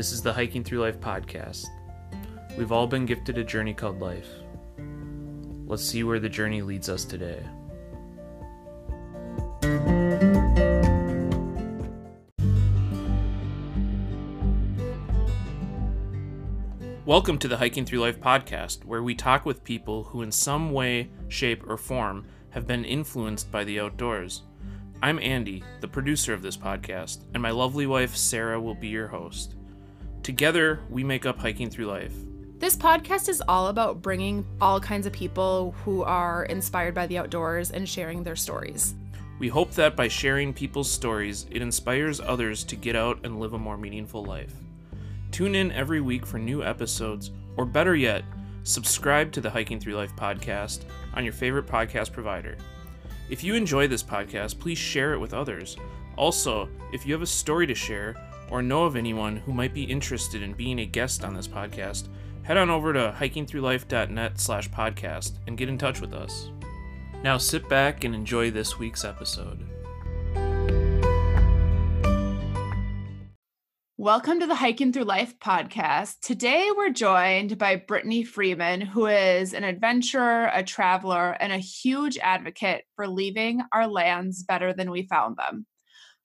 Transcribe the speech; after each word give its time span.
This 0.00 0.12
is 0.12 0.22
the 0.22 0.32
Hiking 0.32 0.64
Through 0.64 0.80
Life 0.80 0.98
podcast. 0.98 1.66
We've 2.56 2.72
all 2.72 2.86
been 2.86 3.04
gifted 3.04 3.36
a 3.36 3.44
journey 3.44 3.74
called 3.74 4.00
life. 4.00 4.30
Let's 5.66 5.84
see 5.84 6.04
where 6.04 6.18
the 6.18 6.26
journey 6.26 6.62
leads 6.62 6.88
us 6.88 7.04
today. 7.04 7.42
Welcome 17.04 17.36
to 17.36 17.48
the 17.48 17.58
Hiking 17.58 17.84
Through 17.84 18.00
Life 18.00 18.20
podcast, 18.20 18.86
where 18.86 19.02
we 19.02 19.14
talk 19.14 19.44
with 19.44 19.62
people 19.62 20.04
who, 20.04 20.22
in 20.22 20.32
some 20.32 20.72
way, 20.72 21.10
shape, 21.28 21.68
or 21.68 21.76
form, 21.76 22.26
have 22.48 22.66
been 22.66 22.86
influenced 22.86 23.52
by 23.52 23.64
the 23.64 23.78
outdoors. 23.78 24.44
I'm 25.02 25.18
Andy, 25.18 25.62
the 25.82 25.88
producer 25.88 26.32
of 26.32 26.40
this 26.40 26.56
podcast, 26.56 27.24
and 27.34 27.42
my 27.42 27.50
lovely 27.50 27.86
wife, 27.86 28.16
Sarah, 28.16 28.58
will 28.58 28.74
be 28.74 28.88
your 28.88 29.08
host. 29.08 29.56
Together, 30.22 30.80
we 30.90 31.02
make 31.02 31.24
up 31.24 31.38
Hiking 31.38 31.70
Through 31.70 31.86
Life. 31.86 32.12
This 32.58 32.76
podcast 32.76 33.30
is 33.30 33.42
all 33.48 33.68
about 33.68 34.02
bringing 34.02 34.44
all 34.60 34.78
kinds 34.78 35.06
of 35.06 35.14
people 35.14 35.74
who 35.82 36.02
are 36.02 36.44
inspired 36.44 36.94
by 36.94 37.06
the 37.06 37.16
outdoors 37.16 37.70
and 37.70 37.88
sharing 37.88 38.22
their 38.22 38.36
stories. 38.36 38.94
We 39.38 39.48
hope 39.48 39.70
that 39.72 39.96
by 39.96 40.08
sharing 40.08 40.52
people's 40.52 40.90
stories, 40.90 41.46
it 41.50 41.62
inspires 41.62 42.20
others 42.20 42.64
to 42.64 42.76
get 42.76 42.96
out 42.96 43.20
and 43.24 43.40
live 43.40 43.54
a 43.54 43.58
more 43.58 43.78
meaningful 43.78 44.22
life. 44.22 44.52
Tune 45.30 45.54
in 45.54 45.72
every 45.72 46.02
week 46.02 46.26
for 46.26 46.38
new 46.38 46.62
episodes, 46.62 47.30
or 47.56 47.64
better 47.64 47.96
yet, 47.96 48.22
subscribe 48.62 49.32
to 49.32 49.40
the 49.40 49.48
Hiking 49.48 49.80
Through 49.80 49.94
Life 49.94 50.14
podcast 50.16 50.84
on 51.14 51.24
your 51.24 51.32
favorite 51.32 51.66
podcast 51.66 52.12
provider. 52.12 52.58
If 53.30 53.42
you 53.42 53.54
enjoy 53.54 53.88
this 53.88 54.02
podcast, 54.02 54.58
please 54.58 54.76
share 54.76 55.14
it 55.14 55.18
with 55.18 55.32
others. 55.32 55.78
Also, 56.18 56.68
if 56.92 57.06
you 57.06 57.14
have 57.14 57.22
a 57.22 57.26
story 57.26 57.66
to 57.66 57.74
share 57.74 58.14
or 58.50 58.62
know 58.62 58.84
of 58.84 58.96
anyone 58.96 59.36
who 59.36 59.52
might 59.52 59.72
be 59.72 59.84
interested 59.84 60.42
in 60.42 60.52
being 60.52 60.80
a 60.80 60.86
guest 60.86 61.24
on 61.24 61.34
this 61.34 61.48
podcast, 61.48 62.08
head 62.42 62.56
on 62.56 62.70
over 62.70 62.92
to 62.92 63.14
hikingthroughlife.net 63.18 64.40
slash 64.40 64.68
podcast 64.70 65.32
and 65.46 65.56
get 65.56 65.68
in 65.68 65.78
touch 65.78 66.00
with 66.00 66.12
us. 66.12 66.50
Now 67.22 67.38
sit 67.38 67.68
back 67.68 68.04
and 68.04 68.14
enjoy 68.14 68.50
this 68.50 68.78
week's 68.78 69.04
episode. 69.04 69.66
Welcome 74.00 74.40
to 74.40 74.46
the 74.46 74.54
Hiking 74.54 74.94
Through 74.94 75.04
Life 75.04 75.38
podcast. 75.38 76.20
Today 76.22 76.70
we're 76.74 76.88
joined 76.88 77.58
by 77.58 77.76
Brittany 77.76 78.24
Freeman, 78.24 78.80
who 78.80 79.04
is 79.04 79.52
an 79.52 79.62
adventurer, 79.62 80.50
a 80.54 80.64
traveler, 80.64 81.32
and 81.38 81.52
a 81.52 81.58
huge 81.58 82.16
advocate 82.16 82.84
for 82.96 83.06
leaving 83.06 83.60
our 83.74 83.86
lands 83.86 84.42
better 84.42 84.72
than 84.72 84.90
we 84.90 85.02
found 85.02 85.36
them. 85.36 85.66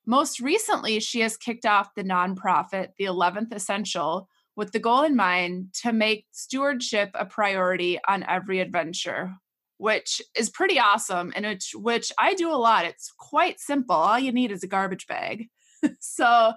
Most 0.06 0.40
recently, 0.40 1.00
she 1.00 1.22
has 1.22 1.38
kicked 1.38 1.66
off 1.66 1.96
the 1.96 2.04
nonprofit, 2.04 2.90
The 2.98 3.06
11th 3.06 3.54
Essential, 3.54 4.30
with 4.56 4.72
the 4.72 4.80
goal 4.80 5.04
in 5.04 5.16
mind 5.16 5.74
to 5.82 5.92
make 5.92 6.26
stewardship 6.32 7.12
a 7.14 7.26
priority 7.26 8.00
on 8.08 8.24
every 8.24 8.60
adventure, 8.60 9.36
which 9.78 10.22
is 10.36 10.50
pretty 10.50 10.80
awesome 10.80 11.34
and 11.36 11.46
which, 11.46 11.72
which 11.76 12.12
I 12.18 12.36
do 12.36 12.52
a 12.52 12.56
lot. 12.56 12.86
It's 12.86 13.12
quite 13.18 13.60
simple. 13.60 13.96
All 13.96 14.20
you 14.20 14.32
need 14.32 14.52
is 14.52 14.64
a 14.64 14.68
garbage 14.68 15.08
bag. 15.08 15.50
so, 16.00 16.54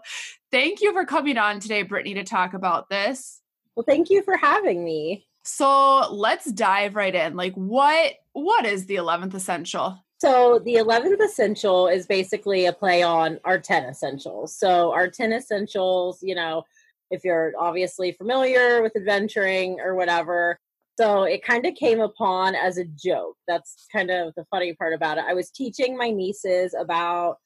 thank 0.51 0.81
you 0.81 0.93
for 0.93 1.05
coming 1.05 1.39
on 1.39 1.59
today, 1.59 1.83
Brittany, 1.83 2.15
to 2.15 2.25
talk 2.25 2.55
about 2.55 2.89
this. 2.89 3.41
Well, 3.75 3.85
thank 3.87 4.11
you 4.11 4.23
for 4.23 4.37
having 4.37 4.85
me. 4.85 5.27
So, 5.43 6.13
let's 6.13 6.51
dive 6.53 6.95
right 6.95 7.15
in. 7.15 7.35
Like 7.35 7.55
what 7.55 8.15
what 8.33 8.67
is 8.67 8.87
the 8.87 8.97
11th 8.97 9.35
essential? 9.35 9.99
So 10.19 10.61
the 10.65 10.75
11th 10.75 11.21
essential 11.23 11.87
is 11.87 12.07
basically 12.07 12.67
a 12.67 12.73
play 12.73 13.03
on 13.05 13.39
our 13.45 13.59
10 13.59 13.85
essentials. 13.85 14.57
So 14.57 14.93
our 14.93 15.09
10 15.09 15.33
essentials, 15.33 16.19
you 16.23 16.35
know, 16.35 16.65
if 17.11 17.25
you're 17.25 17.53
obviously 17.59 18.13
familiar 18.13 18.83
with 18.83 18.97
adventuring 18.97 19.79
or 19.81 19.95
whatever. 19.95 20.59
So 20.99 21.23
it 21.23 21.45
kind 21.45 21.65
of 21.67 21.75
came 21.77 22.01
upon 22.01 22.57
as 22.57 22.79
a 22.79 22.85
joke. 22.85 23.37
That's 23.47 23.87
kind 23.93 24.11
of 24.11 24.35
the 24.37 24.45
funny 24.51 24.75
part 24.75 24.93
about 24.93 25.19
it. 25.19 25.25
I 25.27 25.35
was 25.35 25.51
teaching 25.51 25.97
my 25.97 26.11
nieces 26.11 26.75
about 26.79 27.37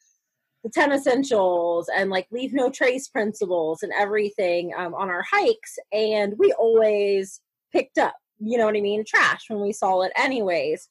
the 0.65 0.71
10 0.71 0.93
essentials 0.93 1.91
and 1.95 2.09
like 2.09 2.27
leave 2.31 2.55
no 2.55 2.71
trace 2.71 3.09
principles 3.09 3.83
and 3.83 3.93
everything 3.93 4.73
um, 4.77 4.95
on 4.95 5.11
our 5.11 5.25
hikes. 5.31 5.79
And 5.93 6.35
we 6.39 6.53
always 6.53 7.43
picked 7.71 7.99
up, 7.99 8.15
you 8.39 8.57
know 8.57 8.65
what 8.65 8.77
I 8.77 8.81
mean, 8.81 9.05
trash 9.07 9.45
when 9.49 9.61
we 9.61 9.73
saw 9.73 10.01
it, 10.03 10.13
anyways. 10.17 10.89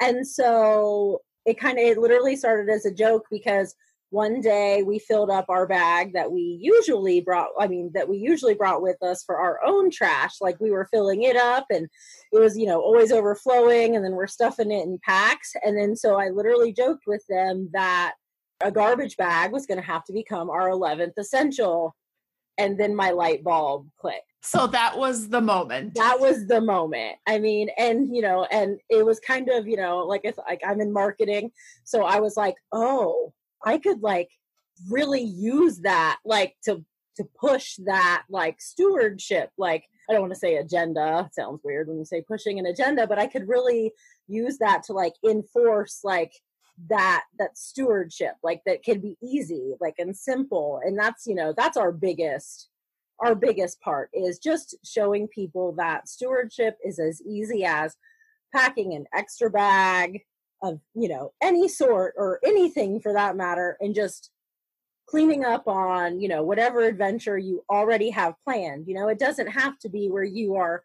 And 0.00 0.26
so 0.26 1.22
it 1.46 1.58
kind 1.58 1.78
of 1.78 1.84
it 1.84 1.98
literally 1.98 2.36
started 2.36 2.68
as 2.72 2.84
a 2.84 2.92
joke 2.92 3.26
because 3.30 3.74
one 4.10 4.40
day 4.40 4.82
we 4.82 4.98
filled 4.98 5.30
up 5.30 5.46
our 5.48 5.66
bag 5.66 6.12
that 6.12 6.30
we 6.30 6.58
usually 6.60 7.20
brought 7.20 7.48
i 7.58 7.66
mean 7.66 7.90
that 7.92 8.08
we 8.08 8.18
usually 8.18 8.54
brought 8.54 8.82
with 8.82 9.02
us 9.02 9.22
for 9.24 9.36
our 9.36 9.58
own 9.64 9.90
trash. 9.90 10.34
Like 10.40 10.60
we 10.60 10.70
were 10.70 10.88
filling 10.92 11.22
it 11.22 11.36
up 11.36 11.66
and 11.70 11.88
it 12.32 12.38
was 12.38 12.56
you 12.56 12.66
know 12.66 12.80
always 12.80 13.12
overflowing 13.12 13.96
and 13.96 14.04
then 14.04 14.12
we're 14.12 14.26
stuffing 14.26 14.70
it 14.70 14.84
in 14.84 14.98
packs. 15.02 15.52
And 15.64 15.76
then 15.76 15.96
so 15.96 16.18
i 16.20 16.28
literally 16.28 16.72
joked 16.72 17.04
with 17.06 17.24
them 17.28 17.70
that 17.72 18.14
a 18.62 18.72
garbage 18.72 19.16
bag 19.16 19.52
was 19.52 19.66
going 19.66 19.80
to 19.80 19.86
have 19.86 20.04
to 20.04 20.12
become 20.12 20.48
our 20.50 20.70
11th 20.70 21.18
essential 21.18 21.94
and 22.58 22.78
then 22.78 22.94
my 22.94 23.10
light 23.10 23.44
bulb 23.44 23.88
clicked 23.98 24.32
so 24.46 24.68
that 24.68 24.96
was 24.96 25.28
the 25.28 25.40
moment. 25.40 25.94
That 25.94 26.20
was 26.20 26.46
the 26.46 26.60
moment. 26.60 27.16
I 27.26 27.40
mean, 27.40 27.68
and 27.76 28.14
you 28.14 28.22
know, 28.22 28.44
and 28.44 28.78
it 28.88 29.04
was 29.04 29.18
kind 29.18 29.48
of, 29.48 29.66
you 29.66 29.76
know, 29.76 29.98
like 29.98 30.20
if 30.22 30.38
like 30.38 30.60
I'm 30.64 30.80
in 30.80 30.92
marketing, 30.92 31.50
so 31.82 32.04
I 32.04 32.20
was 32.20 32.36
like, 32.36 32.54
oh, 32.70 33.32
I 33.64 33.78
could 33.78 34.02
like 34.02 34.30
really 34.88 35.22
use 35.22 35.78
that 35.80 36.18
like 36.24 36.54
to 36.66 36.84
to 37.16 37.24
push 37.40 37.74
that 37.86 38.24
like 38.30 38.60
stewardship 38.60 39.50
like 39.58 39.84
I 40.08 40.12
don't 40.12 40.22
want 40.22 40.34
to 40.34 40.38
say 40.38 40.56
agenda. 40.56 41.24
It 41.26 41.34
sounds 41.34 41.60
weird 41.64 41.88
when 41.88 41.98
you 41.98 42.04
say 42.04 42.22
pushing 42.22 42.60
an 42.60 42.66
agenda, 42.66 43.08
but 43.08 43.18
I 43.18 43.26
could 43.26 43.48
really 43.48 43.92
use 44.28 44.58
that 44.58 44.84
to 44.84 44.92
like 44.92 45.14
enforce 45.28 46.00
like 46.04 46.32
that 46.88 47.24
that 47.38 47.56
stewardship 47.56 48.34
like 48.42 48.60
that 48.66 48.82
can 48.82 49.00
be 49.00 49.16
easy 49.22 49.74
like 49.80 49.94
and 49.98 50.16
simple 50.16 50.80
and 50.84 50.98
that's 50.98 51.26
you 51.26 51.34
know 51.34 51.54
that's 51.56 51.76
our 51.76 51.90
biggest 51.90 52.68
our 53.20 53.34
biggest 53.34 53.80
part 53.80 54.10
is 54.12 54.38
just 54.38 54.76
showing 54.84 55.26
people 55.28 55.72
that 55.72 56.06
stewardship 56.08 56.76
is 56.84 56.98
as 56.98 57.22
easy 57.22 57.64
as 57.64 57.96
packing 58.54 58.92
an 58.94 59.06
extra 59.14 59.50
bag 59.50 60.20
of 60.62 60.78
you 60.94 61.08
know 61.08 61.32
any 61.42 61.66
sort 61.66 62.14
or 62.16 62.40
anything 62.44 63.00
for 63.00 63.12
that 63.12 63.36
matter 63.36 63.76
and 63.80 63.94
just 63.94 64.30
cleaning 65.08 65.44
up 65.44 65.66
on 65.66 66.20
you 66.20 66.28
know 66.28 66.42
whatever 66.42 66.82
adventure 66.82 67.38
you 67.38 67.64
already 67.70 68.10
have 68.10 68.34
planned 68.44 68.86
you 68.86 68.94
know? 68.94 69.08
It 69.08 69.18
doesn't 69.18 69.48
have 69.48 69.78
to 69.80 69.88
be 69.88 70.08
where 70.08 70.24
you 70.24 70.56
are 70.56 70.82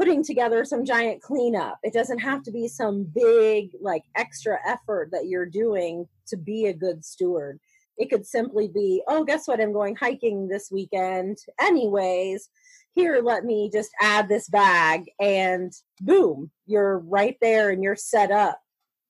putting 0.00 0.24
together 0.24 0.64
some 0.64 0.82
giant 0.82 1.20
cleanup 1.20 1.78
it 1.82 1.92
doesn't 1.92 2.20
have 2.20 2.42
to 2.42 2.50
be 2.50 2.66
some 2.66 3.04
big 3.14 3.70
like 3.82 4.02
extra 4.16 4.58
effort 4.66 5.10
that 5.12 5.26
you're 5.26 5.44
doing 5.44 6.06
to 6.26 6.38
be 6.38 6.66
a 6.66 6.72
good 6.72 7.04
steward 7.04 7.60
it 8.00 8.08
could 8.08 8.26
simply 8.26 8.66
be, 8.66 9.02
oh, 9.08 9.24
guess 9.24 9.46
what? 9.46 9.60
I'm 9.60 9.74
going 9.74 9.94
hiking 9.94 10.48
this 10.48 10.70
weekend. 10.70 11.36
Anyways, 11.60 12.48
here, 12.92 13.20
let 13.22 13.44
me 13.44 13.70
just 13.70 13.90
add 14.00 14.26
this 14.26 14.48
bag, 14.48 15.04
and 15.20 15.70
boom, 16.00 16.50
you're 16.66 16.98
right 16.98 17.36
there 17.42 17.70
and 17.70 17.82
you're 17.82 17.96
set 17.96 18.30
up 18.30 18.58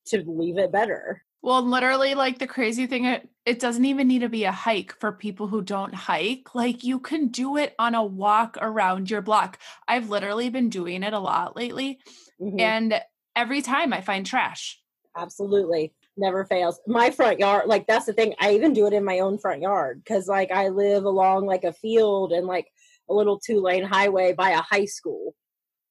to 0.07 0.25
leave 0.27 0.59
it 0.59 0.73
better. 0.73 1.23
Well, 1.43 1.63
literally, 1.63 2.15
like 2.15 2.39
the 2.39 2.47
crazy 2.47 2.87
thing, 2.87 3.07
it, 3.07 3.29
it 3.47 3.61
doesn't 3.61 3.85
even 3.85 4.09
need 4.09 4.21
to 4.21 4.29
be 4.29 4.45
a 4.45 4.53
hike 4.53 4.95
for 5.01 5.11
people 5.11 5.47
who 5.47 5.63
don't 5.63 5.95
hike. 5.95 6.55
Like 6.55 6.85
you 6.85 7.01
can 7.01 7.29
do 7.29 7.57
it 7.57 7.75
on 7.79 7.95
a 7.95 8.05
walk 8.05 8.59
around 8.61 9.11
your 9.11 9.23
block. 9.23 9.59
I've 9.89 10.11
literally 10.11 10.51
been 10.51 10.69
doing 10.69 11.03
it 11.03 11.15
a 11.15 11.19
lot 11.19 11.57
lately. 11.57 11.99
Mm-hmm. 12.41 12.61
And 12.61 13.01
every 13.35 13.63
time 13.63 13.93
I 13.93 14.03
find 14.03 14.27
trash. 14.27 14.81
Absolutely 15.17 15.93
never 16.17 16.45
fails. 16.45 16.79
My 16.87 17.11
front 17.11 17.41
yard, 17.41 17.67
like 17.67 17.87
that's 17.87 18.07
the 18.07 18.13
thing. 18.13 18.35
I 18.39 18.55
even 18.55 18.73
do 18.73 18.87
it 18.87 18.93
in 18.93 19.05
my 19.05 19.21
own 19.21 19.39
front 19.39 19.63
yard 19.63 20.03
because 20.05 20.29
like 20.29 20.53
I 20.53 20.69
live 20.69 21.05
along 21.05 21.47
like 21.47 21.65
a 21.65 21.73
field 21.73 22.33
and 22.33 22.47
like 22.47 22.67
a 23.09 23.15
little 23.15 23.41
two 23.41 23.61
lane 23.61 23.83
highway 23.83 24.35
by 24.35 24.51
a 24.51 24.61
high 24.61 24.85
school. 24.85 25.35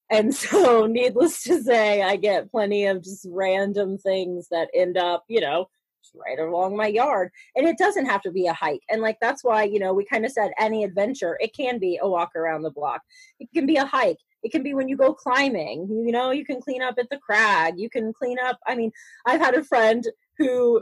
And 0.09 0.33
so, 0.33 0.85
needless 0.89 1.44
to 1.44 1.61
say, 1.61 2.01
I 2.01 2.15
get 2.15 2.51
plenty 2.51 2.85
of 2.85 3.03
just 3.03 3.27
random 3.29 3.97
things 3.97 4.47
that 4.50 4.69
end 4.73 4.97
up, 4.97 5.23
you 5.27 5.41
know, 5.41 5.69
right 6.15 6.39
along 6.39 6.75
my 6.75 6.88
yard. 6.88 7.31
And 7.56 7.67
it 7.67 7.77
doesn't 7.77 8.07
have 8.07 8.21
to 8.23 8.31
be 8.31 8.47
a 8.47 8.53
hike. 8.53 8.81
And 8.89 9.01
like 9.01 9.17
that's 9.21 9.44
why, 9.44 9.63
you 9.63 9.79
know, 9.79 9.94
we 9.94 10.06
kind 10.06 10.25
of 10.25 10.31
said 10.31 10.51
any 10.57 10.83
adventure, 10.83 11.38
it 11.39 11.56
can 11.56 11.79
be 11.79 12.00
a 12.01 12.09
walk 12.09 12.35
around 12.35 12.63
the 12.63 12.71
block. 12.71 13.01
It 13.39 13.50
can 13.53 13.65
be 13.65 13.77
a 13.77 13.85
hike. 13.85 14.17
It 14.44 14.51
can 14.51 14.63
be 14.63 14.73
when 14.73 14.88
you 14.88 14.95
go 14.95 15.13
climbing. 15.13 15.88
You 15.89 16.11
know, 16.11 16.31
you 16.31 16.45
can 16.45 16.61
clean 16.61 16.81
up 16.81 16.95
at 16.97 17.09
the 17.09 17.17
crag. 17.17 17.77
You 17.77 17.89
can 17.89 18.13
clean 18.13 18.38
up. 18.39 18.57
I 18.65 18.75
mean, 18.75 18.91
I've 19.25 19.41
had 19.41 19.56
a 19.56 19.63
friend 19.63 20.06
who 20.38 20.81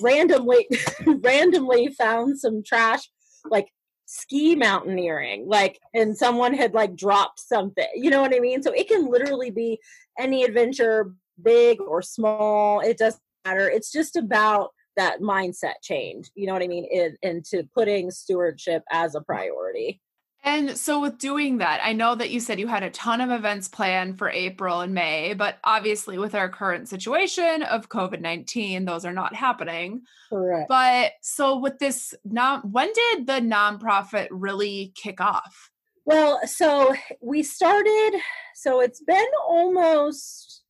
randomly 0.00 0.66
randomly 1.06 1.88
found 1.88 2.38
some 2.38 2.62
trash 2.62 3.08
like 3.50 3.68
ski 4.10 4.54
mountaineering 4.54 5.46
like 5.46 5.78
and 5.92 6.16
someone 6.16 6.54
had 6.54 6.72
like 6.72 6.96
dropped 6.96 7.38
something 7.38 7.86
you 7.94 8.08
know 8.08 8.22
what 8.22 8.34
i 8.34 8.40
mean? 8.40 8.62
So 8.62 8.72
it 8.72 8.88
can 8.88 9.10
literally 9.10 9.50
be 9.50 9.78
any 10.18 10.44
adventure 10.44 11.12
big 11.42 11.78
or 11.78 12.00
small 12.00 12.80
it 12.80 12.96
doesn't 12.96 13.20
matter 13.44 13.68
it's 13.68 13.92
just 13.92 14.16
about 14.16 14.70
that 14.96 15.20
mindset 15.20 15.74
change 15.82 16.30
you 16.34 16.46
know 16.46 16.54
what 16.54 16.62
i 16.62 16.66
mean 16.66 16.86
in, 16.86 17.18
into 17.20 17.68
putting 17.74 18.10
stewardship 18.10 18.82
as 18.90 19.14
a 19.14 19.20
priority 19.20 20.00
And 20.44 20.78
so, 20.78 21.00
with 21.00 21.18
doing 21.18 21.58
that, 21.58 21.80
I 21.82 21.92
know 21.92 22.14
that 22.14 22.30
you 22.30 22.38
said 22.38 22.60
you 22.60 22.68
had 22.68 22.84
a 22.84 22.90
ton 22.90 23.20
of 23.20 23.30
events 23.30 23.68
planned 23.68 24.18
for 24.18 24.30
April 24.30 24.80
and 24.80 24.94
May, 24.94 25.34
but 25.34 25.58
obviously, 25.64 26.16
with 26.16 26.34
our 26.34 26.48
current 26.48 26.88
situation 26.88 27.62
of 27.62 27.88
COVID 27.88 28.20
19, 28.20 28.84
those 28.84 29.04
are 29.04 29.12
not 29.12 29.34
happening. 29.34 30.02
Correct. 30.28 30.68
But 30.68 31.12
so, 31.22 31.58
with 31.58 31.78
this, 31.78 32.14
non, 32.24 32.60
when 32.70 32.92
did 32.92 33.26
the 33.26 33.40
nonprofit 33.40 34.28
really 34.30 34.92
kick 34.94 35.20
off? 35.20 35.70
Well, 36.04 36.40
so 36.46 36.94
we 37.20 37.42
started, 37.42 38.12
so 38.54 38.80
it's 38.80 39.02
been 39.02 39.26
almost 39.46 40.62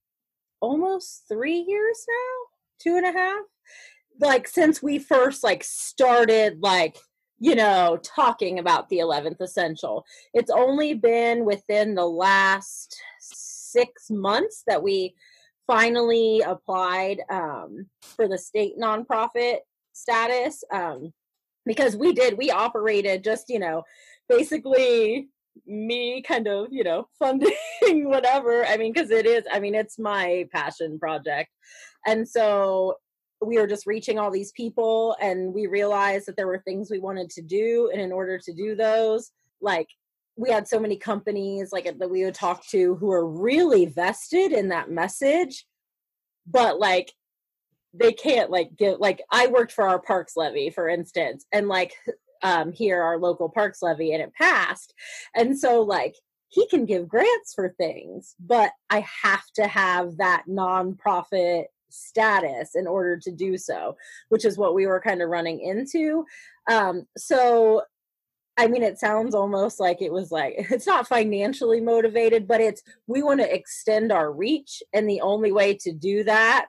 almost 0.60 1.24
three 1.28 1.58
years 1.58 2.04
now, 2.08 2.46
two 2.80 2.96
and 2.96 3.06
a 3.06 3.12
half. 3.12 3.44
Like 4.20 4.48
since 4.48 4.82
we 4.82 4.98
first 4.98 5.44
like 5.44 5.62
started 5.62 6.58
like 6.60 6.96
you 7.40 7.54
know, 7.54 7.98
talking 8.02 8.58
about 8.58 8.88
the 8.88 8.98
11th 8.98 9.40
essential. 9.40 10.04
It's 10.34 10.50
only 10.50 10.94
been 10.94 11.44
within 11.44 11.94
the 11.94 12.06
last 12.06 13.00
six 13.20 14.10
months 14.10 14.64
that 14.66 14.82
we 14.82 15.14
finally 15.66 16.40
applied 16.40 17.20
um, 17.30 17.86
for 18.00 18.26
the 18.26 18.38
state 18.38 18.74
nonprofit 18.78 19.58
status 19.92 20.64
um, 20.72 21.12
because 21.64 21.96
we 21.96 22.12
did, 22.12 22.36
we 22.36 22.50
operated 22.50 23.22
just, 23.22 23.48
you 23.48 23.58
know, 23.58 23.82
basically 24.28 25.28
me 25.66 26.22
kind 26.22 26.48
of, 26.48 26.68
you 26.70 26.82
know, 26.82 27.08
funding 27.18 27.52
whatever. 27.82 28.64
I 28.64 28.76
mean, 28.76 28.92
because 28.92 29.10
it 29.10 29.26
is, 29.26 29.44
I 29.52 29.60
mean, 29.60 29.74
it's 29.74 29.98
my 29.98 30.48
passion 30.52 30.98
project. 30.98 31.50
And 32.06 32.28
so 32.28 32.96
we 33.40 33.58
were 33.58 33.66
just 33.66 33.86
reaching 33.86 34.18
all 34.18 34.30
these 34.30 34.52
people 34.52 35.16
and 35.20 35.54
we 35.54 35.66
realized 35.66 36.26
that 36.26 36.36
there 36.36 36.46
were 36.46 36.62
things 36.64 36.90
we 36.90 36.98
wanted 36.98 37.30
to 37.30 37.42
do. 37.42 37.90
And 37.92 38.00
in 38.00 38.12
order 38.12 38.38
to 38.38 38.52
do 38.52 38.74
those 38.74 39.30
like 39.60 39.88
we 40.36 40.50
had 40.50 40.68
so 40.68 40.78
many 40.78 40.96
companies 40.96 41.72
like 41.72 41.84
that 41.84 42.10
we 42.10 42.24
would 42.24 42.34
talk 42.34 42.64
to 42.68 42.94
who 42.96 43.10
are 43.10 43.26
really 43.26 43.86
vested 43.86 44.52
in 44.52 44.68
that 44.68 44.90
message 44.90 45.66
but 46.46 46.78
like 46.78 47.12
they 47.92 48.12
can't 48.12 48.50
like 48.50 48.70
get 48.76 49.00
like 49.00 49.20
i 49.30 49.46
worked 49.48 49.72
for 49.72 49.86
our 49.88 50.00
parks 50.00 50.36
levy 50.36 50.70
for 50.70 50.88
instance 50.88 51.44
and 51.52 51.68
like 51.68 51.94
um 52.42 52.72
here 52.72 53.02
our 53.02 53.18
local 53.18 53.48
parks 53.48 53.82
levy 53.82 54.12
and 54.12 54.22
it 54.22 54.32
passed. 54.32 54.94
And 55.34 55.58
so 55.58 55.82
like 55.82 56.14
he 56.50 56.68
can 56.68 56.86
give 56.86 57.08
grants 57.08 57.52
for 57.52 57.74
things 57.76 58.36
but 58.38 58.70
i 58.90 59.04
have 59.24 59.44
to 59.56 59.66
have 59.66 60.16
that 60.18 60.44
nonprofit 60.48 61.64
status 61.90 62.74
in 62.74 62.86
order 62.86 63.16
to 63.16 63.30
do 63.30 63.56
so, 63.56 63.96
which 64.28 64.44
is 64.44 64.58
what 64.58 64.74
we 64.74 64.86
were 64.86 65.00
kind 65.00 65.22
of 65.22 65.28
running 65.28 65.60
into. 65.60 66.24
Um, 66.70 67.06
so, 67.16 67.82
I 68.56 68.66
mean, 68.66 68.82
it 68.82 68.98
sounds 68.98 69.34
almost 69.34 69.78
like 69.78 70.02
it 70.02 70.12
was 70.12 70.30
like 70.32 70.54
it's 70.70 70.86
not 70.86 71.08
financially 71.08 71.80
motivated, 71.80 72.46
but 72.48 72.60
it's 72.60 72.82
we 73.06 73.22
want 73.22 73.40
to 73.40 73.54
extend 73.54 74.12
our 74.12 74.32
reach. 74.32 74.82
And 74.92 75.08
the 75.08 75.20
only 75.20 75.52
way 75.52 75.74
to 75.74 75.92
do 75.92 76.24
that 76.24 76.66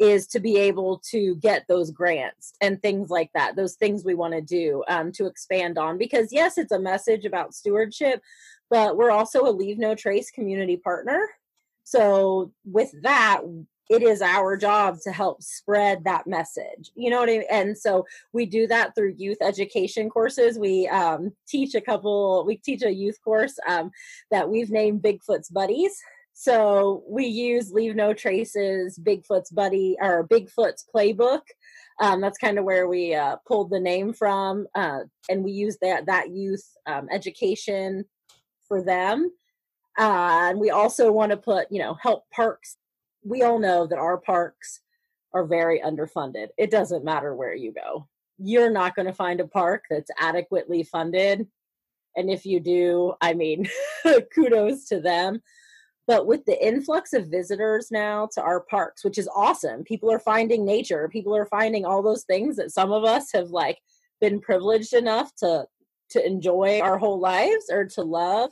is 0.00 0.26
to 0.26 0.40
be 0.40 0.56
able 0.56 0.98
to 1.10 1.36
get 1.36 1.66
those 1.68 1.90
grants 1.90 2.54
and 2.62 2.80
things 2.80 3.10
like 3.10 3.30
that, 3.34 3.54
those 3.54 3.74
things 3.74 4.02
we 4.02 4.14
want 4.14 4.32
to 4.32 4.40
do 4.40 4.82
um, 4.88 5.12
to 5.12 5.26
expand 5.26 5.76
on. 5.76 5.98
Because, 5.98 6.32
yes, 6.32 6.56
it's 6.56 6.72
a 6.72 6.80
message 6.80 7.26
about 7.26 7.54
stewardship, 7.54 8.22
but 8.70 8.96
we're 8.96 9.10
also 9.10 9.46
a 9.46 9.52
Leave 9.52 9.78
No 9.78 9.94
Trace 9.94 10.30
community 10.30 10.78
partner. 10.78 11.28
So, 11.84 12.50
with 12.64 12.90
that, 13.02 13.42
it 13.90 14.02
is 14.02 14.22
our 14.22 14.56
job 14.56 14.96
to 15.02 15.10
help 15.10 15.42
spread 15.42 16.04
that 16.04 16.26
message 16.26 16.90
you 16.94 17.10
know 17.10 17.18
what 17.18 17.28
i 17.28 17.38
mean 17.38 17.44
and 17.50 17.76
so 17.76 18.04
we 18.32 18.46
do 18.46 18.66
that 18.66 18.94
through 18.94 19.14
youth 19.16 19.38
education 19.40 20.08
courses. 20.08 20.58
We 20.58 20.88
um, 20.88 21.32
teach 21.48 21.74
a 21.74 21.80
couple 21.80 22.44
we 22.46 22.56
teach 22.56 22.82
a 22.82 22.92
youth 22.92 23.18
course 23.22 23.58
um, 23.66 23.90
that 24.30 24.48
we've 24.48 24.70
named 24.70 25.02
bigfoot's 25.02 25.50
buddies. 25.50 25.98
So 26.32 27.02
we 27.08 27.26
use 27.26 27.72
leave 27.72 27.94
no 27.94 28.14
traces 28.14 28.98
bigfoot's 28.98 29.50
buddy 29.50 29.96
or 30.00 30.26
bigfoot's 30.28 30.86
playbook. 30.94 31.42
Um, 32.00 32.20
that's 32.20 32.38
kind 32.38 32.58
of 32.58 32.64
where 32.64 32.88
we 32.88 33.14
uh, 33.14 33.36
pulled 33.46 33.70
the 33.70 33.80
name 33.80 34.14
from 34.14 34.66
uh, 34.74 35.00
and 35.28 35.44
we 35.44 35.52
use 35.52 35.76
that 35.82 36.06
that 36.06 36.30
youth 36.30 36.64
um, 36.86 37.08
education 37.10 38.04
for 38.66 38.82
them. 38.82 39.30
Uh, 39.98 40.48
and 40.50 40.60
we 40.60 40.70
also 40.70 41.12
want 41.12 41.30
to 41.30 41.36
put 41.36 41.66
you 41.70 41.80
know 41.80 41.94
help 41.94 42.24
parks 42.30 42.76
we 43.22 43.42
all 43.42 43.58
know 43.58 43.86
that 43.86 43.98
our 43.98 44.18
parks 44.18 44.80
are 45.32 45.44
very 45.44 45.80
underfunded. 45.80 46.48
It 46.58 46.70
doesn't 46.70 47.04
matter 47.04 47.34
where 47.34 47.54
you 47.54 47.72
go. 47.72 48.08
You're 48.38 48.70
not 48.70 48.96
going 48.96 49.06
to 49.06 49.12
find 49.12 49.40
a 49.40 49.46
park 49.46 49.84
that's 49.90 50.10
adequately 50.18 50.82
funded. 50.82 51.46
And 52.16 52.30
if 52.30 52.44
you 52.44 52.58
do, 52.60 53.14
I 53.20 53.34
mean, 53.34 53.68
kudos 54.34 54.86
to 54.86 55.00
them. 55.00 55.40
But 56.06 56.26
with 56.26 56.44
the 56.44 56.66
influx 56.66 57.12
of 57.12 57.28
visitors 57.28 57.88
now 57.90 58.28
to 58.34 58.42
our 58.42 58.60
parks, 58.60 59.04
which 59.04 59.18
is 59.18 59.28
awesome, 59.34 59.84
people 59.84 60.10
are 60.10 60.18
finding 60.18 60.64
nature, 60.64 61.08
people 61.08 61.36
are 61.36 61.46
finding 61.46 61.84
all 61.84 62.02
those 62.02 62.24
things 62.24 62.56
that 62.56 62.72
some 62.72 62.90
of 62.90 63.04
us 63.04 63.30
have 63.32 63.50
like 63.50 63.78
been 64.20 64.40
privileged 64.40 64.92
enough 64.92 65.32
to 65.36 65.66
to 66.10 66.26
enjoy 66.26 66.80
our 66.80 66.98
whole 66.98 67.20
lives 67.20 67.66
or 67.70 67.84
to 67.84 68.02
love. 68.02 68.50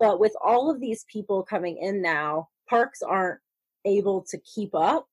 But 0.00 0.18
with 0.18 0.32
all 0.42 0.68
of 0.68 0.80
these 0.80 1.04
people 1.08 1.44
coming 1.44 1.76
in 1.76 2.02
now, 2.02 2.48
parks 2.68 3.00
aren't 3.02 3.38
able 3.86 4.22
to 4.22 4.38
keep 4.38 4.74
up. 4.74 5.08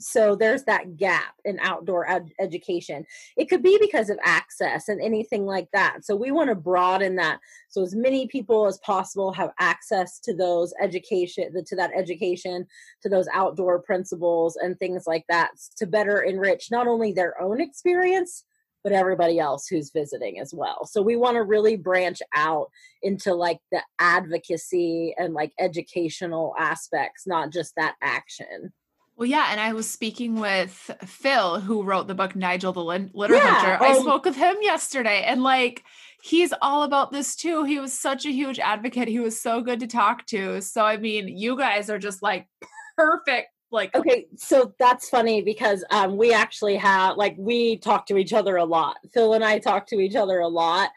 So 0.00 0.34
there's 0.34 0.64
that 0.64 0.96
gap 0.96 1.34
in 1.44 1.60
outdoor 1.60 2.10
ed- 2.10 2.32
education. 2.40 3.04
It 3.36 3.48
could 3.48 3.62
be 3.62 3.78
because 3.80 4.10
of 4.10 4.18
access 4.24 4.88
and 4.88 5.00
anything 5.00 5.46
like 5.46 5.68
that. 5.72 5.98
So 6.04 6.16
we 6.16 6.32
want 6.32 6.48
to 6.48 6.56
broaden 6.56 7.14
that 7.16 7.38
so 7.68 7.82
as 7.82 7.94
many 7.94 8.26
people 8.26 8.66
as 8.66 8.78
possible 8.78 9.32
have 9.32 9.52
access 9.60 10.18
to 10.20 10.34
those 10.34 10.74
education 10.80 11.52
to 11.64 11.76
that 11.76 11.92
education 11.94 12.66
to 13.02 13.08
those 13.08 13.28
outdoor 13.32 13.80
principles 13.80 14.56
and 14.56 14.76
things 14.78 15.04
like 15.06 15.24
that 15.28 15.50
to 15.76 15.86
better 15.86 16.22
enrich 16.22 16.70
not 16.72 16.88
only 16.88 17.12
their 17.12 17.40
own 17.40 17.60
experience 17.60 18.44
but 18.82 18.92
everybody 18.92 19.38
else 19.38 19.66
who's 19.66 19.90
visiting 19.90 20.38
as 20.38 20.52
well. 20.54 20.86
So 20.86 21.02
we 21.02 21.16
want 21.16 21.36
to 21.36 21.42
really 21.42 21.76
branch 21.76 22.20
out 22.34 22.68
into 23.02 23.34
like 23.34 23.58
the 23.70 23.82
advocacy 23.98 25.14
and 25.18 25.34
like 25.34 25.52
educational 25.58 26.54
aspects, 26.58 27.26
not 27.26 27.52
just 27.52 27.74
that 27.76 27.94
action. 28.02 28.72
Well, 29.16 29.28
yeah, 29.28 29.48
and 29.50 29.60
I 29.60 29.72
was 29.72 29.88
speaking 29.88 30.40
with 30.40 30.90
Phil, 31.04 31.60
who 31.60 31.82
wrote 31.82 32.08
the 32.08 32.14
book 32.14 32.34
Nigel 32.34 32.72
the 32.72 32.82
Litter 32.82 33.34
yeah, 33.34 33.54
Hunter. 33.54 33.84
I 33.84 33.96
oh, 33.96 34.02
spoke 34.02 34.24
with 34.24 34.36
him 34.36 34.56
yesterday, 34.62 35.22
and 35.22 35.42
like 35.42 35.84
he's 36.22 36.52
all 36.62 36.82
about 36.82 37.12
this 37.12 37.36
too. 37.36 37.64
He 37.64 37.78
was 37.78 37.92
such 37.92 38.24
a 38.24 38.32
huge 38.32 38.58
advocate. 38.58 39.08
He 39.08 39.20
was 39.20 39.38
so 39.38 39.60
good 39.60 39.80
to 39.80 39.86
talk 39.86 40.26
to. 40.28 40.62
So 40.62 40.84
I 40.84 40.96
mean, 40.96 41.28
you 41.28 41.56
guys 41.58 41.90
are 41.90 41.98
just 41.98 42.22
like 42.22 42.48
perfect 42.96 43.50
like 43.72 43.94
okay 43.94 44.26
so 44.36 44.72
that's 44.78 45.08
funny 45.08 45.42
because 45.42 45.82
um 45.90 46.16
we 46.16 46.32
actually 46.32 46.76
have 46.76 47.16
like 47.16 47.34
we 47.38 47.78
talk 47.78 48.06
to 48.06 48.16
each 48.16 48.32
other 48.32 48.56
a 48.56 48.64
lot. 48.64 48.96
Phil 49.12 49.32
and 49.34 49.44
i 49.44 49.58
talk 49.58 49.86
to 49.88 49.98
each 49.98 50.14
other 50.14 50.40
a 50.40 50.48
lot 50.48 50.90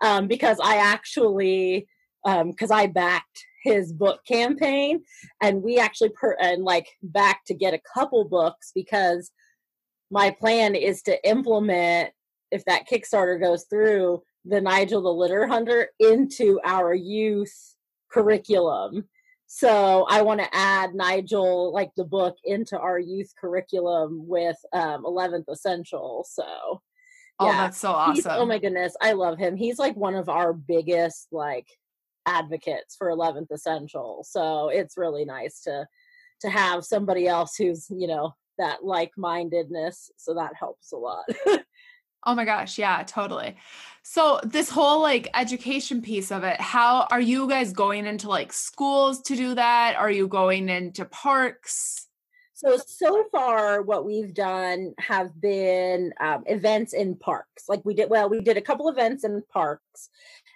um 0.00 0.26
because 0.26 0.58
i 0.62 0.76
actually 0.76 1.86
um 2.24 2.50
because 2.50 2.70
i 2.70 2.86
backed 2.86 3.44
his 3.62 3.92
book 3.92 4.20
campaign 4.26 5.02
and 5.40 5.62
we 5.62 5.78
actually 5.78 6.08
per 6.08 6.36
and 6.40 6.64
like 6.64 6.88
back 7.02 7.44
to 7.46 7.54
get 7.54 7.74
a 7.74 7.80
couple 7.94 8.24
books 8.24 8.72
because 8.74 9.30
my 10.10 10.30
plan 10.30 10.74
is 10.74 11.02
to 11.02 11.28
implement 11.28 12.10
if 12.50 12.64
that 12.64 12.88
kickstarter 12.88 13.40
goes 13.40 13.64
through 13.70 14.22
the 14.44 14.60
nigel 14.60 15.02
the 15.02 15.08
litter 15.08 15.46
hunter 15.46 15.88
into 16.00 16.58
our 16.64 16.92
youth 16.94 17.76
curriculum 18.10 19.04
so 19.54 20.06
I 20.08 20.22
want 20.22 20.40
to 20.40 20.48
add 20.50 20.94
Nigel, 20.94 21.74
like 21.74 21.90
the 21.94 22.06
book, 22.06 22.38
into 22.42 22.78
our 22.78 22.98
youth 22.98 23.34
curriculum 23.38 24.26
with 24.26 24.56
um, 24.72 25.04
11th 25.04 25.44
Essential. 25.50 26.26
So, 26.26 26.80
oh, 27.38 27.46
yeah. 27.46 27.58
that's 27.58 27.78
so 27.78 27.90
awesome. 27.90 28.14
He's, 28.14 28.26
oh 28.26 28.46
my 28.46 28.56
goodness, 28.56 28.96
I 29.02 29.12
love 29.12 29.36
him. 29.36 29.54
He's 29.54 29.78
like 29.78 29.94
one 29.94 30.14
of 30.14 30.30
our 30.30 30.54
biggest 30.54 31.28
like 31.32 31.66
advocates 32.24 32.96
for 32.96 33.08
11th 33.08 33.52
Essential. 33.52 34.24
So 34.26 34.70
it's 34.70 34.96
really 34.96 35.26
nice 35.26 35.60
to 35.64 35.86
to 36.40 36.48
have 36.48 36.86
somebody 36.86 37.28
else 37.28 37.54
who's 37.54 37.88
you 37.90 38.06
know 38.06 38.34
that 38.56 38.82
like 38.82 39.12
mindedness. 39.18 40.10
So 40.16 40.32
that 40.32 40.54
helps 40.58 40.92
a 40.92 40.96
lot. 40.96 41.26
Oh 42.24 42.34
my 42.34 42.44
gosh, 42.44 42.78
yeah, 42.78 43.02
totally. 43.04 43.56
So 44.02 44.40
this 44.44 44.68
whole 44.68 45.00
like 45.00 45.28
education 45.34 46.02
piece 46.02 46.32
of 46.32 46.44
it, 46.44 46.60
how 46.60 47.06
are 47.10 47.20
you 47.20 47.48
guys 47.48 47.72
going 47.72 48.06
into 48.06 48.28
like 48.28 48.52
schools 48.52 49.22
to 49.22 49.36
do 49.36 49.54
that? 49.54 49.96
Are 49.96 50.10
you 50.10 50.28
going 50.28 50.68
into 50.68 51.04
parks? 51.04 52.08
So 52.54 52.76
so 52.76 53.24
far, 53.32 53.82
what 53.82 54.04
we've 54.04 54.34
done 54.34 54.94
have 54.98 55.40
been 55.40 56.12
um, 56.20 56.44
events 56.46 56.92
in 56.92 57.16
parks. 57.16 57.64
Like 57.68 57.84
we 57.84 57.94
did, 57.94 58.08
well, 58.08 58.28
we 58.28 58.40
did 58.40 58.56
a 58.56 58.60
couple 58.60 58.88
events 58.88 59.24
in 59.24 59.42
parks, 59.52 60.10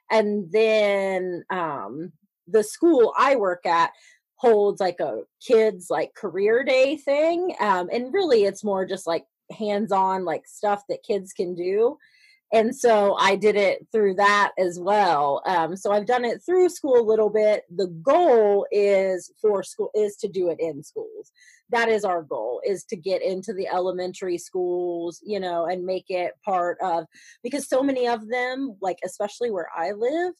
and 0.09 0.51
then 0.53 1.45
um, 1.51 2.13
the 2.47 2.63
school 2.63 3.13
I 3.19 3.35
work 3.35 3.67
at 3.67 3.91
holds 4.37 4.81
like 4.81 5.01
a 5.01 5.23
kids 5.45 5.91
like 5.91 6.15
career 6.15 6.63
day 6.63 6.97
thing, 6.97 7.57
um, 7.59 7.89
and 7.93 8.15
really 8.15 8.45
it's 8.45 8.63
more 8.63 8.87
just 8.87 9.09
like 9.09 9.25
hands-on 9.51 10.25
like 10.25 10.47
stuff 10.47 10.83
that 10.89 11.03
kids 11.03 11.33
can 11.33 11.55
do 11.55 11.97
and 12.53 12.75
so 12.75 13.15
I 13.17 13.35
did 13.37 13.57
it 13.57 13.87
through 13.91 14.15
that 14.15 14.53
as 14.57 14.79
well. 14.79 15.43
Um, 15.47 15.77
so 15.77 15.91
I've 15.91 16.07
done 16.07 16.25
it 16.25 16.43
through 16.45 16.69
school 16.69 16.97
a 17.01 17.03
little 17.03 17.29
bit. 17.29 17.65
The 17.75 17.89
goal 17.89 18.67
is 18.71 19.33
for 19.41 19.63
school 19.65 19.91
is 19.95 20.17
to 20.19 20.29
do 20.29 20.51
it 20.51 20.61
in 20.61 20.83
schools. 20.83 21.33
That 21.71 21.89
is 21.89 22.05
our 22.05 22.23
goal 22.23 22.63
is 22.65 22.85
to 22.85 22.97
get 22.97 23.23
into 23.23 23.53
the 23.53 23.67
elementary 23.67 24.39
schools, 24.39 25.21
you 25.25 25.41
know, 25.41 25.67
and 25.67 25.85
make 25.85 26.07
it 26.09 26.35
part 26.45 26.79
of 26.81 27.07
because 27.43 27.69
so 27.69 27.83
many 27.83 28.07
of 28.07 28.29
them, 28.29 28.77
like 28.81 28.99
especially 29.05 29.51
where 29.51 29.69
I 29.77 29.91
live, 29.91 30.35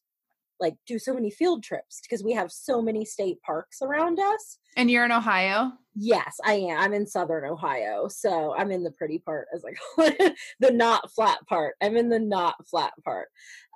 like 0.61 0.75
do 0.87 0.99
so 0.99 1.13
many 1.13 1.31
field 1.31 1.63
trips 1.63 2.01
because 2.03 2.25
we 2.25 2.33
have 2.33 2.51
so 2.51 2.81
many 2.81 3.05
state 3.05 3.41
parks 3.43 3.83
around 3.83 4.19
us. 4.19 4.59
And 4.77 4.91
you're 4.91 5.05
in 5.05 5.13
Ohio? 5.13 5.73
Yes, 5.95 6.37
I 6.45 6.55
am. 6.55 6.79
I'm 6.79 6.93
in 6.93 7.07
southern 7.07 7.47
Ohio. 7.47 8.09
So 8.09 8.55
I'm 8.55 8.71
in 8.71 8.85
the 8.85 8.91
pretty 8.91 9.19
part 9.19 9.49
as 9.55 9.65
like 9.65 9.79
the 10.61 10.71
not 10.71 11.11
flat 11.11 11.39
part. 11.49 11.75
I'm 11.83 11.97
in 11.97 12.11
the 12.11 12.19
not 12.19 12.55
flat 12.69 12.93
part. 13.03 13.29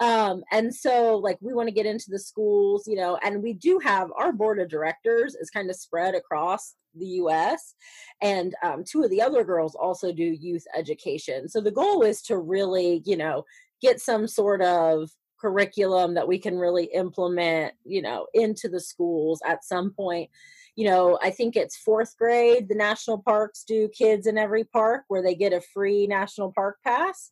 Um, 0.02 0.42
and 0.52 0.74
so 0.74 1.16
like 1.16 1.38
we 1.40 1.54
want 1.54 1.68
to 1.68 1.74
get 1.74 1.86
into 1.86 2.06
the 2.08 2.18
schools, 2.18 2.86
you 2.86 2.96
know, 2.96 3.18
and 3.22 3.42
we 3.42 3.54
do 3.54 3.78
have 3.78 4.10
our 4.18 4.32
board 4.32 4.60
of 4.60 4.68
directors 4.68 5.34
is 5.34 5.48
kind 5.48 5.70
of 5.70 5.76
spread 5.76 6.14
across 6.14 6.74
the 6.94 7.06
US. 7.06 7.74
And 8.20 8.54
um, 8.62 8.84
two 8.84 9.02
of 9.02 9.10
the 9.10 9.22
other 9.22 9.44
girls 9.44 9.74
also 9.74 10.12
do 10.12 10.24
youth 10.24 10.64
education. 10.76 11.48
So 11.48 11.60
the 11.60 11.70
goal 11.70 12.02
is 12.02 12.20
to 12.22 12.36
really, 12.36 13.02
you 13.06 13.16
know, 13.16 13.44
get 13.80 14.00
some 14.00 14.26
sort 14.26 14.60
of 14.60 15.10
curriculum 15.40 16.14
that 16.14 16.28
we 16.28 16.38
can 16.38 16.58
really 16.58 16.84
implement, 16.94 17.74
you 17.84 18.02
know, 18.02 18.26
into 18.34 18.68
the 18.68 18.80
schools 18.80 19.40
at 19.46 19.64
some 19.64 19.90
point. 19.90 20.30
You 20.76 20.86
know, 20.86 21.18
I 21.22 21.30
think 21.30 21.56
it's 21.56 21.76
fourth 21.76 22.16
grade, 22.16 22.68
the 22.68 22.74
national 22.74 23.18
parks 23.18 23.64
do 23.64 23.88
kids 23.88 24.26
in 24.26 24.38
every 24.38 24.64
park 24.64 25.04
where 25.08 25.22
they 25.22 25.34
get 25.34 25.52
a 25.52 25.60
free 25.60 26.06
national 26.06 26.52
park 26.52 26.78
pass. 26.84 27.30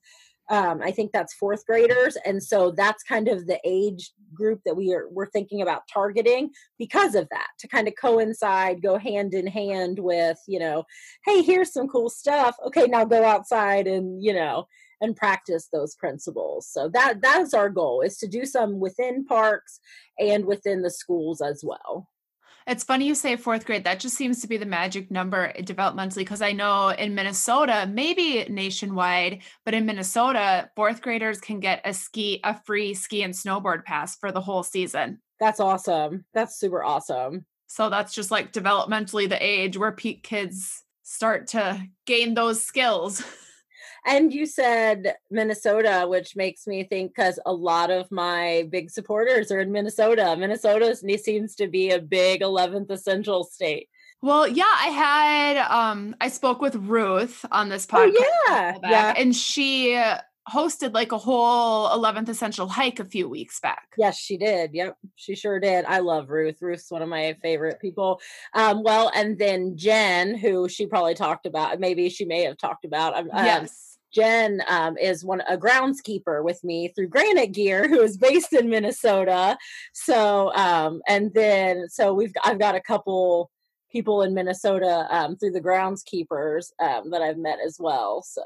Um, 0.50 0.80
I 0.82 0.92
think 0.92 1.12
that's 1.12 1.34
fourth 1.34 1.66
graders, 1.66 2.16
and 2.24 2.42
so 2.42 2.70
that's 2.70 3.02
kind 3.02 3.28
of 3.28 3.46
the 3.46 3.60
age 3.64 4.12
group 4.32 4.60
that 4.64 4.74
we 4.74 4.94
are 4.94 5.06
we're 5.10 5.28
thinking 5.30 5.60
about 5.60 5.82
targeting 5.92 6.50
because 6.78 7.14
of 7.14 7.28
that 7.30 7.48
to 7.58 7.68
kind 7.68 7.86
of 7.86 7.94
coincide, 8.00 8.80
go 8.80 8.96
hand 8.96 9.34
in 9.34 9.46
hand 9.46 9.98
with 9.98 10.38
you 10.46 10.58
know, 10.58 10.84
hey, 11.26 11.42
here's 11.42 11.72
some 11.72 11.86
cool 11.86 12.08
stuff. 12.08 12.56
Okay, 12.66 12.86
now 12.86 13.04
go 13.04 13.24
outside 13.24 13.86
and 13.86 14.22
you 14.22 14.32
know 14.32 14.66
and 15.00 15.16
practice 15.16 15.68
those 15.72 15.94
principles. 15.94 16.68
So 16.68 16.88
that 16.90 17.20
that 17.22 17.40
is 17.40 17.54
our 17.54 17.70
goal 17.70 18.00
is 18.00 18.18
to 18.18 18.28
do 18.28 18.44
some 18.44 18.80
within 18.80 19.24
parks 19.24 19.80
and 20.18 20.44
within 20.44 20.82
the 20.82 20.90
schools 20.90 21.40
as 21.40 21.62
well. 21.64 22.08
It's 22.66 22.84
funny 22.84 23.06
you 23.06 23.14
say 23.14 23.36
fourth 23.36 23.64
grade. 23.64 23.84
That 23.84 23.98
just 23.98 24.14
seems 24.14 24.42
to 24.42 24.46
be 24.46 24.58
the 24.58 24.66
magic 24.66 25.10
number 25.10 25.54
developmentally 25.60 26.18
because 26.18 26.42
I 26.42 26.52
know 26.52 26.90
in 26.90 27.14
Minnesota, 27.14 27.88
maybe 27.90 28.44
nationwide, 28.50 29.42
but 29.64 29.72
in 29.72 29.86
Minnesota, 29.86 30.68
fourth 30.76 31.00
graders 31.00 31.40
can 31.40 31.60
get 31.60 31.80
a 31.86 31.94
ski, 31.94 32.40
a 32.44 32.60
free 32.66 32.92
ski 32.92 33.22
and 33.22 33.32
snowboard 33.32 33.84
pass 33.84 34.16
for 34.16 34.32
the 34.32 34.42
whole 34.42 34.62
season. 34.62 35.22
That's 35.40 35.60
awesome. 35.60 36.26
That's 36.34 36.58
super 36.58 36.84
awesome. 36.84 37.46
So 37.68 37.88
that's 37.88 38.12
just 38.12 38.30
like 38.30 38.52
developmentally 38.52 39.30
the 39.30 39.42
age 39.42 39.78
where 39.78 39.92
peak 39.92 40.22
kids 40.22 40.84
start 41.04 41.46
to 41.48 41.82
gain 42.04 42.34
those 42.34 42.62
skills. 42.62 43.22
And 44.08 44.32
you 44.32 44.46
said 44.46 45.16
Minnesota, 45.30 46.06
which 46.08 46.34
makes 46.34 46.66
me 46.66 46.82
think 46.82 47.14
because 47.14 47.38
a 47.44 47.52
lot 47.52 47.90
of 47.90 48.10
my 48.10 48.66
big 48.70 48.90
supporters 48.90 49.52
are 49.52 49.60
in 49.60 49.70
Minnesota. 49.70 50.34
Minnesota 50.38 50.96
seems 50.96 51.54
to 51.56 51.68
be 51.68 51.90
a 51.90 52.00
big 52.00 52.40
11th 52.40 52.90
essential 52.90 53.44
state. 53.44 53.90
Well, 54.22 54.48
yeah, 54.48 54.64
I 54.64 54.88
had 54.88 55.56
um 55.70 56.16
I 56.20 56.28
spoke 56.28 56.60
with 56.60 56.74
Ruth 56.74 57.44
on 57.52 57.68
this 57.68 57.86
podcast. 57.86 58.14
Oh, 58.16 58.32
yeah. 58.48 58.78
yeah. 58.82 59.14
And 59.16 59.36
she 59.36 60.02
hosted 60.48 60.94
like 60.94 61.12
a 61.12 61.18
whole 61.18 61.88
11th 61.90 62.28
essential 62.28 62.68
hike 62.68 62.98
a 63.00 63.04
few 63.04 63.28
weeks 63.28 63.60
back. 63.60 63.88
Yes, 63.96 64.18
she 64.18 64.36
did. 64.36 64.70
Yep, 64.72 64.96
she 65.16 65.34
sure 65.34 65.60
did. 65.60 65.84
I 65.84 65.98
love 65.98 66.30
Ruth. 66.30 66.56
Ruth's 66.60 66.90
one 66.90 67.02
of 67.02 67.08
my 67.08 67.36
favorite 67.42 67.80
people. 67.80 68.20
Um, 68.54 68.82
well, 68.82 69.10
and 69.14 69.38
then 69.38 69.76
Jen, 69.76 70.34
who 70.34 70.68
she 70.68 70.86
probably 70.86 71.14
talked 71.14 71.46
about, 71.46 71.78
maybe 71.78 72.08
she 72.08 72.24
may 72.24 72.44
have 72.44 72.56
talked 72.56 72.84
about. 72.84 73.16
Um, 73.16 73.28
yes. 73.34 73.87
Jen 74.18 74.62
um, 74.68 74.98
is 74.98 75.24
one 75.24 75.42
a 75.48 75.56
groundskeeper 75.56 76.42
with 76.42 76.62
me 76.64 76.88
through 76.88 77.08
Granite 77.08 77.52
Gear, 77.52 77.88
who 77.88 78.00
is 78.00 78.16
based 78.16 78.52
in 78.52 78.68
Minnesota. 78.68 79.56
So 79.92 80.52
um, 80.54 81.00
and 81.06 81.32
then 81.34 81.88
so 81.88 82.12
we've 82.12 82.32
I've 82.44 82.58
got 82.58 82.74
a 82.74 82.80
couple 82.80 83.50
people 83.90 84.22
in 84.22 84.34
Minnesota 84.34 85.06
um, 85.10 85.36
through 85.36 85.52
the 85.52 85.60
groundskeepers 85.60 86.72
um, 86.80 87.10
that 87.10 87.22
I've 87.22 87.38
met 87.38 87.58
as 87.64 87.78
well. 87.78 88.22
So. 88.22 88.42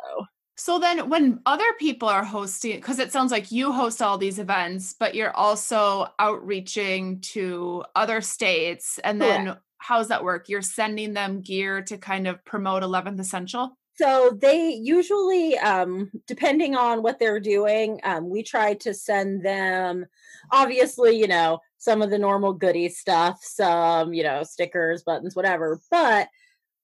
So 0.54 0.78
then 0.78 1.08
when 1.08 1.40
other 1.46 1.72
people 1.78 2.08
are 2.08 2.22
hosting 2.24 2.76
because 2.76 2.98
it 2.98 3.10
sounds 3.10 3.32
like 3.32 3.50
you 3.50 3.72
host 3.72 4.02
all 4.02 4.18
these 4.18 4.38
events 4.38 4.92
but 4.92 5.14
you're 5.14 5.34
also 5.34 6.08
outreaching 6.18 7.20
to 7.20 7.82
other 7.96 8.20
states 8.20 9.00
and 9.02 9.20
then 9.20 9.46
Correct. 9.46 9.60
how's 9.78 10.08
that 10.08 10.22
work? 10.22 10.50
You're 10.50 10.62
sending 10.62 11.14
them 11.14 11.40
gear 11.40 11.80
to 11.82 11.96
kind 11.96 12.28
of 12.28 12.44
promote 12.44 12.82
11th 12.82 13.18
essential? 13.18 13.76
So 13.94 14.36
they 14.40 14.70
usually 14.70 15.58
um, 15.58 16.10
depending 16.26 16.74
on 16.74 17.02
what 17.02 17.18
they're 17.18 17.40
doing 17.40 18.00
um, 18.04 18.30
we 18.30 18.42
try 18.42 18.74
to 18.74 18.94
send 18.94 19.44
them 19.44 20.06
obviously 20.50 21.18
you 21.18 21.28
know 21.28 21.60
some 21.78 22.02
of 22.02 22.10
the 22.10 22.18
normal 22.18 22.52
goodie 22.52 22.88
stuff 22.88 23.40
some 23.42 24.14
you 24.14 24.22
know 24.22 24.42
stickers 24.42 25.02
buttons 25.02 25.36
whatever 25.36 25.80
but 25.90 26.28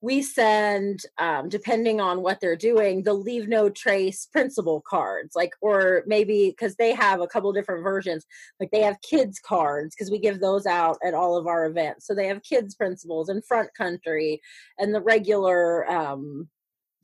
we 0.01 0.23
send 0.23 1.01
um, 1.19 1.49
depending 1.49 2.01
on 2.01 2.23
what 2.23 2.41
they're 2.41 2.57
doing 2.57 3.03
the 3.03 3.13
leave 3.13 3.49
no 3.49 3.69
trace 3.69 4.27
principle 4.27 4.83
cards 4.89 5.35
like 5.35 5.53
or 5.61 6.05
maybe 6.07 6.51
because 6.51 6.77
they 6.77 6.95
have 6.95 7.21
a 7.21 7.27
couple 7.27 7.53
different 7.53 7.83
versions 7.83 8.25
like 8.61 8.71
they 8.71 8.83
have 8.83 9.01
kids 9.03 9.41
cards 9.41 9.95
because 9.95 10.11
we 10.11 10.19
give 10.19 10.41
those 10.41 10.67
out 10.67 10.99
at 11.05 11.15
all 11.15 11.37
of 11.37 11.47
our 11.47 11.67
events. 11.67 12.07
So 12.07 12.15
they 12.15 12.27
have 12.29 12.43
kids 12.43 12.75
principles 12.75 13.29
and 13.29 13.45
front 13.45 13.75
country 13.75 14.41
and 14.79 14.95
the 14.95 15.01
regular 15.01 15.91
um, 15.91 16.49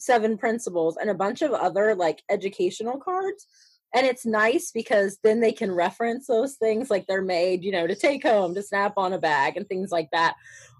seven 0.04 0.36
principles 0.36 0.96
and 0.96 1.10
a 1.10 1.14
bunch 1.14 1.42
of 1.42 1.52
other 1.52 1.94
like 1.94 2.22
educational 2.30 2.98
cards. 2.98 3.46
And 3.94 4.06
it's 4.06 4.26
nice 4.26 4.72
because 4.72 5.18
then 5.22 5.40
they 5.40 5.52
can 5.52 5.70
reference 5.70 6.26
those 6.26 6.54
things 6.54 6.90
like 6.90 7.06
they're 7.06 7.22
made 7.22 7.62
you 7.62 7.72
know 7.72 7.86
to 7.86 7.94
take 7.94 8.22
home 8.24 8.54
to 8.54 8.62
snap 8.62 8.94
on 8.96 9.12
a 9.12 9.18
bag 9.18 9.56
and 9.56 9.68
things 9.68 9.90
like 9.90 10.10
that. 10.12 10.34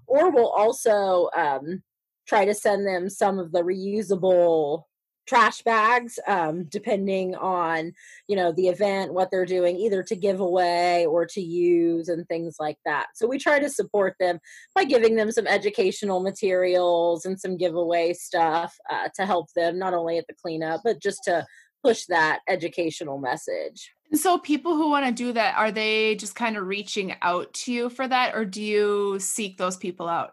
Or 0.07 0.31
we'll 0.31 0.49
also 0.49 1.29
um, 1.35 1.81
try 2.27 2.45
to 2.45 2.53
send 2.53 2.85
them 2.85 3.09
some 3.09 3.39
of 3.39 3.51
the 3.51 3.61
reusable 3.61 4.83
trash 5.25 5.61
bags 5.63 6.19
um, 6.27 6.65
depending 6.65 7.35
on 7.35 7.91
you 8.27 8.35
know 8.35 8.51
the 8.51 8.67
event 8.67 9.13
what 9.13 9.29
they're 9.31 9.45
doing 9.45 9.77
either 9.77 10.03
to 10.03 10.15
give 10.15 10.39
away 10.39 11.05
or 11.05 11.25
to 11.25 11.41
use 11.41 12.09
and 12.09 12.27
things 12.27 12.57
like 12.59 12.77
that. 12.85 13.07
So 13.15 13.27
we 13.27 13.37
try 13.37 13.59
to 13.59 13.69
support 13.69 14.15
them 14.19 14.39
by 14.73 14.83
giving 14.83 15.15
them 15.15 15.31
some 15.31 15.47
educational 15.47 16.21
materials 16.21 17.25
and 17.25 17.39
some 17.39 17.57
giveaway 17.57 18.13
stuff 18.13 18.75
uh, 18.89 19.09
to 19.15 19.25
help 19.25 19.51
them 19.53 19.79
not 19.79 19.93
only 19.93 20.17
at 20.17 20.27
the 20.27 20.33
cleanup 20.33 20.81
but 20.83 21.01
just 21.01 21.23
to 21.25 21.45
push 21.83 22.05
that 22.07 22.39
educational 22.47 23.19
message. 23.19 23.91
So 24.13 24.37
people 24.37 24.75
who 24.75 24.89
want 24.89 25.05
to 25.05 25.11
do 25.11 25.33
that 25.33 25.55
are 25.55 25.71
they 25.71 26.15
just 26.15 26.35
kind 26.35 26.57
of 26.57 26.67
reaching 26.67 27.15
out 27.21 27.53
to 27.53 27.71
you 27.71 27.89
for 27.89 28.07
that 28.07 28.35
or 28.35 28.45
do 28.45 28.61
you 28.61 29.17
seek 29.19 29.57
those 29.57 29.77
people 29.77 30.07
out 30.07 30.31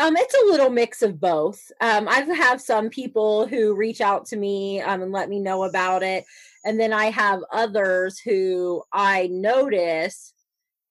um, 0.00 0.16
it's 0.16 0.34
a 0.34 0.50
little 0.50 0.70
mix 0.70 1.02
of 1.02 1.20
both. 1.20 1.60
Um, 1.80 2.08
I 2.08 2.20
have 2.20 2.60
some 2.60 2.88
people 2.88 3.46
who 3.46 3.74
reach 3.74 4.00
out 4.00 4.24
to 4.26 4.36
me 4.36 4.80
um, 4.80 5.02
and 5.02 5.12
let 5.12 5.28
me 5.28 5.38
know 5.38 5.64
about 5.64 6.02
it, 6.02 6.24
and 6.64 6.80
then 6.80 6.92
I 6.92 7.06
have 7.10 7.40
others 7.52 8.18
who 8.18 8.82
I 8.92 9.28
notice, 9.30 10.32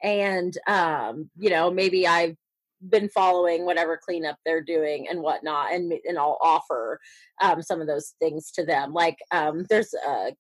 and 0.04 0.56
um, 0.68 1.32
you 1.38 1.50
know, 1.50 1.72
maybe 1.72 2.08
I've 2.08 2.36
been 2.88 3.10
following 3.10 3.66
whatever 3.66 3.98
cleanup 3.98 4.38
they're 4.46 4.64
doing 4.64 5.08
and 5.10 5.22
whatnot, 5.22 5.74
and 5.74 5.92
and 6.06 6.20
I'll 6.20 6.38
offer 6.40 7.00
um, 7.42 7.64
some 7.64 7.82
of 7.82 7.88
those 7.88 8.14
things 8.20 8.52
to 8.52 8.66
them. 8.66 8.94
Like 8.94 9.18
um, 9.32 9.66
there's 9.70 9.94
a 10.08 10.34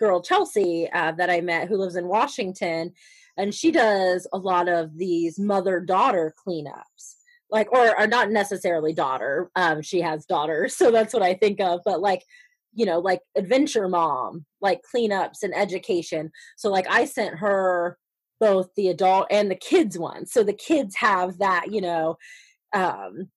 girl 0.00 0.22
Chelsea 0.22 0.90
uh, 0.92 1.12
that 1.12 1.30
I 1.30 1.40
met 1.40 1.68
who 1.68 1.76
lives 1.76 1.94
in 1.94 2.08
Washington, 2.08 2.94
and 3.36 3.54
she 3.54 3.70
does 3.70 4.26
a 4.32 4.38
lot 4.38 4.68
of 4.68 4.98
these 4.98 5.38
mother 5.38 5.78
daughter 5.78 6.34
cleanups 6.44 7.17
like 7.50 7.70
or, 7.72 7.98
or 7.98 8.06
not 8.06 8.30
necessarily 8.30 8.92
daughter 8.92 9.50
um 9.56 9.82
she 9.82 10.00
has 10.00 10.26
daughters 10.26 10.76
so 10.76 10.90
that's 10.90 11.14
what 11.14 11.22
i 11.22 11.34
think 11.34 11.60
of 11.60 11.80
but 11.84 12.00
like 12.00 12.24
you 12.74 12.86
know 12.86 12.98
like 12.98 13.20
adventure 13.36 13.88
mom 13.88 14.44
like 14.60 14.80
cleanups 14.94 15.42
and 15.42 15.54
education 15.56 16.30
so 16.56 16.70
like 16.70 16.86
i 16.90 17.04
sent 17.04 17.38
her 17.38 17.98
both 18.40 18.68
the 18.76 18.88
adult 18.88 19.26
and 19.30 19.50
the 19.50 19.56
kids 19.56 19.98
one 19.98 20.26
so 20.26 20.42
the 20.42 20.52
kids 20.52 20.94
have 20.96 21.38
that 21.38 21.72
you 21.72 21.80
know 21.80 22.16
um 22.72 23.28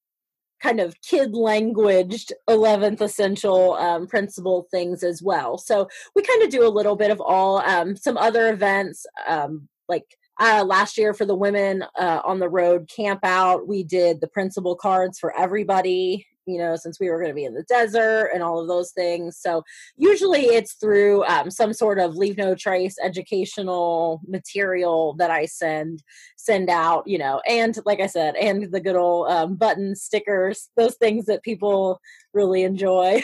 kind 0.62 0.80
of 0.80 0.96
kid 1.02 1.34
languaged 1.34 2.32
11th 2.48 3.02
essential 3.02 3.74
um, 3.74 4.06
principle 4.06 4.68
things 4.70 5.04
as 5.04 5.22
well 5.22 5.58
so 5.58 5.88
we 6.16 6.22
kind 6.22 6.44
of 6.44 6.50
do 6.50 6.66
a 6.66 6.70
little 6.70 6.96
bit 6.96 7.10
of 7.10 7.20
all 7.20 7.58
um, 7.62 7.96
some 7.96 8.18
other 8.18 8.52
events 8.52 9.06
um, 9.28 9.68
like 9.90 10.06
uh, 10.42 10.64
last 10.66 10.98
year 10.98 11.14
for 11.14 11.26
the 11.26 11.36
women 11.36 11.84
uh, 12.00 12.22
on 12.26 12.40
the 12.40 12.50
road 12.50 12.90
camp 12.94 13.20
out, 13.24 13.68
we 13.68 13.84
did 13.84 14.22
the 14.22 14.28
principle 14.28 14.76
cards 14.76 15.20
for 15.20 15.38
everybody, 15.38 16.26
you 16.48 16.58
know, 16.58 16.76
since 16.76 17.00
we 17.00 17.12
were 17.12 17.20
going 17.20 17.30
to 17.30 17.36
be 17.36 17.46
in 17.46 17.54
the 17.54 17.64
desert 17.64 18.32
and 18.34 18.42
all 18.42 18.60
of 18.60 18.68
those 18.68 18.92
things. 18.92 19.38
So 19.38 19.64
usually 19.98 20.46
it's 20.46 20.74
through 20.74 21.24
um, 21.26 21.52
some 21.52 21.74
sort 21.74 22.00
of 22.00 22.16
leave 22.16 22.38
no 22.38 22.56
trace 22.56 22.96
educational 23.04 24.20
material 24.28 25.16
that 25.20 25.30
I 25.30 25.46
send 25.46 26.02
send 26.38 26.72
out, 26.72 27.04
you 27.06 27.20
know, 27.20 27.40
and 27.48 27.78
like 27.86 28.00
I 28.00 28.08
said, 28.08 28.36
and 28.36 28.72
the 28.72 28.82
good 28.82 28.96
old 28.96 29.30
um, 29.30 29.56
button 29.56 29.96
stickers, 29.96 30.70
those 30.76 30.96
things 30.96 31.26
that 31.26 31.44
people 31.44 32.02
really 32.34 32.64
enjoy. 32.64 33.22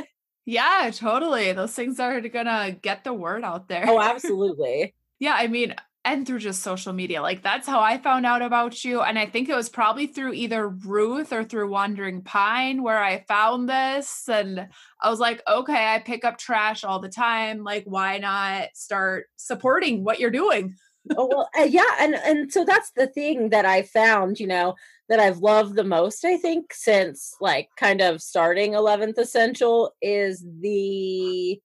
yeah, 0.46 0.88
totally. 0.94 1.52
Those 1.52 1.74
things 1.74 1.98
are 1.98 2.20
gonna 2.20 2.76
get 2.80 3.02
the 3.02 3.12
word 3.12 3.42
out 3.42 3.68
there. 3.68 3.86
Oh, 3.88 4.00
absolutely. 4.00 4.94
yeah, 5.18 5.34
I 5.36 5.48
mean, 5.48 5.74
and 6.04 6.26
through 6.26 6.38
just 6.38 6.62
social 6.62 6.92
media. 6.92 7.20
Like 7.20 7.42
that's 7.42 7.66
how 7.66 7.80
I 7.80 7.98
found 7.98 8.24
out 8.24 8.42
about 8.42 8.84
you. 8.84 9.02
And 9.02 9.18
I 9.18 9.26
think 9.26 9.48
it 9.48 9.54
was 9.54 9.68
probably 9.68 10.06
through 10.06 10.32
either 10.32 10.68
Ruth 10.68 11.32
or 11.32 11.44
through 11.44 11.70
Wandering 11.70 12.22
Pine 12.22 12.82
where 12.82 13.02
I 13.02 13.24
found 13.28 13.68
this. 13.68 14.28
And 14.28 14.68
I 15.00 15.10
was 15.10 15.20
like, 15.20 15.42
okay, 15.48 15.94
I 15.94 15.98
pick 15.98 16.24
up 16.24 16.38
trash 16.38 16.84
all 16.84 17.00
the 17.00 17.08
time. 17.08 17.62
Like, 17.62 17.84
why 17.84 18.18
not 18.18 18.68
start 18.74 19.26
supporting 19.36 20.02
what 20.04 20.20
you're 20.20 20.30
doing? 20.30 20.76
oh 21.16 21.26
well 21.26 21.48
uh, 21.58 21.62
yeah 21.62 21.82
and 21.98 22.14
and 22.14 22.52
so 22.52 22.62
that's 22.62 22.90
the 22.94 23.06
thing 23.06 23.48
that 23.48 23.64
i 23.64 23.80
found 23.80 24.38
you 24.38 24.46
know 24.46 24.74
that 25.08 25.18
i've 25.18 25.38
loved 25.38 25.74
the 25.74 25.82
most 25.82 26.26
i 26.26 26.36
think 26.36 26.74
since 26.74 27.34
like 27.40 27.68
kind 27.76 28.02
of 28.02 28.20
starting 28.20 28.72
11th 28.72 29.16
essential 29.16 29.94
is 30.02 30.44
the 30.60 31.58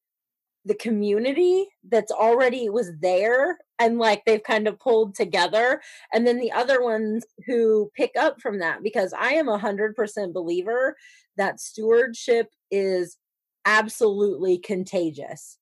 the 0.65 0.75
community 0.75 1.67
that's 1.89 2.12
already 2.12 2.69
was 2.69 2.91
there 3.00 3.60
and 3.79 4.00
like 4.00 4.24
they've 4.25 4.43
kind 4.43 4.67
of 4.67 4.79
pulled 4.79 5.13
together 5.13 5.79
and 6.13 6.25
then 6.25 6.39
the 6.39 6.51
other 6.51 6.81
ones 6.81 7.24
who 7.45 7.91
pick 7.95 8.12
up 8.19 8.41
from 8.41 8.60
that 8.60 8.81
because 8.81 9.13
i 9.13 9.34
am 9.34 9.48
a 9.48 9.57
hundred 9.57 9.95
percent 9.95 10.34
believer 10.34 10.95
that 11.38 11.60
stewardship 11.60 12.50
is 12.72 13.17
absolutely 13.65 14.57
contagious. 14.57 15.57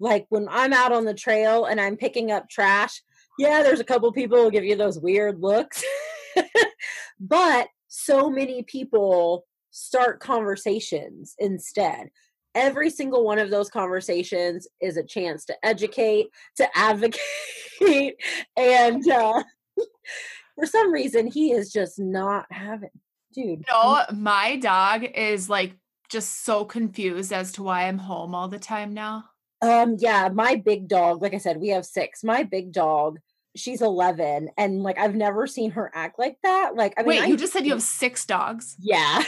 Like 0.00 0.26
when 0.28 0.46
i'm 0.48 0.72
out 0.72 0.92
on 0.92 1.04
the 1.04 1.14
trail 1.14 1.64
and 1.64 1.80
i'm 1.80 1.96
picking 1.96 2.30
up 2.30 2.48
trash 2.48 3.02
yeah 3.36 3.64
there's 3.64 3.80
a 3.80 3.84
couple 3.84 4.12
people 4.12 4.38
who 4.38 4.50
give 4.50 4.64
you 4.64 4.76
those 4.76 5.00
weird 5.00 5.40
looks 5.40 5.82
but 7.20 7.66
so 7.88 8.30
many 8.30 8.62
people 8.62 9.44
start 9.70 10.20
conversations 10.20 11.34
instead 11.40 12.10
every 12.58 12.90
single 12.90 13.24
one 13.24 13.38
of 13.38 13.50
those 13.50 13.70
conversations 13.70 14.66
is 14.80 14.96
a 14.96 15.02
chance 15.02 15.44
to 15.46 15.54
educate, 15.62 16.26
to 16.56 16.68
advocate, 16.76 17.20
and 18.56 19.08
uh, 19.08 19.42
for 20.56 20.66
some 20.66 20.92
reason 20.92 21.26
he 21.26 21.52
is 21.52 21.72
just 21.72 21.98
not 21.98 22.46
having. 22.50 22.90
Dude, 23.32 23.64
no, 23.68 24.02
my 24.12 24.56
dog 24.56 25.04
is 25.14 25.48
like 25.48 25.76
just 26.08 26.44
so 26.44 26.64
confused 26.64 27.32
as 27.32 27.52
to 27.52 27.62
why 27.62 27.86
I'm 27.86 27.98
home 27.98 28.34
all 28.34 28.48
the 28.48 28.58
time 28.58 28.94
now. 28.94 29.24
Um, 29.60 29.96
yeah, 29.98 30.28
my 30.32 30.56
big 30.56 30.88
dog, 30.88 31.22
like 31.22 31.34
I 31.34 31.38
said, 31.38 31.58
we 31.58 31.68
have 31.68 31.84
six. 31.84 32.24
My 32.24 32.42
big 32.42 32.72
dog, 32.72 33.18
she's 33.54 33.82
11, 33.82 34.50
and 34.56 34.82
like 34.82 34.98
I've 34.98 35.14
never 35.14 35.46
seen 35.46 35.72
her 35.72 35.90
act 35.94 36.18
like 36.18 36.38
that. 36.42 36.74
Like, 36.74 36.94
I 36.96 37.02
mean, 37.02 37.08
wait, 37.08 37.22
I, 37.22 37.26
you 37.26 37.36
just 37.36 37.52
said 37.52 37.64
you 37.64 37.72
have 37.74 37.82
six 37.82 38.24
dogs? 38.24 38.76
Yeah. 38.80 39.22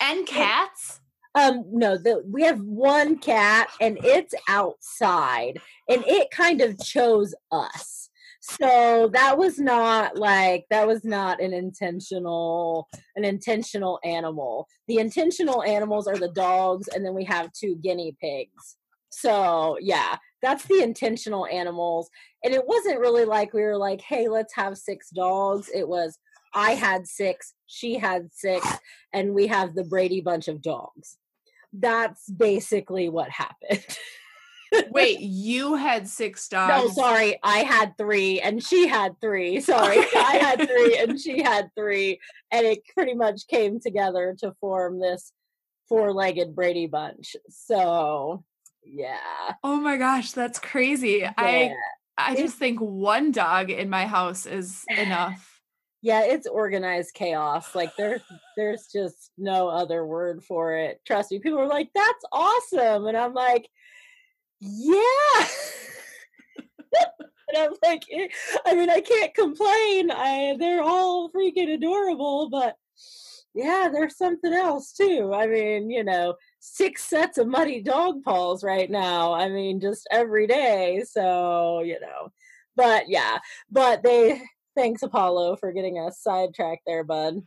and 0.00 0.26
cats? 0.26 0.99
Um, 1.34 1.64
no, 1.70 1.96
the 1.96 2.22
we 2.26 2.42
have 2.42 2.60
one 2.60 3.18
cat 3.18 3.68
and 3.80 3.98
it's 4.02 4.34
outside 4.48 5.60
and 5.88 6.04
it 6.06 6.30
kind 6.30 6.60
of 6.60 6.82
chose 6.82 7.34
us. 7.52 8.10
So 8.42 9.10
that 9.12 9.38
was 9.38 9.58
not 9.58 10.16
like 10.16 10.64
that 10.70 10.86
was 10.86 11.04
not 11.04 11.40
an 11.40 11.52
intentional 11.52 12.88
an 13.14 13.24
intentional 13.24 14.00
animal. 14.02 14.66
The 14.88 14.96
intentional 14.96 15.62
animals 15.62 16.08
are 16.08 16.16
the 16.16 16.32
dogs 16.32 16.88
and 16.88 17.04
then 17.04 17.14
we 17.14 17.24
have 17.24 17.52
two 17.52 17.76
guinea 17.76 18.16
pigs. 18.20 18.76
So, 19.10 19.76
yeah, 19.80 20.16
that's 20.40 20.64
the 20.64 20.82
intentional 20.82 21.46
animals. 21.46 22.08
And 22.44 22.54
it 22.54 22.66
wasn't 22.66 23.00
really 23.00 23.24
like 23.24 23.52
we 23.52 23.62
were 23.62 23.76
like, 23.76 24.00
"Hey, 24.00 24.28
let's 24.28 24.54
have 24.54 24.78
six 24.78 25.10
dogs." 25.10 25.68
It 25.74 25.86
was 25.88 26.18
I 26.54 26.72
had 26.72 27.06
six, 27.06 27.54
she 27.66 27.98
had 27.98 28.30
six, 28.32 28.66
and 29.12 29.34
we 29.34 29.46
have 29.48 29.74
the 29.74 29.84
Brady 29.84 30.20
bunch 30.20 30.48
of 30.48 30.62
dogs 30.62 31.16
that's 31.72 32.28
basically 32.28 33.08
what 33.08 33.30
happened. 33.30 33.84
Wait, 34.90 35.18
you 35.20 35.74
had 35.74 36.08
six 36.08 36.48
dogs? 36.48 36.70
No, 36.70 36.88
sorry, 36.90 37.38
I 37.42 37.58
had 37.58 37.96
three 37.98 38.40
and 38.40 38.62
she 38.62 38.86
had 38.86 39.20
three. 39.20 39.60
Sorry, 39.60 39.98
I 39.98 40.38
had 40.40 40.68
three 40.68 40.96
and 40.96 41.18
she 41.20 41.42
had 41.42 41.70
three, 41.76 42.20
and 42.52 42.64
it 42.64 42.80
pretty 42.94 43.14
much 43.14 43.48
came 43.48 43.80
together 43.80 44.36
to 44.40 44.54
form 44.60 45.00
this 45.00 45.32
four-legged 45.88 46.54
Brady 46.54 46.86
bunch. 46.86 47.34
So, 47.48 48.44
yeah. 48.84 49.54
Oh 49.64 49.76
my 49.76 49.96
gosh, 49.96 50.30
that's 50.30 50.60
crazy. 50.60 51.18
Yeah. 51.22 51.32
I 51.36 51.72
I 52.16 52.36
just 52.36 52.56
think 52.56 52.78
one 52.78 53.32
dog 53.32 53.70
in 53.70 53.90
my 53.90 54.06
house 54.06 54.46
is 54.46 54.84
enough 54.96 55.49
yeah 56.02 56.22
it's 56.22 56.46
organized 56.46 57.14
chaos 57.14 57.74
like 57.74 57.94
there's 57.96 58.22
there's 58.56 58.88
just 58.92 59.30
no 59.36 59.68
other 59.68 60.06
word 60.06 60.42
for 60.42 60.74
it 60.74 61.00
trust 61.06 61.30
me 61.30 61.38
people 61.38 61.58
are 61.58 61.66
like 61.68 61.90
that's 61.94 62.24
awesome 62.32 63.06
and 63.06 63.16
i'm 63.16 63.34
like 63.34 63.68
yeah. 64.60 65.46
And 67.52 67.58
i'm 67.58 67.72
like 67.82 68.04
eh, 68.12 68.28
i 68.64 68.74
mean 68.74 68.88
i 68.90 69.00
can't 69.00 69.34
complain 69.34 70.10
i 70.10 70.54
they're 70.58 70.82
all 70.82 71.30
freaking 71.30 71.74
adorable 71.74 72.48
but 72.48 72.76
yeah 73.54 73.88
there's 73.92 74.16
something 74.16 74.52
else 74.52 74.92
too 74.92 75.32
i 75.34 75.46
mean 75.46 75.90
you 75.90 76.04
know 76.04 76.34
six 76.60 77.02
sets 77.04 77.38
of 77.38 77.48
muddy 77.48 77.82
dog 77.82 78.22
paws 78.22 78.62
right 78.62 78.88
now 78.88 79.32
i 79.32 79.48
mean 79.48 79.80
just 79.80 80.06
every 80.12 80.46
day 80.46 81.02
so 81.08 81.80
you 81.80 81.98
know 81.98 82.28
but 82.76 83.08
yeah 83.08 83.38
but 83.70 84.02
they 84.04 84.40
Thanks, 84.80 85.02
Apollo, 85.02 85.56
for 85.56 85.72
getting 85.72 85.98
us 85.98 86.22
sidetracked 86.22 86.84
there, 86.86 87.04
bud. 87.04 87.42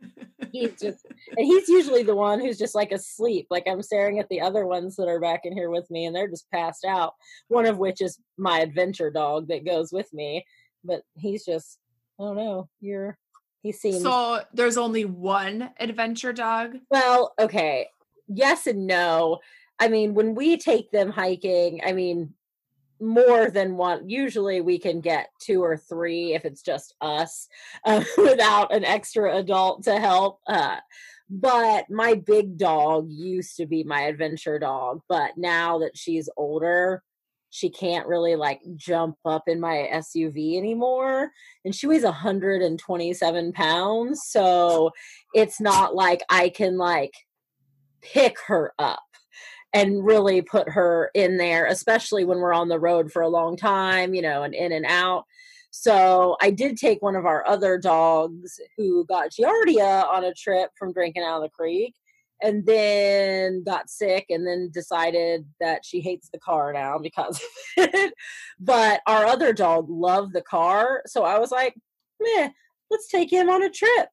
he's 0.52 0.80
just 0.80 1.04
and 1.36 1.46
he's 1.46 1.68
usually 1.68 2.02
the 2.02 2.16
one 2.16 2.40
who's 2.40 2.58
just 2.58 2.74
like 2.74 2.92
asleep. 2.92 3.46
Like 3.50 3.64
i'm 3.68 3.82
staring 3.82 4.18
at 4.18 4.28
the 4.30 4.40
other 4.40 4.66
ones 4.66 4.96
that 4.96 5.06
are 5.06 5.20
back 5.20 5.42
in 5.44 5.52
here 5.52 5.68
with 5.68 5.88
me 5.90 6.06
and 6.06 6.16
they're 6.16 6.30
just 6.30 6.50
passed 6.50 6.84
out 6.84 7.12
one 7.48 7.66
of 7.66 7.78
which 7.78 8.00
is 8.00 8.18
my 8.38 8.60
adventure 8.60 9.10
dog 9.10 9.48
that 9.48 9.66
goes 9.66 9.92
with 9.92 10.10
me. 10.14 10.46
But 10.82 11.02
he's 11.14 11.44
just 11.44 11.78
i 12.18 12.24
don't 12.24 12.36
know 12.36 12.70
you're 12.80 13.18
he 13.62 13.70
seems 13.70 14.02
so 14.02 14.40
there's 14.54 14.78
only 14.78 15.04
one 15.04 15.70
adventure 15.78 16.32
dog? 16.32 16.78
Well 16.90 17.34
okay. 17.38 17.88
Yes 18.28 18.66
and 18.66 18.86
no. 18.86 19.40
I 19.78 19.88
mean 19.88 20.14
when 20.14 20.34
we 20.34 20.56
take 20.56 20.90
them 20.90 21.10
hiking 21.10 21.82
i 21.84 21.92
mean 21.92 22.32
more 23.02 23.50
than 23.50 23.76
one 23.76 24.08
usually 24.08 24.60
we 24.60 24.78
can 24.78 25.00
get 25.00 25.28
two 25.40 25.62
or 25.62 25.76
three 25.76 26.34
if 26.34 26.44
it's 26.44 26.62
just 26.62 26.94
us 27.00 27.48
uh, 27.84 28.02
without 28.18 28.74
an 28.74 28.84
extra 28.84 29.36
adult 29.36 29.82
to 29.82 29.98
help 29.98 30.40
uh, 30.46 30.76
but 31.28 31.88
my 31.90 32.14
big 32.14 32.56
dog 32.56 33.06
used 33.08 33.56
to 33.56 33.66
be 33.66 33.82
my 33.82 34.02
adventure 34.02 34.58
dog 34.58 35.00
but 35.08 35.32
now 35.36 35.78
that 35.78 35.96
she's 35.96 36.28
older 36.36 37.02
she 37.50 37.68
can't 37.68 38.06
really 38.06 38.34
like 38.34 38.60
jump 38.76 39.16
up 39.24 39.44
in 39.46 39.60
my 39.60 39.88
suv 39.94 40.56
anymore 40.56 41.30
and 41.64 41.74
she 41.74 41.86
weighs 41.86 42.04
127 42.04 43.52
pounds 43.52 44.22
so 44.26 44.90
it's 45.34 45.60
not 45.60 45.94
like 45.94 46.22
i 46.30 46.48
can 46.48 46.78
like 46.78 47.14
pick 48.00 48.36
her 48.46 48.72
up 48.78 49.02
and 49.72 50.04
really 50.04 50.42
put 50.42 50.68
her 50.68 51.10
in 51.14 51.38
there, 51.38 51.66
especially 51.66 52.24
when 52.24 52.38
we're 52.38 52.52
on 52.52 52.68
the 52.68 52.78
road 52.78 53.10
for 53.10 53.22
a 53.22 53.28
long 53.28 53.56
time, 53.56 54.14
you 54.14 54.22
know, 54.22 54.42
and 54.42 54.54
in 54.54 54.72
and 54.72 54.86
out. 54.86 55.24
So 55.70 56.36
I 56.42 56.50
did 56.50 56.76
take 56.76 57.00
one 57.00 57.16
of 57.16 57.24
our 57.24 57.46
other 57.48 57.78
dogs 57.78 58.60
who 58.76 59.06
got 59.06 59.30
Giardia 59.30 60.06
on 60.06 60.24
a 60.24 60.34
trip 60.34 60.70
from 60.78 60.92
drinking 60.92 61.22
out 61.22 61.36
of 61.36 61.42
the 61.42 61.48
creek 61.48 61.94
and 62.42 62.66
then 62.66 63.62
got 63.64 63.88
sick 63.88 64.26
and 64.28 64.46
then 64.46 64.70
decided 64.72 65.46
that 65.60 65.84
she 65.84 66.00
hates 66.00 66.28
the 66.28 66.38
car 66.40 66.72
now 66.74 66.98
because 66.98 67.36
of 67.78 67.84
it. 67.94 68.14
But 68.60 69.00
our 69.06 69.24
other 69.24 69.54
dog 69.54 69.88
loved 69.88 70.34
the 70.34 70.42
car. 70.42 71.02
So 71.06 71.24
I 71.24 71.38
was 71.38 71.50
like, 71.50 71.74
meh, 72.20 72.50
let's 72.90 73.08
take 73.08 73.32
him 73.32 73.48
on 73.48 73.62
a 73.62 73.70
trip. 73.70 74.08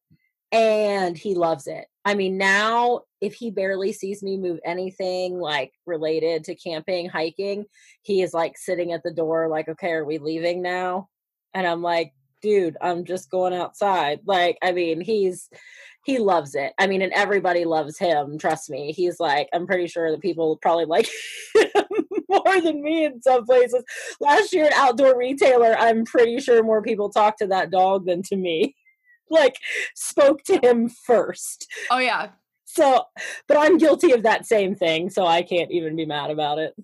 And 0.52 1.18
he 1.18 1.36
loves 1.36 1.68
it. 1.68 1.86
I 2.06 2.16
mean, 2.16 2.38
now 2.38 3.02
if 3.22 3.36
he 3.36 3.52
barely 3.52 3.92
sees 3.92 4.24
me 4.24 4.38
move 4.38 4.60
anything 4.66 5.40
like 5.40 5.74
related 5.86 6.44
to 6.46 6.56
camping, 6.56 7.08
hiking, 7.10 7.66
he 8.02 8.22
is 8.22 8.34
like 8.34 8.58
sitting 8.58 8.94
at 8.94 9.04
the 9.04 9.14
door, 9.14 9.48
like, 9.48 9.68
okay, 9.70 9.92
are 9.92 10.06
we 10.06 10.18
leaving 10.18 10.62
now? 10.62 11.10
And 11.54 11.68
I'm 11.68 11.82
like, 11.82 12.14
dude, 12.42 12.78
I'm 12.82 13.04
just 13.04 13.30
going 13.30 13.54
outside. 13.54 14.22
Like, 14.26 14.58
I 14.64 14.72
mean, 14.72 15.02
he's 15.02 15.50
he 16.06 16.18
loves 16.18 16.56
it. 16.56 16.74
I 16.80 16.88
mean, 16.88 17.02
and 17.02 17.14
everybody 17.14 17.66
loves 17.66 18.00
him. 18.00 18.38
Trust 18.38 18.70
me. 18.70 18.94
He's 18.94 19.20
like, 19.20 19.50
I'm 19.54 19.68
pretty 19.68 19.88
sure 19.88 20.10
that 20.10 20.22
people 20.22 20.58
probably 20.62 20.86
like 20.86 21.08
more 22.30 22.62
than 22.62 22.82
me 22.82 23.06
in 23.06 23.22
some 23.22 23.46
places. 23.46 23.84
Last 24.20 24.54
year 24.54 24.66
at 24.66 24.74
Outdoor 24.74 25.18
Retailer, 25.18 25.76
I'm 25.78 26.06
pretty 26.06 26.40
sure 26.40 26.64
more 26.64 26.82
people 26.82 27.10
talked 27.10 27.40
to 27.40 27.48
that 27.48 27.70
dog 27.70 28.06
than 28.06 28.24
to 28.24 28.36
me. 28.36 28.76
Like 29.30 29.58
spoke 29.96 30.44
to 30.44 30.60
him 30.64 30.90
first. 30.90 31.68
Oh 31.92 32.00
yeah. 32.00 32.30
So, 32.66 33.06
but 33.48 33.58
I'm 33.58 33.80
guilty 33.80 34.12
of 34.12 34.24
that 34.24 34.46
same 34.46 34.76
thing, 34.76 35.10
so 35.10 35.26
I 35.26 35.42
can't 35.42 35.72
even 35.72 35.96
be 35.96 36.06
mad 36.06 36.30
about 36.30 36.60
it. 36.60 36.76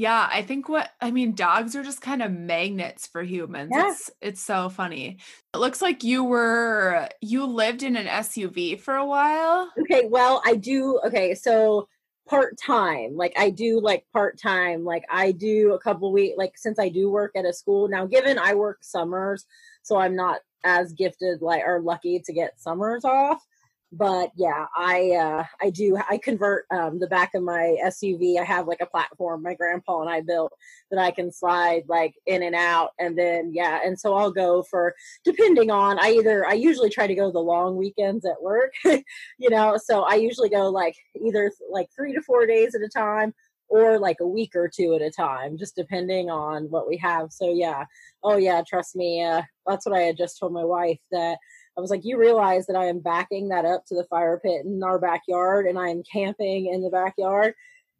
Yeah, 0.00 0.26
I 0.32 0.40
think 0.40 0.66
what 0.66 0.88
I 1.02 1.10
mean, 1.10 1.34
dogs 1.34 1.76
are 1.76 1.82
just 1.82 2.00
kind 2.00 2.22
of 2.22 2.32
magnets 2.32 3.06
for 3.06 3.22
humans. 3.22 3.70
Yeah. 3.74 3.90
It's 3.90 4.10
it's 4.22 4.40
so 4.40 4.70
funny. 4.70 5.18
It 5.52 5.58
looks 5.58 5.82
like 5.82 6.02
you 6.02 6.24
were 6.24 7.06
you 7.20 7.44
lived 7.44 7.82
in 7.82 7.96
an 7.96 8.06
SUV 8.06 8.80
for 8.80 8.94
a 8.94 9.04
while. 9.04 9.70
Okay, 9.78 10.08
well, 10.08 10.40
I 10.46 10.56
do. 10.56 10.98
Okay, 11.04 11.34
so 11.34 11.86
part 12.26 12.56
time, 12.56 13.14
like 13.14 13.34
I 13.36 13.50
do 13.50 13.78
like 13.78 14.06
part 14.10 14.38
time, 14.40 14.86
like 14.86 15.04
I 15.10 15.32
do 15.32 15.74
a 15.74 15.78
couple 15.78 16.10
weeks, 16.12 16.38
like 16.38 16.56
since 16.56 16.78
I 16.78 16.88
do 16.88 17.10
work 17.10 17.32
at 17.36 17.44
a 17.44 17.52
school 17.52 17.86
now. 17.86 18.06
Given 18.06 18.38
I 18.38 18.54
work 18.54 18.78
summers, 18.80 19.44
so 19.82 19.98
I'm 19.98 20.16
not 20.16 20.40
as 20.64 20.92
gifted 20.92 21.42
like 21.42 21.62
or 21.66 21.80
lucky 21.80 22.20
to 22.20 22.32
get 22.32 22.60
summers 22.60 23.04
off. 23.04 23.44
But 23.92 24.30
yeah 24.36 24.66
i 24.76 25.10
uh 25.10 25.44
i 25.60 25.68
do 25.68 25.98
i 26.08 26.16
convert 26.16 26.64
um 26.70 27.00
the 27.00 27.08
back 27.08 27.34
of 27.34 27.42
my 27.42 27.76
suv 27.86 28.38
i 28.38 28.44
have 28.44 28.68
like 28.68 28.80
a 28.80 28.86
platform 28.86 29.42
my 29.42 29.54
grandpa 29.54 30.00
and 30.00 30.08
i 30.08 30.20
built 30.20 30.52
that 30.92 31.00
i 31.00 31.10
can 31.10 31.32
slide 31.32 31.82
like 31.88 32.14
in 32.26 32.44
and 32.44 32.54
out 32.54 32.90
and 33.00 33.18
then 33.18 33.50
yeah 33.52 33.80
and 33.84 33.98
so 33.98 34.14
i'll 34.14 34.30
go 34.30 34.62
for 34.62 34.94
depending 35.24 35.72
on 35.72 35.98
i 35.98 36.12
either 36.12 36.46
i 36.46 36.52
usually 36.52 36.88
try 36.88 37.08
to 37.08 37.16
go 37.16 37.32
the 37.32 37.38
long 37.40 37.74
weekends 37.76 38.24
at 38.24 38.40
work 38.40 38.72
you 38.84 39.50
know 39.50 39.76
so 39.76 40.02
i 40.02 40.14
usually 40.14 40.48
go 40.48 40.70
like 40.70 40.94
either 41.26 41.50
like 41.68 41.88
three 41.92 42.12
to 42.12 42.22
four 42.22 42.46
days 42.46 42.76
at 42.76 42.82
a 42.82 42.88
time 42.88 43.34
or 43.70 43.98
like 43.98 44.20
a 44.20 44.26
week 44.26 44.54
or 44.54 44.68
two 44.68 44.94
at 44.94 45.02
a 45.02 45.10
time 45.10 45.56
just 45.56 45.74
depending 45.74 46.28
on 46.28 46.64
what 46.64 46.88
we 46.88 46.96
have 46.96 47.32
so 47.32 47.52
yeah 47.52 47.84
oh 48.22 48.36
yeah 48.36 48.62
trust 48.66 48.94
me 48.94 49.24
uh 49.24 49.42
that's 49.66 49.86
what 49.86 49.96
i 49.96 50.02
had 50.02 50.16
just 50.16 50.38
told 50.38 50.52
my 50.52 50.64
wife 50.64 50.98
that 51.10 51.38
I 51.78 51.80
was 51.80 51.90
like, 51.90 52.04
you 52.04 52.18
realize 52.18 52.66
that 52.66 52.76
I 52.76 52.86
am 52.86 52.98
backing 52.98 53.48
that 53.48 53.64
up 53.64 53.86
to 53.86 53.94
the 53.94 54.04
fire 54.04 54.38
pit 54.42 54.66
in 54.66 54.82
our 54.82 54.98
backyard 54.98 55.66
and 55.66 55.78
I 55.78 55.88
am 55.88 56.02
camping 56.02 56.66
in 56.66 56.82
the 56.82 56.90
backyard 56.90 57.54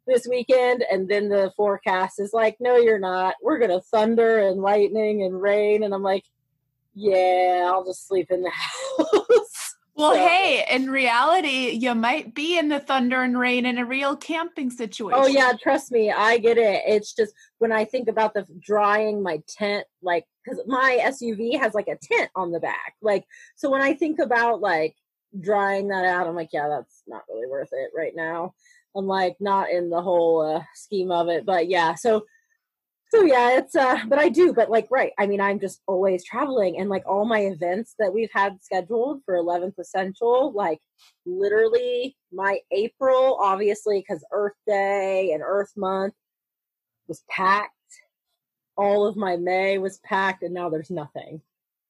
this 0.05 0.27
weekend. 0.27 0.83
And 0.91 1.09
then 1.09 1.29
the 1.29 1.51
forecast 1.55 2.19
is 2.19 2.31
like, 2.33 2.57
no, 2.59 2.75
you're 2.75 2.99
not. 2.99 3.35
We're 3.41 3.59
to 3.59 3.81
thunder 3.81 4.39
and 4.39 4.61
lightning 4.61 5.23
and 5.23 5.41
rain. 5.41 5.83
And 5.83 5.93
I'm 5.93 6.03
like, 6.03 6.25
yeah, 6.93 7.63
I'll 7.65 7.85
just 7.85 8.07
sleep 8.07 8.29
in 8.29 8.43
the 8.43 8.51
house. 8.97 9.60
Well, 10.01 10.15
So- 10.15 10.27
hey, 10.27 10.65
in 10.67 10.89
reality, 10.89 11.69
you 11.69 11.93
might 11.93 12.33
be 12.33 12.57
in 12.57 12.69
the 12.69 12.79
thunder 12.79 13.21
and 13.21 13.37
rain 13.37 13.67
in 13.67 13.77
a 13.77 13.85
real 13.85 14.15
camping 14.17 14.71
situation. 14.71 15.19
Oh 15.21 15.27
yeah, 15.27 15.53
trust 15.61 15.91
me, 15.91 16.11
I 16.11 16.39
get 16.39 16.57
it. 16.57 16.81
It's 16.87 17.13
just 17.13 17.35
when 17.59 17.71
I 17.71 17.85
think 17.85 18.07
about 18.07 18.33
the 18.33 18.47
drying 18.59 19.21
my 19.21 19.43
tent, 19.47 19.85
like 20.01 20.25
because 20.43 20.59
my 20.65 20.97
SUV 21.03 21.59
has 21.59 21.75
like 21.75 21.87
a 21.87 21.97
tent 22.01 22.31
on 22.35 22.51
the 22.51 22.59
back, 22.59 22.95
like 23.03 23.25
so 23.55 23.69
when 23.69 23.83
I 23.83 23.93
think 23.93 24.17
about 24.17 24.59
like 24.59 24.95
drying 25.39 25.89
that 25.89 26.05
out, 26.05 26.25
I'm 26.25 26.35
like, 26.35 26.49
yeah, 26.51 26.67
that's 26.67 27.03
not 27.05 27.21
really 27.29 27.47
worth 27.47 27.69
it 27.71 27.91
right 27.95 28.15
now. 28.15 28.55
I'm 28.95 29.05
like 29.05 29.35
not 29.39 29.69
in 29.69 29.91
the 29.91 30.01
whole 30.01 30.41
uh, 30.41 30.63
scheme 30.73 31.11
of 31.11 31.29
it, 31.29 31.45
but 31.45 31.69
yeah, 31.69 31.93
so 31.93 32.25
so 33.13 33.23
yeah, 33.23 33.57
it's 33.57 33.75
uh, 33.75 33.97
but 34.07 34.19
I 34.19 34.29
do, 34.29 34.53
but 34.53 34.69
like 34.69 34.87
right, 34.89 35.11
I 35.19 35.27
mean, 35.27 35.41
I'm 35.41 35.59
just 35.59 35.81
always 35.85 36.23
traveling, 36.23 36.79
and 36.79 36.89
like 36.89 37.03
all 37.05 37.25
my 37.25 37.41
events 37.41 37.93
that 37.99 38.13
we've 38.13 38.31
had 38.33 38.63
scheduled 38.63 39.21
for 39.25 39.35
11th 39.35 39.77
Essential, 39.79 40.53
like 40.53 40.79
literally 41.25 42.15
my 42.31 42.59
April, 42.71 43.37
obviously, 43.41 43.99
because 43.99 44.23
Earth 44.31 44.55
Day 44.65 45.31
and 45.33 45.43
Earth 45.45 45.73
Month 45.75 46.13
was 47.07 47.23
packed. 47.29 47.73
All 48.77 49.05
of 49.05 49.17
my 49.17 49.35
May 49.35 49.77
was 49.77 49.99
packed, 50.05 50.43
and 50.43 50.53
now 50.53 50.69
there's 50.69 50.89
nothing. 50.89 51.41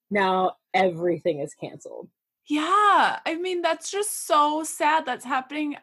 Now 0.09 0.53
everything 0.73 1.39
is 1.39 1.53
canceled. 1.53 2.09
Yeah, 2.49 3.19
I 3.25 3.37
mean 3.39 3.61
that's 3.61 3.91
just 3.91 4.25
so 4.25 4.63
sad. 4.63 5.05
That's 5.05 5.23
happening 5.23 5.77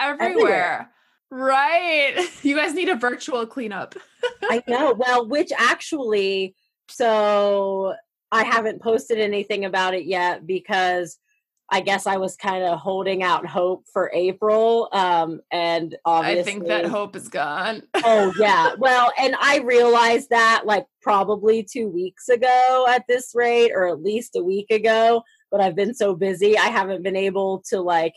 everywhere. 0.00 0.30
Everywhere. 0.30 0.90
Right. 1.30 2.28
You 2.42 2.56
guys 2.56 2.74
need 2.74 2.88
a 2.88 2.96
virtual 2.96 3.46
cleanup. 3.46 3.94
I 4.44 4.62
know. 4.66 4.94
Well, 4.94 5.28
which 5.28 5.52
actually, 5.56 6.54
so 6.88 7.94
I 8.32 8.44
haven't 8.44 8.82
posted 8.82 9.18
anything 9.18 9.64
about 9.66 9.94
it 9.94 10.06
yet 10.06 10.46
because 10.46 11.18
I 11.70 11.80
guess 11.80 12.06
I 12.06 12.16
was 12.16 12.36
kind 12.36 12.64
of 12.64 12.78
holding 12.78 13.22
out 13.22 13.46
hope 13.46 13.84
for 13.92 14.10
April. 14.12 14.88
Um, 14.92 15.40
and 15.52 15.96
obviously, 16.04 16.40
I 16.40 16.44
think 16.44 16.66
that 16.66 16.86
hope 16.86 17.14
is 17.14 17.28
gone. 17.28 17.82
oh 18.04 18.32
yeah 18.38 18.74
well 18.78 19.12
and 19.18 19.36
i 19.40 19.58
realized 19.58 20.30
that 20.30 20.62
like 20.64 20.86
probably 21.02 21.62
two 21.62 21.88
weeks 21.88 22.28
ago 22.28 22.86
at 22.88 23.04
this 23.08 23.32
rate 23.34 23.72
or 23.72 23.86
at 23.88 24.02
least 24.02 24.36
a 24.36 24.42
week 24.42 24.70
ago 24.70 25.22
but 25.50 25.60
i've 25.60 25.76
been 25.76 25.94
so 25.94 26.14
busy 26.14 26.56
i 26.58 26.66
haven't 26.66 27.02
been 27.02 27.16
able 27.16 27.62
to 27.68 27.80
like 27.80 28.14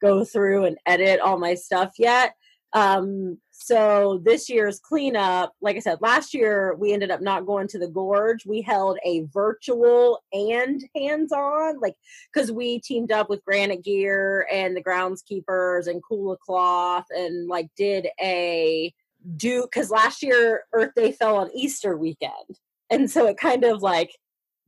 go 0.00 0.24
through 0.24 0.64
and 0.64 0.76
edit 0.86 1.20
all 1.20 1.38
my 1.38 1.54
stuff 1.54 1.92
yet 1.98 2.34
um 2.72 3.38
so 3.50 4.20
this 4.24 4.48
year's 4.48 4.80
cleanup 4.80 5.52
like 5.60 5.76
i 5.76 5.78
said 5.78 5.98
last 6.00 6.34
year 6.34 6.74
we 6.78 6.92
ended 6.92 7.10
up 7.10 7.20
not 7.20 7.46
going 7.46 7.66
to 7.68 7.78
the 7.78 7.88
gorge. 7.88 8.44
We 8.46 8.60
held 8.60 8.98
a 9.04 9.24
virtual 9.32 10.22
and 10.32 10.82
hands-on 10.94 11.80
like 11.80 11.94
because 12.32 12.52
we 12.52 12.80
teamed 12.80 13.12
up 13.12 13.28
with 13.30 13.44
granite 13.44 13.84
gear 13.84 14.46
and 14.52 14.76
the 14.76 14.82
groundskeepers 14.82 15.86
and 15.86 16.02
Kula 16.02 16.38
cloth 16.38 17.06
and 17.10 17.48
like 17.48 17.68
did 17.76 18.08
a 18.20 18.92
do 19.36 19.62
because 19.62 19.90
last 19.90 20.22
year 20.22 20.64
earth 20.72 20.92
day 20.94 21.12
fell 21.12 21.36
on 21.36 21.50
easter 21.54 21.96
weekend. 21.96 22.60
And 22.90 23.10
so 23.10 23.26
it 23.26 23.36
kind 23.36 23.64
of 23.64 23.82
like 23.82 24.16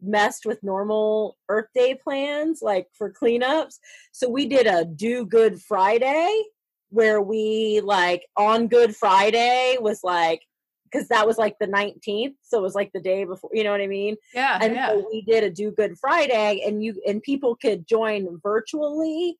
messed 0.00 0.46
with 0.46 0.62
normal 0.62 1.36
earth 1.48 1.68
day 1.74 1.94
plans 1.94 2.60
like 2.62 2.86
for 2.92 3.12
cleanups. 3.12 3.78
So 4.12 4.28
we 4.28 4.46
did 4.46 4.66
a 4.66 4.84
do 4.84 5.24
good 5.24 5.60
friday 5.60 6.42
where 6.90 7.20
we 7.20 7.80
like 7.84 8.26
on 8.36 8.66
good 8.68 8.94
friday 8.96 9.76
was 9.80 10.00
like 10.02 10.42
because 10.90 11.08
that 11.08 11.26
was 11.26 11.36
like 11.38 11.56
the 11.60 11.66
19th 11.66 12.34
so 12.42 12.58
it 12.58 12.62
was 12.62 12.74
like 12.74 12.90
the 12.92 13.00
day 13.00 13.24
before 13.24 13.50
you 13.52 13.62
know 13.64 13.70
what 13.70 13.80
i 13.80 13.86
mean 13.86 14.16
Yeah. 14.34 14.58
and 14.60 14.74
yeah. 14.74 14.88
so 14.88 15.06
we 15.10 15.22
did 15.22 15.44
a 15.44 15.50
do 15.50 15.70
good 15.70 15.98
friday 15.98 16.62
and 16.66 16.82
you 16.82 17.00
and 17.06 17.22
people 17.22 17.56
could 17.56 17.86
join 17.86 18.40
virtually 18.42 19.36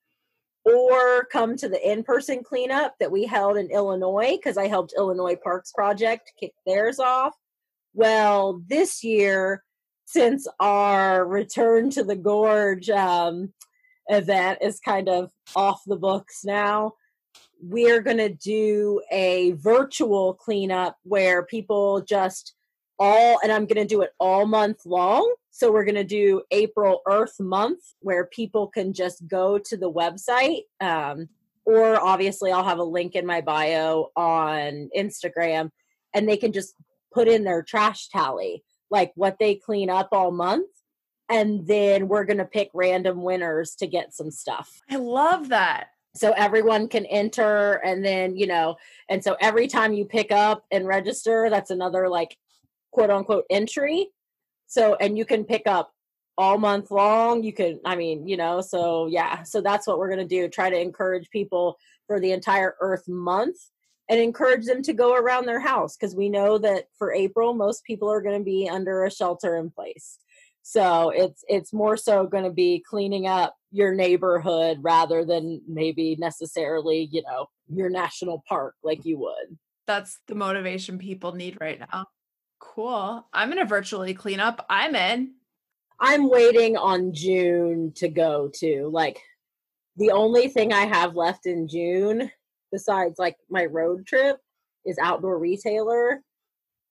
or 0.65 1.25
come 1.31 1.55
to 1.57 1.69
the 1.69 1.91
in-person 1.91 2.43
cleanup 2.43 2.93
that 2.99 3.11
we 3.11 3.25
held 3.25 3.57
in 3.57 3.71
illinois 3.71 4.35
because 4.35 4.57
i 4.57 4.67
helped 4.67 4.93
illinois 4.97 5.35
parks 5.35 5.71
project 5.71 6.31
kick 6.39 6.51
theirs 6.67 6.99
off 6.99 7.33
well 7.93 8.61
this 8.67 9.03
year 9.03 9.63
since 10.05 10.47
our 10.59 11.25
return 11.25 11.89
to 11.91 12.03
the 12.03 12.15
gorge 12.15 12.89
um, 12.89 13.53
event 14.07 14.57
is 14.61 14.79
kind 14.79 15.07
of 15.07 15.31
off 15.55 15.81
the 15.85 15.95
books 15.95 16.41
now 16.43 16.93
we're 17.61 18.01
going 18.01 18.17
to 18.17 18.29
do 18.29 19.01
a 19.11 19.51
virtual 19.53 20.33
cleanup 20.33 20.97
where 21.03 21.43
people 21.43 22.01
just 22.01 22.53
all 22.97 23.39
and 23.43 23.51
i'm 23.51 23.65
going 23.65 23.81
to 23.81 23.85
do 23.85 24.01
it 24.01 24.11
all 24.19 24.45
month 24.45 24.85
long 24.85 25.33
so 25.51 25.71
we're 25.71 25.83
going 25.83 25.95
to 25.95 26.03
do 26.03 26.41
april 26.51 27.01
earth 27.07 27.39
month 27.39 27.79
where 27.99 28.25
people 28.27 28.67
can 28.67 28.93
just 28.93 29.27
go 29.27 29.57
to 29.57 29.77
the 29.77 29.91
website 29.91 30.63
um, 30.79 31.27
or 31.65 31.99
obviously 32.01 32.51
i'll 32.51 32.63
have 32.63 32.79
a 32.79 32.83
link 32.83 33.15
in 33.15 33.25
my 33.25 33.41
bio 33.41 34.07
on 34.15 34.89
instagram 34.97 35.69
and 36.13 36.27
they 36.27 36.37
can 36.37 36.51
just 36.51 36.75
put 37.13 37.27
in 37.27 37.43
their 37.43 37.61
trash 37.61 38.07
tally 38.09 38.63
like 38.89 39.11
what 39.15 39.37
they 39.39 39.55
clean 39.55 39.89
up 39.89 40.09
all 40.11 40.31
month 40.31 40.67
and 41.31 41.67
then 41.67 42.07
we're 42.07 42.25
going 42.25 42.37
to 42.37 42.45
pick 42.45 42.69
random 42.73 43.21
winners 43.21 43.75
to 43.75 43.85
get 43.85 44.13
some 44.13 44.31
stuff 44.31 44.81
I 44.89 44.95
love 44.95 45.49
that. 45.49 45.89
So 46.15 46.31
everyone 46.31 46.87
can 46.87 47.05
enter 47.05 47.73
and 47.85 48.03
then 48.03 48.35
you 48.35 48.47
know 48.47 48.75
and 49.09 49.23
so 49.23 49.37
every 49.39 49.67
time 49.67 49.93
you 49.93 50.05
pick 50.05 50.31
up 50.31 50.65
and 50.71 50.87
register 50.87 51.49
that's 51.49 51.71
another 51.71 52.09
like 52.09 52.35
quote 52.91 53.09
unquote 53.09 53.45
entry. 53.49 54.09
So 54.67 54.95
and 54.95 55.17
you 55.17 55.25
can 55.25 55.45
pick 55.45 55.63
up 55.65 55.91
all 56.37 56.57
month 56.57 56.91
long. 56.91 57.43
You 57.43 57.53
can 57.53 57.79
i 57.85 57.95
mean 57.95 58.27
you 58.27 58.37
know 58.37 58.61
so 58.61 59.07
yeah. 59.07 59.43
So 59.43 59.61
that's 59.61 59.87
what 59.87 59.97
we're 59.97 60.09
going 60.09 60.27
to 60.27 60.35
do 60.35 60.47
try 60.47 60.69
to 60.69 60.79
encourage 60.79 61.29
people 61.29 61.77
for 62.07 62.19
the 62.19 62.31
entire 62.31 62.75
earth 62.79 63.07
month 63.07 63.57
and 64.09 64.19
encourage 64.19 64.65
them 64.65 64.81
to 64.83 64.93
go 64.93 65.15
around 65.15 65.45
their 65.45 65.59
house 65.59 65.95
because 65.95 66.15
we 66.15 66.29
know 66.29 66.57
that 66.57 66.85
for 66.97 67.13
april 67.13 67.53
most 67.53 67.83
people 67.83 68.11
are 68.11 68.21
going 68.21 68.39
to 68.39 68.43
be 68.43 68.67
under 68.69 69.05
a 69.05 69.11
shelter 69.11 69.57
in 69.57 69.69
place. 69.69 70.17
So 70.61 71.09
it's 71.09 71.43
it's 71.47 71.73
more 71.73 71.97
so 71.97 72.27
going 72.27 72.43
to 72.43 72.51
be 72.51 72.83
cleaning 72.87 73.27
up 73.27 73.55
your 73.71 73.93
neighborhood 73.93 74.79
rather 74.81 75.23
than 75.23 75.61
maybe 75.67 76.15
necessarily 76.19 77.07
you 77.11 77.21
know 77.23 77.47
your 77.67 77.89
national 77.89 78.43
park 78.47 78.75
like 78.83 79.05
you 79.05 79.17
would 79.19 79.57
That's 79.85 80.19
the 80.27 80.35
motivation 80.35 80.97
people 80.97 81.33
need 81.33 81.57
right 81.61 81.79
now. 81.79 82.07
Cool. 82.59 83.25
I'm 83.31 83.49
going 83.49 83.59
to 83.59 83.65
virtually 83.65 84.13
clean 84.13 84.39
up. 84.39 84.65
I'm 84.69 84.95
in. 84.95 85.33
i'm 85.99 86.29
waiting 86.29 86.77
on 86.77 87.13
june 87.13 87.91
to 87.95 88.07
go 88.07 88.49
to 88.53 88.89
like 88.91 89.19
the 89.97 90.11
only 90.11 90.47
thing 90.47 90.71
i 90.71 90.85
have 90.85 91.15
left 91.15 91.45
in 91.45 91.67
june 91.67 92.31
besides 92.71 93.19
like 93.19 93.35
my 93.49 93.65
road 93.65 94.05
trip 94.07 94.37
is 94.85 94.97
outdoor 94.97 95.37
retailer 95.37 96.21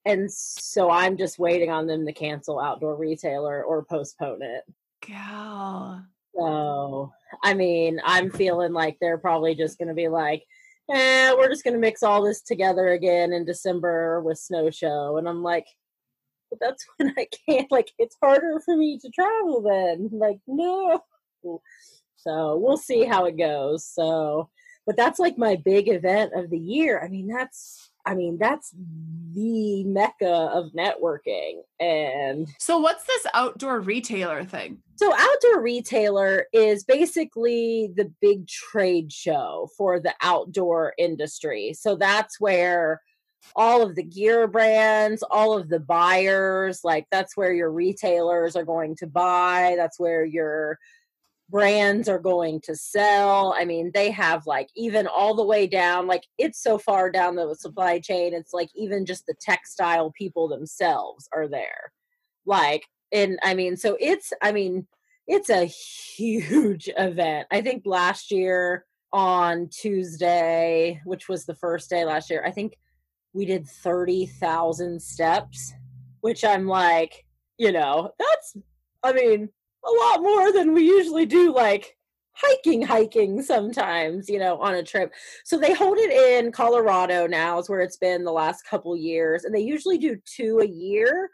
and 0.04 0.30
so 0.30 0.90
i'm 0.90 1.16
just 1.16 1.38
waiting 1.38 1.70
on 1.70 1.86
them 1.86 2.04
to 2.06 2.12
cancel 2.12 2.60
outdoor 2.60 2.96
retailer 2.96 3.62
or 3.64 3.84
postpone 3.84 4.42
it 4.42 4.62
Gal. 5.00 6.04
So, 6.38 7.12
I 7.42 7.54
mean, 7.54 8.00
I'm 8.04 8.30
feeling 8.30 8.72
like 8.72 8.96
they're 9.00 9.18
probably 9.18 9.54
just 9.54 9.76
going 9.76 9.88
to 9.88 9.94
be 9.94 10.08
like, 10.08 10.44
eh, 10.90 11.34
we're 11.36 11.48
just 11.48 11.64
going 11.64 11.74
to 11.74 11.80
mix 11.80 12.02
all 12.02 12.22
this 12.22 12.42
together 12.42 12.88
again 12.88 13.32
in 13.32 13.44
December 13.44 14.20
with 14.22 14.38
Snow 14.38 14.70
Show. 14.70 15.16
And 15.16 15.28
I'm 15.28 15.42
like, 15.42 15.66
but 16.50 16.60
that's 16.60 16.86
when 16.96 17.12
I 17.18 17.26
can't, 17.48 17.70
like, 17.72 17.90
it's 17.98 18.16
harder 18.22 18.60
for 18.64 18.76
me 18.76 18.98
to 19.00 19.10
travel 19.10 19.62
then. 19.62 20.10
Like, 20.12 20.38
no. 20.46 21.02
So 22.16 22.56
we'll 22.56 22.76
see 22.76 23.04
how 23.04 23.24
it 23.24 23.36
goes. 23.36 23.84
So, 23.84 24.48
but 24.86 24.96
that's 24.96 25.18
like 25.18 25.38
my 25.38 25.56
big 25.56 25.88
event 25.88 26.32
of 26.34 26.50
the 26.50 26.58
year. 26.58 27.00
I 27.02 27.08
mean, 27.08 27.26
that's 27.26 27.90
I 28.08 28.14
mean, 28.14 28.38
that's 28.38 28.74
the 29.34 29.84
mecca 29.84 30.50
of 30.52 30.72
networking. 30.72 31.60
And 31.78 32.48
so, 32.58 32.78
what's 32.78 33.04
this 33.04 33.26
outdoor 33.34 33.80
retailer 33.80 34.44
thing? 34.44 34.78
So, 34.96 35.12
outdoor 35.14 35.60
retailer 35.60 36.46
is 36.54 36.84
basically 36.84 37.92
the 37.94 38.10
big 38.22 38.48
trade 38.48 39.12
show 39.12 39.68
for 39.76 40.00
the 40.00 40.14
outdoor 40.22 40.94
industry. 40.96 41.74
So, 41.74 41.96
that's 41.96 42.40
where 42.40 43.02
all 43.54 43.82
of 43.82 43.94
the 43.94 44.02
gear 44.02 44.48
brands, 44.48 45.22
all 45.22 45.56
of 45.56 45.68
the 45.68 45.80
buyers, 45.80 46.80
like 46.82 47.06
that's 47.10 47.36
where 47.36 47.52
your 47.52 47.70
retailers 47.70 48.56
are 48.56 48.64
going 48.64 48.96
to 48.96 49.06
buy. 49.06 49.74
That's 49.76 50.00
where 50.00 50.24
your 50.24 50.78
brands 51.48 52.08
are 52.08 52.18
going 52.18 52.60
to 52.60 52.76
sell. 52.76 53.54
I 53.56 53.64
mean, 53.64 53.90
they 53.94 54.10
have 54.10 54.46
like 54.46 54.68
even 54.76 55.06
all 55.06 55.34
the 55.34 55.44
way 55.44 55.66
down, 55.66 56.06
like 56.06 56.24
it's 56.36 56.62
so 56.62 56.78
far 56.78 57.10
down 57.10 57.36
the 57.36 57.54
supply 57.54 58.00
chain, 58.00 58.34
it's 58.34 58.52
like 58.52 58.68
even 58.74 59.06
just 59.06 59.26
the 59.26 59.34
textile 59.40 60.12
people 60.12 60.48
themselves 60.48 61.28
are 61.32 61.48
there. 61.48 61.92
Like, 62.44 62.84
and 63.12 63.38
I 63.42 63.54
mean, 63.54 63.76
so 63.76 63.96
it's, 63.98 64.32
I 64.42 64.52
mean, 64.52 64.86
it's 65.26 65.50
a 65.50 65.64
huge 65.64 66.90
event. 66.96 67.46
I 67.50 67.62
think 67.62 67.82
last 67.86 68.30
year 68.30 68.84
on 69.12 69.68
Tuesday, 69.68 71.00
which 71.04 71.28
was 71.28 71.46
the 71.46 71.54
first 71.54 71.88
day 71.88 72.04
last 72.04 72.28
year, 72.28 72.42
I 72.44 72.50
think 72.50 72.76
we 73.32 73.46
did 73.46 73.66
30,000 73.66 75.00
steps, 75.00 75.72
which 76.20 76.44
I'm 76.44 76.66
like, 76.66 77.24
you 77.56 77.72
know, 77.72 78.10
that's, 78.18 78.56
I 79.02 79.12
mean, 79.12 79.48
a 79.84 79.90
lot 79.90 80.22
more 80.22 80.52
than 80.52 80.72
we 80.72 80.82
usually 80.82 81.26
do 81.26 81.54
like 81.54 81.96
hiking 82.32 82.80
hiking 82.80 83.42
sometimes 83.42 84.28
you 84.28 84.38
know 84.38 84.58
on 84.58 84.74
a 84.74 84.82
trip. 84.82 85.12
So 85.44 85.58
they 85.58 85.74
hold 85.74 85.98
it 85.98 86.12
in 86.12 86.52
colorado 86.52 87.26
now 87.26 87.58
is 87.58 87.68
where 87.68 87.80
it's 87.80 87.96
been 87.96 88.24
the 88.24 88.32
last 88.32 88.62
couple 88.66 88.96
years 88.96 89.44
and 89.44 89.54
they 89.54 89.60
usually 89.60 89.98
do 89.98 90.16
two 90.24 90.60
a 90.60 90.66
year 90.66 91.30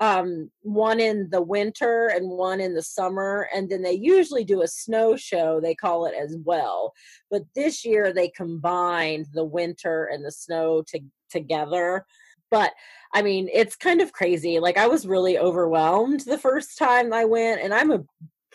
um, 0.00 0.50
one 0.62 1.00
in 1.00 1.28
the 1.30 1.42
winter 1.42 2.08
and 2.14 2.28
one 2.28 2.60
in 2.60 2.74
the 2.74 2.82
summer 2.82 3.48
and 3.54 3.68
then 3.68 3.82
they 3.82 3.92
usually 3.92 4.44
do 4.44 4.62
a 4.62 4.68
snow 4.68 5.16
show 5.16 5.60
they 5.60 5.74
call 5.74 6.06
it 6.06 6.14
as 6.14 6.36
well. 6.44 6.92
But 7.30 7.42
this 7.54 7.84
year 7.84 8.12
they 8.12 8.28
combined 8.28 9.26
the 9.32 9.44
winter 9.44 10.04
and 10.12 10.24
the 10.24 10.30
snow 10.30 10.82
to, 10.88 11.00
together 11.30 12.06
but 12.50 12.72
I 13.14 13.22
mean, 13.22 13.48
it's 13.52 13.76
kind 13.76 14.00
of 14.00 14.12
crazy. 14.12 14.58
Like 14.58 14.76
I 14.76 14.86
was 14.86 15.06
really 15.06 15.38
overwhelmed 15.38 16.20
the 16.20 16.38
first 16.38 16.76
time 16.78 17.12
I 17.12 17.24
went 17.24 17.62
and 17.62 17.72
I'm 17.72 17.90
a 17.90 18.04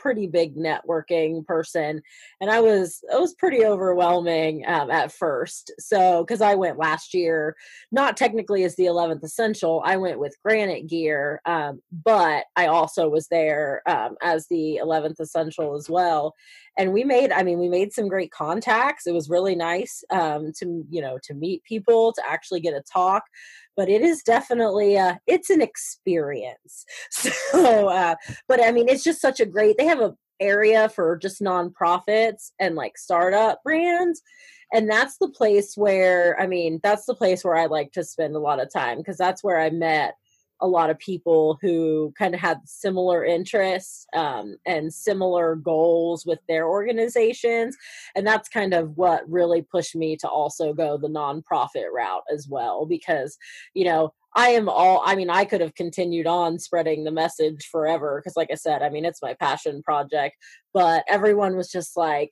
pretty 0.03 0.27
big 0.27 0.57
networking 0.57 1.45
person 1.45 2.01
and 2.41 2.51
i 2.51 2.59
was 2.59 2.99
it 3.09 3.21
was 3.21 3.33
pretty 3.35 3.65
overwhelming 3.65 4.61
um, 4.67 4.91
at 4.91 5.13
first 5.13 5.71
so 5.79 6.25
because 6.25 6.41
i 6.41 6.53
went 6.53 6.77
last 6.77 7.13
year 7.13 7.55
not 7.89 8.17
technically 8.17 8.65
as 8.65 8.75
the 8.75 8.83
11th 8.83 9.23
essential 9.23 9.81
i 9.85 9.95
went 9.95 10.19
with 10.19 10.35
granite 10.43 10.89
gear 10.89 11.39
um, 11.45 11.81
but 12.03 12.43
i 12.57 12.67
also 12.67 13.07
was 13.07 13.29
there 13.29 13.81
um, 13.87 14.17
as 14.21 14.45
the 14.47 14.77
11th 14.83 15.21
essential 15.21 15.73
as 15.73 15.89
well 15.89 16.35
and 16.77 16.91
we 16.91 17.05
made 17.05 17.31
i 17.31 17.41
mean 17.41 17.57
we 17.57 17.69
made 17.69 17.93
some 17.93 18.09
great 18.09 18.31
contacts 18.31 19.07
it 19.07 19.13
was 19.13 19.29
really 19.29 19.55
nice 19.55 20.03
um, 20.09 20.51
to 20.51 20.83
you 20.89 21.01
know 21.01 21.17
to 21.23 21.33
meet 21.33 21.63
people 21.63 22.11
to 22.11 22.21
actually 22.29 22.59
get 22.59 22.73
a 22.73 22.81
talk 22.81 23.23
but 23.75 23.89
it 23.89 24.01
is 24.01 24.23
definitely 24.23 24.95
a 24.95 25.19
it's 25.27 25.49
an 25.49 25.61
experience. 25.61 26.85
So 27.11 27.87
uh, 27.87 28.15
but 28.47 28.63
i 28.63 28.71
mean 28.71 28.87
it's 28.89 29.03
just 29.03 29.21
such 29.21 29.39
a 29.39 29.45
great 29.45 29.77
they 29.77 29.85
have 29.85 30.01
a 30.01 30.15
area 30.39 30.89
for 30.89 31.17
just 31.17 31.41
nonprofits 31.41 32.51
and 32.59 32.75
like 32.75 32.97
startup 32.97 33.61
brands 33.63 34.21
and 34.73 34.89
that's 34.89 35.17
the 35.19 35.29
place 35.29 35.77
where 35.77 36.39
i 36.41 36.47
mean 36.47 36.79
that's 36.83 37.05
the 37.05 37.15
place 37.15 37.43
where 37.43 37.55
i 37.55 37.67
like 37.67 37.91
to 37.91 38.03
spend 38.03 38.35
a 38.35 38.39
lot 38.39 38.61
of 38.61 38.71
time 38.71 38.97
because 38.97 39.17
that's 39.17 39.43
where 39.43 39.59
i 39.59 39.69
met 39.69 40.15
a 40.63 40.67
lot 40.67 40.89
of 40.89 40.97
people 40.97 41.59
who 41.61 42.13
kind 42.17 42.33
of 42.33 42.39
had 42.39 42.57
similar 42.65 43.25
interests 43.25 44.07
um, 44.13 44.55
and 44.65 44.93
similar 44.93 45.55
goals 45.55 46.25
with 46.25 46.39
their 46.47 46.67
organizations. 46.69 47.75
And 48.15 48.25
that's 48.25 48.47
kind 48.47 48.73
of 48.73 48.95
what 48.95 49.29
really 49.29 49.61
pushed 49.61 49.95
me 49.95 50.15
to 50.17 50.27
also 50.27 50.73
go 50.73 50.97
the 50.97 51.09
nonprofit 51.09 51.91
route 51.93 52.23
as 52.33 52.47
well, 52.47 52.85
because, 52.85 53.37
you 53.73 53.83
know, 53.83 54.13
I 54.35 54.49
am 54.49 54.69
all, 54.69 55.03
I 55.05 55.15
mean, 55.15 55.29
I 55.29 55.45
could 55.45 55.61
have 55.61 55.75
continued 55.75 56.27
on 56.27 56.57
spreading 56.57 57.03
the 57.03 57.11
message 57.11 57.67
forever 57.69 58.19
because, 58.19 58.37
like 58.37 58.49
I 58.51 58.55
said, 58.55 58.81
I 58.81 58.89
mean, 58.89 59.05
it's 59.05 59.21
my 59.21 59.35
passion 59.35 59.83
project, 59.83 60.37
but 60.73 61.03
everyone 61.07 61.55
was 61.57 61.69
just 61.69 61.97
like, 61.97 62.31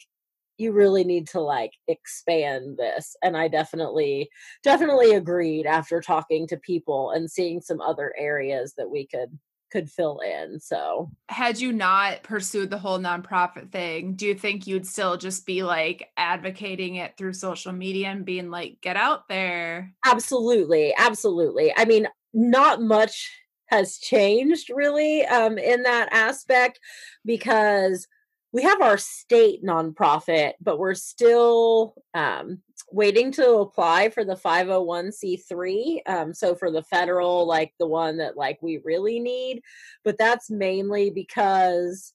you 0.62 0.72
really 0.72 1.04
need 1.04 1.28
to 1.28 1.42
like 1.42 1.74
expand 1.88 2.78
this 2.78 3.16
and 3.24 3.36
i 3.36 3.48
definitely 3.48 4.30
definitely 4.64 5.14
agreed 5.14 5.66
after 5.66 6.00
talking 6.00 6.48
to 6.48 6.58
people 6.58 7.12
and 7.12 7.30
seeing 7.30 7.60
some 7.60 7.82
other 7.82 8.14
areas 8.18 8.74
that 8.78 8.90
we 8.90 9.06
could 9.08 9.38
could 9.72 9.90
fill 9.90 10.20
in 10.20 10.60
so. 10.60 11.10
Had 11.30 11.60
you 11.60 11.72
not 11.72 12.24
pursued 12.24 12.70
the 12.70 12.78
whole 12.78 13.00
nonprofit 13.00 13.72
thing 13.72 14.16
do 14.16 14.28
you 14.28 14.36
think 14.36 14.68
you'd 14.68 14.86
still 14.86 15.18
just 15.18 15.46
be 15.46 15.64
like 15.64 16.10
advocating 16.18 16.96
it 16.96 17.16
through 17.18 17.34
social 17.34 17.72
media 17.72 18.08
and 18.08 18.26
being 18.26 18.52
like 18.52 18.78
get 18.82 18.98
out 18.98 19.28
there. 19.30 19.94
Absolutely 20.06 20.94
absolutely. 20.98 21.74
I 21.76 21.86
mean 21.86 22.08
not 22.34 22.82
much 22.82 23.32
has 23.68 23.98
changed 23.98 24.70
really 24.74 25.26
um 25.26 25.58
in 25.58 25.84
that 25.84 26.10
aspect 26.12 26.80
because 27.26 28.08
we 28.54 28.64
have 28.64 28.82
our 28.82 28.98
state 28.98 29.64
nonprofit, 29.64 30.54
but 30.60 30.78
we're 30.78 30.94
still 30.94 31.94
um, 32.14 32.60
waiting 32.92 33.32
to 33.32 33.58
apply 33.58 34.10
for 34.10 34.26
the 34.26 34.36
501c3. 34.36 36.02
Um, 36.06 36.34
so 36.34 36.54
for 36.56 36.70
the 36.70 36.84
federal, 36.84 37.48
like 37.48 37.74
the 37.80 37.88
one 37.88 38.18
that 38.18 38.36
like 38.36 38.62
we 38.62 38.82
really 38.84 39.20
need, 39.20 39.62
but 40.04 40.18
that's 40.18 40.50
mainly 40.50 41.12
because 41.12 42.14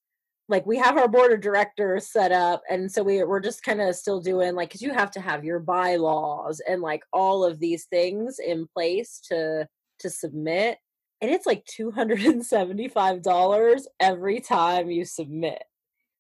like 0.49 0.67
we 0.67 0.77
have 0.77 0.97
our 0.97 1.09
board 1.09 1.33
of 1.33 1.41
directors 1.41 2.09
set 2.09 2.31
up 2.33 2.63
and 2.71 2.93
so 2.93 3.03
we, 3.03 3.25
we're 3.25 3.41
just 3.41 3.65
kind 3.65 3.81
of 3.81 3.97
still 3.97 4.21
doing 4.21 4.55
like 4.55 4.69
because 4.69 4.83
you 4.83 4.93
have 4.93 5.11
to 5.11 5.21
have 5.21 5.45
your 5.45 5.59
bylaws 5.59 6.61
and 6.69 6.83
like 6.83 7.03
all 7.13 7.45
of 7.45 7.59
these 7.59 7.87
things 7.87 8.39
in 8.39 8.65
place 8.67 9.21
to 9.29 9.67
to 9.99 10.09
submit 10.09 10.79
and 11.21 11.31
it's 11.31 11.47
like 11.47 11.65
$275 11.65 13.85
every 13.99 14.41
time 14.41 14.91
you 14.91 15.05
submit 15.05 15.65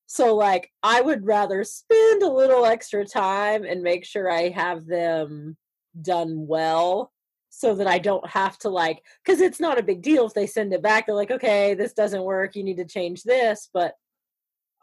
so 0.07 0.35
like 0.35 0.71
I 0.83 1.01
would 1.01 1.27
rather 1.27 1.65
spend 1.65 2.23
a 2.23 2.33
little 2.33 2.65
extra 2.65 3.05
time 3.05 3.65
and 3.65 3.83
make 3.83 4.05
sure 4.05 4.31
I 4.31 4.49
have 4.51 4.87
them 4.87 5.57
done 6.01 6.47
well 6.47 7.13
so 7.51 7.75
that 7.75 7.87
I 7.87 7.99
don't 7.99 8.29
have 8.29 8.59
to 8.59 8.69
like 8.69 9.03
cuz 9.25 9.41
it's 9.41 9.61
not 9.61 9.79
a 9.79 9.83
big 9.83 10.03
deal 10.03 10.27
if 10.27 10.35
they 10.35 10.47
send 10.47 10.73
it 10.73 10.83
back 10.83 11.07
they're 11.07 11.15
like 11.15 11.31
okay 11.31 11.75
this 11.75 11.93
doesn't 11.93 12.23
work 12.23 12.55
you 12.55 12.63
need 12.63 12.77
to 12.77 12.85
change 12.85 13.23
this 13.23 13.69
but 13.73 13.95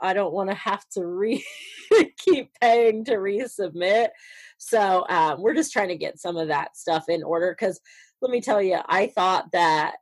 I 0.01 0.13
don't 0.13 0.33
want 0.33 0.49
to 0.49 0.55
have 0.55 0.87
to 0.89 1.05
re 1.05 1.43
keep 2.17 2.51
paying 2.59 3.05
to 3.05 3.13
resubmit. 3.13 4.09
So 4.57 5.05
um, 5.07 5.41
we're 5.41 5.53
just 5.53 5.71
trying 5.71 5.87
to 5.89 5.97
get 5.97 6.19
some 6.19 6.35
of 6.35 6.49
that 6.49 6.75
stuff 6.77 7.05
in 7.09 7.23
order 7.23 7.55
cuz 7.55 7.79
let 8.21 8.31
me 8.31 8.41
tell 8.41 8.61
you 8.61 8.79
I 8.85 9.07
thought 9.07 9.51
that 9.53 9.95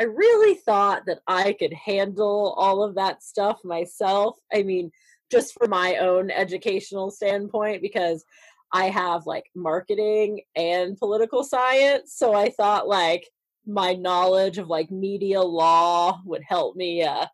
I 0.00 0.04
really 0.04 0.54
thought 0.54 1.06
that 1.06 1.20
I 1.26 1.52
could 1.52 1.72
handle 1.72 2.54
all 2.56 2.82
of 2.82 2.94
that 2.96 3.22
stuff 3.22 3.60
myself. 3.64 4.38
I 4.52 4.62
mean, 4.62 4.90
just 5.30 5.54
for 5.54 5.66
my 5.66 5.96
own 5.96 6.30
educational 6.30 7.10
standpoint, 7.10 7.82
because 7.82 8.24
I 8.72 8.86
have 8.86 9.26
like 9.26 9.44
marketing 9.54 10.42
and 10.56 10.96
political 10.96 11.44
science. 11.44 12.14
So 12.16 12.34
I 12.34 12.50
thought 12.50 12.88
like 12.88 13.28
my 13.66 13.94
knowledge 13.94 14.58
of 14.58 14.68
like 14.68 14.90
media 14.90 15.40
law 15.42 16.20
would 16.24 16.42
help 16.42 16.74
me. 16.74 17.02
Uh, 17.02 17.26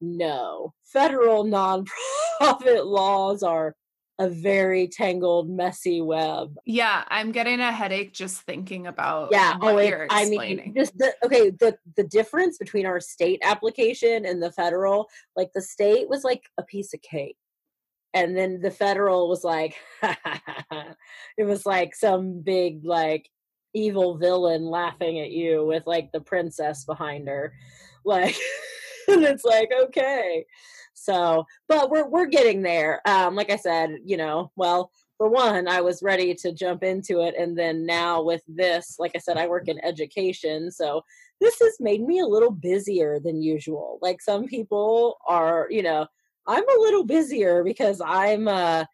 no, 0.00 0.72
federal 0.84 1.44
nonprofit 1.44 1.86
laws 2.86 3.42
are 3.42 3.74
a 4.20 4.28
very 4.28 4.86
tangled, 4.86 5.48
messy 5.48 6.02
web. 6.02 6.54
Yeah, 6.66 7.04
I'm 7.08 7.32
getting 7.32 7.58
a 7.58 7.72
headache 7.72 8.12
just 8.12 8.42
thinking 8.42 8.86
about 8.86 9.30
yeah. 9.32 9.56
oh, 9.62 9.78
it, 9.78 10.08
I 10.10 10.26
mean, 10.26 10.74
just 10.76 10.96
the 10.98 11.14
okay. 11.24 11.48
The 11.48 11.78
the 11.96 12.04
difference 12.04 12.58
between 12.58 12.84
our 12.84 13.00
state 13.00 13.40
application 13.42 14.26
and 14.26 14.42
the 14.42 14.52
federal, 14.52 15.08
like 15.36 15.48
the 15.54 15.62
state 15.62 16.06
was 16.08 16.22
like 16.22 16.42
a 16.58 16.62
piece 16.62 16.92
of 16.92 17.00
cake, 17.00 17.38
and 18.12 18.36
then 18.36 18.60
the 18.60 18.70
federal 18.70 19.26
was 19.26 19.42
like, 19.42 19.76
it 20.02 21.44
was 21.44 21.64
like 21.64 21.94
some 21.94 22.42
big 22.42 22.84
like 22.84 23.26
evil 23.72 24.18
villain 24.18 24.66
laughing 24.66 25.18
at 25.20 25.30
you 25.30 25.64
with 25.64 25.86
like 25.86 26.12
the 26.12 26.20
princess 26.20 26.84
behind 26.84 27.26
her, 27.26 27.54
like. 28.04 28.36
and 29.08 29.24
it's 29.24 29.44
like 29.44 29.70
okay 29.82 30.44
so 31.00 31.44
but 31.68 31.90
we're 31.90 32.08
we're 32.08 32.26
getting 32.26 32.62
there. 32.62 33.00
Um 33.06 33.34
like 33.34 33.50
i 33.50 33.56
said 33.56 33.98
you 34.04 34.16
know 34.16 34.50
well 34.56 34.90
for 35.18 35.28
one 35.28 35.68
i 35.68 35.80
was 35.80 36.02
ready 36.02 36.34
to 36.34 36.52
jump 36.52 36.82
into 36.82 37.20
it 37.20 37.34
and 37.38 37.58
then 37.58 37.84
now 37.84 38.22
with 38.22 38.42
this 38.48 38.96
like 38.98 39.12
i 39.14 39.18
said 39.18 39.36
i 39.36 39.46
work 39.46 39.68
in 39.68 39.84
education 39.84 40.70
so 40.70 41.02
this 41.40 41.58
has 41.60 41.76
made 41.80 42.02
me 42.02 42.20
a 42.20 42.26
little 42.26 42.50
busier 42.50 43.18
than 43.18 43.42
usual. 43.42 43.98
Like 44.02 44.20
some 44.20 44.46
people 44.46 45.16
are 45.26 45.66
you 45.70 45.82
know 45.82 46.06
i'm 46.46 46.68
a 46.68 46.80
little 46.80 47.04
busier 47.04 47.62
because 47.62 48.00
i'm 48.04 48.48
uh 48.48 48.84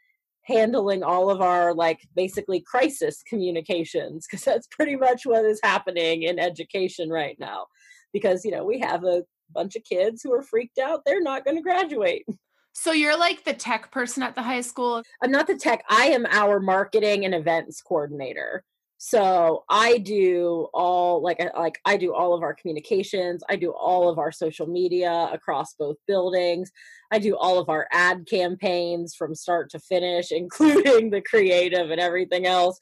handling 0.42 1.03
all 1.03 1.29
of 1.29 1.40
our 1.40 1.75
like 1.75 2.01
basically 2.14 2.61
crisis 2.61 3.23
communications 3.29 4.27
because 4.27 4.45
that's 4.45 4.66
pretty 4.69 4.97
much 4.97 5.27
what 5.27 5.45
is 5.45 5.61
happening 5.62 6.23
in 6.23 6.38
education 6.38 7.11
right 7.11 7.37
now 7.40 7.66
because 8.12 8.45
you 8.45 8.51
know 8.51 8.64
we 8.64 8.79
have 8.79 9.05
a 9.05 9.23
bunch 9.53 9.77
of 9.77 9.85
kids 9.85 10.23
who 10.23 10.33
are 10.33 10.43
freaked 10.43 10.79
out 10.79 11.03
they're 11.05 11.23
not 11.23 11.45
going 11.45 11.57
to 11.57 11.63
graduate. 11.63 12.27
So 12.73 12.93
you're 12.93 13.19
like 13.19 13.45
the 13.45 13.55
tech 13.55 13.91
person 13.91 14.23
at 14.23 14.35
the 14.35 14.43
high 14.43 14.61
school? 14.61 15.03
I'm 15.23 15.31
not 15.31 15.47
the 15.47 15.57
tech 15.57 15.83
i 15.89 16.07
am 16.07 16.27
our 16.27 16.61
marketing 16.61 17.25
and 17.25 17.35
events 17.35 17.81
coordinator. 17.81 18.65
So 18.99 19.65
i 19.69 19.99
do 19.99 20.69
all 20.75 21.23
like 21.23 21.41
like 21.57 21.79
i 21.85 21.97
do 21.97 22.15
all 22.15 22.35
of 22.35 22.43
our 22.43 22.55
communications 22.55 23.43
i 23.49 23.57
do 23.57 23.71
all 23.71 24.09
of 24.09 24.19
our 24.19 24.33
social 24.33 24.67
media 24.67 25.31
across 25.33 25.75
both 25.75 25.97
buildings. 26.07 26.71
I 27.13 27.19
do 27.21 27.37
all 27.37 27.59
of 27.59 27.69
our 27.69 27.87
ad 27.93 28.27
campaigns 28.29 29.15
from 29.15 29.35
start 29.35 29.71
to 29.71 29.79
finish 29.79 30.33
including 30.43 31.11
the 31.11 31.23
creative 31.23 31.91
and 31.91 32.01
everything 32.01 32.47
else. 32.47 32.79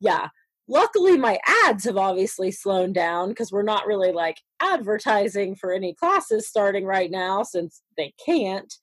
Yeah 0.00 0.28
luckily 0.68 1.16
my 1.16 1.38
ads 1.64 1.84
have 1.84 1.96
obviously 1.96 2.50
slowed 2.50 2.92
down 2.92 3.28
because 3.28 3.50
we're 3.50 3.62
not 3.62 3.86
really 3.86 4.12
like 4.12 4.36
advertising 4.60 5.54
for 5.54 5.72
any 5.72 5.94
classes 5.94 6.46
starting 6.46 6.84
right 6.84 7.10
now 7.10 7.42
since 7.42 7.82
they 7.96 8.12
can't 8.24 8.74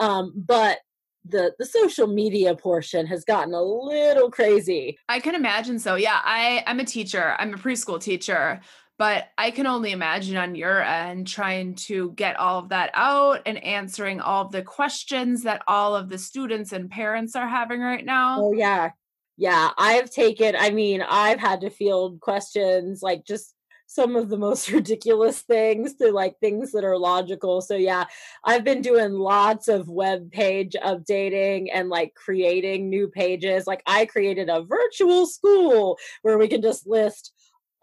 um, 0.00 0.32
but 0.34 0.78
the 1.24 1.52
the 1.58 1.66
social 1.66 2.06
media 2.06 2.54
portion 2.54 3.06
has 3.06 3.24
gotten 3.24 3.54
a 3.54 3.62
little 3.62 4.30
crazy. 4.30 4.98
I 5.08 5.20
can 5.20 5.34
imagine 5.34 5.78
so. 5.78 5.94
Yeah, 5.94 6.20
I 6.22 6.64
I'm 6.66 6.80
a 6.80 6.84
teacher. 6.84 7.36
I'm 7.38 7.54
a 7.54 7.58
preschool 7.58 8.00
teacher, 8.00 8.60
but 8.98 9.28
I 9.38 9.50
can 9.50 9.66
only 9.66 9.92
imagine 9.92 10.36
on 10.36 10.54
your 10.54 10.82
end 10.82 11.26
trying 11.26 11.74
to 11.86 12.12
get 12.12 12.36
all 12.36 12.58
of 12.58 12.70
that 12.70 12.90
out 12.94 13.42
and 13.46 13.62
answering 13.62 14.20
all 14.20 14.46
of 14.46 14.52
the 14.52 14.62
questions 14.62 15.44
that 15.44 15.62
all 15.66 15.94
of 15.94 16.08
the 16.08 16.18
students 16.18 16.72
and 16.72 16.90
parents 16.90 17.36
are 17.36 17.48
having 17.48 17.80
right 17.80 18.04
now. 18.04 18.40
Oh 18.40 18.52
yeah. 18.52 18.90
Yeah, 19.36 19.70
I've 19.78 20.10
taken 20.10 20.54
I 20.58 20.70
mean, 20.70 21.02
I've 21.02 21.40
had 21.40 21.62
to 21.62 21.70
field 21.70 22.20
questions 22.20 23.02
like 23.02 23.24
just 23.24 23.54
some 23.92 24.16
of 24.16 24.28
the 24.28 24.38
most 24.38 24.70
ridiculous 24.72 25.42
things 25.42 25.94
to 25.96 26.12
like 26.12 26.38
things 26.38 26.72
that 26.72 26.84
are 26.84 26.98
logical. 26.98 27.60
So 27.60 27.76
yeah, 27.76 28.04
I've 28.44 28.64
been 28.64 28.82
doing 28.82 29.12
lots 29.12 29.68
of 29.68 29.88
web 29.88 30.30
page 30.30 30.74
updating 30.82 31.68
and 31.72 31.88
like 31.88 32.14
creating 32.14 32.88
new 32.88 33.08
pages. 33.08 33.66
Like 33.66 33.82
I 33.86 34.06
created 34.06 34.48
a 34.48 34.62
virtual 34.62 35.26
school 35.26 35.98
where 36.22 36.38
we 36.38 36.48
can 36.48 36.62
just 36.62 36.86
list 36.86 37.32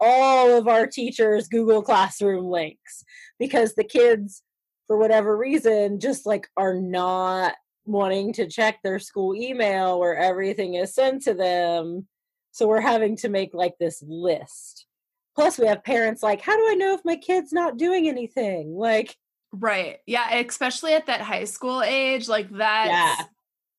all 0.00 0.56
of 0.56 0.66
our 0.66 0.86
teachers 0.86 1.48
Google 1.48 1.82
Classroom 1.82 2.46
links 2.46 3.04
because 3.38 3.74
the 3.74 3.84
kids 3.84 4.42
for 4.86 4.96
whatever 4.96 5.36
reason 5.36 6.00
just 6.00 6.26
like 6.26 6.48
are 6.56 6.74
not 6.74 7.54
wanting 7.84 8.32
to 8.34 8.46
check 8.46 8.80
their 8.82 8.98
school 8.98 9.34
email 9.34 9.98
where 9.98 10.16
everything 10.16 10.74
is 10.74 10.94
sent 10.94 11.22
to 11.22 11.34
them. 11.34 12.06
So 12.52 12.66
we're 12.66 12.80
having 12.80 13.16
to 13.18 13.28
make 13.28 13.54
like 13.54 13.74
this 13.78 14.02
list 14.06 14.86
plus 15.34 15.58
we 15.58 15.66
have 15.66 15.84
parents 15.84 16.22
like 16.22 16.40
how 16.40 16.56
do 16.56 16.66
i 16.68 16.74
know 16.74 16.94
if 16.94 17.00
my 17.04 17.16
kid's 17.16 17.52
not 17.52 17.76
doing 17.76 18.08
anything 18.08 18.74
like 18.74 19.16
right 19.52 19.98
yeah 20.06 20.34
especially 20.36 20.92
at 20.92 21.06
that 21.06 21.20
high 21.20 21.44
school 21.44 21.82
age 21.82 22.28
like 22.28 22.50
that 22.50 22.86
yeah. 23.18 23.24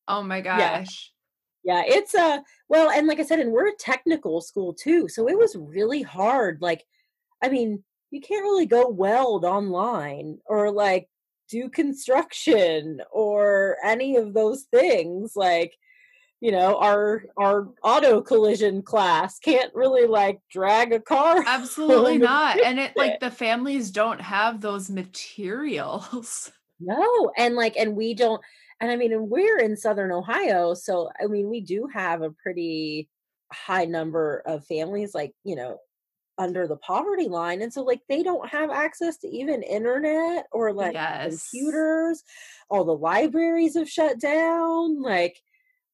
oh 0.08 0.22
my 0.22 0.40
gosh 0.40 1.12
yeah. 1.64 1.82
yeah 1.84 1.94
it's 1.94 2.14
a 2.14 2.20
uh, 2.20 2.38
well 2.68 2.90
and 2.90 3.06
like 3.06 3.20
i 3.20 3.22
said 3.22 3.40
and 3.40 3.52
we're 3.52 3.68
a 3.68 3.76
technical 3.76 4.40
school 4.40 4.74
too 4.74 5.08
so 5.08 5.28
it 5.28 5.38
was 5.38 5.56
really 5.56 6.02
hard 6.02 6.58
like 6.60 6.84
i 7.42 7.48
mean 7.48 7.82
you 8.10 8.20
can't 8.20 8.42
really 8.42 8.66
go 8.66 8.88
weld 8.88 9.44
online 9.44 10.38
or 10.46 10.70
like 10.70 11.08
do 11.52 11.68
construction 11.68 13.02
or 13.12 13.76
any 13.84 14.16
of 14.16 14.32
those 14.32 14.62
things 14.72 15.36
like 15.36 15.76
you 16.40 16.50
know 16.50 16.78
our 16.78 17.24
our 17.36 17.68
auto 17.84 18.22
collision 18.22 18.80
class 18.80 19.38
can't 19.38 19.72
really 19.74 20.06
like 20.06 20.40
drag 20.50 20.94
a 20.94 20.98
car 20.98 21.44
absolutely 21.46 22.16
not 22.16 22.58
and 22.58 22.80
it 22.80 22.96
like 22.96 23.20
the 23.20 23.30
families 23.30 23.90
don't 23.90 24.20
have 24.20 24.60
those 24.60 24.90
materials. 24.90 26.50
No 26.84 27.30
and 27.38 27.54
like 27.54 27.76
and 27.76 27.94
we 27.94 28.12
don't 28.12 28.42
and 28.80 28.90
i 28.90 28.96
mean 28.96 29.12
and 29.12 29.30
we're 29.30 29.60
in 29.60 29.76
southern 29.76 30.10
ohio 30.10 30.74
so 30.74 31.10
i 31.22 31.28
mean 31.28 31.48
we 31.48 31.60
do 31.60 31.86
have 31.94 32.22
a 32.22 32.32
pretty 32.32 33.08
high 33.52 33.84
number 33.84 34.42
of 34.44 34.66
families 34.66 35.14
like 35.14 35.32
you 35.44 35.54
know 35.54 35.78
under 36.38 36.66
the 36.66 36.76
poverty 36.76 37.28
line 37.28 37.62
and 37.62 37.72
so 37.72 37.82
like 37.82 38.00
they 38.08 38.22
don't 38.22 38.48
have 38.48 38.70
access 38.70 39.18
to 39.18 39.28
even 39.28 39.62
internet 39.62 40.46
or 40.52 40.72
like 40.72 40.94
yes. 40.94 41.48
computers. 41.50 42.22
All 42.70 42.84
the 42.84 42.96
libraries 42.96 43.76
have 43.76 43.88
shut 43.88 44.18
down 44.18 45.02
like 45.02 45.38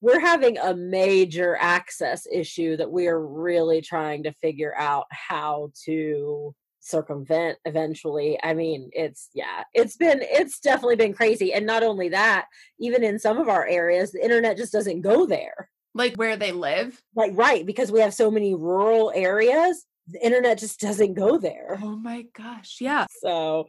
we're 0.00 0.20
having 0.20 0.56
a 0.58 0.74
major 0.74 1.56
access 1.60 2.26
issue 2.32 2.76
that 2.76 2.90
we 2.90 3.08
are 3.08 3.20
really 3.20 3.80
trying 3.80 4.22
to 4.22 4.32
figure 4.32 4.74
out 4.76 5.06
how 5.10 5.72
to 5.84 6.54
circumvent 6.80 7.58
eventually. 7.64 8.38
I 8.42 8.54
mean 8.54 8.90
it's 8.92 9.28
yeah 9.34 9.64
it's 9.74 9.96
been 9.96 10.20
it's 10.22 10.60
definitely 10.60 10.96
been 10.96 11.14
crazy 11.14 11.52
and 11.52 11.66
not 11.66 11.82
only 11.82 12.10
that 12.10 12.46
even 12.78 13.02
in 13.02 13.18
some 13.18 13.38
of 13.38 13.48
our 13.48 13.66
areas 13.66 14.12
the 14.12 14.22
internet 14.22 14.56
just 14.56 14.72
doesn't 14.72 15.00
go 15.00 15.26
there. 15.26 15.68
Like 15.94 16.14
where 16.14 16.36
they 16.36 16.52
live? 16.52 17.02
Like 17.16 17.32
right 17.34 17.66
because 17.66 17.90
we 17.90 18.00
have 18.00 18.14
so 18.14 18.30
many 18.30 18.54
rural 18.54 19.10
areas 19.14 19.84
the 20.10 20.24
internet 20.24 20.58
just 20.58 20.80
doesn't 20.80 21.14
go 21.14 21.38
there 21.38 21.78
oh 21.82 21.96
my 21.96 22.24
gosh 22.36 22.78
yeah 22.80 23.06
so 23.22 23.68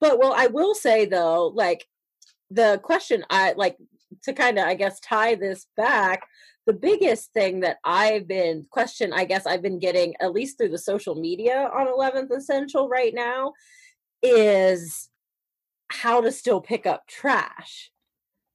but 0.00 0.18
well 0.18 0.34
i 0.36 0.46
will 0.46 0.74
say 0.74 1.04
though 1.04 1.48
like 1.54 1.86
the 2.50 2.80
question 2.82 3.24
i 3.30 3.52
like 3.56 3.76
to 4.22 4.32
kind 4.32 4.58
of, 4.58 4.66
I 4.66 4.74
guess, 4.74 5.00
tie 5.00 5.34
this 5.34 5.66
back, 5.76 6.26
the 6.66 6.72
biggest 6.72 7.32
thing 7.32 7.60
that 7.60 7.78
I've 7.84 8.26
been 8.26 8.66
question, 8.70 9.12
I 9.12 9.24
guess 9.24 9.46
I've 9.46 9.62
been 9.62 9.78
getting 9.78 10.14
at 10.20 10.32
least 10.32 10.56
through 10.56 10.70
the 10.70 10.78
social 10.78 11.14
media 11.14 11.70
on 11.74 11.86
11th 11.86 12.34
Essential 12.34 12.88
right 12.88 13.12
now 13.14 13.52
is 14.22 15.10
how 15.88 16.20
to 16.20 16.32
still 16.32 16.60
pick 16.60 16.86
up 16.86 17.06
trash. 17.06 17.90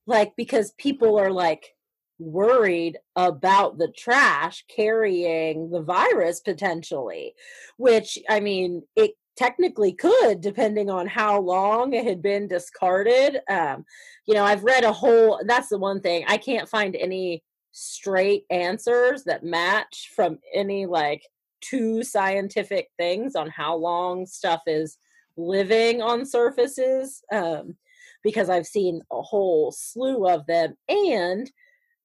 Like, 0.06 0.34
because 0.36 0.72
people 0.72 1.18
are 1.18 1.30
like 1.30 1.74
worried 2.20 2.98
about 3.16 3.78
the 3.78 3.88
trash 3.88 4.64
carrying 4.68 5.70
the 5.70 5.82
virus 5.82 6.40
potentially, 6.40 7.34
which 7.76 8.18
I 8.28 8.40
mean, 8.40 8.82
it 8.94 9.12
technically 9.36 9.92
could 9.92 10.42
depending 10.42 10.90
on 10.90 11.06
how 11.06 11.40
long 11.40 11.94
it 11.94 12.04
had 12.04 12.20
been 12.20 12.46
discarded 12.46 13.40
um, 13.48 13.86
you 14.26 14.34
know 14.34 14.44
i've 14.44 14.64
read 14.64 14.84
a 14.84 14.92
whole 14.92 15.40
that's 15.46 15.68
the 15.68 15.78
one 15.78 15.98
thing 16.00 16.22
i 16.28 16.36
can't 16.36 16.68
find 16.68 16.94
any 16.94 17.42
straight 17.72 18.44
answers 18.50 19.24
that 19.24 19.42
match 19.42 20.10
from 20.14 20.38
any 20.54 20.84
like 20.84 21.22
two 21.62 22.02
scientific 22.02 22.88
things 22.98 23.34
on 23.34 23.48
how 23.48 23.74
long 23.74 24.26
stuff 24.26 24.60
is 24.66 24.98
living 25.38 26.02
on 26.02 26.26
surfaces 26.26 27.22
um, 27.32 27.74
because 28.22 28.50
i've 28.50 28.66
seen 28.66 29.00
a 29.10 29.22
whole 29.22 29.72
slew 29.72 30.28
of 30.28 30.44
them 30.46 30.74
and 30.88 31.50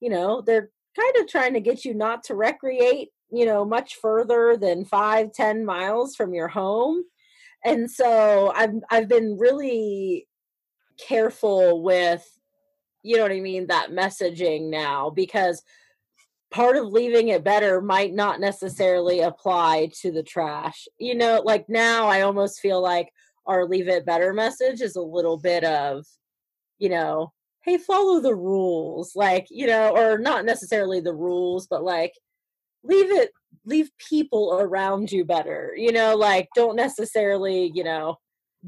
you 0.06 0.12
know 0.12 0.42
they're 0.42 0.70
kind 0.96 1.18
of 1.18 1.28
trying 1.28 1.54
to 1.54 1.60
get 1.60 1.84
you 1.84 1.96
not 1.96 2.24
to 2.24 2.36
recreate 2.36 3.10
you 3.32 3.44
know 3.44 3.66
much 3.66 3.96
further 3.96 4.56
than 4.56 4.86
five 4.86 5.34
ten 5.34 5.66
miles 5.66 6.16
from 6.16 6.32
your 6.32 6.48
home 6.48 7.04
and 7.64 7.90
so 7.90 8.54
I've 8.56 8.76
I've 8.92 9.10
been 9.10 9.36
really 9.40 10.28
careful 11.08 11.82
with 11.82 12.24
you 13.02 13.18
know 13.18 13.24
what 13.24 13.32
I 13.32 13.40
mean 13.42 13.66
that 13.66 13.90
messaging 13.90 14.70
now 14.70 15.10
because 15.10 15.64
part 16.52 16.78
of 16.78 16.86
leaving 16.86 17.30
it 17.30 17.44
better 17.44 17.82
might 17.82 18.14
not 18.14 18.40
necessarily 18.40 19.22
apply 19.22 19.90
to 20.02 20.12
the 20.12 20.24
trash. 20.24 20.88
You 21.00 21.16
know, 21.16 21.42
like 21.44 21.66
now 21.68 22.08
I 22.08 22.22
almost 22.22 22.62
feel 22.62 22.82
like 22.82 23.10
our 23.46 23.66
leave 23.66 23.88
it 23.88 24.06
better 24.06 24.34
message 24.34 24.82
is 24.82 24.96
a 24.96 25.02
little 25.02 25.38
bit 25.38 25.64
of, 25.64 26.06
you 26.80 26.90
know, 26.90 27.34
hey, 27.66 27.78
follow 27.78 28.20
the 28.22 28.36
rules. 28.36 29.16
Like, 29.16 29.48
you 29.50 29.68
know, 29.68 29.96
or 29.96 30.18
not 30.18 30.46
necessarily 30.46 31.02
the 31.02 31.16
rules, 31.16 31.68
but 31.68 31.84
like 31.84 32.14
leave 32.84 33.12
it 33.12 33.32
leave 33.66 33.90
people 33.98 34.60
around 34.60 35.12
you 35.12 35.26
better 35.26 35.74
you 35.76 35.92
know 35.92 36.16
like 36.16 36.48
don't 36.56 36.76
necessarily 36.76 37.72
you 37.74 37.84
know 37.84 38.16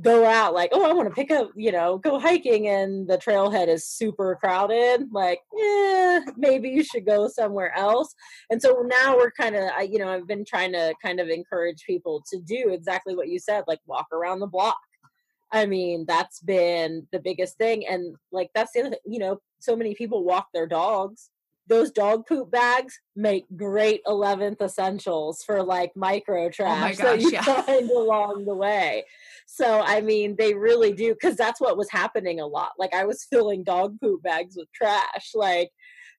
go 0.01 0.25
out 0.25 0.53
like 0.53 0.69
oh 0.73 0.87
i 0.87 0.93
want 0.93 1.07
to 1.07 1.13
pick 1.13 1.31
up 1.31 1.49
you 1.55 1.71
know 1.71 1.97
go 1.97 2.19
hiking 2.19 2.67
and 2.67 3.07
the 3.07 3.17
trailhead 3.17 3.67
is 3.67 3.87
super 3.87 4.37
crowded 4.39 5.07
like 5.11 5.39
yeah 5.55 6.19
maybe 6.35 6.69
you 6.69 6.83
should 6.83 7.05
go 7.05 7.27
somewhere 7.27 7.75
else 7.75 8.13
and 8.51 8.61
so 8.61 8.83
now 8.85 9.15
we're 9.15 9.31
kind 9.31 9.55
of 9.55 9.69
you 9.89 9.97
know 9.97 10.09
i've 10.09 10.27
been 10.27 10.45
trying 10.45 10.71
to 10.71 10.93
kind 11.03 11.19
of 11.19 11.29
encourage 11.29 11.83
people 11.85 12.23
to 12.31 12.39
do 12.41 12.69
exactly 12.69 13.15
what 13.15 13.27
you 13.27 13.39
said 13.39 13.63
like 13.67 13.79
walk 13.87 14.07
around 14.11 14.39
the 14.39 14.47
block 14.47 14.77
I 15.51 15.65
mean, 15.65 16.05
that's 16.07 16.39
been 16.41 17.07
the 17.11 17.19
biggest 17.19 17.57
thing. 17.57 17.85
And 17.87 18.15
like, 18.31 18.49
that's 18.53 18.73
the 18.73 18.81
other 18.81 18.89
thing, 18.91 18.99
you 19.05 19.19
know, 19.19 19.39
so 19.59 19.75
many 19.75 19.95
people 19.95 20.23
walk 20.23 20.47
their 20.53 20.67
dogs. 20.67 21.29
Those 21.69 21.91
dog 21.91 22.25
poop 22.27 22.49
bags 22.49 22.97
make 23.15 23.45
great 23.55 24.01
11th 24.05 24.61
essentials 24.61 25.43
for 25.43 25.61
like 25.63 25.91
micro 25.97 26.45
oh 26.45 26.49
trash 26.49 26.97
gosh, 26.97 27.05
that 27.05 27.21
you 27.21 27.31
yeah. 27.31 27.41
find 27.65 27.89
along 27.89 28.45
the 28.45 28.55
way. 28.55 29.03
So, 29.47 29.81
I 29.81 30.01
mean, 30.01 30.35
they 30.37 30.53
really 30.53 30.93
do, 30.93 31.13
because 31.13 31.35
that's 31.35 31.59
what 31.59 31.77
was 31.77 31.89
happening 31.89 32.39
a 32.39 32.47
lot. 32.47 32.71
Like, 32.77 32.93
I 32.93 33.05
was 33.05 33.27
filling 33.29 33.63
dog 33.63 33.99
poop 34.01 34.23
bags 34.23 34.55
with 34.57 34.71
trash. 34.73 35.31
Like, 35.33 35.71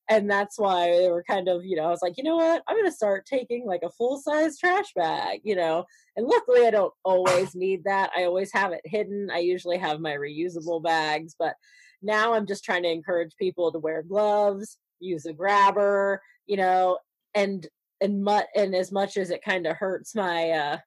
and 0.09 0.31
that's 0.31 0.59
why 0.59 0.91
they 0.91 1.11
were 1.11 1.23
kind 1.23 1.49
of 1.49 1.65
you 1.65 1.77
know 1.77 1.85
i 1.85 1.91
was 1.91 2.03
like 2.03 2.17
you 2.17 2.25
know 2.25 2.37
what? 2.37 2.63
I'm 2.67 2.85
to 2.85 2.93
start 2.93 3.27
taking 3.27 3.67
like 3.67 3.83
a 3.83 3.91
full 3.91 4.19
size 4.19 4.59
trash 4.59 4.93
bag 4.95 5.41
you 5.45 5.57
know? 5.57 5.85
And 6.17 6.27
luckily 6.27 6.67
i 6.67 6.71
don't 6.71 6.95
always 7.05 7.55
need 7.55 7.85
that. 7.85 8.11
I 8.17 8.25
always 8.25 8.53
have 8.53 8.73
it 8.73 8.83
hidden. 8.85 9.29
I 9.33 9.39
usually 9.39 9.79
have 9.79 10.01
my 10.01 10.15
reusable 10.15 10.83
bags 10.83 11.35
but 11.39 11.55
now 12.03 12.33
i'm 12.33 12.47
just 12.47 12.65
trying 12.65 12.83
to 12.83 12.91
encourage 12.91 13.33
people 13.37 13.73
to 13.73 13.79
wear 13.79 14.03
gloves 14.03 14.79
use 15.01 15.27
a 15.27 15.33
grabber 15.33 16.21
you 16.47 16.57
know 16.57 16.99
and 17.35 17.67
and 18.01 18.23
mu- 18.25 18.41
and 18.55 18.75
as 18.75 18.93
much 18.93 19.17
as 19.17 19.31
it 19.31 19.43
kind 19.43 19.67
of 19.67 19.77
hurts 19.77 20.15
my 20.15 20.51
uh 20.51 20.79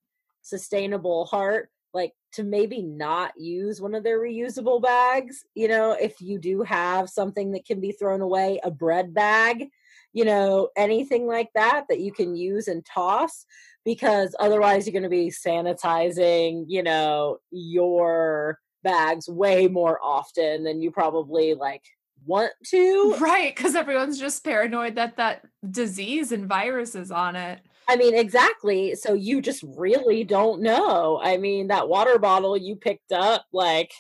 sustainable 0.41 1.26
heart 1.26 1.69
like 1.94 2.14
to 2.34 2.44
maybe 2.44 2.82
not 2.82 3.34
use 3.38 3.82
one 3.82 3.94
of 3.94 4.04
their 4.04 4.20
reusable 4.20 4.82
bags 4.82 5.44
you 5.56 5.68
know 5.68 5.92
if 5.92 6.22
you 6.22 6.39
do 6.39 6.64
have 6.64 7.10
something 7.10 7.52
that 7.52 7.66
can 7.66 7.80
be 7.80 7.92
thrown 7.92 8.22
away 8.22 8.60
a 8.64 8.72
bread 8.72 9.14
bag 9.14 9.68
you 10.14 10.26
know 10.26 10.70
anything 10.76 11.28
like 11.28 11.50
that 11.56 11.86
that 11.89 12.00
you 12.00 12.12
can 12.12 12.36
use 12.36 12.68
and 12.68 12.86
toss 12.86 13.46
because 13.84 14.36
otherwise 14.39 14.86
you're 14.86 14.94
going 14.94 15.04
to 15.04 15.10
be 15.10 15.30
sanitizing 15.30 16.66
you 16.68 16.84
know 16.84 17.38
your 17.52 18.60
bags 18.84 19.28
way 19.28 19.68
more 19.68 20.00
often 20.02 20.64
than 20.64 20.82
you 20.82 20.92
probably 20.92 21.54
like 21.54 21.84
want 22.26 22.52
to 22.68 23.16
Right, 23.20 23.56
because 23.56 23.76
everyone's 23.76 24.20
just 24.20 24.44
paranoid 24.44 24.96
that 24.96 25.18
that 25.18 25.44
disease 25.70 26.32
and 26.32 26.48
virus 26.48 26.96
is 26.96 27.12
on 27.12 27.36
it. 27.36 27.60
I 27.92 27.98
mean, 27.98 28.16
exactly. 28.16 28.96
So 28.96 29.14
you 29.14 29.42
just 29.42 29.66
really 29.76 30.24
don't 30.24 30.62
know. 30.62 31.20
I 31.22 31.36
mean, 31.36 31.68
that 31.68 31.89
water 31.89 32.18
bottle 32.18 32.56
you 32.56 32.78
picked 32.78 33.12
up, 33.12 33.46
like, 33.52 33.92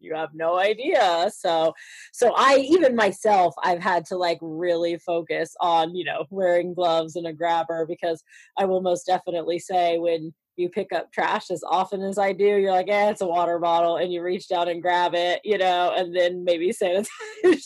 you 0.00 0.14
have 0.14 0.34
no 0.34 0.58
idea. 0.58 1.30
So, 1.34 1.72
so 2.12 2.34
I, 2.36 2.58
even 2.58 2.94
myself, 2.94 3.54
I've 3.64 3.80
had 3.80 4.04
to 4.06 4.16
like 4.18 4.38
really 4.42 4.98
focus 4.98 5.56
on, 5.62 5.94
you 5.94 6.04
know, 6.04 6.26
wearing 6.28 6.74
gloves 6.74 7.16
and 7.16 7.26
a 7.26 7.32
grabber 7.32 7.86
because 7.86 8.22
I 8.58 8.66
will 8.66 8.82
most 8.82 9.06
definitely 9.06 9.58
say 9.58 9.96
when 9.96 10.34
you 10.58 10.68
pick 10.68 10.92
up 10.92 11.12
trash 11.12 11.50
as 11.50 11.62
often 11.64 12.02
as 12.02 12.18
I 12.18 12.32
do, 12.32 12.44
you're 12.44 12.72
like, 12.72 12.88
eh, 12.88 13.10
it's 13.10 13.20
a 13.20 13.26
water 13.26 13.58
bottle, 13.58 13.96
and 13.96 14.12
you 14.12 14.22
reach 14.22 14.48
down 14.48 14.68
and 14.68 14.82
grab 14.82 15.14
it, 15.14 15.40
you 15.44 15.58
know, 15.58 15.92
and 15.96 16.14
then 16.14 16.44
maybe 16.44 16.68
sanitize 16.82 17.06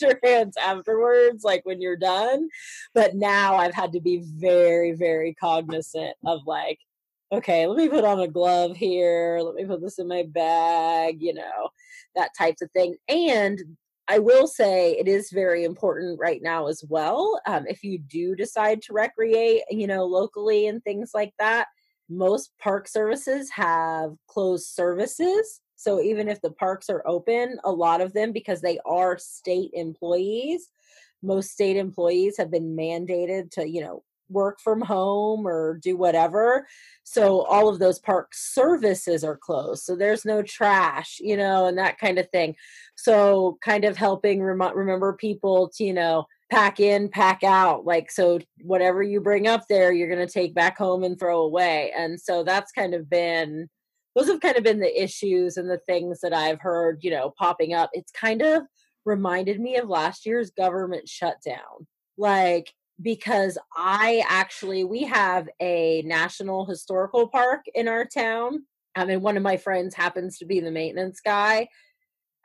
your 0.01 0.19
hands 0.23 0.55
afterwards, 0.57 1.43
like 1.43 1.61
when 1.65 1.81
you're 1.81 1.97
done. 1.97 2.49
But 2.93 3.15
now 3.15 3.55
I've 3.55 3.73
had 3.73 3.91
to 3.93 4.01
be 4.01 4.23
very, 4.25 4.93
very 4.93 5.33
cognizant 5.33 6.15
of 6.25 6.41
like, 6.45 6.79
okay, 7.31 7.65
let 7.65 7.77
me 7.77 7.89
put 7.89 8.05
on 8.05 8.19
a 8.19 8.27
glove 8.27 8.77
here, 8.77 9.39
let 9.41 9.55
me 9.55 9.65
put 9.65 9.81
this 9.81 9.97
in 9.97 10.07
my 10.07 10.23
bag, 10.23 11.17
you 11.19 11.33
know, 11.33 11.69
that 12.15 12.29
types 12.37 12.61
of 12.61 12.69
thing. 12.71 12.95
And 13.07 13.59
I 14.07 14.19
will 14.19 14.47
say 14.47 14.91
it 14.93 15.07
is 15.07 15.31
very 15.31 15.63
important 15.63 16.19
right 16.19 16.41
now 16.41 16.67
as 16.67 16.83
well. 16.87 17.39
Um, 17.47 17.65
if 17.67 17.83
you 17.83 17.97
do 17.97 18.35
decide 18.35 18.81
to 18.83 18.93
recreate, 18.93 19.63
you 19.69 19.87
know, 19.87 20.05
locally 20.05 20.67
and 20.67 20.83
things 20.83 21.11
like 21.13 21.33
that, 21.39 21.67
most 22.09 22.51
park 22.59 22.87
services 22.87 23.49
have 23.51 24.15
closed 24.27 24.67
services. 24.67 25.61
So 25.75 26.01
even 26.01 26.29
if 26.29 26.41
the 26.41 26.51
parks 26.51 26.89
are 26.89 27.03
open, 27.05 27.57
a 27.63 27.71
lot 27.71 28.01
of 28.01 28.13
them, 28.13 28.31
because 28.31 28.61
they 28.61 28.79
are 28.85 29.17
state 29.17 29.71
employees, 29.73 30.69
most 31.21 31.51
state 31.51 31.77
employees 31.77 32.37
have 32.37 32.51
been 32.51 32.75
mandated 32.75 33.51
to, 33.51 33.67
you 33.67 33.81
know, 33.81 34.03
work 34.29 34.59
from 34.59 34.81
home 34.81 35.47
or 35.47 35.79
do 35.81 35.95
whatever. 35.95 36.67
So 37.03 37.41
all 37.41 37.69
of 37.69 37.79
those 37.79 37.99
park 37.99 38.31
services 38.33 39.23
are 39.23 39.37
closed. 39.37 39.83
So 39.83 39.95
there's 39.95 40.25
no 40.25 40.41
trash, 40.41 41.17
you 41.21 41.37
know, 41.37 41.67
and 41.67 41.77
that 41.77 41.97
kind 41.97 42.17
of 42.17 42.29
thing. 42.29 42.55
So 42.95 43.57
kind 43.61 43.85
of 43.85 43.97
helping 43.97 44.41
rem- 44.41 44.75
remember 44.75 45.13
people 45.13 45.69
to, 45.75 45.83
you 45.83 45.93
know, 45.93 46.25
pack 46.53 46.79
in, 46.79 47.09
pack 47.09 47.43
out. 47.43 47.83
Like, 47.83 48.11
so 48.11 48.39
whatever 48.61 49.01
you 49.01 49.19
bring 49.19 49.47
up 49.47 49.63
there, 49.67 49.91
you're 49.91 50.13
going 50.13 50.25
to 50.25 50.31
take 50.31 50.53
back 50.53 50.77
home 50.77 51.03
and 51.03 51.19
throw 51.19 51.41
away. 51.41 51.91
And 51.97 52.21
so 52.21 52.43
that's 52.43 52.71
kind 52.71 52.93
of 52.93 53.09
been, 53.09 53.69
those 54.15 54.27
have 54.27 54.39
kind 54.39 54.55
of 54.55 54.63
been 54.63 54.79
the 54.79 55.03
issues 55.03 55.57
and 55.57 55.67
the 55.67 55.81
things 55.87 56.19
that 56.21 56.33
I've 56.33 56.61
heard, 56.61 56.99
you 57.01 57.09
know, 57.09 57.33
popping 57.39 57.73
up. 57.73 57.89
It's 57.93 58.11
kind 58.11 58.43
of 58.43 58.63
reminded 59.03 59.59
me 59.59 59.77
of 59.77 59.89
last 59.89 60.27
year's 60.27 60.51
government 60.51 61.09
shutdown. 61.09 61.87
Like, 62.17 62.71
because 63.01 63.57
I 63.75 64.23
actually, 64.29 64.83
we 64.83 65.05
have 65.05 65.49
a 65.59 66.03
national 66.05 66.67
historical 66.67 67.27
park 67.27 67.65
in 67.73 67.87
our 67.87 68.05
town. 68.05 68.67
I 68.95 69.05
mean, 69.05 69.21
one 69.21 69.37
of 69.37 69.43
my 69.43 69.57
friends 69.57 69.95
happens 69.95 70.37
to 70.37 70.45
be 70.45 70.59
the 70.59 70.69
maintenance 70.69 71.19
guy. 71.19 71.67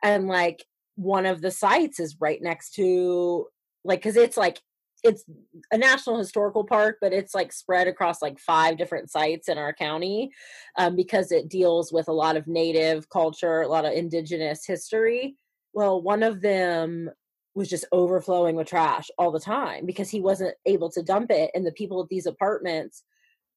And 0.03 0.29
like, 0.29 0.65
one 0.97 1.27
of 1.27 1.43
the 1.43 1.51
sites 1.51 2.01
is 2.01 2.17
right 2.19 2.43
next 2.43 2.75
to 2.77 3.47
like 3.85 4.01
because 4.01 4.17
it's 4.17 4.37
like 4.37 4.61
it's 5.05 5.25
a 5.71 5.79
national 5.79 6.19
historical 6.19 6.65
park 6.65 6.99
but 7.01 7.13
it's 7.13 7.35
like 7.35 7.53
spread 7.53 7.87
across 7.87 8.21
like 8.21 8.39
five 8.39 8.77
different 8.77 9.11
sites 9.11 9.49
in 9.49 9.57
our 9.57 9.73
county 9.73 10.31
um, 10.77 10.97
because 10.97 11.31
it 11.31 11.49
deals 11.49 11.93
with 11.93 12.09
a 12.09 12.13
lot 12.13 12.37
of 12.37 12.47
native 12.47 13.09
culture 13.09 13.63
a 13.63 13.69
lot 13.69 13.85
of 13.85 13.93
indigenous 13.93 14.67
history. 14.67 15.37
Well 15.73 16.03
one 16.03 16.23
of 16.23 16.41
them 16.41 17.11
was 17.55 17.69
just 17.69 17.87
overflowing 17.93 18.57
with 18.57 18.69
trash 18.69 19.09
all 19.19 19.31
the 19.31 19.41
time 19.41 19.87
because 19.87 20.11
he 20.11 20.21
wasn't 20.21 20.55
able 20.67 20.91
to 20.91 21.03
dump 21.03 21.31
it 21.31 21.51
and 21.55 21.67
the 21.67 21.73
people 21.73 22.03
at 22.03 22.09
these 22.09 22.27
apartments 22.27 23.03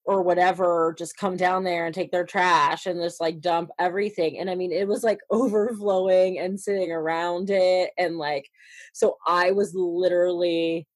or 0.06 0.22
whatever 0.24 0.96
just 0.98 1.18
come 1.18 1.38
down 1.38 1.64
there 1.64 1.86
and 1.86 1.94
take 1.94 2.12
their 2.12 2.26
trash 2.26 2.86
and 2.86 3.02
just 3.02 3.22
like 3.22 3.40
dump 3.40 3.70
everything 3.80 4.40
and 4.40 4.50
i 4.50 4.56
mean 4.56 4.72
it 4.72 4.88
was 4.88 5.04
like 5.04 5.20
overflowing 5.30 6.40
and 6.40 6.60
sitting 6.60 6.92
around 6.92 7.50
it 7.50 7.92
and 7.98 8.18
like 8.18 8.50
so 8.94 9.18
i 9.28 9.52
was 9.52 9.74
literally 9.76 10.88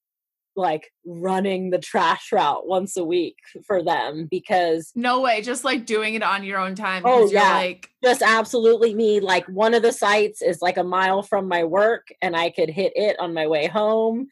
like 0.56 0.91
running 1.06 1.70
the 1.70 1.80
trash 1.80 2.32
route 2.32 2.66
once 2.66 2.95
a 2.95 3.03
week 3.03 3.36
for 3.66 3.84
them 3.84 4.28
because 4.30 4.91
No 4.95 5.22
way, 5.22 5.41
just 5.41 5.66
like 5.66 5.86
doing 5.86 6.14
it 6.14 6.24
on 6.24 6.43
your 6.43 6.60
own 6.60 6.76
time. 6.76 7.03
Oh, 7.06 7.30
yeah. 7.30 7.53
like 7.56 7.89
just 8.03 8.22
absolutely 8.22 8.93
me 8.93 9.20
like 9.20 9.45
one 9.47 9.74
of 9.74 9.82
the 9.82 9.91
sites 9.91 10.41
is 10.41 10.62
like 10.62 10.78
a 10.78 10.84
mile 10.84 11.24
from 11.24 11.47
my 11.47 11.64
work 11.64 12.08
and 12.22 12.36
i 12.36 12.51
could 12.51 12.70
hit 12.70 12.93
it 12.95 13.20
on 13.20 13.34
my 13.34 13.47
way 13.47 13.68
home 13.68 14.28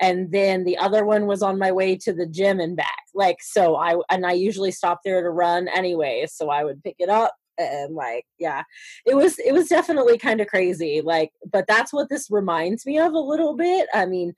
and 0.00 0.32
then 0.32 0.64
the 0.64 0.78
other 0.78 1.04
one 1.04 1.26
was 1.26 1.42
on 1.42 1.58
my 1.58 1.70
way 1.70 1.96
to 1.96 2.12
the 2.12 2.26
gym 2.26 2.60
and 2.60 2.76
back. 2.76 3.04
Like 3.14 3.38
so 3.40 3.76
i 3.76 3.94
and 4.10 4.24
i 4.24 4.32
usually 4.32 4.70
stop 4.70 5.00
there 5.04 5.22
to 5.22 5.30
run 5.30 5.68
anyway 5.68 6.26
so 6.26 6.48
i 6.48 6.64
would 6.64 6.82
pick 6.82 6.96
it 6.98 7.10
up 7.10 7.34
and 7.58 7.94
like 7.94 8.24
yeah. 8.38 8.62
It 9.06 9.14
was 9.14 9.38
it 9.38 9.52
was 9.52 9.68
definitely 9.68 10.18
kind 10.18 10.40
of 10.40 10.46
crazy 10.46 11.02
like 11.04 11.32
but 11.50 11.66
that's 11.68 11.92
what 11.92 12.08
this 12.08 12.28
reminds 12.30 12.86
me 12.86 12.98
of 12.98 13.12
a 13.12 13.18
little 13.18 13.54
bit. 13.56 13.88
I 13.94 14.06
mean 14.06 14.34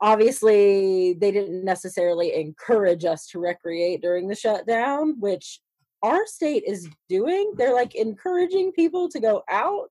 obviously 0.00 1.14
they 1.14 1.30
didn't 1.30 1.64
necessarily 1.64 2.34
encourage 2.34 3.04
us 3.04 3.26
to 3.28 3.38
recreate 3.38 4.02
during 4.02 4.28
the 4.28 4.34
shutdown 4.34 5.14
which 5.20 5.60
our 6.02 6.26
state 6.26 6.64
is 6.66 6.88
doing. 7.08 7.52
They're 7.56 7.74
like 7.74 7.94
encouraging 7.94 8.72
people 8.72 9.08
to 9.10 9.20
go 9.20 9.42
out 9.48 9.90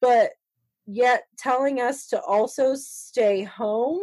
but 0.00 0.30
yet 0.86 1.24
telling 1.38 1.80
us 1.80 2.06
to 2.08 2.20
also 2.22 2.74
stay 2.74 3.42
home 3.42 4.00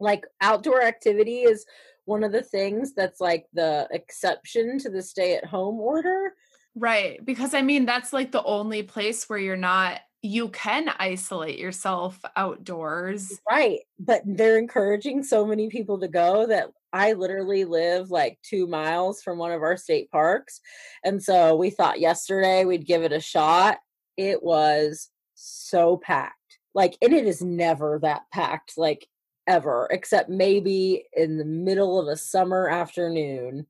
like 0.00 0.24
outdoor 0.40 0.82
activity 0.82 1.42
is 1.42 1.64
one 2.06 2.22
of 2.22 2.32
the 2.32 2.42
things 2.42 2.92
that's 2.94 3.20
like 3.20 3.46
the 3.52 3.88
exception 3.90 4.78
to 4.78 4.90
the 4.90 5.02
stay 5.02 5.36
at 5.36 5.44
home 5.44 5.80
order 5.80 6.32
right. 6.76 7.24
Because 7.24 7.54
I 7.54 7.62
mean, 7.62 7.86
that's 7.86 8.12
like 8.12 8.32
the 8.32 8.42
only 8.42 8.82
place 8.82 9.28
where 9.28 9.38
you're 9.38 9.56
not 9.56 10.00
you 10.24 10.48
can 10.48 10.88
isolate 10.98 11.58
yourself 11.58 12.18
outdoors. 12.34 13.38
right 13.48 13.80
but 13.98 14.22
they're 14.24 14.58
encouraging 14.58 15.22
so 15.22 15.44
many 15.44 15.68
people 15.68 16.00
to 16.00 16.08
go 16.08 16.46
that 16.46 16.68
i 16.94 17.12
literally 17.12 17.66
live 17.66 18.10
like 18.10 18.38
two 18.42 18.66
miles 18.66 19.20
from 19.20 19.36
one 19.36 19.52
of 19.52 19.60
our 19.60 19.76
state 19.76 20.10
parks 20.10 20.60
and 21.04 21.22
so 21.22 21.54
we 21.54 21.68
thought 21.68 22.00
yesterday 22.00 22.64
we'd 22.64 22.86
give 22.86 23.02
it 23.02 23.12
a 23.12 23.20
shot 23.20 23.76
it 24.16 24.42
was 24.42 25.10
so 25.34 25.98
packed 25.98 26.58
like 26.74 26.96
and 27.02 27.12
it 27.12 27.26
is 27.26 27.42
never 27.42 27.98
that 28.00 28.22
packed 28.32 28.78
like 28.78 29.06
ever 29.46 29.88
except 29.90 30.28
maybe 30.28 31.04
in 31.12 31.36
the 31.38 31.44
middle 31.44 32.00
of 32.00 32.08
a 32.08 32.16
summer 32.16 32.68
afternoon. 32.68 33.66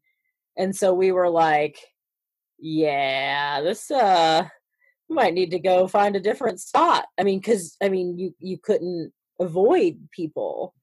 And 0.56 0.74
so 0.74 0.94
we 0.94 1.12
were 1.12 1.30
like 1.30 1.78
yeah 2.60 3.60
this 3.60 3.90
uh 3.90 4.46
we 5.08 5.16
might 5.16 5.34
need 5.34 5.50
to 5.50 5.58
go 5.58 5.86
find 5.88 6.16
a 6.16 6.20
different 6.20 6.60
spot. 6.60 7.06
I 7.18 7.24
mean 7.24 7.38
because 7.38 7.76
i 7.82 7.88
mean 7.88 8.18
you 8.18 8.34
you 8.38 8.58
couldn't 8.58 9.12
avoid 9.40 10.08
people. 10.12 10.74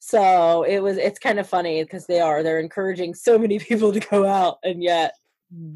So 0.00 0.62
it 0.62 0.78
was 0.80 0.96
it's 0.96 1.18
kind 1.18 1.38
of 1.40 1.48
funny 1.48 1.82
because 1.82 2.06
they 2.06 2.20
are 2.20 2.42
they're 2.42 2.60
encouraging 2.60 3.14
so 3.14 3.38
many 3.38 3.58
people 3.68 3.92
to 3.92 4.00
go 4.00 4.26
out 4.26 4.58
and 4.62 4.82
yet 4.82 5.14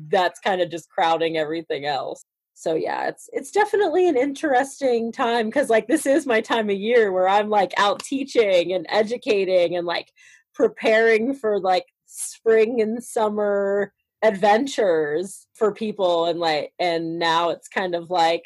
that's 0.08 0.38
kind 0.40 0.60
of 0.60 0.70
just 0.70 0.90
crowding 0.90 1.38
everything 1.38 1.86
else 1.86 2.24
so 2.62 2.74
yeah 2.74 3.08
it's 3.08 3.28
it's 3.32 3.50
definitely 3.50 4.08
an 4.08 4.16
interesting 4.16 5.10
time 5.10 5.46
because 5.46 5.68
like 5.68 5.88
this 5.88 6.06
is 6.06 6.26
my 6.26 6.40
time 6.40 6.70
of 6.70 6.76
year 6.76 7.10
where 7.10 7.28
i'm 7.28 7.50
like 7.50 7.72
out 7.76 7.98
teaching 8.00 8.72
and 8.72 8.86
educating 8.88 9.76
and 9.76 9.86
like 9.86 10.12
preparing 10.54 11.34
for 11.34 11.58
like 11.58 11.86
spring 12.06 12.80
and 12.80 13.02
summer 13.02 13.92
adventures 14.22 15.46
for 15.54 15.72
people 15.72 16.26
and 16.26 16.38
like 16.38 16.72
and 16.78 17.18
now 17.18 17.50
it's 17.50 17.68
kind 17.68 17.94
of 17.94 18.10
like 18.10 18.44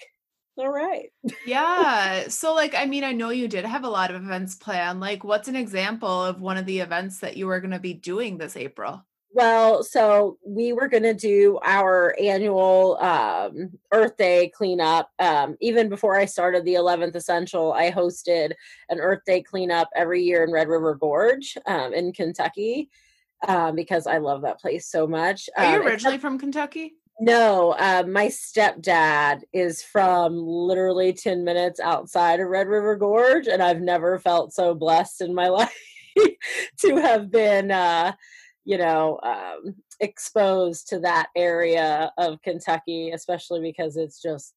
all 0.58 0.70
right. 0.70 1.10
Yeah. 1.44 2.28
So 2.28 2.54
like 2.54 2.74
i 2.74 2.86
mean 2.86 3.04
i 3.04 3.12
know 3.12 3.28
you 3.28 3.46
did 3.46 3.66
have 3.66 3.84
a 3.84 3.90
lot 3.90 4.10
of 4.10 4.22
events 4.22 4.54
planned. 4.54 5.00
Like 5.00 5.22
what's 5.22 5.48
an 5.48 5.56
example 5.56 6.24
of 6.24 6.40
one 6.40 6.56
of 6.56 6.64
the 6.64 6.80
events 6.80 7.18
that 7.18 7.36
you 7.36 7.46
were 7.46 7.60
going 7.60 7.72
to 7.72 7.78
be 7.78 7.92
doing 7.92 8.38
this 8.38 8.56
april 8.56 9.04
well, 9.32 9.82
so 9.84 10.38
we 10.46 10.72
were 10.72 10.88
going 10.88 11.02
to 11.02 11.14
do 11.14 11.58
our 11.62 12.16
annual 12.20 12.96
um, 12.98 13.70
Earth 13.92 14.16
Day 14.16 14.48
cleanup. 14.54 15.10
Um, 15.18 15.56
even 15.60 15.88
before 15.88 16.16
I 16.16 16.24
started 16.24 16.64
the 16.64 16.74
11th 16.74 17.14
Essential, 17.14 17.72
I 17.72 17.90
hosted 17.90 18.52
an 18.88 18.98
Earth 18.98 19.20
Day 19.26 19.42
cleanup 19.42 19.88
every 19.94 20.22
year 20.22 20.42
in 20.42 20.52
Red 20.52 20.68
River 20.68 20.94
Gorge 20.94 21.58
um, 21.66 21.92
in 21.92 22.12
Kentucky 22.12 22.88
um, 23.46 23.76
because 23.76 24.06
I 24.06 24.18
love 24.18 24.42
that 24.42 24.60
place 24.60 24.86
so 24.88 25.06
much. 25.06 25.50
Are 25.58 25.72
you 25.74 25.80
Um, 25.80 25.86
originally 25.86 26.18
from 26.18 26.38
Kentucky? 26.38 26.94
no, 27.20 27.72
uh, 27.72 28.04
my 28.06 28.26
stepdad 28.26 29.42
is 29.52 29.82
from 29.82 30.36
literally 30.46 31.12
10 31.14 31.44
minutes 31.44 31.80
outside 31.80 32.40
of 32.40 32.48
Red 32.48 32.68
River 32.68 32.94
Gorge, 32.96 33.48
and 33.48 33.62
I've 33.62 33.80
never 33.80 34.18
felt 34.18 34.52
so 34.52 34.74
blessed 34.74 35.20
in 35.22 35.34
my 35.34 35.48
life 35.60 35.74
to 36.80 36.96
have 36.96 37.30
been, 37.30 37.70
uh, 37.70 38.12
you 38.66 38.76
know, 38.76 39.18
um, 39.22 39.76
exposed 40.00 40.88
to 40.88 40.98
that 40.98 41.28
area 41.36 42.12
of 42.18 42.42
Kentucky, 42.42 43.12
especially 43.12 43.60
because 43.62 43.96
it's 43.96 44.20
just 44.20 44.54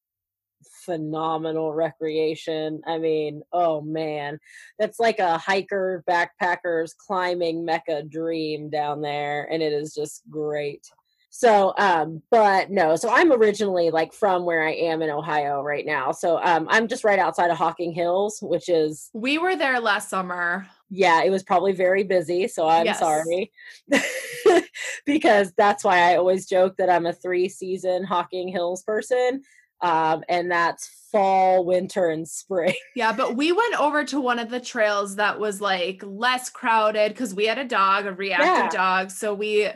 phenomenal 0.84 1.72
recreation. 1.72 2.82
I 2.86 2.98
mean, 2.98 3.42
oh 3.52 3.80
man, 3.80 4.40
that's 4.80 4.98
like 4.98 5.20
a 5.20 5.38
hiker, 5.38 6.04
backpackers, 6.10 6.90
climbing 6.96 7.64
mecca 7.64 8.02
dream 8.02 8.68
down 8.68 9.00
there, 9.00 9.48
and 9.50 9.62
it 9.62 9.72
is 9.72 9.94
just 9.94 10.22
great. 10.28 10.90
So, 11.32 11.72
um, 11.78 12.22
but 12.30 12.70
no, 12.70 12.96
so 12.96 13.08
I'm 13.08 13.32
originally 13.32 13.90
like 13.90 14.12
from 14.12 14.44
where 14.44 14.62
I 14.66 14.72
am 14.72 15.00
in 15.00 15.10
Ohio 15.10 15.62
right 15.62 15.86
now. 15.86 16.10
So, 16.12 16.42
um, 16.42 16.66
I'm 16.68 16.88
just 16.88 17.04
right 17.04 17.20
outside 17.20 17.50
of 17.50 17.56
Hocking 17.56 17.92
Hills, 17.92 18.40
which 18.42 18.68
is, 18.68 19.12
We 19.12 19.38
were 19.38 19.54
there 19.56 19.78
last 19.80 20.08
summer. 20.08 20.66
yeah, 20.90 21.22
it 21.22 21.30
was 21.30 21.44
probably 21.44 21.72
very 21.72 22.02
busy. 22.02 22.48
So 22.48 22.66
I'm 22.68 22.84
Yes. 22.84 22.98
sorry 22.98 23.52
because 25.06 25.52
that's 25.56 25.84
why 25.84 25.98
I 26.12 26.16
always 26.16 26.46
joke 26.46 26.76
that 26.78 26.90
I'm 26.90 27.06
a 27.06 27.12
three 27.12 27.48
season 27.48 28.04
Hocking 28.04 28.48
Hills 28.48 28.82
person. 28.82 29.42
Um, 29.82 30.24
and 30.28 30.50
that's 30.50 30.88
fall, 31.10 31.64
winter, 31.64 32.08
and 32.10 32.28
spring. 32.28 32.74
Yeah, 32.94 33.12
but 33.12 33.36
we 33.36 33.52
went 33.52 33.78
over 33.80 34.04
to 34.06 34.20
one 34.20 34.38
of 34.40 34.50
the 34.50 34.60
trails 34.60 35.16
that 35.16 35.38
was 35.38 35.60
like 35.60 36.02
less 36.04 36.50
crowded 36.50 37.12
because 37.12 37.32
we 37.34 37.46
had 37.46 37.56
a 37.58 37.64
dog, 37.64 38.04
a 38.06 38.12
reactive 38.12 38.46
Yeah. 38.46 38.68
dog. 38.68 39.10
So 39.12 39.32
we 39.32 39.68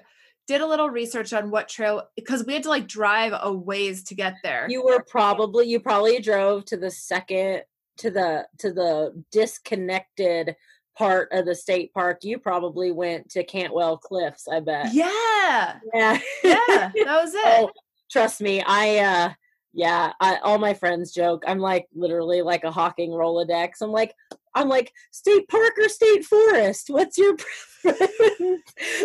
did 0.47 0.61
a 0.61 0.67
little 0.67 0.91
research 0.91 1.33
on 1.33 1.51
what 1.51 1.69
trail 1.69 2.03
because 2.17 2.45
we 2.45 2.55
had 2.55 2.63
to 2.65 2.69
like 2.69 2.87
drive 2.87 3.33
a 3.41 3.53
ways 3.53 4.05
to 4.05 4.15
get 4.15 4.37
there. 4.43 4.67
You 4.69 4.85
were 4.85 5.03
probably 5.03 5.67
you 5.69 5.81
probably 5.81 6.21
drove 6.21 6.65
to 6.67 6.77
the 6.77 6.91
second 6.91 7.63
to 7.99 8.11
the 8.11 8.47
to 8.59 8.73
the 8.73 9.23
disconnected 9.33 10.57
part 10.97 11.29
of 11.33 11.47
the 11.47 11.55
state 11.55 11.93
park. 11.93 12.19
You 12.23 12.39
probably 12.39 12.93
went 12.93 13.31
to 13.31 13.45
Cantwell 13.45 13.97
Cliffs, 13.99 14.47
I 14.49 14.61
bet. 14.61 14.93
yeah. 14.93 15.79
Yeah. 15.95 16.19
Yeah. 16.43 16.91
That 16.95 17.21
was 17.23 17.35
it. 17.35 17.43
oh, 17.45 17.71
trust 18.11 18.41
me, 18.41 18.63
I 18.67 18.99
uh 18.99 19.33
yeah, 19.77 20.13
I, 20.21 20.37
all 20.37 20.59
my 20.59 20.73
friends 20.75 21.13
joke. 21.13 21.43
I'm 21.49 21.59
like 21.59 21.87
literally 21.93 22.43
like 22.43 22.63
a 22.63 22.71
hocking 22.71 23.11
Rolodex. 23.11 23.83
I'm 23.83 23.91
like, 23.91 24.15
I'm 24.55 24.69
like 24.69 24.93
state 25.11 25.49
park 25.49 25.73
or 25.79 25.89
state 25.89 26.25
forest. 26.25 26.87
What's 26.89 27.19
your 27.19 27.37
preference? 27.83 28.63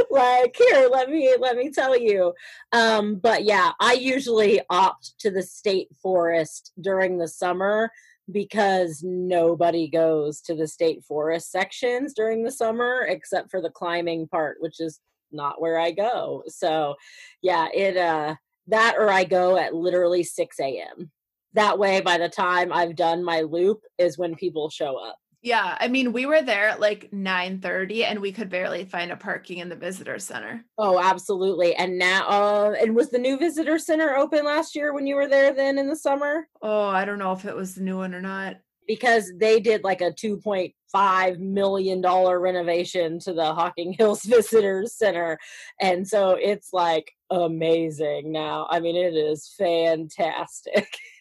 like 0.09 0.55
here, 0.55 0.87
let 0.91 1.09
me 1.09 1.35
let 1.39 1.57
me 1.57 1.71
tell 1.71 1.97
you. 1.97 2.33
Um, 2.71 3.15
but 3.15 3.43
yeah, 3.43 3.71
I 3.79 3.93
usually 3.93 4.61
opt 4.69 5.19
to 5.19 5.31
the 5.31 5.43
state 5.43 5.89
forest 6.01 6.71
during 6.79 7.17
the 7.17 7.27
summer 7.27 7.91
because 8.31 9.01
nobody 9.03 9.89
goes 9.89 10.41
to 10.41 10.55
the 10.55 10.67
state 10.67 11.03
forest 11.03 11.51
sections 11.51 12.13
during 12.13 12.43
the 12.43 12.51
summer 12.51 13.05
except 13.09 13.49
for 13.49 13.61
the 13.61 13.71
climbing 13.71 14.27
part, 14.27 14.57
which 14.59 14.79
is 14.79 14.99
not 15.31 15.61
where 15.61 15.79
I 15.79 15.91
go. 15.91 16.43
So 16.47 16.95
yeah, 17.41 17.67
it 17.73 17.97
uh 17.97 18.35
that 18.67 18.95
or 18.97 19.09
I 19.09 19.23
go 19.23 19.57
at 19.57 19.73
literally 19.73 20.23
6 20.23 20.59
a.m. 20.59 21.11
That 21.53 21.79
way, 21.79 22.01
by 22.01 22.19
the 22.19 22.29
time 22.29 22.71
I've 22.71 22.95
done 22.95 23.23
my 23.23 23.41
loop, 23.41 23.81
is 23.97 24.17
when 24.17 24.35
people 24.35 24.69
show 24.69 24.97
up. 24.97 25.17
Yeah. 25.41 25.77
I 25.79 25.87
mean, 25.87 26.11
we 26.11 26.25
were 26.25 26.41
there 26.41 26.67
at 26.67 26.81
like 26.81 27.13
9 27.13 27.61
30 27.61 28.03
and 28.03 28.19
we 28.19 28.31
could 28.31 28.49
barely 28.49 28.83
find 28.83 29.11
a 29.11 29.15
parking 29.15 29.59
in 29.59 29.69
the 29.69 29.75
visitor 29.75 30.19
center. 30.19 30.65
Oh, 30.77 30.99
absolutely. 30.99 31.75
And 31.75 31.97
now, 31.97 32.27
uh, 32.27 32.75
and 32.81 32.93
was 32.95 33.09
the 33.09 33.19
new 33.19 33.37
visitor 33.37 33.79
center 33.79 34.15
open 34.15 34.43
last 34.43 34.75
year 34.75 34.93
when 34.93 35.07
you 35.07 35.15
were 35.15 35.27
there 35.27 35.53
then 35.53 35.77
in 35.77 35.87
the 35.87 35.95
summer? 35.95 36.47
Oh, 36.61 36.87
I 36.87 37.05
don't 37.05 37.19
know 37.19 37.31
if 37.31 37.45
it 37.45 37.55
was 37.55 37.75
the 37.75 37.81
new 37.83 37.97
one 37.97 38.13
or 38.13 38.21
not. 38.21 38.57
Because 38.85 39.31
they 39.39 39.59
did 39.59 39.83
like 39.83 40.01
a 40.01 40.11
$2.5 40.11 41.37
million 41.37 42.01
renovation 42.01 43.19
to 43.19 43.33
the 43.33 43.53
Hocking 43.53 43.93
Hills 43.93 44.23
Visitor 44.25 44.85
Center. 44.87 45.37
And 45.79 46.07
so 46.07 46.31
it's 46.31 46.73
like 46.73 47.11
amazing 47.29 48.31
now. 48.31 48.67
I 48.69 48.79
mean, 48.79 48.95
it 48.95 49.13
is 49.13 49.53
fantastic. 49.57 50.87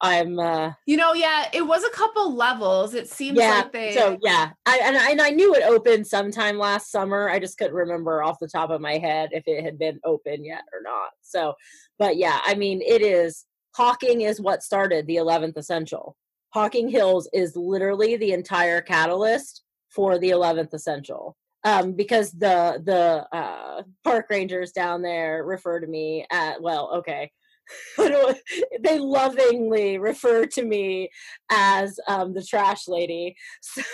I'm, 0.00 0.38
uh, 0.38 0.72
You 0.86 0.96
know, 0.96 1.14
yeah, 1.14 1.48
it 1.52 1.66
was 1.66 1.84
a 1.84 1.90
couple 1.90 2.34
levels. 2.34 2.94
It 2.94 3.08
seems 3.08 3.38
yeah. 3.38 3.50
like 3.50 3.72
they 3.72 3.94
So 3.94 4.18
yeah, 4.22 4.50
I 4.66 4.80
and, 4.82 4.96
I 4.96 5.10
and 5.10 5.20
I 5.20 5.30
knew 5.30 5.54
it 5.54 5.62
opened 5.62 6.06
sometime 6.06 6.58
last 6.58 6.90
summer. 6.90 7.28
I 7.28 7.38
just 7.38 7.58
couldn't 7.58 7.74
remember 7.74 8.22
off 8.22 8.38
the 8.40 8.48
top 8.48 8.70
of 8.70 8.80
my 8.80 8.98
head 8.98 9.30
if 9.32 9.44
it 9.46 9.64
had 9.64 9.78
been 9.78 10.00
open 10.04 10.44
yet 10.44 10.62
or 10.72 10.80
not. 10.82 11.10
So, 11.22 11.54
but 11.98 12.16
yeah, 12.16 12.40
I 12.44 12.54
mean, 12.54 12.80
it 12.82 13.02
is. 13.02 13.46
Hocking 13.76 14.20
is 14.20 14.40
what 14.40 14.62
started 14.62 15.06
the 15.06 15.16
Eleventh 15.16 15.56
Essential. 15.56 16.16
Hocking 16.50 16.88
Hills 16.88 17.28
is 17.32 17.56
literally 17.56 18.16
the 18.16 18.32
entire 18.32 18.80
catalyst 18.80 19.64
for 19.90 20.18
the 20.18 20.30
Eleventh 20.30 20.72
Essential. 20.72 21.36
Um, 21.64 21.92
because 21.92 22.30
the 22.30 22.82
the 22.84 23.26
uh, 23.36 23.82
park 24.04 24.26
rangers 24.28 24.70
down 24.70 25.00
there 25.02 25.44
refer 25.44 25.80
to 25.80 25.86
me 25.86 26.26
at 26.30 26.60
well, 26.60 26.90
okay, 26.98 27.32
they 27.98 28.98
lovingly 28.98 29.98
refer 29.98 30.46
to 30.46 30.64
me 30.64 31.10
as 31.50 31.98
um, 32.08 32.34
the 32.34 32.42
trash 32.42 32.88
lady. 32.88 33.36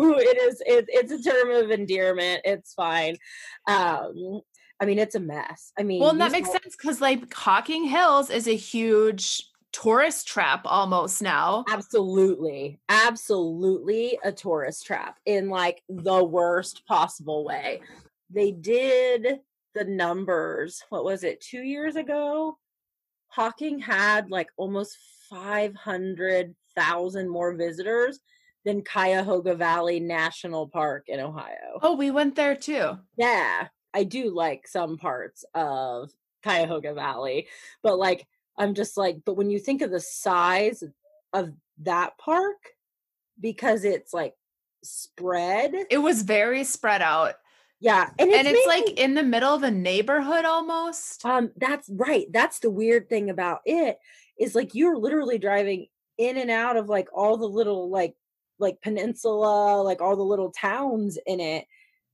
So 0.00 0.16
it 0.16 0.38
is 0.38 0.62
it, 0.64 0.84
it's 0.86 1.10
a 1.10 1.20
term 1.20 1.50
of 1.50 1.72
endearment. 1.72 2.42
It's 2.44 2.74
fine. 2.74 3.16
Um, 3.66 4.40
I 4.80 4.84
mean, 4.86 5.00
it's 5.00 5.16
a 5.16 5.20
mess. 5.20 5.72
I 5.76 5.82
mean, 5.82 6.00
Well, 6.00 6.14
that 6.14 6.30
makes 6.30 6.52
sense 6.52 6.76
because 6.76 7.00
like 7.00 7.34
Hocking 7.34 7.84
Hills 7.84 8.30
is 8.30 8.46
a 8.46 8.54
huge 8.54 9.42
tourist 9.72 10.26
trap 10.26 10.62
almost 10.64 11.22
now. 11.22 11.64
Absolutely, 11.68 12.80
absolutely 12.88 14.18
a 14.24 14.32
tourist 14.32 14.86
trap 14.86 15.18
in 15.26 15.48
like 15.48 15.82
the 15.88 16.24
worst 16.24 16.86
possible 16.86 17.44
way. 17.44 17.80
They 18.30 18.52
did 18.52 19.40
the 19.74 19.84
numbers. 19.84 20.82
What 20.88 21.04
was 21.04 21.24
it? 21.24 21.40
Two 21.40 21.62
years 21.62 21.96
ago, 21.96 22.58
Hocking 23.30 23.78
had 23.78 24.30
like 24.30 24.48
almost 24.56 24.96
five 25.28 25.74
hundred 25.74 26.54
thousand 26.76 27.28
more 27.28 27.54
visitors 27.54 28.20
than 28.64 28.82
Cuyahoga 28.82 29.54
Valley 29.54 30.00
National 30.00 30.68
Park 30.68 31.04
in 31.08 31.18
Ohio. 31.20 31.78
Oh, 31.82 31.94
we 31.96 32.10
went 32.10 32.36
there 32.36 32.54
too. 32.56 32.98
yeah, 33.16 33.68
I 33.94 34.04
do 34.04 34.30
like 34.34 34.68
some 34.68 34.98
parts 34.98 35.44
of 35.54 36.10
Cuyahoga 36.42 36.94
Valley, 36.94 37.48
but 37.82 37.98
like 37.98 38.26
I'm 38.58 38.74
just 38.74 38.96
like, 38.96 39.18
but 39.24 39.34
when 39.36 39.48
you 39.50 39.58
think 39.58 39.80
of 39.80 39.90
the 39.90 40.00
size 40.00 40.84
of 41.32 41.52
that 41.82 42.18
park, 42.18 42.58
because 43.40 43.84
it's 43.84 44.12
like 44.12 44.34
spread, 44.82 45.72
It 45.90 45.98
was 45.98 46.22
very 46.22 46.64
spread 46.64 47.00
out. 47.02 47.36
Yeah, 47.80 48.10
and 48.18 48.30
it's, 48.30 48.38
and 48.38 48.48
it's 48.48 48.66
mainly- 48.66 48.86
like 48.86 48.98
in 48.98 49.14
the 49.14 49.22
middle 49.22 49.54
of 49.54 49.62
a 49.62 49.70
neighborhood 49.70 50.44
almost. 50.44 51.24
um, 51.24 51.50
that's 51.56 51.88
right. 51.88 52.26
That's 52.30 52.58
the 52.58 52.70
weird 52.70 53.08
thing 53.08 53.30
about 53.30 53.60
it 53.64 53.98
is 54.38 54.54
like 54.54 54.74
you're 54.74 54.96
literally 54.96 55.38
driving 55.38 55.86
in 56.18 56.36
and 56.36 56.50
out 56.50 56.76
of 56.76 56.88
like 56.88 57.08
all 57.14 57.36
the 57.36 57.48
little 57.48 57.90
like 57.90 58.14
like 58.58 58.82
peninsula, 58.82 59.82
like 59.82 60.02
all 60.02 60.16
the 60.16 60.22
little 60.22 60.50
towns 60.52 61.18
in 61.26 61.40
it, 61.40 61.64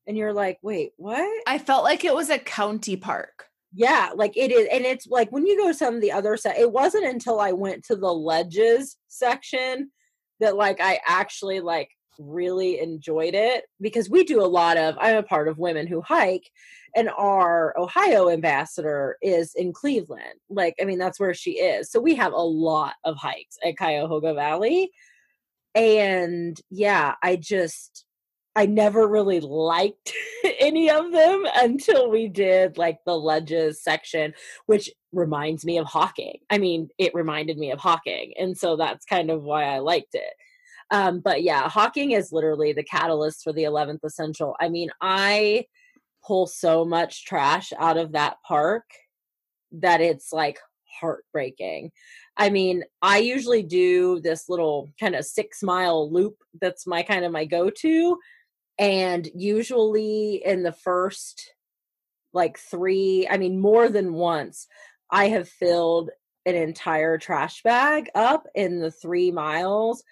and 0.06 0.16
you're 0.16 0.32
like, 0.32 0.58
wait, 0.62 0.92
what? 0.96 1.42
I 1.46 1.58
felt 1.58 1.82
like 1.82 2.04
it 2.04 2.14
was 2.14 2.30
a 2.30 2.38
county 2.38 2.96
park. 2.96 3.46
Yeah, 3.74 4.10
like 4.14 4.36
it 4.36 4.52
is, 4.52 4.68
and 4.72 4.84
it's 4.84 5.08
like 5.08 5.30
when 5.32 5.44
you 5.46 5.56
go 5.58 5.66
to 5.68 5.74
some 5.74 5.96
of 5.96 6.00
the 6.00 6.12
other 6.12 6.36
side. 6.36 6.56
It 6.58 6.72
wasn't 6.72 7.06
until 7.06 7.40
I 7.40 7.52
went 7.52 7.84
to 7.86 7.96
the 7.96 8.12
ledges 8.12 8.96
section 9.08 9.90
that 10.38 10.56
like 10.56 10.80
I 10.80 11.00
actually 11.06 11.60
like 11.60 11.90
really 12.18 12.80
enjoyed 12.80 13.34
it 13.34 13.64
because 13.80 14.10
we 14.10 14.24
do 14.24 14.42
a 14.42 14.46
lot 14.46 14.76
of 14.76 14.96
i'm 15.00 15.16
a 15.16 15.22
part 15.22 15.48
of 15.48 15.58
women 15.58 15.86
who 15.86 16.00
hike 16.00 16.50
and 16.94 17.10
our 17.16 17.74
ohio 17.78 18.30
ambassador 18.30 19.16
is 19.22 19.54
in 19.54 19.72
cleveland 19.72 20.40
like 20.48 20.74
i 20.80 20.84
mean 20.84 20.98
that's 20.98 21.20
where 21.20 21.34
she 21.34 21.52
is. 21.52 21.90
So 21.90 22.00
we 22.00 22.14
have 22.14 22.32
a 22.32 22.36
lot 22.36 22.94
of 23.04 23.16
hikes 23.16 23.58
at 23.64 23.76
cuyahoga 23.76 24.34
valley 24.34 24.90
and 25.74 26.58
yeah 26.70 27.14
i 27.22 27.36
just 27.36 28.06
i 28.56 28.64
never 28.64 29.06
really 29.06 29.40
liked 29.40 30.12
any 30.58 30.90
of 30.90 31.12
them 31.12 31.44
until 31.54 32.10
we 32.10 32.28
did 32.28 32.78
like 32.78 32.98
the 33.04 33.16
ledges 33.16 33.82
section 33.82 34.32
which 34.64 34.90
reminds 35.12 35.64
me 35.64 35.78
of 35.78 35.86
hocking. 35.86 36.38
I 36.50 36.58
mean 36.58 36.88
it 36.98 37.14
reminded 37.14 37.58
me 37.58 37.70
of 37.70 37.78
hocking 37.78 38.32
and 38.38 38.56
so 38.56 38.76
that's 38.76 39.04
kind 39.04 39.30
of 39.30 39.42
why 39.42 39.64
i 39.64 39.78
liked 39.78 40.14
it 40.14 40.34
um, 40.90 41.20
but 41.20 41.42
yeah, 41.42 41.68
hocking 41.68 42.12
is 42.12 42.32
literally 42.32 42.72
the 42.72 42.84
catalyst 42.84 43.42
for 43.42 43.52
the 43.52 43.64
11th 43.64 44.04
essential. 44.04 44.56
I 44.60 44.68
mean, 44.68 44.90
I 45.00 45.66
pull 46.24 46.46
so 46.46 46.84
much 46.84 47.24
trash 47.24 47.72
out 47.78 47.96
of 47.96 48.12
that 48.12 48.36
park 48.46 48.84
that 49.72 50.00
it's 50.00 50.32
like 50.32 50.58
heartbreaking. 51.00 51.90
I 52.36 52.50
mean, 52.50 52.84
I 53.02 53.18
usually 53.18 53.62
do 53.62 54.20
this 54.20 54.48
little 54.48 54.90
kind 55.00 55.14
of 55.14 55.24
six 55.24 55.62
mile 55.62 56.10
loop 56.10 56.36
that's 56.60 56.86
my 56.86 57.02
kind 57.02 57.24
of 57.24 57.32
my 57.32 57.44
go 57.44 57.70
to. 57.70 58.18
And 58.78 59.28
usually 59.34 60.42
in 60.44 60.62
the 60.62 60.72
first 60.72 61.52
like 62.32 62.58
three, 62.58 63.26
I 63.28 63.38
mean, 63.38 63.60
more 63.60 63.88
than 63.88 64.12
once, 64.12 64.66
I 65.10 65.28
have 65.28 65.48
filled 65.48 66.10
an 66.44 66.54
entire 66.54 67.18
trash 67.18 67.62
bag 67.62 68.10
up 68.14 68.46
in 68.54 68.78
the 68.78 68.90
three 68.90 69.30
miles 69.30 70.04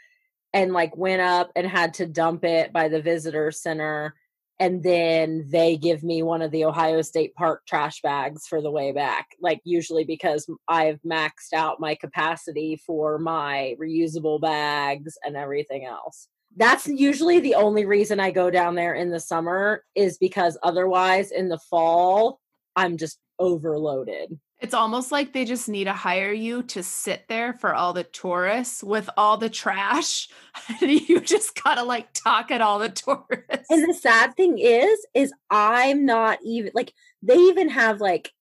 and 0.55 0.72
like 0.72 0.96
went 0.96 1.20
up 1.20 1.50
and 1.55 1.66
had 1.66 1.92
to 1.94 2.07
dump 2.07 2.44
it 2.44 2.72
by 2.72 2.88
the 2.88 3.02
visitor 3.02 3.50
center 3.50 4.14
and 4.61 4.82
then 4.82 5.44
they 5.50 5.76
give 5.76 6.05
me 6.05 6.22
one 6.22 6.40
of 6.40 6.52
the 6.52 6.64
Ohio 6.64 7.02
State 7.02 7.34
Park 7.34 7.62
trash 7.66 8.00
bags 8.02 8.46
for 8.46 8.62
the 8.62 8.70
way 8.70 8.92
back. 8.92 9.26
Like 9.40 9.61
usually 9.64 10.05
because 10.05 10.48
I've 10.68 11.00
maxed 11.02 11.52
out 11.52 11.80
my 11.80 11.96
capacity 11.96 12.80
for 12.86 13.18
my 13.18 13.74
reusable 13.80 14.40
bags 14.40 15.18
and 15.24 15.36
everything 15.36 15.86
else. 15.86 16.28
That's 16.57 16.86
usually 16.86 17.40
the 17.40 17.57
only 17.57 17.84
reason 17.84 18.20
I 18.20 18.30
go 18.30 18.48
down 18.48 18.76
there 18.76 18.94
in 18.94 19.11
the 19.11 19.18
summer 19.18 19.82
is 19.96 20.18
because 20.18 20.57
otherwise 20.62 21.32
in 21.32 21.48
the 21.48 21.59
fall 21.59 22.40
I'm 22.76 22.96
just 22.96 23.18
overloaded. 23.40 24.38
It's 24.64 24.72
almost 24.72 25.12
like 25.12 25.34
they 25.34 25.44
just 25.44 25.68
need 25.68 25.84
to 25.84 25.92
hire 25.92 26.32
you 26.32 26.62
to 26.62 26.82
sit 26.82 27.28
there 27.28 27.52
for 27.52 27.74
all 27.74 27.92
the 27.92 28.02
tourists 28.02 28.82
with 28.82 29.10
all 29.14 29.36
the 29.36 29.50
trash. 29.50 30.30
And 30.80 30.90
you 30.90 31.20
just 31.20 31.62
gotta 31.62 31.82
like 31.82 32.14
talk 32.14 32.50
at 32.50 32.62
all 32.62 32.78
the 32.78 32.88
tourists. 32.88 33.68
And 33.68 33.86
the 33.86 33.92
sad 33.92 34.34
thing 34.36 34.58
is, 34.58 35.06
is 35.12 35.34
I'm 35.50 36.06
not 36.06 36.38
even 36.42 36.70
like 36.74 36.94
they 37.22 37.36
even 37.36 37.68
have 37.68 38.00
like 38.00 38.32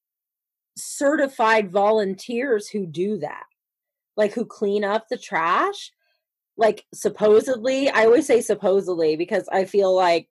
certified 0.77 1.69
volunteers 1.69 2.69
who 2.69 2.85
do 2.85 3.17
that, 3.17 3.43
like 4.15 4.31
who 4.31 4.45
clean 4.45 4.85
up 4.85 5.09
the 5.09 5.17
trash. 5.17 5.91
Like 6.55 6.85
supposedly, 6.93 7.89
I 7.89 8.05
always 8.05 8.27
say 8.27 8.39
supposedly 8.39 9.17
because 9.17 9.49
I 9.51 9.65
feel 9.65 9.93
like 9.93 10.29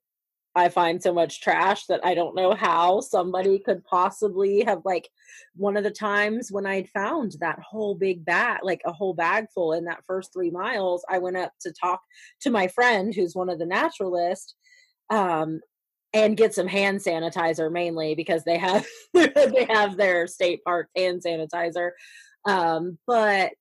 I 0.54 0.68
find 0.68 1.02
so 1.02 1.14
much 1.14 1.40
trash 1.40 1.86
that 1.86 2.04
I 2.04 2.14
don't 2.14 2.34
know 2.34 2.54
how 2.54 3.00
somebody 3.00 3.58
could 3.58 3.84
possibly 3.84 4.62
have 4.62 4.82
like 4.84 5.08
one 5.56 5.76
of 5.76 5.84
the 5.84 5.90
times 5.90 6.52
when 6.52 6.66
I'd 6.66 6.90
found 6.90 7.36
that 7.40 7.58
whole 7.60 7.94
big 7.94 8.24
bag, 8.24 8.60
like 8.62 8.82
a 8.84 8.92
whole 8.92 9.14
bag 9.14 9.46
full 9.54 9.72
in 9.72 9.84
that 9.86 10.04
first 10.06 10.32
three 10.32 10.50
miles, 10.50 11.04
I 11.08 11.18
went 11.18 11.38
up 11.38 11.52
to 11.62 11.72
talk 11.72 12.02
to 12.40 12.50
my 12.50 12.68
friend 12.68 13.14
who's 13.14 13.34
one 13.34 13.48
of 13.48 13.58
the 13.58 13.66
naturalists, 13.66 14.54
um, 15.10 15.60
and 16.14 16.36
get 16.36 16.54
some 16.54 16.66
hand 16.66 17.00
sanitizer 17.00 17.72
mainly 17.72 18.14
because 18.14 18.44
they 18.44 18.58
have 18.58 18.86
they 19.14 19.66
have 19.70 19.96
their 19.96 20.26
state 20.26 20.62
park 20.64 20.88
hand 20.94 21.22
sanitizer. 21.26 21.92
Um, 22.46 22.98
but 23.06 23.52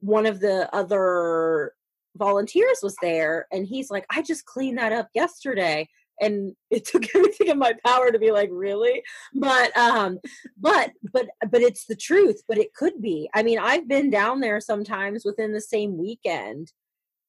one 0.00 0.26
of 0.26 0.40
the 0.40 0.68
other 0.74 1.72
volunteers 2.16 2.80
was 2.82 2.96
there 3.00 3.46
and 3.52 3.66
he's 3.66 3.90
like, 3.90 4.04
I 4.10 4.22
just 4.22 4.44
cleaned 4.44 4.78
that 4.78 4.92
up 4.92 5.08
yesterday 5.14 5.88
and 6.20 6.54
it 6.70 6.84
took 6.86 7.14
everything 7.14 7.48
in 7.48 7.58
my 7.58 7.74
power 7.84 8.10
to 8.10 8.18
be 8.18 8.30
like 8.30 8.50
really? 8.52 9.02
But 9.34 9.76
um 9.76 10.18
but 10.56 10.92
but 11.12 11.28
but 11.50 11.62
it's 11.62 11.86
the 11.86 11.96
truth 11.96 12.42
but 12.48 12.58
it 12.58 12.74
could 12.74 13.00
be. 13.00 13.28
I 13.34 13.42
mean 13.42 13.58
i've 13.58 13.88
been 13.88 14.10
down 14.10 14.40
there 14.40 14.60
sometimes 14.60 15.24
within 15.24 15.52
the 15.52 15.60
same 15.60 15.98
weekend 15.98 16.72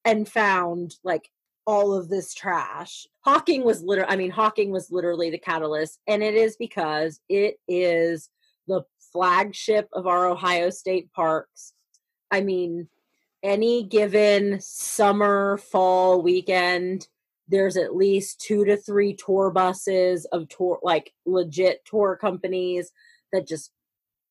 and 0.05 0.27
found 0.27 0.95
like 1.03 1.29
all 1.67 1.93
of 1.93 2.09
this 2.09 2.33
trash. 2.33 3.05
Hocking 3.21 3.63
was 3.63 3.83
literally 3.83 4.11
i 4.11 4.15
mean 4.15 4.31
hocking 4.31 4.71
was 4.71 4.91
literally 4.91 5.29
the 5.29 5.37
catalyst 5.37 5.99
and 6.07 6.23
it 6.23 6.35
is 6.35 6.55
because 6.57 7.19
it 7.29 7.55
is 7.67 8.29
the 8.67 8.83
flagship 9.11 9.89
of 9.93 10.07
our 10.07 10.27
ohio 10.27 10.69
state 10.69 11.11
parks. 11.13 11.73
I 12.31 12.41
mean 12.41 12.87
any 13.43 13.83
given 13.83 14.59
summer 14.59 15.57
fall 15.57 16.21
weekend 16.21 17.07
there's 17.49 17.77
at 17.77 17.95
least 17.95 18.39
two 18.39 18.63
to 18.65 18.77
three 18.77 19.13
tour 19.13 19.51
buses 19.51 20.25
of 20.25 20.47
tour 20.49 20.79
like 20.83 21.13
legit 21.25 21.83
tour 21.85 22.15
companies 22.15 22.91
that 23.33 23.47
just 23.47 23.71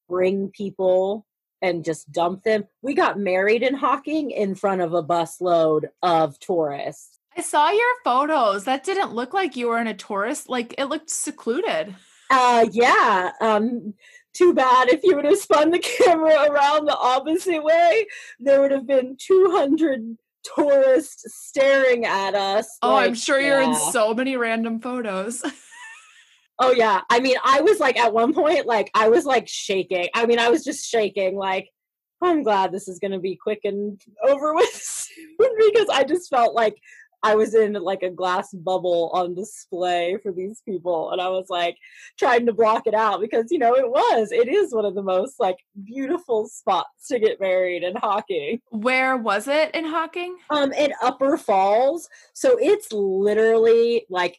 bring 0.08 0.48
people 0.48 1.26
and 1.60 1.84
just 1.84 2.10
dump 2.12 2.44
them. 2.44 2.64
We 2.82 2.94
got 2.94 3.18
married 3.18 3.62
in 3.62 3.74
Hocking 3.74 4.30
in 4.30 4.54
front 4.54 4.80
of 4.80 4.94
a 4.94 5.02
busload 5.02 5.86
of 6.02 6.38
tourists. 6.38 7.18
I 7.36 7.42
saw 7.42 7.70
your 7.70 7.94
photos. 8.04 8.64
That 8.64 8.84
didn't 8.84 9.12
look 9.12 9.34
like 9.34 9.56
you 9.56 9.68
were 9.68 9.80
in 9.80 9.86
a 9.86 9.94
tourist. 9.94 10.48
Like 10.48 10.74
it 10.78 10.86
looked 10.86 11.10
secluded. 11.10 11.94
Uh 12.30 12.66
yeah. 12.72 13.32
Um 13.40 13.94
too 14.34 14.54
bad 14.54 14.88
if 14.88 15.00
you 15.02 15.16
would 15.16 15.24
have 15.24 15.38
spun 15.38 15.70
the 15.70 15.78
camera 16.04 16.48
around 16.48 16.86
the 16.86 16.96
opposite 16.96 17.62
way, 17.62 18.06
there 18.38 18.60
would 18.60 18.70
have 18.70 18.86
been 18.86 19.16
200 19.18 20.16
tourists 20.54 21.24
staring 21.28 22.04
at 22.04 22.34
us. 22.34 22.78
Oh, 22.82 22.92
like, 22.92 23.08
I'm 23.08 23.14
sure 23.14 23.40
you're 23.40 23.60
yeah. 23.60 23.68
in 23.68 23.92
so 23.92 24.14
many 24.14 24.36
random 24.36 24.80
photos. 24.80 25.42
oh 26.58 26.72
yeah. 26.72 27.00
I 27.10 27.20
mean, 27.20 27.36
I 27.44 27.60
was 27.60 27.80
like 27.80 27.98
at 27.98 28.12
one 28.12 28.34
point, 28.34 28.66
like 28.66 28.90
I 28.94 29.08
was 29.08 29.24
like 29.24 29.48
shaking. 29.48 30.08
I 30.14 30.26
mean, 30.26 30.38
I 30.38 30.48
was 30.48 30.64
just 30.64 30.88
shaking, 30.88 31.36
like, 31.36 31.68
I'm 32.22 32.42
glad 32.42 32.72
this 32.72 32.88
is 32.88 32.98
gonna 32.98 33.20
be 33.20 33.36
quick 33.36 33.60
and 33.64 34.00
over 34.26 34.54
with 34.54 34.72
soon 34.74 35.26
because 35.38 35.88
I 35.88 36.04
just 36.04 36.28
felt 36.30 36.54
like 36.54 36.76
I 37.22 37.34
was 37.34 37.54
in 37.54 37.72
like 37.74 38.02
a 38.02 38.10
glass 38.10 38.52
bubble 38.52 39.10
on 39.12 39.34
display 39.34 40.18
for 40.22 40.32
these 40.32 40.62
people, 40.64 41.10
and 41.10 41.20
I 41.20 41.28
was 41.28 41.46
like 41.48 41.76
trying 42.18 42.46
to 42.46 42.52
block 42.52 42.86
it 42.86 42.94
out 42.94 43.20
because 43.20 43.50
you 43.50 43.58
know 43.58 43.74
it 43.74 43.88
was, 43.88 44.30
it 44.30 44.48
is 44.48 44.74
one 44.74 44.84
of 44.84 44.94
the 44.94 45.02
most 45.02 45.40
like 45.40 45.58
beautiful 45.84 46.46
spots 46.48 47.08
to 47.08 47.18
get 47.18 47.40
married 47.40 47.82
in 47.82 47.96
Hocking. 47.96 48.60
Where 48.70 49.16
was 49.16 49.48
it 49.48 49.74
in 49.74 49.84
Hocking? 49.84 50.36
Um, 50.50 50.72
in 50.72 50.92
Upper 51.02 51.36
Falls. 51.36 52.08
So 52.34 52.56
it's 52.60 52.92
literally 52.92 54.06
like 54.08 54.38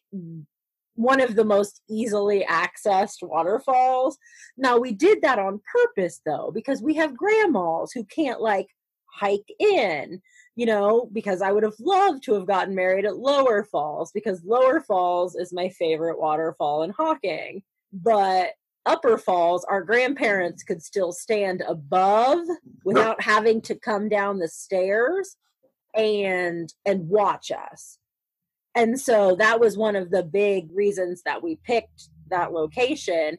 one 0.95 1.21
of 1.21 1.35
the 1.35 1.45
most 1.45 1.81
easily 1.89 2.45
accessed 2.49 3.21
waterfalls. 3.21 4.17
Now 4.57 4.77
we 4.77 4.91
did 4.93 5.21
that 5.21 5.39
on 5.39 5.61
purpose 5.71 6.21
though, 6.25 6.51
because 6.53 6.81
we 6.81 6.95
have 6.95 7.15
grandmas 7.15 7.91
who 7.93 8.03
can't 8.05 8.41
like 8.41 8.67
hike 9.05 9.49
in 9.59 10.21
you 10.59 10.65
know, 10.65 11.09
because 11.13 11.41
I 11.41 11.53
would 11.53 11.63
have 11.63 11.79
loved 11.79 12.21
to 12.23 12.33
have 12.33 12.45
gotten 12.45 12.75
married 12.75 13.05
at 13.05 13.15
Lower 13.15 13.63
Falls 13.63 14.11
because 14.11 14.43
Lower 14.43 14.81
Falls 14.81 15.37
is 15.37 15.53
my 15.53 15.69
favorite 15.69 16.19
waterfall 16.19 16.83
in 16.83 16.89
Hocking. 16.89 17.63
But 17.93 18.49
Upper 18.85 19.17
Falls, 19.17 19.63
our 19.63 19.81
grandparents 19.81 20.63
could 20.63 20.83
still 20.83 21.13
stand 21.13 21.63
above 21.65 22.39
without 22.83 23.21
having 23.21 23.61
to 23.61 23.75
come 23.75 24.09
down 24.09 24.39
the 24.39 24.49
stairs 24.49 25.37
and 25.95 26.73
and 26.85 27.07
watch 27.07 27.51
us. 27.51 27.97
And 28.75 28.99
so 28.99 29.37
that 29.37 29.61
was 29.61 29.77
one 29.77 29.95
of 29.95 30.11
the 30.11 30.23
big 30.23 30.71
reasons 30.73 31.21
that 31.23 31.41
we 31.41 31.55
picked 31.63 32.09
that 32.31 32.51
location 32.51 33.37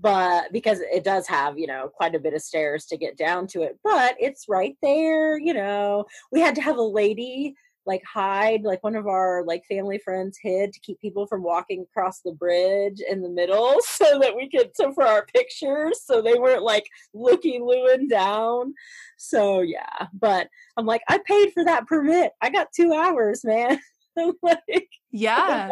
but 0.00 0.52
because 0.52 0.80
it 0.80 1.04
does 1.04 1.26
have 1.26 1.58
you 1.58 1.66
know 1.66 1.88
quite 1.88 2.14
a 2.14 2.20
bit 2.20 2.34
of 2.34 2.42
stairs 2.42 2.86
to 2.86 2.96
get 2.96 3.16
down 3.16 3.46
to 3.46 3.62
it 3.62 3.78
but 3.84 4.16
it's 4.18 4.46
right 4.48 4.76
there 4.82 5.38
you 5.38 5.54
know. 5.54 6.04
We 6.32 6.40
had 6.40 6.54
to 6.56 6.62
have 6.62 6.76
a 6.76 6.82
lady 6.82 7.54
like 7.86 8.02
hide 8.04 8.62
like 8.62 8.82
one 8.84 8.94
of 8.94 9.06
our 9.06 9.42
like 9.46 9.64
family 9.66 9.98
friends 9.98 10.38
hid 10.40 10.72
to 10.72 10.80
keep 10.80 11.00
people 11.00 11.26
from 11.26 11.42
walking 11.42 11.82
across 11.90 12.20
the 12.20 12.32
bridge 12.32 13.00
in 13.08 13.22
the 13.22 13.28
middle 13.28 13.76
so 13.84 14.18
that 14.20 14.36
we 14.36 14.48
could 14.50 14.70
so 14.74 14.92
for 14.92 15.04
our 15.04 15.26
pictures 15.34 16.00
so 16.04 16.20
they 16.20 16.34
weren't 16.34 16.62
like 16.62 16.86
looking 17.14 17.64
looing 17.64 18.08
down. 18.08 18.74
So 19.16 19.60
yeah 19.60 20.06
but 20.12 20.48
i'm 20.76 20.86
like 20.86 21.02
i 21.08 21.18
paid 21.26 21.52
for 21.52 21.64
that 21.64 21.86
permit. 21.86 22.32
I 22.40 22.50
got 22.50 22.72
two 22.74 22.92
hours 22.92 23.44
man 23.44 23.80
like, 24.42 24.88
Yeah. 25.10 25.68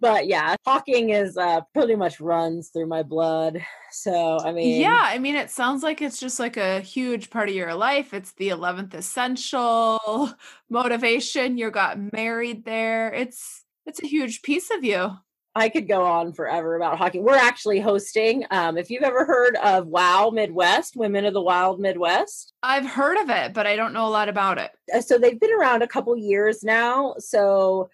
but 0.00 0.26
yeah, 0.26 0.54
hocking 0.66 1.10
is 1.10 1.36
uh, 1.36 1.60
pretty 1.74 1.96
much 1.96 2.20
runs 2.20 2.68
through 2.70 2.86
my 2.86 3.02
blood. 3.02 3.64
So 3.92 4.38
I 4.38 4.52
mean, 4.52 4.80
Yeah, 4.80 5.00
I 5.02 5.18
mean, 5.18 5.34
it 5.36 5.50
sounds 5.50 5.82
like 5.82 6.00
it's 6.02 6.20
just 6.20 6.38
like 6.38 6.56
a 6.56 6.80
huge 6.80 7.30
part 7.30 7.48
of 7.48 7.54
your 7.54 7.74
life. 7.74 8.14
It's 8.14 8.32
the 8.32 8.50
11th 8.50 8.94
essential 8.94 10.32
motivation. 10.70 11.58
You 11.58 11.70
got 11.70 12.12
married 12.12 12.64
there. 12.64 13.12
It's 13.12 13.64
it's 13.86 14.02
a 14.02 14.06
huge 14.06 14.42
piece 14.42 14.70
of 14.70 14.84
you. 14.84 15.10
I 15.54 15.68
could 15.68 15.88
go 15.88 16.04
on 16.04 16.32
forever 16.32 16.76
about 16.76 16.98
hockey. 16.98 17.18
We're 17.18 17.34
actually 17.34 17.80
hosting. 17.80 18.44
Um, 18.50 18.78
if 18.78 18.88
you've 18.88 19.02
ever 19.02 19.24
heard 19.24 19.56
of 19.56 19.88
WOW 19.88 20.30
Midwest, 20.30 20.96
Women 20.96 21.24
of 21.24 21.34
the 21.34 21.42
Wild 21.42 21.80
Midwest, 21.80 22.52
I've 22.62 22.86
heard 22.86 23.16
of 23.18 23.30
it, 23.30 23.52
but 23.52 23.66
I 23.66 23.74
don't 23.74 23.92
know 23.92 24.06
a 24.06 24.10
lot 24.10 24.28
about 24.28 24.58
it. 24.58 24.70
uh, 24.94 25.00
so 25.00 25.18
they've 25.18 25.40
been 25.40 25.52
around 25.52 25.82
a 25.82 25.88
couple 25.88 26.16
years 26.16 26.62
now. 26.62 27.14
So 27.18 27.90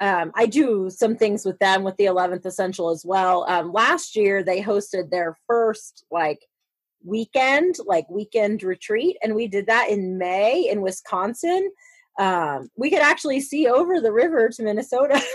um, 0.00 0.32
I 0.34 0.46
do 0.46 0.90
some 0.90 1.16
things 1.16 1.46
with 1.46 1.58
them 1.60 1.82
with 1.82 1.96
the 1.96 2.04
11th 2.04 2.44
Essential 2.44 2.90
as 2.90 3.04
well. 3.06 3.44
Um, 3.48 3.72
last 3.72 4.14
year 4.14 4.42
they 4.42 4.62
hosted 4.62 5.10
their 5.10 5.36
first 5.46 6.04
like 6.10 6.44
weekend, 7.04 7.76
like 7.86 8.08
weekend 8.10 8.62
retreat, 8.62 9.16
and 9.22 9.34
we 9.34 9.48
did 9.48 9.66
that 9.66 9.88
in 9.88 10.18
May 10.18 10.68
in 10.68 10.82
Wisconsin. 10.82 11.70
Um, 12.18 12.68
we 12.76 12.90
could 12.90 13.00
actually 13.00 13.40
see 13.40 13.66
over 13.66 14.00
the 14.00 14.12
river 14.12 14.50
to 14.50 14.62
Minnesota. 14.62 15.22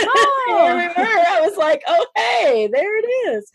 I 0.00 0.68
remember 0.70 1.00
I 1.00 1.40
was 1.42 1.56
like, 1.56 1.82
oh 1.86 2.06
hey, 2.16 2.68
there 2.72 2.98
it 2.98 3.06
is. 3.32 3.50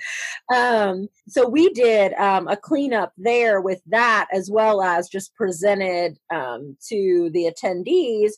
Um, 0.55 1.07
so 1.27 1.47
we 1.47 1.69
did 1.69 2.13
um, 2.13 2.47
a 2.47 2.57
cleanup 2.57 3.13
there 3.17 3.61
with 3.61 3.81
that, 3.87 4.27
as 4.33 4.49
well 4.51 4.81
as 4.81 5.09
just 5.09 5.35
presented 5.35 6.17
um, 6.33 6.77
to 6.89 7.29
the 7.33 7.51
attendees. 7.51 8.31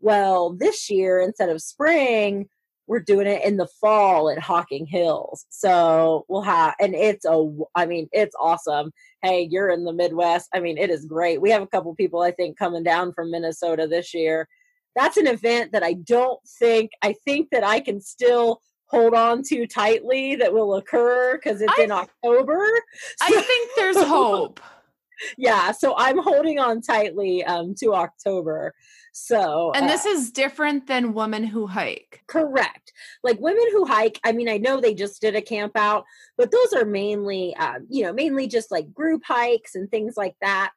Well, 0.00 0.54
this 0.54 0.90
year 0.90 1.20
instead 1.20 1.50
of 1.50 1.60
spring, 1.62 2.48
we're 2.86 2.98
doing 2.98 3.28
it 3.28 3.44
in 3.44 3.56
the 3.56 3.68
fall 3.80 4.28
at 4.30 4.40
Hocking 4.40 4.84
Hills. 4.84 5.46
So 5.48 6.24
we'll 6.28 6.42
have, 6.42 6.74
and 6.80 6.92
it's 6.92 7.24
a, 7.24 7.48
I 7.76 7.86
mean, 7.86 8.08
it's 8.10 8.34
awesome. 8.40 8.92
Hey, 9.22 9.46
you're 9.48 9.70
in 9.70 9.84
the 9.84 9.92
Midwest. 9.92 10.48
I 10.52 10.58
mean, 10.58 10.76
it 10.76 10.90
is 10.90 11.04
great. 11.04 11.40
We 11.40 11.50
have 11.50 11.62
a 11.62 11.68
couple 11.68 11.94
people, 11.94 12.22
I 12.22 12.32
think, 12.32 12.58
coming 12.58 12.82
down 12.82 13.12
from 13.12 13.30
Minnesota 13.30 13.86
this 13.86 14.12
year. 14.12 14.48
That's 14.96 15.16
an 15.16 15.26
event 15.26 15.72
that 15.72 15.82
I 15.82 15.94
don't 15.94 16.40
think, 16.58 16.90
I 17.02 17.14
think 17.24 17.48
that 17.50 17.64
I 17.64 17.80
can 17.80 18.00
still 18.00 18.60
hold 18.86 19.14
on 19.14 19.42
to 19.44 19.66
tightly 19.66 20.34
that 20.36 20.52
will 20.52 20.74
occur 20.74 21.36
because 21.36 21.60
it's 21.60 21.72
I- 21.78 21.84
in 21.84 21.92
October. 21.92 22.66
I 23.22 23.30
think 23.30 23.70
there's 23.76 23.96
hope. 24.02 24.60
yeah, 25.38 25.70
so 25.72 25.94
I'm 25.96 26.18
holding 26.18 26.58
on 26.58 26.80
tightly 26.82 27.44
um, 27.44 27.74
to 27.80 27.94
October. 27.94 28.74
So, 29.12 29.72
And 29.74 29.86
uh, 29.86 29.88
this 29.88 30.06
is 30.06 30.30
different 30.30 30.86
than 30.86 31.14
women 31.14 31.42
who 31.44 31.66
hike. 31.66 32.22
Correct. 32.28 32.92
Like 33.24 33.40
women 33.40 33.64
who 33.72 33.84
hike, 33.84 34.20
I 34.24 34.32
mean, 34.32 34.48
I 34.48 34.56
know 34.58 34.80
they 34.80 34.94
just 34.94 35.20
did 35.20 35.34
a 35.36 35.42
camp 35.42 35.72
out, 35.76 36.04
but 36.38 36.50
those 36.52 36.72
are 36.72 36.84
mainly, 36.84 37.54
um, 37.56 37.86
you 37.88 38.04
know, 38.04 38.12
mainly 38.12 38.46
just 38.46 38.70
like 38.70 38.92
group 38.94 39.22
hikes 39.24 39.74
and 39.74 39.90
things 39.90 40.16
like 40.16 40.36
that. 40.40 40.72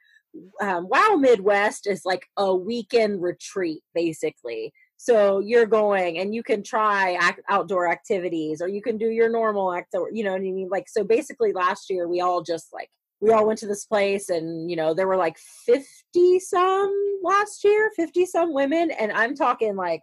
Um, 0.62 0.88
wow 0.90 1.16
Midwest 1.20 1.88
is 1.88 2.06
like 2.06 2.26
a 2.38 2.56
weekend 2.56 3.22
retreat, 3.22 3.84
basically. 3.94 4.74
So 4.98 5.40
you're 5.40 5.66
going 5.66 6.18
and 6.20 6.34
you 6.34 6.44
can 6.44 6.64
try 6.64 7.18
ac- 7.22 7.44
outdoor 7.50 7.90
activities 7.90 8.62
or 8.62 8.70
you 8.70 8.82
can 8.82 8.98
do 8.98 9.10
your 9.10 9.30
normal 9.30 9.74
actor, 9.74 10.06
you 10.14 10.24
know 10.24 10.32
what 10.32 10.38
I 10.38 10.52
mean? 10.52 10.70
Like, 10.72 10.88
so 10.88 11.04
basically 11.04 11.52
last 11.52 11.90
year 11.90 12.08
we 12.08 12.22
all 12.22 12.42
just 12.42 12.72
like, 12.72 12.90
we 13.20 13.32
all 13.32 13.46
went 13.46 13.60
to 13.60 13.68
this 13.68 13.86
place 13.86 14.30
and, 14.30 14.70
you 14.70 14.78
know, 14.78 14.94
there 14.94 15.08
were 15.08 15.18
like 15.18 15.38
50 15.38 16.40
some 16.40 17.20
last 17.22 17.64
year, 17.64 17.92
50 17.96 18.26
some 18.26 18.54
women. 18.54 18.92
And 18.92 19.12
I'm 19.12 19.36
talking 19.36 19.76
like 19.76 20.02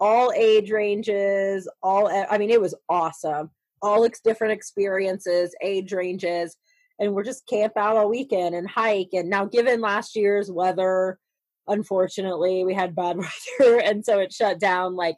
all 0.00 0.32
age 0.36 0.70
ranges, 0.70 1.68
all 1.80 2.08
i 2.08 2.36
mean 2.36 2.50
it 2.50 2.60
was 2.60 2.74
awesome. 2.88 3.50
All 3.82 4.04
ex- 4.04 4.20
different 4.20 4.52
experiences, 4.52 5.54
age 5.62 5.92
ranges, 5.92 6.56
and 6.98 7.12
we're 7.12 7.24
just 7.24 7.46
camp 7.46 7.72
out 7.76 7.96
all 7.96 8.08
weekend 8.08 8.54
and 8.54 8.68
hike. 8.68 9.10
And 9.12 9.28
now, 9.28 9.44
given 9.44 9.80
last 9.80 10.16
year's 10.16 10.50
weather, 10.50 11.18
unfortunately, 11.66 12.64
we 12.64 12.74
had 12.74 12.94
bad 12.94 13.16
weather, 13.60 13.80
and 13.80 14.04
so 14.04 14.18
it 14.20 14.32
shut 14.32 14.58
down 14.60 14.94
like 14.94 15.16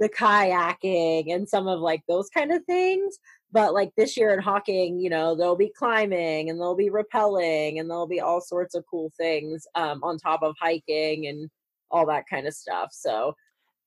the 0.00 0.08
kayaking 0.08 1.32
and 1.32 1.48
some 1.48 1.68
of 1.68 1.80
like 1.80 2.02
those 2.08 2.28
kind 2.28 2.52
of 2.52 2.64
things. 2.64 3.18
But 3.52 3.74
like 3.74 3.92
this 3.96 4.16
year 4.16 4.32
in 4.32 4.40
Hocking, 4.40 4.98
you 4.98 5.10
know, 5.10 5.34
there'll 5.34 5.56
be 5.56 5.72
climbing 5.76 6.48
and 6.48 6.58
there'll 6.58 6.74
be 6.74 6.90
rappelling 6.90 7.78
and 7.78 7.88
there'll 7.88 8.08
be 8.08 8.20
all 8.20 8.40
sorts 8.40 8.74
of 8.74 8.84
cool 8.90 9.12
things 9.16 9.66
um, 9.74 10.02
on 10.02 10.18
top 10.18 10.42
of 10.42 10.56
hiking 10.58 11.26
and 11.26 11.50
all 11.90 12.06
that 12.06 12.24
kind 12.28 12.46
of 12.46 12.54
stuff. 12.54 12.88
So 12.92 13.34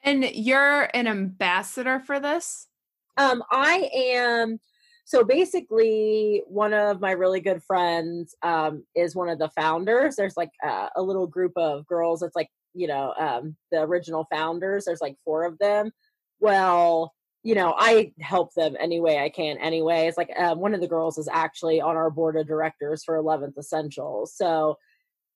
And 0.04 0.24
you're 0.24 0.88
an 0.94 1.08
ambassador 1.08 2.00
for 2.00 2.20
this? 2.20 2.68
Um, 3.18 3.44
I 3.52 3.90
am. 3.94 4.60
So 5.08 5.24
basically, 5.24 6.42
one 6.48 6.74
of 6.74 7.00
my 7.00 7.12
really 7.12 7.40
good 7.40 7.62
friends 7.64 8.36
um, 8.42 8.84
is 8.96 9.16
one 9.16 9.30
of 9.30 9.38
the 9.38 9.52
founders. 9.56 10.16
There's 10.16 10.36
like 10.36 10.52
a 10.64 11.02
little 11.02 11.28
group 11.28 11.54
of 11.56 11.86
girls. 11.86 12.24
It's 12.24 12.36
like 12.36 12.50
you 12.74 12.88
know 12.88 13.14
um, 13.18 13.56
the 13.72 13.82
original 13.82 14.26
founders. 14.32 14.86
There's 14.86 15.02
like 15.02 15.16
four 15.24 15.46
of 15.46 15.60
them. 15.60 15.92
Well, 16.40 17.14
you 17.44 17.54
know, 17.54 17.76
I 17.78 18.14
help 18.20 18.56
them 18.56 18.76
any 18.80 19.00
way 19.00 19.20
I 19.20 19.30
can. 19.30 19.60
Anyway, 19.60 20.08
it's 20.08 20.18
like 20.18 20.32
um, 20.36 20.60
one 20.60 20.74
of 20.74 20.82
the 20.82 20.88
girls 20.88 21.20
is 21.20 21.30
actually 21.32 21.80
on 21.80 21.96
our 21.96 22.10
board 22.10 22.36
of 22.36 22.48
directors 22.48 23.04
for 23.04 23.22
11th 23.22 23.60
Essentials. 23.60 24.34
So 24.36 24.80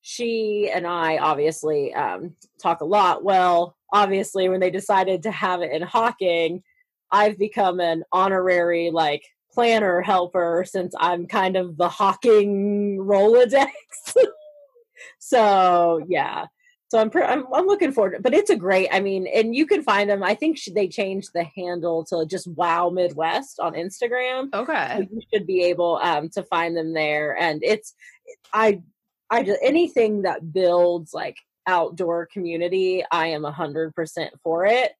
she 0.01 0.71
and 0.73 0.87
I 0.87 1.19
obviously 1.19 1.93
um, 1.93 2.33
talk 2.59 2.81
a 2.81 2.85
lot. 2.85 3.23
Well, 3.23 3.75
obviously, 3.93 4.49
when 4.49 4.59
they 4.59 4.71
decided 4.71 5.21
to 5.23 5.31
have 5.31 5.61
it 5.61 5.71
in 5.71 5.83
Hocking, 5.83 6.63
I've 7.11 7.37
become 7.37 7.79
an 7.79 8.03
honorary 8.11 8.89
like 8.89 9.21
planner 9.51 10.01
helper 10.01 10.65
since 10.67 10.93
I'm 10.99 11.27
kind 11.27 11.55
of 11.57 11.77
the 11.77 11.89
Hocking 11.89 12.97
Rolodex. 12.97 13.67
so 15.19 16.03
yeah, 16.07 16.45
so 16.89 16.99
I'm, 16.99 17.09
pre- 17.09 17.23
I'm 17.23 17.45
I'm 17.53 17.67
looking 17.67 17.91
forward. 17.91 18.15
To, 18.15 18.21
but 18.21 18.33
it's 18.33 18.49
a 18.49 18.55
great. 18.55 18.89
I 18.91 18.99
mean, 18.99 19.27
and 19.27 19.55
you 19.55 19.65
can 19.67 19.83
find 19.83 20.09
them. 20.09 20.23
I 20.23 20.33
think 20.33 20.57
sh- 20.57 20.69
they 20.73 20.87
changed 20.87 21.29
the 21.33 21.43
handle 21.43 22.03
to 22.05 22.25
just 22.25 22.47
Wow 22.47 22.89
Midwest 22.89 23.59
on 23.59 23.73
Instagram. 23.73 24.49
So 24.53 24.61
Okay. 24.61 25.07
you 25.11 25.21
should 25.31 25.45
be 25.45 25.63
able 25.65 25.99
um, 26.01 26.29
to 26.29 26.43
find 26.43 26.75
them 26.75 26.93
there, 26.93 27.37
and 27.37 27.63
it's 27.63 27.93
I 28.53 28.81
I 29.29 29.43
just 29.43 29.59
anything 29.63 30.23
that 30.23 30.51
builds 30.51 31.13
like 31.13 31.37
outdoor 31.67 32.25
community. 32.25 33.03
I 33.11 33.27
am 33.27 33.45
a 33.45 33.51
hundred 33.51 33.93
percent 33.93 34.33
for 34.43 34.65
it 34.65 34.93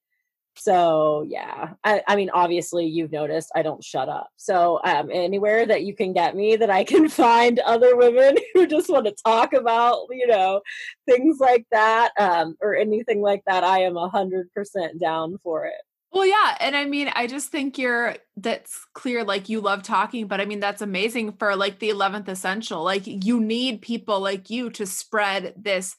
so 0.60 1.26
yeah 1.28 1.74
I, 1.84 2.02
I 2.08 2.16
mean 2.16 2.30
obviously 2.32 2.86
you've 2.86 3.12
noticed 3.12 3.52
i 3.56 3.62
don't 3.62 3.84
shut 3.84 4.10
up 4.10 4.30
so 4.36 4.80
um 4.84 5.10
anywhere 5.12 5.66
that 5.66 5.84
you 5.84 5.96
can 5.96 6.14
get 6.14 6.36
me 6.36 6.56
that 6.56 6.70
i 6.70 6.84
can 6.84 7.08
find 7.24 7.60
other 7.60 7.96
women 7.96 8.38
who 8.54 8.68
just 8.68 8.90
want 8.90 9.06
to 9.06 9.16
talk 9.26 9.54
about 9.54 10.08
you 10.12 10.28
know 10.28 10.62
things 11.08 11.40
like 11.40 11.66
that 11.72 12.12
um 12.20 12.56
or 12.62 12.76
anything 12.76 13.22
like 13.22 13.44
that 13.46 13.64
i 13.64 13.80
am 13.80 13.98
a 13.98 14.10
hundred 14.10 14.52
percent 14.54 15.00
down 15.00 15.38
for 15.44 15.66
it 15.66 15.82
Well, 16.12 16.26
yeah. 16.26 16.58
And 16.60 16.76
I 16.76 16.86
mean, 16.86 17.12
I 17.14 17.28
just 17.28 17.50
think 17.50 17.78
you're, 17.78 18.16
that's 18.36 18.84
clear. 18.94 19.24
Like 19.24 19.48
you 19.48 19.62
love 19.62 19.84
talking, 19.84 20.26
but 20.26 20.42
I 20.42 20.46
mean, 20.46 20.60
that's 20.60 20.82
amazing 20.82 21.34
for 21.34 21.56
like 21.56 21.78
the 21.78 21.90
11th 21.90 22.28
essential. 22.28 22.84
Like 22.84 23.04
you 23.06 23.40
need 23.40 23.84
people 23.84 24.20
like 24.20 24.50
you 24.50 24.72
to 24.72 24.88
spread 24.88 25.54
this 25.56 25.96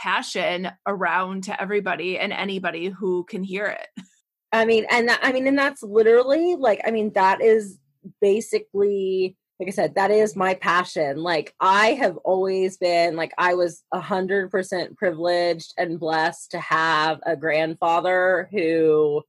passion 0.00 0.70
around 0.86 1.44
to 1.44 1.60
everybody 1.60 2.18
and 2.18 2.32
anybody 2.32 2.88
who 2.88 3.24
can 3.24 3.42
hear 3.42 3.66
it. 3.66 4.04
I 4.52 4.64
mean, 4.64 4.86
and 4.90 5.08
that, 5.08 5.20
I 5.22 5.32
mean, 5.32 5.46
and 5.46 5.58
that's 5.58 5.82
literally 5.82 6.56
like, 6.56 6.80
I 6.86 6.90
mean, 6.90 7.12
that 7.14 7.42
is 7.42 7.78
basically, 8.20 9.36
like 9.58 9.68
I 9.68 9.72
said, 9.72 9.94
that 9.96 10.10
is 10.10 10.34
my 10.34 10.54
passion. 10.54 11.18
Like, 11.18 11.54
I 11.60 11.88
have 11.88 12.16
always 12.18 12.78
been 12.78 13.14
like, 13.14 13.32
I 13.36 13.54
was 13.54 13.82
a 13.92 14.00
hundred 14.00 14.50
percent 14.50 14.96
privileged 14.96 15.74
and 15.76 16.00
blessed 16.00 16.52
to 16.52 16.60
have 16.60 17.20
a 17.26 17.36
grandfather 17.36 18.48
who, 18.50 19.22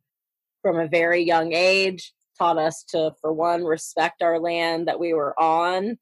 from 0.62 0.80
a 0.80 0.88
very 0.88 1.22
young 1.22 1.52
age, 1.54 2.14
taught 2.40 2.58
us 2.58 2.84
to, 2.86 3.12
for 3.20 3.34
one, 3.34 3.66
respect 3.66 4.22
our 4.22 4.40
land 4.40 4.88
that 4.88 5.00
we 5.00 5.14
were 5.14 5.38
on. 5.40 5.98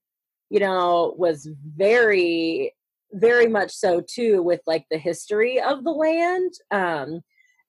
You 0.51 0.59
know, 0.59 1.13
was 1.17 1.47
very, 1.75 2.73
very 3.11 3.47
much 3.47 3.71
so 3.71 4.01
too 4.01 4.41
with 4.41 4.61
like 4.67 4.85
the 4.89 4.97
history 4.97 5.59
of 5.59 5.83
the 5.83 5.91
land. 5.91 6.53
Um, 6.71 7.21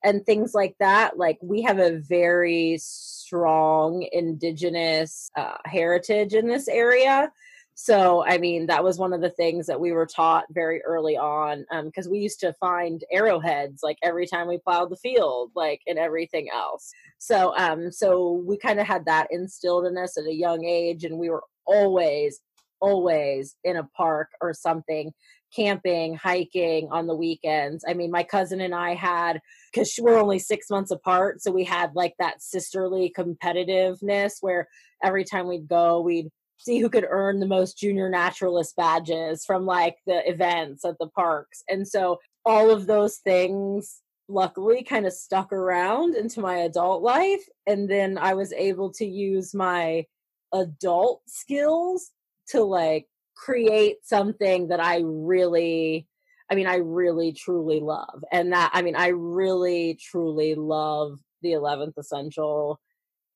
and 0.02 0.24
things 0.24 0.54
like 0.54 0.74
that 0.80 1.18
like 1.18 1.38
we 1.42 1.62
have 1.62 1.78
a 1.78 1.98
very 1.98 2.78
strong 2.80 4.06
indigenous 4.12 5.30
uh, 5.36 5.56
heritage 5.64 6.34
in 6.34 6.46
this 6.46 6.68
area 6.68 7.30
so 7.74 8.24
i 8.26 8.38
mean 8.38 8.66
that 8.66 8.82
was 8.82 8.98
one 8.98 9.12
of 9.12 9.20
the 9.20 9.30
things 9.30 9.66
that 9.66 9.80
we 9.80 9.92
were 9.92 10.06
taught 10.06 10.44
very 10.50 10.82
early 10.82 11.16
on 11.16 11.64
Um, 11.70 11.86
because 11.86 12.08
we 12.08 12.18
used 12.18 12.40
to 12.40 12.52
find 12.54 13.04
arrowheads 13.12 13.82
like 13.82 13.98
every 14.02 14.26
time 14.26 14.48
we 14.48 14.58
plowed 14.58 14.90
the 14.90 14.96
field 14.96 15.50
like 15.54 15.80
and 15.86 15.98
everything 15.98 16.48
else 16.52 16.92
so 17.18 17.56
um 17.56 17.92
so 17.92 18.42
we 18.46 18.56
kind 18.56 18.80
of 18.80 18.86
had 18.86 19.04
that 19.06 19.28
instilled 19.30 19.86
in 19.86 19.96
us 19.96 20.18
at 20.18 20.24
a 20.24 20.34
young 20.34 20.64
age 20.64 21.04
and 21.04 21.18
we 21.18 21.30
were 21.30 21.44
always 21.66 22.40
always 22.80 23.56
in 23.64 23.76
a 23.76 23.88
park 23.96 24.28
or 24.40 24.52
something 24.54 25.12
camping, 25.54 26.14
hiking 26.14 26.88
on 26.90 27.06
the 27.06 27.14
weekends. 27.14 27.84
I 27.86 27.94
mean, 27.94 28.10
my 28.10 28.22
cousin 28.22 28.60
and 28.60 28.74
I 28.74 28.94
had 28.94 29.40
because 29.72 29.92
we're 30.00 30.18
only 30.18 30.38
six 30.38 30.70
months 30.70 30.90
apart, 30.90 31.42
so 31.42 31.50
we 31.50 31.64
had 31.64 31.94
like 31.94 32.14
that 32.18 32.42
sisterly 32.42 33.12
competitiveness 33.16 34.34
where 34.40 34.68
every 35.02 35.24
time 35.24 35.48
we'd 35.48 35.68
go, 35.68 36.00
we'd 36.00 36.28
see 36.58 36.78
who 36.78 36.90
could 36.90 37.06
earn 37.08 37.40
the 37.40 37.46
most 37.46 37.78
junior 37.78 38.08
naturalist 38.08 38.76
badges 38.76 39.44
from 39.44 39.64
like 39.64 39.96
the 40.06 40.28
events 40.28 40.84
at 40.84 40.98
the 40.98 41.08
parks. 41.08 41.62
And 41.68 41.88
so 41.88 42.18
all 42.44 42.70
of 42.70 42.86
those 42.86 43.16
things 43.18 44.02
luckily 44.28 44.84
kind 44.84 45.06
of 45.06 45.12
stuck 45.12 45.52
around 45.52 46.14
into 46.14 46.40
my 46.40 46.58
adult 46.58 47.02
life 47.02 47.42
and 47.66 47.90
then 47.90 48.16
I 48.16 48.34
was 48.34 48.52
able 48.52 48.92
to 48.92 49.04
use 49.04 49.54
my 49.54 50.04
adult 50.52 51.22
skills 51.26 52.12
to 52.50 52.62
like 52.62 53.06
create 53.36 53.96
something 54.02 54.68
that 54.68 54.80
I 54.80 55.02
really 55.04 56.06
I 56.50 56.54
mean 56.54 56.66
I 56.66 56.76
really 56.76 57.32
truly 57.32 57.80
love. 57.80 58.24
And 58.32 58.52
that 58.52 58.70
I 58.74 58.82
mean 58.82 58.96
I 58.96 59.08
really 59.08 59.98
truly 60.00 60.54
love 60.54 61.18
the 61.42 61.52
11th 61.52 61.96
essential 61.98 62.80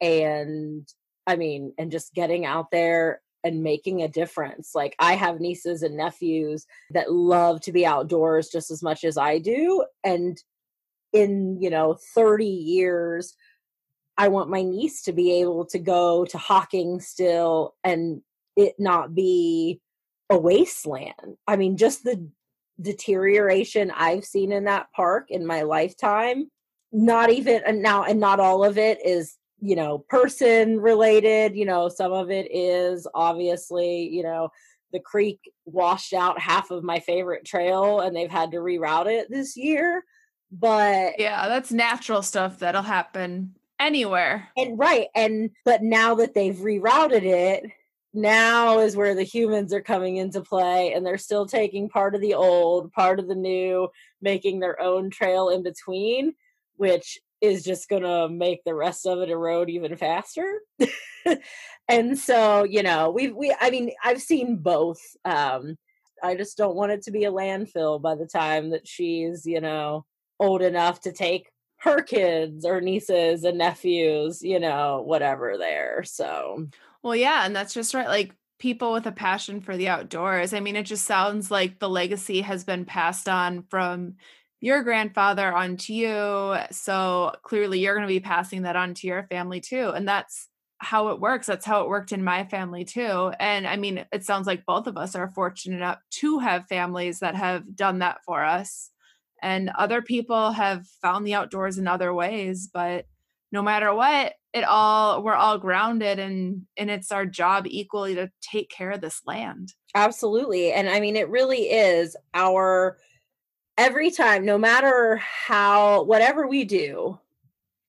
and 0.01 0.87
I 1.27 1.37
mean, 1.37 1.73
and 1.79 1.91
just 1.91 2.15
getting 2.15 2.45
out 2.45 2.71
there 2.71 3.23
and 3.43 3.62
making 3.62 4.03
a 4.03 4.09
difference. 4.09 4.75
Like 4.75 4.95
I 4.99 5.15
have 5.15 5.41
nieces 5.41 5.83
and 5.83 5.97
nephews 5.97 6.67
that 6.91 7.12
love 7.12 7.61
to 7.62 7.73
be 7.73 7.87
outdoors 7.87 8.49
just 8.49 8.71
as 8.71 8.83
much 8.83 9.05
as 9.05 9.17
I 9.17 9.39
do. 9.39 9.85
And 10.03 10.43
in, 11.12 11.61
you 11.61 11.71
know, 11.71 11.97
30 12.15 12.47
years, 12.47 13.35
I 14.17 14.29
want 14.29 14.51
my 14.51 14.62
niece 14.62 15.03
to 15.03 15.12
be 15.12 15.41
able 15.41 15.67
to 15.67 15.79
go 15.79 16.25
to 16.27 16.39
Hocking 16.39 17.01
still 17.01 17.75
and 17.85 18.23
it 18.57 18.75
not 18.79 19.15
be 19.15 19.81
a 20.31 20.39
wasteland. 20.39 21.37
I 21.47 21.57
mean, 21.57 21.77
just 21.77 22.05
the 22.05 22.29
deterioration 22.81 23.93
I've 23.95 24.25
seen 24.25 24.53
in 24.53 24.65
that 24.65 24.87
park 24.93 25.31
in 25.31 25.47
my 25.47 25.63
lifetime, 25.63 26.51
not 26.93 27.31
even 27.31 27.63
and 27.67 27.83
now 27.83 28.05
and 28.05 28.21
not 28.21 28.41
all 28.41 28.65
of 28.65 28.79
it 28.79 29.05
is 29.05 29.37
you 29.61 29.77
know 29.77 29.99
person 29.99 30.81
related 30.81 31.57
you 31.57 31.65
know 31.65 31.89
some 31.89 32.13
of 32.13 32.31
it 32.31 32.47
is 32.55 33.07
obviously 33.15 34.09
you 34.09 34.23
know 34.23 34.49
the 34.93 35.01
creek 35.01 35.41
washed 35.65 36.13
out 36.13 36.39
half 36.39 36.71
of 36.71 36.85
my 36.85 37.01
favorite 37.01 37.45
trail 37.45 38.01
and 38.01 38.15
they've 38.15 38.31
had 38.31 38.53
to 38.53 38.59
reroute 38.59 39.07
it 39.07 39.29
this 39.31 39.57
year 39.57 40.05
but 40.53 41.15
yeah 41.19 41.49
that's 41.49 41.73
natural 41.73 42.23
stuff 42.23 42.59
that'll 42.61 42.83
happen 42.83 43.55
anywhere 43.81 44.49
and 44.57 44.79
right 44.79 45.09
and 45.17 45.51
but 45.65 45.83
now 45.83 46.15
that 46.15 46.35
they've 46.35 46.57
rerouted 46.57 47.25
it 47.25 47.65
now 48.15 48.79
is 48.79 48.97
where 48.97 49.15
the 49.15 49.23
humans 49.23 49.73
are 49.73 49.81
coming 49.81 50.17
into 50.17 50.41
play 50.41 50.93
and 50.93 51.05
they're 51.05 51.19
still 51.19 51.47
taking 51.47 51.89
part 51.89 52.15
of 52.15 52.21
the 52.21 52.35
old 52.35 52.93
part 52.93 53.19
of 53.19 53.29
the 53.29 53.35
new 53.35 53.89
making 54.23 54.61
their 54.61 54.81
own 54.81 55.11
trail 55.11 55.49
in 55.49 55.62
between 55.62 56.35
which 56.77 57.19
is 57.41 57.62
just 57.62 57.89
going 57.89 58.03
to 58.03 58.29
make 58.29 58.65
the 58.65 58.75
rest 58.75 59.07
of 59.07 59.21
it 59.21 59.29
erode 59.29 59.69
even 59.69 59.97
faster. 59.97 60.61
and 61.89 62.19
so, 62.19 62.65
you 62.65 62.83
know, 62.83 63.11
we 63.11 63.29
we 63.29 63.55
I 63.61 63.71
mean, 63.71 63.91
I've 64.03 64.23
seen 64.23 64.57
both. 64.57 65.01
Um 65.25 65.77
I 66.23 66.37
just 66.37 66.57
don't 66.57 66.77
want 66.77 66.93
it 66.93 67.03
to 67.03 67.11
be 67.11 67.25
a 67.25 67.33
landfill 67.33 68.01
by 68.01 68.15
the 68.15 68.27
time 68.27 68.71
that 68.71 68.89
she's, 68.89 69.45
you 69.45 69.61
know, 69.61 70.07
old 70.41 70.62
enough 70.62 71.01
to 71.03 71.12
take 71.12 71.51
her 71.79 72.01
kids 72.01 72.65
or 72.65 72.81
nieces 72.81 73.45
and 73.45 73.59
nephews, 73.59 74.41
you 74.43 74.59
know, 74.59 75.03
whatever 75.05 75.59
there. 75.59 76.03
So, 76.05 76.69
well, 77.05 77.15
yeah, 77.15 77.45
and 77.45 77.55
that's 77.55 77.75
just 77.75 77.95
right. 77.95 78.09
Like 78.09 78.35
people 78.59 78.93
with 78.93 79.07
a 79.07 79.13
passion 79.13 79.61
for 79.61 79.77
the 79.77 79.89
outdoors. 79.89 80.55
I 80.55 80.61
mean, 80.61 80.75
it 80.75 80.85
just 80.85 81.05
sounds 81.05 81.51
like 81.51 81.79
the 81.79 81.89
legacy 81.89 82.41
has 82.41 82.65
been 82.65 82.87
passed 82.87 83.29
on 83.29 83.65
from 83.69 84.15
your 84.61 84.83
grandfather 84.83 85.53
onto 85.53 85.93
you. 85.93 86.57
So 86.71 87.33
clearly 87.43 87.81
you're 87.81 87.95
going 87.95 88.09
to 88.09 88.13
be 88.13 88.21
passing 88.21 88.63
that 88.63 88.77
on 88.77 88.95
to 88.95 89.07
your 89.07 89.25
family 89.25 89.61
too. 89.61 89.91
And 89.91 90.09
that's 90.09 90.49
how 90.79 91.09
it 91.09 91.21
works. 91.21 91.47
That's 91.47 91.67
how 91.67 91.83
it 91.83 91.89
worked 91.89 92.13
in 92.13 92.25
my 92.25 92.45
family 92.45 92.87
too. 92.87 93.33
And 93.39 93.67
I 93.67 93.77
mean, 93.77 94.07
it 94.11 94.25
sounds 94.25 94.47
like 94.47 94.65
both 94.65 94.87
of 94.87 94.97
us 94.97 95.15
are 95.15 95.33
fortunate 95.35 95.77
enough 95.77 95.99
to 96.21 96.39
have 96.39 96.67
families 96.69 97.21
that 97.21 97.35
have 97.35 97.77
done 97.77 97.99
that 97.99 98.25
for 98.25 98.43
us. 98.43 98.91
And 99.43 99.69
other 99.77 100.01
people 100.01 100.53
have 100.53 100.87
found 101.03 101.27
the 101.27 101.35
outdoors 101.35 101.77
in 101.77 101.87
other 101.87 102.15
ways, 102.15 102.71
but 102.73 103.05
no 103.53 103.61
matter 103.61 103.95
what, 103.95 104.33
it 104.55 104.65
all 104.65 105.23
we're 105.23 105.35
all 105.35 105.59
grounded 105.59 106.19
and 106.19 106.63
and 106.77 106.91
it's 106.91 107.13
our 107.13 107.27
job 107.27 107.67
equally 107.67 108.15
to 108.15 108.31
take 108.41 108.71
care 108.71 108.93
of 108.93 109.03
this 109.03 109.21
land. 109.27 109.75
Absolutely. 109.95 110.73
And 110.73 110.89
I 110.89 111.01
mean 111.01 111.17
it 111.17 111.29
really 111.29 111.71
is 111.71 112.17
our 112.33 112.97
every 113.77 114.11
time, 114.11 114.45
no 114.45 114.59
matter 114.59 115.17
how, 115.17 116.03
whatever 116.05 116.47
we 116.47 116.65
do, 116.65 117.19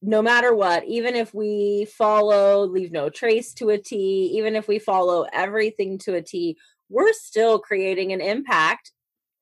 no 0.01 0.21
matter 0.21 0.53
what, 0.53 0.85
even 0.85 1.15
if 1.15 1.33
we 1.33 1.85
follow, 1.85 2.65
leave 2.65 2.91
no 2.91 3.09
trace 3.09 3.53
to 3.55 3.69
a 3.69 3.77
T, 3.77 4.31
even 4.35 4.55
if 4.55 4.67
we 4.67 4.79
follow 4.79 5.25
everything 5.33 5.97
to 5.99 6.15
a 6.15 6.21
T, 6.21 6.57
we're 6.89 7.13
still 7.13 7.59
creating 7.59 8.13
an 8.13 8.21
impact 8.21 8.91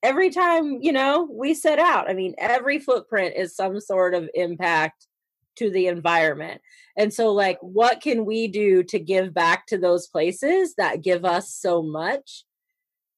every 0.04 0.30
time, 0.30 0.80
you 0.82 0.92
know, 0.92 1.28
we 1.32 1.54
set 1.54 1.80
out. 1.80 2.10
I 2.10 2.14
mean, 2.14 2.36
every 2.38 2.80
footprint 2.80 3.36
is 3.38 3.56
some 3.56 3.80
sort 3.80 4.14
of 4.14 4.30
impact 4.34 5.08
to 5.58 5.70
the 5.70 5.88
environment. 5.88 6.62
And 6.98 7.14
so, 7.14 7.32
like, 7.34 7.58
what 7.62 8.02
can 8.02 8.26
we 8.26 8.48
do 8.48 8.84
to 8.84 9.00
give 9.00 9.34
back 9.34 9.68
to 9.68 9.78
those 9.78 10.08
places 10.08 10.76
that 10.76 11.02
give 11.02 11.26
us 11.26 11.54
so 11.54 11.82
much? 11.82 12.46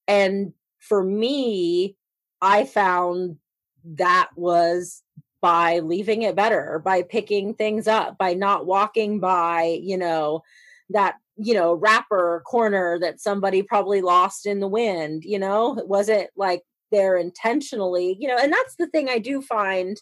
And 0.08 0.54
for 0.80 1.04
me, 1.04 1.96
I 2.42 2.66
found 2.66 3.38
that 3.84 4.30
was 4.36 5.04
by 5.42 5.80
leaving 5.80 6.24
it 6.24 6.36
better, 6.36 6.82
by 6.84 7.04
picking 7.04 7.54
things 7.54 7.88
up, 7.88 8.18
by 8.18 8.34
not 8.34 8.66
walking 8.66 9.20
by, 9.20 9.80
you 9.82 9.98
know, 9.98 10.42
that, 10.90 11.16
you 11.38 11.54
know, 11.54 11.74
wrapper 11.74 12.42
corner 12.46 12.98
that 13.00 13.20
somebody 13.20 13.62
probably 13.62 14.02
lost 14.02 14.46
in 14.46 14.60
the 14.60 14.68
wind, 14.68 15.24
you 15.24 15.38
know, 15.38 15.78
it 16.10 16.30
like 16.36 16.64
there 16.92 17.18
intentionally, 17.18 18.18
you 18.20 18.28
know, 18.28 18.38
and 18.38 18.52
that's 18.52 18.76
the 18.76 18.88
thing 18.88 19.10
I 19.10 19.20
do 19.20 19.42
find. 19.42 20.02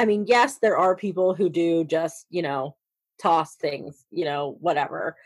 I 0.00 0.06
mean, 0.06 0.24
yes, 0.26 0.58
there 0.58 0.76
are 0.76 0.96
people 0.96 1.34
who 1.34 1.48
do 1.48 1.84
just, 1.84 2.26
you 2.30 2.42
know, 2.42 2.76
toss 3.20 3.54
things, 3.56 4.06
you 4.10 4.24
know, 4.24 4.56
whatever 4.60 5.16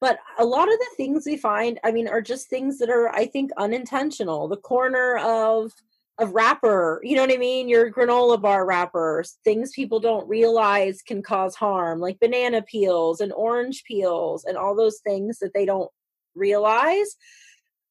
but 0.00 0.18
a 0.38 0.44
lot 0.44 0.68
of 0.68 0.78
the 0.78 0.90
things 0.96 1.24
we 1.26 1.36
find 1.36 1.78
i 1.84 1.90
mean 1.90 2.08
are 2.08 2.20
just 2.20 2.48
things 2.48 2.78
that 2.78 2.90
are 2.90 3.08
i 3.10 3.26
think 3.26 3.50
unintentional 3.56 4.48
the 4.48 4.56
corner 4.56 5.18
of 5.18 5.72
of 6.18 6.32
wrapper 6.32 7.00
you 7.04 7.14
know 7.14 7.22
what 7.22 7.32
i 7.32 7.36
mean? 7.36 7.68
Your 7.68 7.92
granola 7.92 8.40
bar 8.40 8.64
wrappers 8.64 9.38
things 9.44 9.72
people 9.72 10.00
don't 10.00 10.28
realize 10.28 11.02
can 11.02 11.22
cause 11.22 11.54
harm 11.54 12.00
like 12.00 12.20
banana 12.20 12.62
peels 12.62 13.20
and 13.20 13.32
orange 13.32 13.84
peels 13.84 14.44
and 14.44 14.56
all 14.56 14.74
those 14.74 15.00
things 15.00 15.38
that 15.40 15.52
they 15.52 15.66
don't 15.66 15.90
realize 16.34 17.16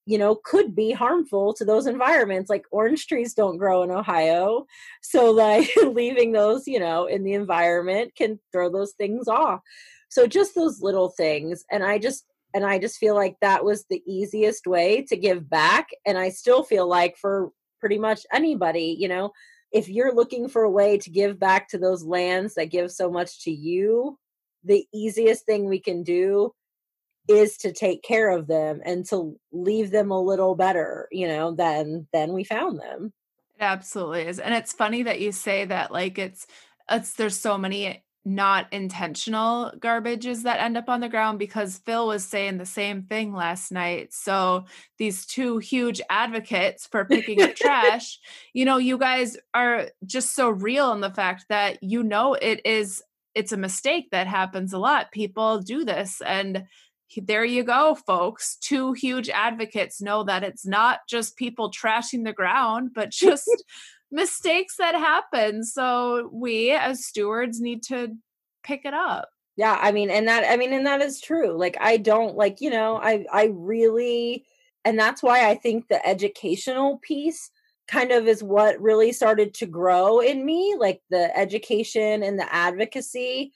you 0.06 0.18
know 0.18 0.36
could 0.36 0.76
be 0.76 0.92
harmful 0.92 1.54
to 1.54 1.66
those 1.66 1.88
environments 1.88 2.50
like 2.50 2.66
orange 2.72 3.08
trees 3.08 3.34
don't 3.34 3.58
grow 3.58 3.82
in 3.82 3.90
ohio 3.90 4.66
so 5.02 5.32
like 5.32 5.68
leaving 5.84 6.32
those 6.32 6.68
you 6.68 6.80
know 6.80 7.06
in 7.06 7.24
the 7.24 7.34
environment 7.34 8.12
can 8.16 8.40
throw 8.52 8.70
those 8.70 8.94
things 8.94 9.28
off 9.28 9.62
so 10.16 10.28
just 10.28 10.56
those 10.56 10.82
little 10.82 11.10
things. 11.10 11.66
And 11.70 11.84
I 11.84 12.00
just, 12.00 12.26
and 12.54 12.66
I 12.66 12.80
just 12.80 12.98
feel 12.98 13.16
like 13.16 13.36
that 13.42 13.66
was 13.66 13.84
the 13.90 14.02
easiest 14.08 14.66
way 14.66 15.02
to 15.10 15.18
give 15.18 15.50
back. 15.50 15.90
And 16.06 16.18
I 16.18 16.30
still 16.30 16.64
feel 16.64 16.88
like 16.88 17.18
for 17.18 17.52
pretty 17.82 17.98
much 17.98 18.22
anybody, 18.32 18.96
you 18.98 19.10
know, 19.10 19.32
if 19.74 19.90
you're 19.90 20.16
looking 20.16 20.48
for 20.48 20.64
a 20.64 20.70
way 20.70 20.98
to 21.00 21.10
give 21.10 21.38
back 21.38 21.68
to 21.70 21.78
those 21.78 22.06
lands 22.06 22.54
that 22.54 22.72
give 22.72 22.92
so 22.92 23.12
much 23.12 23.44
to 23.44 23.52
you, 23.52 24.18
the 24.64 24.86
easiest 24.94 25.46
thing 25.46 25.66
we 25.66 25.80
can 25.80 26.02
do 26.02 26.54
is 27.28 27.58
to 27.58 27.72
take 27.72 28.04
care 28.04 28.30
of 28.30 28.48
them 28.48 28.82
and 28.86 29.06
to 29.08 29.40
leave 29.52 29.92
them 29.92 30.12
a 30.12 30.22
little 30.22 30.56
better, 30.56 31.08
you 31.12 31.28
know, 31.28 31.54
than 31.54 32.08
than 32.14 32.34
we 32.34 32.44
found 32.44 32.80
them. 32.80 33.14
It 33.60 33.64
absolutely 33.64 34.24
is. 34.24 34.40
And 34.40 34.54
it's 34.54 34.74
funny 34.74 35.04
that 35.04 35.22
you 35.22 35.32
say 35.32 35.66
that 35.66 35.92
like 35.92 36.18
it's 36.18 36.46
it's 36.90 37.14
there's 37.14 37.40
so 37.40 37.58
many 37.58 38.04
not 38.28 38.66
intentional 38.74 39.72
garbages 39.78 40.44
that 40.44 40.60
end 40.60 40.76
up 40.76 40.90
on 40.90 41.00
the 41.00 41.08
ground 41.08 41.38
because 41.38 41.78
Phil 41.78 42.08
was 42.08 42.26
saying 42.26 42.58
the 42.58 42.66
same 42.66 43.04
thing 43.04 43.32
last 43.32 43.72
night. 43.72 44.12
So 44.12 44.66
these 44.98 45.28
two 45.28 45.60
huge 45.60 46.02
advocates 46.10 46.88
for 46.88 47.06
picking 47.06 47.42
up 47.44 47.56
trash, 47.56 48.20
you 48.52 48.66
know, 48.66 48.78
you 48.78 48.98
guys 48.98 49.38
are 49.54 49.90
just 50.08 50.34
so 50.34 50.50
real 50.50 50.92
in 50.92 51.02
the 51.02 51.12
fact 51.12 51.46
that 51.50 51.84
you 51.84 52.02
know 52.02 52.34
it 52.34 52.62
is 52.66 53.04
it's 53.36 53.52
a 53.52 53.58
mistake 53.58 54.10
that 54.12 54.28
happens 54.28 54.74
a 54.74 54.80
lot. 54.80 55.12
People 55.12 55.60
do 55.60 55.84
this 55.84 56.22
and 56.26 56.64
there 57.18 57.46
you 57.46 57.64
go 57.64 57.96
folks. 57.96 58.58
Two 58.58 58.94
huge 58.94 59.30
advocates 59.30 60.02
know 60.02 60.24
that 60.24 60.44
it's 60.44 60.66
not 60.66 61.00
just 61.08 61.38
people 61.38 61.72
trashing 61.72 62.26
the 62.26 62.34
ground, 62.34 62.92
but 62.94 63.10
just 63.12 63.50
mistakes 64.12 64.78
that 64.78 64.96
happen. 64.96 65.64
So 65.64 66.30
we 66.32 66.72
as 66.72 67.06
stewards 67.06 67.60
need 67.62 67.84
to 67.84 68.16
pick 68.64 68.82
it 68.86 68.94
up. 68.94 69.30
Yeah, 69.58 69.78
I 69.80 69.92
mean, 69.94 70.10
and 70.10 70.28
that 70.28 70.44
I 70.50 70.58
mean, 70.58 70.74
and 70.74 70.86
that 70.86 71.02
is 71.02 71.22
true. 71.22 71.58
Like 71.58 71.78
I 71.80 71.98
don't 71.98 72.36
like, 72.36 72.60
you 72.60 72.70
know, 72.70 72.98
I 72.98 73.26
I 73.32 73.52
really 73.54 74.46
and 74.84 75.00
that's 75.00 75.24
why 75.24 75.50
I 75.50 75.56
think 75.56 75.88
the 75.88 76.06
educational 76.06 77.00
piece 77.00 77.50
kind 77.88 78.12
of 78.12 78.28
is 78.28 78.44
what 78.44 78.82
really 78.82 79.12
started 79.12 79.54
to 79.56 79.66
grow 79.66 80.20
in 80.20 80.46
me, 80.46 80.76
like 80.78 81.02
the 81.10 81.36
education 81.38 82.24
and 82.24 82.38
the 82.38 82.54
advocacy, 82.54 83.54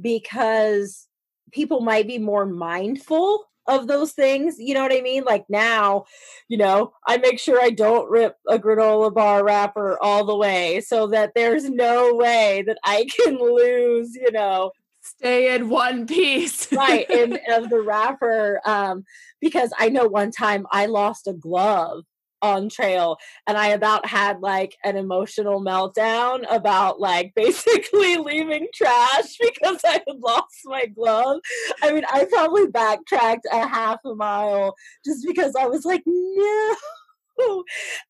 because 0.00 1.06
people 1.52 1.80
might 1.80 2.06
be 2.06 2.18
more 2.18 2.46
mindful 2.46 3.44
of 3.68 3.88
those 3.88 4.12
things. 4.12 4.56
You 4.58 4.74
know 4.74 4.82
what 4.82 4.92
I 4.92 5.00
mean? 5.00 5.24
Like 5.24 5.44
now, 5.48 6.04
you 6.48 6.56
know, 6.56 6.92
I 7.06 7.16
make 7.16 7.38
sure 7.38 7.60
I 7.60 7.70
don't 7.70 8.10
rip 8.10 8.36
a 8.48 8.58
granola 8.58 9.12
bar 9.12 9.44
wrapper 9.44 9.98
all 10.00 10.24
the 10.24 10.36
way 10.36 10.80
so 10.80 11.08
that 11.08 11.32
there's 11.34 11.68
no 11.68 12.14
way 12.14 12.62
that 12.66 12.78
I 12.84 13.06
can 13.24 13.38
lose, 13.38 14.14
you 14.14 14.30
know, 14.32 14.70
stay 15.06 15.54
in 15.54 15.68
one 15.68 16.06
piece 16.06 16.70
right 16.72 17.08
in 17.08 17.38
of 17.50 17.70
the 17.70 17.80
wrapper 17.80 18.60
um 18.64 19.04
because 19.40 19.72
i 19.78 19.88
know 19.88 20.06
one 20.06 20.32
time 20.32 20.66
i 20.72 20.86
lost 20.86 21.28
a 21.28 21.32
glove 21.32 22.04
on 22.42 22.68
trail 22.68 23.16
and 23.46 23.56
i 23.56 23.68
about 23.68 24.06
had 24.06 24.40
like 24.40 24.76
an 24.84 24.96
emotional 24.96 25.62
meltdown 25.62 26.44
about 26.50 27.00
like 27.00 27.32
basically 27.36 28.16
leaving 28.16 28.66
trash 28.74 29.36
because 29.40 29.80
i 29.84 29.92
had 30.06 30.16
lost 30.18 30.60
my 30.64 30.86
glove. 30.86 31.40
I 31.82 31.92
mean 31.92 32.04
i 32.12 32.24
probably 32.24 32.66
backtracked 32.68 33.46
a 33.52 33.66
half 33.66 33.98
a 34.04 34.14
mile 34.14 34.74
just 35.04 35.26
because 35.26 35.54
i 35.58 35.66
was 35.66 35.84
like 35.84 36.02
no. 36.06 36.76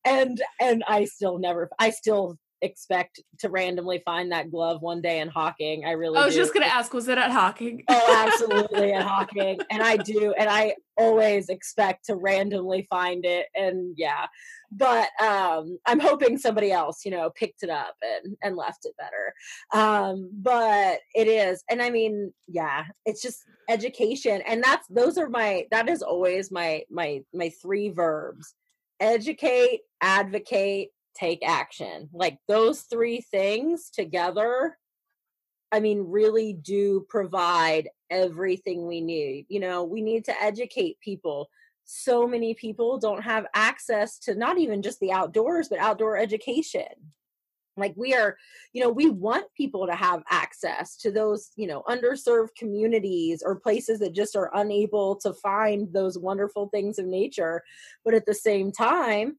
And 0.05 0.41
and 0.61 0.83
i 0.87 1.03
still 1.05 1.37
never 1.37 1.69
i 1.79 1.89
still 1.89 2.37
expect 2.61 3.21
to 3.39 3.49
randomly 3.49 4.01
find 4.05 4.31
that 4.31 4.51
glove 4.51 4.81
one 4.81 5.01
day 5.01 5.19
in 5.19 5.27
Hocking. 5.27 5.85
I 5.85 5.91
really 5.91 6.17
I 6.17 6.25
was 6.25 6.33
do. 6.33 6.41
just 6.41 6.53
gonna 6.53 6.65
ask, 6.65 6.93
was 6.93 7.07
it 7.07 7.17
at 7.17 7.31
Hocking? 7.31 7.83
oh, 7.87 8.27
absolutely 8.27 8.93
at 8.93 9.03
Hocking. 9.07 9.59
And 9.69 9.83
I 9.83 9.97
do, 9.97 10.33
and 10.37 10.49
I 10.49 10.75
always 10.97 11.49
expect 11.49 12.05
to 12.05 12.15
randomly 12.15 12.87
find 12.89 13.25
it. 13.25 13.47
And 13.55 13.93
yeah. 13.97 14.25
But 14.71 15.09
um 15.21 15.77
I'm 15.85 15.99
hoping 15.99 16.37
somebody 16.37 16.71
else, 16.71 17.05
you 17.05 17.11
know, 17.11 17.29
picked 17.35 17.63
it 17.63 17.69
up 17.69 17.95
and, 18.01 18.35
and 18.41 18.55
left 18.55 18.85
it 18.85 18.93
better. 18.97 19.33
Um, 19.73 20.29
but 20.33 20.99
it 21.15 21.27
is, 21.27 21.63
and 21.69 21.81
I 21.81 21.89
mean, 21.89 22.33
yeah, 22.47 22.85
it's 23.05 23.21
just 23.21 23.43
education. 23.69 24.41
And 24.47 24.63
that's 24.63 24.87
those 24.87 25.17
are 25.17 25.29
my 25.29 25.65
that 25.71 25.89
is 25.89 26.01
always 26.01 26.51
my 26.51 26.83
my 26.89 27.21
my 27.33 27.49
three 27.61 27.89
verbs 27.89 28.53
educate, 28.99 29.81
advocate, 30.01 30.89
take 31.17 31.47
action. 31.47 32.09
Like 32.13 32.37
those 32.47 32.81
three 32.81 33.21
things 33.21 33.89
together, 33.89 34.77
I 35.71 35.79
mean, 35.79 36.05
really 36.07 36.53
do 36.53 37.05
provide 37.09 37.89
everything 38.09 38.87
we 38.87 39.01
need. 39.01 39.45
You 39.49 39.59
know, 39.59 39.83
we 39.83 40.01
need 40.01 40.25
to 40.25 40.41
educate 40.41 40.99
people. 41.01 41.49
So 41.85 42.27
many 42.27 42.53
people 42.53 42.99
don't 42.99 43.23
have 43.23 43.45
access 43.53 44.19
to 44.19 44.35
not 44.35 44.57
even 44.57 44.81
just 44.81 44.99
the 44.99 45.11
outdoors, 45.11 45.69
but 45.69 45.79
outdoor 45.79 46.17
education. 46.17 46.85
Like 47.77 47.93
we 47.95 48.13
are, 48.15 48.35
you 48.73 48.81
know, 48.81 48.89
we 48.89 49.09
want 49.09 49.45
people 49.55 49.85
to 49.87 49.93
have 49.93 50.23
access 50.29 50.97
to 50.97 51.11
those, 51.11 51.51
you 51.55 51.67
know, 51.67 51.83
underserved 51.87 52.55
communities 52.57 53.43
or 53.45 53.59
places 53.59 53.99
that 53.99 54.13
just 54.15 54.35
are 54.35 54.51
unable 54.55 55.15
to 55.17 55.33
find 55.33 55.91
those 55.93 56.17
wonderful 56.17 56.69
things 56.69 56.97
of 56.97 57.05
nature. 57.05 57.63
But 58.03 58.15
at 58.15 58.25
the 58.25 58.33
same 58.33 58.71
time, 58.71 59.37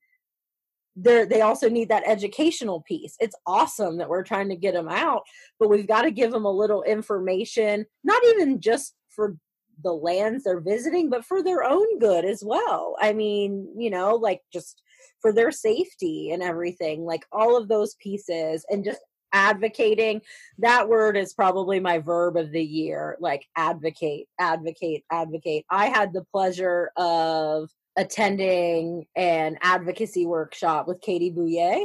they 1.01 1.25
they 1.25 1.41
also 1.41 1.69
need 1.69 1.89
that 1.89 2.07
educational 2.07 2.83
piece. 2.83 3.17
It's 3.21 3.37
awesome 3.47 3.99
that 3.99 4.09
we're 4.09 4.25
trying 4.25 4.49
to 4.49 4.57
get 4.57 4.75
them 4.75 4.89
out, 4.89 5.23
but 5.59 5.69
we've 5.69 5.87
got 5.87 6.03
to 6.03 6.11
give 6.11 6.33
them 6.33 6.45
a 6.45 6.51
little 6.51 6.83
information, 6.83 7.87
not 8.05 8.23
even 8.27 8.61
just 8.61 8.95
for 9.09 9.37
the 9.85 9.93
lands 9.93 10.45
they're 10.45 10.61
visiting, 10.61 11.09
but 11.09 11.25
for 11.25 11.43
their 11.43 11.65
own 11.65 11.99
good 11.99 12.25
as 12.25 12.43
well. 12.45 12.97
I 13.01 13.13
mean, 13.13 13.69
you 13.77 13.91
know, 13.91 14.17
like 14.17 14.43
just 14.53 14.83
for 15.21 15.33
their 15.33 15.53
safety 15.53 16.31
and 16.33 16.43
everything, 16.43 17.05
like 17.05 17.25
all 17.31 17.57
of 17.57 17.69
those 17.69 17.95
pieces 17.97 18.65
and 18.69 18.85
just 18.85 19.01
advocating 19.33 20.23
that 20.59 20.89
word 20.89 21.17
is 21.17 21.35
probably 21.35 21.79
my 21.79 21.99
verb 21.99 22.37
of 22.37 22.51
the 22.51 22.63
year 22.63 23.15
like 23.21 23.45
advocate 23.57 24.27
advocate 24.41 25.05
advocate 25.13 25.67
i 25.71 25.87
had 25.87 26.15
the 26.15 26.25
pleasure 26.33 26.91
of 26.97 27.69
attending 27.99 29.05
an 29.17 29.59
advocacy 29.61 30.25
workshop 30.25 30.87
with 30.87 31.01
Katie 31.01 31.33
Bouye 31.33 31.85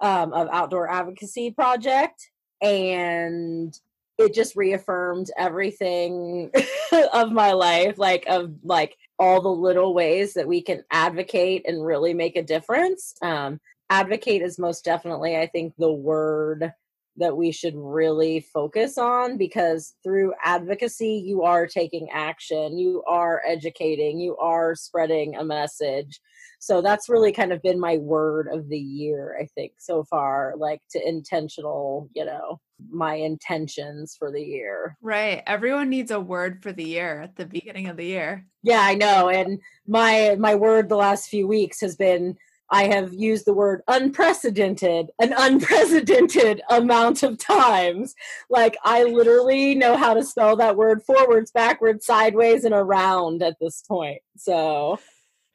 um, 0.00 0.32
of 0.32 0.48
Outdoor 0.52 0.88
Advocacy 0.88 1.50
Project, 1.50 2.30
and 2.62 3.76
it 4.18 4.34
just 4.34 4.54
reaffirmed 4.54 5.26
everything 5.36 6.52
of 7.12 7.32
my 7.32 7.52
life, 7.52 7.98
like 7.98 8.24
of 8.28 8.52
like 8.62 8.96
all 9.18 9.40
the 9.40 9.48
little 9.48 9.94
ways 9.94 10.34
that 10.34 10.46
we 10.46 10.62
can 10.62 10.84
advocate 10.92 11.64
and 11.66 11.84
really 11.84 12.14
make 12.14 12.36
a 12.36 12.42
difference. 12.42 13.14
Um, 13.20 13.60
advocate 13.90 14.42
is 14.42 14.60
most 14.60 14.84
definitely, 14.84 15.36
I 15.36 15.48
think, 15.48 15.74
the 15.76 15.92
word 15.92 16.72
that 17.16 17.36
we 17.36 17.52
should 17.52 17.74
really 17.76 18.40
focus 18.40 18.96
on 18.98 19.36
because 19.36 19.94
through 20.02 20.32
advocacy 20.42 21.22
you 21.24 21.42
are 21.42 21.66
taking 21.66 22.08
action 22.10 22.78
you 22.78 23.02
are 23.06 23.42
educating 23.46 24.18
you 24.18 24.36
are 24.38 24.74
spreading 24.74 25.36
a 25.36 25.44
message. 25.44 26.20
So 26.58 26.80
that's 26.80 27.08
really 27.08 27.32
kind 27.32 27.52
of 27.52 27.60
been 27.60 27.80
my 27.80 27.98
word 27.98 28.48
of 28.50 28.68
the 28.68 28.78
year 28.78 29.36
i 29.40 29.46
think 29.54 29.72
so 29.78 30.04
far 30.04 30.54
like 30.56 30.80
to 30.92 31.08
intentional 31.08 32.08
you 32.14 32.24
know 32.24 32.60
my 32.90 33.14
intentions 33.14 34.16
for 34.18 34.32
the 34.32 34.42
year. 34.42 34.96
Right. 35.00 35.42
Everyone 35.46 35.88
needs 35.88 36.10
a 36.10 36.20
word 36.20 36.62
for 36.62 36.72
the 36.72 36.84
year 36.84 37.20
at 37.20 37.36
the 37.36 37.46
beginning 37.46 37.88
of 37.88 37.96
the 37.96 38.06
year. 38.06 38.46
Yeah 38.62 38.80
i 38.80 38.94
know 38.94 39.28
and 39.28 39.60
my 39.86 40.36
my 40.38 40.54
word 40.54 40.88
the 40.88 40.96
last 40.96 41.28
few 41.28 41.46
weeks 41.46 41.80
has 41.80 41.96
been 41.96 42.36
I 42.72 42.84
have 42.84 43.12
used 43.12 43.44
the 43.44 43.52
word 43.52 43.82
unprecedented 43.86 45.10
an 45.20 45.34
unprecedented 45.36 46.62
amount 46.70 47.22
of 47.22 47.36
times. 47.36 48.14
Like 48.48 48.76
I 48.82 49.04
literally 49.04 49.74
know 49.74 49.96
how 49.96 50.14
to 50.14 50.24
spell 50.24 50.56
that 50.56 50.76
word 50.76 51.02
forwards, 51.02 51.50
backwards, 51.52 52.06
sideways, 52.06 52.64
and 52.64 52.74
around 52.74 53.42
at 53.42 53.58
this 53.60 53.82
point. 53.86 54.22
So, 54.38 54.98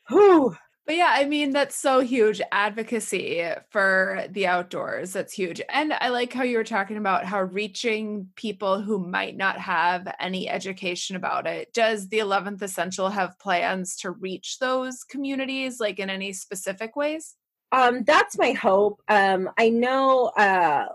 whew. 0.10 0.56
But 0.88 0.96
yeah, 0.96 1.12
I 1.12 1.26
mean, 1.26 1.52
that's 1.52 1.76
so 1.76 2.00
huge 2.00 2.42
advocacy 2.50 3.44
for 3.72 4.24
the 4.30 4.48
outdoors. 4.48 5.12
That's 5.12 5.34
huge. 5.34 5.62
And 5.68 5.92
I 5.92 6.08
like 6.08 6.32
how 6.32 6.44
you 6.44 6.56
were 6.56 6.64
talking 6.64 6.96
about 6.96 7.26
how 7.26 7.42
reaching 7.42 8.30
people 8.38 8.80
who 8.80 8.98
might 8.98 9.36
not 9.36 9.60
have 9.60 10.08
any 10.18 10.48
education 10.48 11.18
about 11.18 11.46
it. 11.46 11.74
Does 11.74 12.08
the 12.08 12.20
11th 12.20 12.62
Essential 12.62 13.10
have 13.10 13.38
plans 13.38 13.98
to 13.98 14.12
reach 14.12 14.60
those 14.60 15.04
communities, 15.04 15.82
like 15.82 16.00
in 16.00 16.10
any 16.10 16.32
specific 16.32 16.96
ways? 16.96 17.36
Um, 17.74 18.06
that's 18.06 18.38
my 18.38 18.54
hope. 18.54 19.02
Um, 19.10 19.50
I 19.58 19.68
know, 19.68 20.28
uh, 20.38 20.86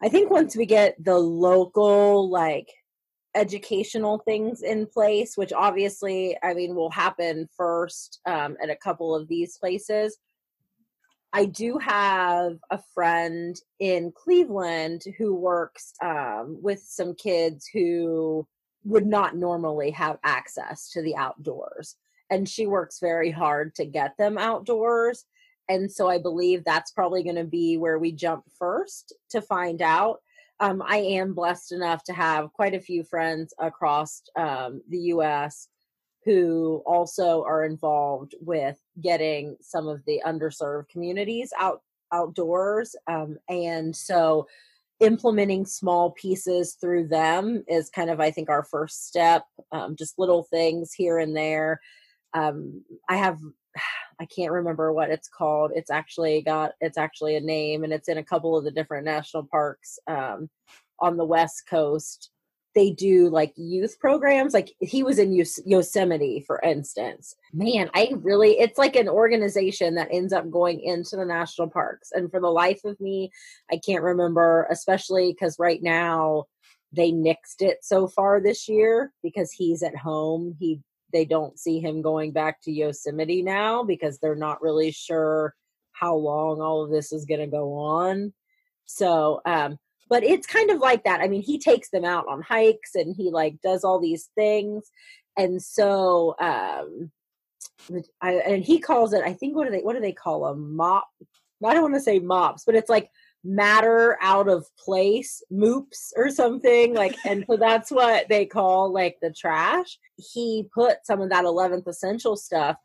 I 0.00 0.08
think 0.10 0.30
once 0.30 0.54
we 0.54 0.64
get 0.64 0.94
the 1.02 1.18
local, 1.18 2.30
like, 2.30 2.68
educational 3.34 4.18
things 4.18 4.62
in 4.62 4.86
place, 4.86 5.36
which 5.36 5.52
obviously, 5.52 6.36
I 6.42 6.54
mean, 6.54 6.74
will 6.74 6.90
happen 6.90 7.48
first 7.56 8.20
um, 8.26 8.56
at 8.62 8.70
a 8.70 8.76
couple 8.76 9.14
of 9.14 9.28
these 9.28 9.58
places. 9.58 10.18
I 11.32 11.46
do 11.46 11.78
have 11.78 12.58
a 12.70 12.78
friend 12.94 13.56
in 13.80 14.12
Cleveland 14.12 15.02
who 15.18 15.34
works 15.34 15.92
um, 16.00 16.58
with 16.62 16.80
some 16.80 17.14
kids 17.14 17.68
who 17.72 18.46
would 18.84 19.06
not 19.06 19.34
normally 19.34 19.90
have 19.90 20.18
access 20.22 20.90
to 20.90 21.02
the 21.02 21.16
outdoors. 21.16 21.96
And 22.30 22.48
she 22.48 22.66
works 22.66 23.00
very 23.00 23.32
hard 23.32 23.74
to 23.76 23.84
get 23.84 24.16
them 24.16 24.38
outdoors. 24.38 25.24
And 25.68 25.90
so 25.90 26.08
I 26.08 26.18
believe 26.18 26.62
that's 26.62 26.92
probably 26.92 27.24
going 27.24 27.36
to 27.36 27.44
be 27.44 27.78
where 27.78 27.98
we 27.98 28.12
jump 28.12 28.44
first 28.56 29.12
to 29.30 29.40
find 29.40 29.82
out 29.82 30.20
um, 30.60 30.82
I 30.86 30.98
am 30.98 31.34
blessed 31.34 31.72
enough 31.72 32.04
to 32.04 32.12
have 32.12 32.52
quite 32.52 32.74
a 32.74 32.80
few 32.80 33.02
friends 33.04 33.52
across 33.58 34.22
um, 34.36 34.82
the 34.88 34.98
U.S. 34.98 35.68
who 36.24 36.82
also 36.86 37.42
are 37.44 37.64
involved 37.64 38.34
with 38.40 38.78
getting 39.00 39.56
some 39.60 39.88
of 39.88 40.04
the 40.06 40.22
underserved 40.26 40.88
communities 40.88 41.52
out 41.58 41.82
outdoors, 42.12 42.94
um, 43.08 43.36
and 43.48 43.94
so 43.94 44.46
implementing 45.00 45.66
small 45.66 46.12
pieces 46.12 46.76
through 46.80 47.08
them 47.08 47.64
is 47.66 47.90
kind 47.90 48.08
of, 48.08 48.20
I 48.20 48.30
think, 48.30 48.48
our 48.48 48.62
first 48.62 49.06
step. 49.08 49.44
Um, 49.72 49.96
just 49.96 50.18
little 50.18 50.44
things 50.44 50.92
here 50.92 51.18
and 51.18 51.36
there. 51.36 51.80
Um, 52.32 52.84
I 53.08 53.16
have 53.16 53.38
I 54.20 54.26
can't 54.26 54.52
remember 54.52 54.92
what 54.92 55.10
it's 55.10 55.28
called. 55.28 55.72
It's 55.74 55.90
actually 55.90 56.42
got 56.42 56.72
it's 56.80 56.98
actually 56.98 57.36
a 57.36 57.40
name 57.40 57.84
and 57.84 57.92
it's 57.92 58.08
in 58.08 58.18
a 58.18 58.24
couple 58.24 58.56
of 58.56 58.64
the 58.64 58.70
different 58.70 59.04
national 59.04 59.44
parks 59.44 59.98
um, 60.06 60.48
on 61.00 61.16
the 61.16 61.24
west 61.24 61.64
coast. 61.68 62.30
They 62.74 62.90
do 62.90 63.28
like 63.28 63.52
youth 63.56 64.00
programs. 64.00 64.52
Like 64.52 64.72
he 64.80 65.04
was 65.04 65.20
in 65.20 65.32
Yosemite, 65.32 66.44
for 66.44 66.60
instance. 66.60 67.36
Man, 67.52 67.88
I 67.94 68.12
really, 68.16 68.58
it's 68.58 68.78
like 68.78 68.96
an 68.96 69.08
organization 69.08 69.94
that 69.94 70.08
ends 70.10 70.32
up 70.32 70.50
going 70.50 70.80
into 70.80 71.14
the 71.14 71.24
national 71.24 71.70
parks. 71.70 72.10
And 72.12 72.32
for 72.32 72.40
the 72.40 72.48
life 72.48 72.80
of 72.84 73.00
me, 73.00 73.30
I 73.70 73.78
can't 73.78 74.02
remember, 74.02 74.66
especially 74.70 75.32
because 75.32 75.56
right 75.60 75.80
now 75.84 76.46
they 76.92 77.12
nixed 77.12 77.60
it 77.60 77.78
so 77.82 78.08
far 78.08 78.40
this 78.40 78.68
year 78.68 79.12
because 79.22 79.52
he's 79.52 79.84
at 79.84 79.96
home. 79.96 80.56
He 80.58 80.80
they 81.14 81.24
don't 81.24 81.58
see 81.58 81.80
him 81.80 82.02
going 82.02 82.32
back 82.32 82.60
to 82.62 82.72
Yosemite 82.72 83.40
now 83.40 83.84
because 83.84 84.18
they're 84.18 84.34
not 84.34 84.60
really 84.60 84.90
sure 84.90 85.54
how 85.92 86.14
long 86.16 86.60
all 86.60 86.84
of 86.84 86.90
this 86.90 87.12
is 87.12 87.24
going 87.24 87.40
to 87.40 87.46
go 87.46 87.72
on. 87.74 88.34
So, 88.84 89.40
um, 89.46 89.78
but 90.10 90.24
it's 90.24 90.46
kind 90.46 90.70
of 90.70 90.80
like 90.80 91.04
that. 91.04 91.20
I 91.20 91.28
mean, 91.28 91.40
he 91.40 91.58
takes 91.58 91.88
them 91.88 92.04
out 92.04 92.26
on 92.28 92.42
hikes 92.42 92.94
and 92.94 93.14
he 93.16 93.30
like 93.30 93.56
does 93.62 93.84
all 93.84 94.00
these 94.00 94.28
things. 94.34 94.90
And 95.38 95.62
so, 95.62 96.34
um, 96.40 97.10
I, 98.20 98.34
and 98.34 98.62
he 98.62 98.78
calls 98.78 99.12
it, 99.12 99.22
I 99.24 99.32
think, 99.32 99.56
what 99.56 99.64
do 99.64 99.70
they, 99.70 99.80
what 99.80 99.94
do 99.94 100.00
they 100.00 100.12
call 100.12 100.46
them? 100.46 100.76
Mop. 100.76 101.08
I 101.64 101.72
don't 101.72 101.82
want 101.82 101.94
to 101.94 102.00
say 102.00 102.18
mops, 102.18 102.64
but 102.66 102.74
it's 102.74 102.90
like 102.90 103.08
matter 103.44 104.16
out 104.22 104.48
of 104.48 104.66
place 104.76 105.42
moops 105.52 106.12
or 106.16 106.30
something 106.30 106.94
like 106.94 107.14
and 107.26 107.44
so 107.48 107.58
that's 107.58 107.90
what 107.90 108.26
they 108.28 108.46
call 108.46 108.92
like 108.92 109.18
the 109.20 109.30
trash. 109.30 109.98
He 110.16 110.66
put 110.74 111.04
some 111.04 111.20
of 111.20 111.28
that 111.28 111.44
11th 111.44 111.86
essential 111.86 112.36
stuff 112.36 112.76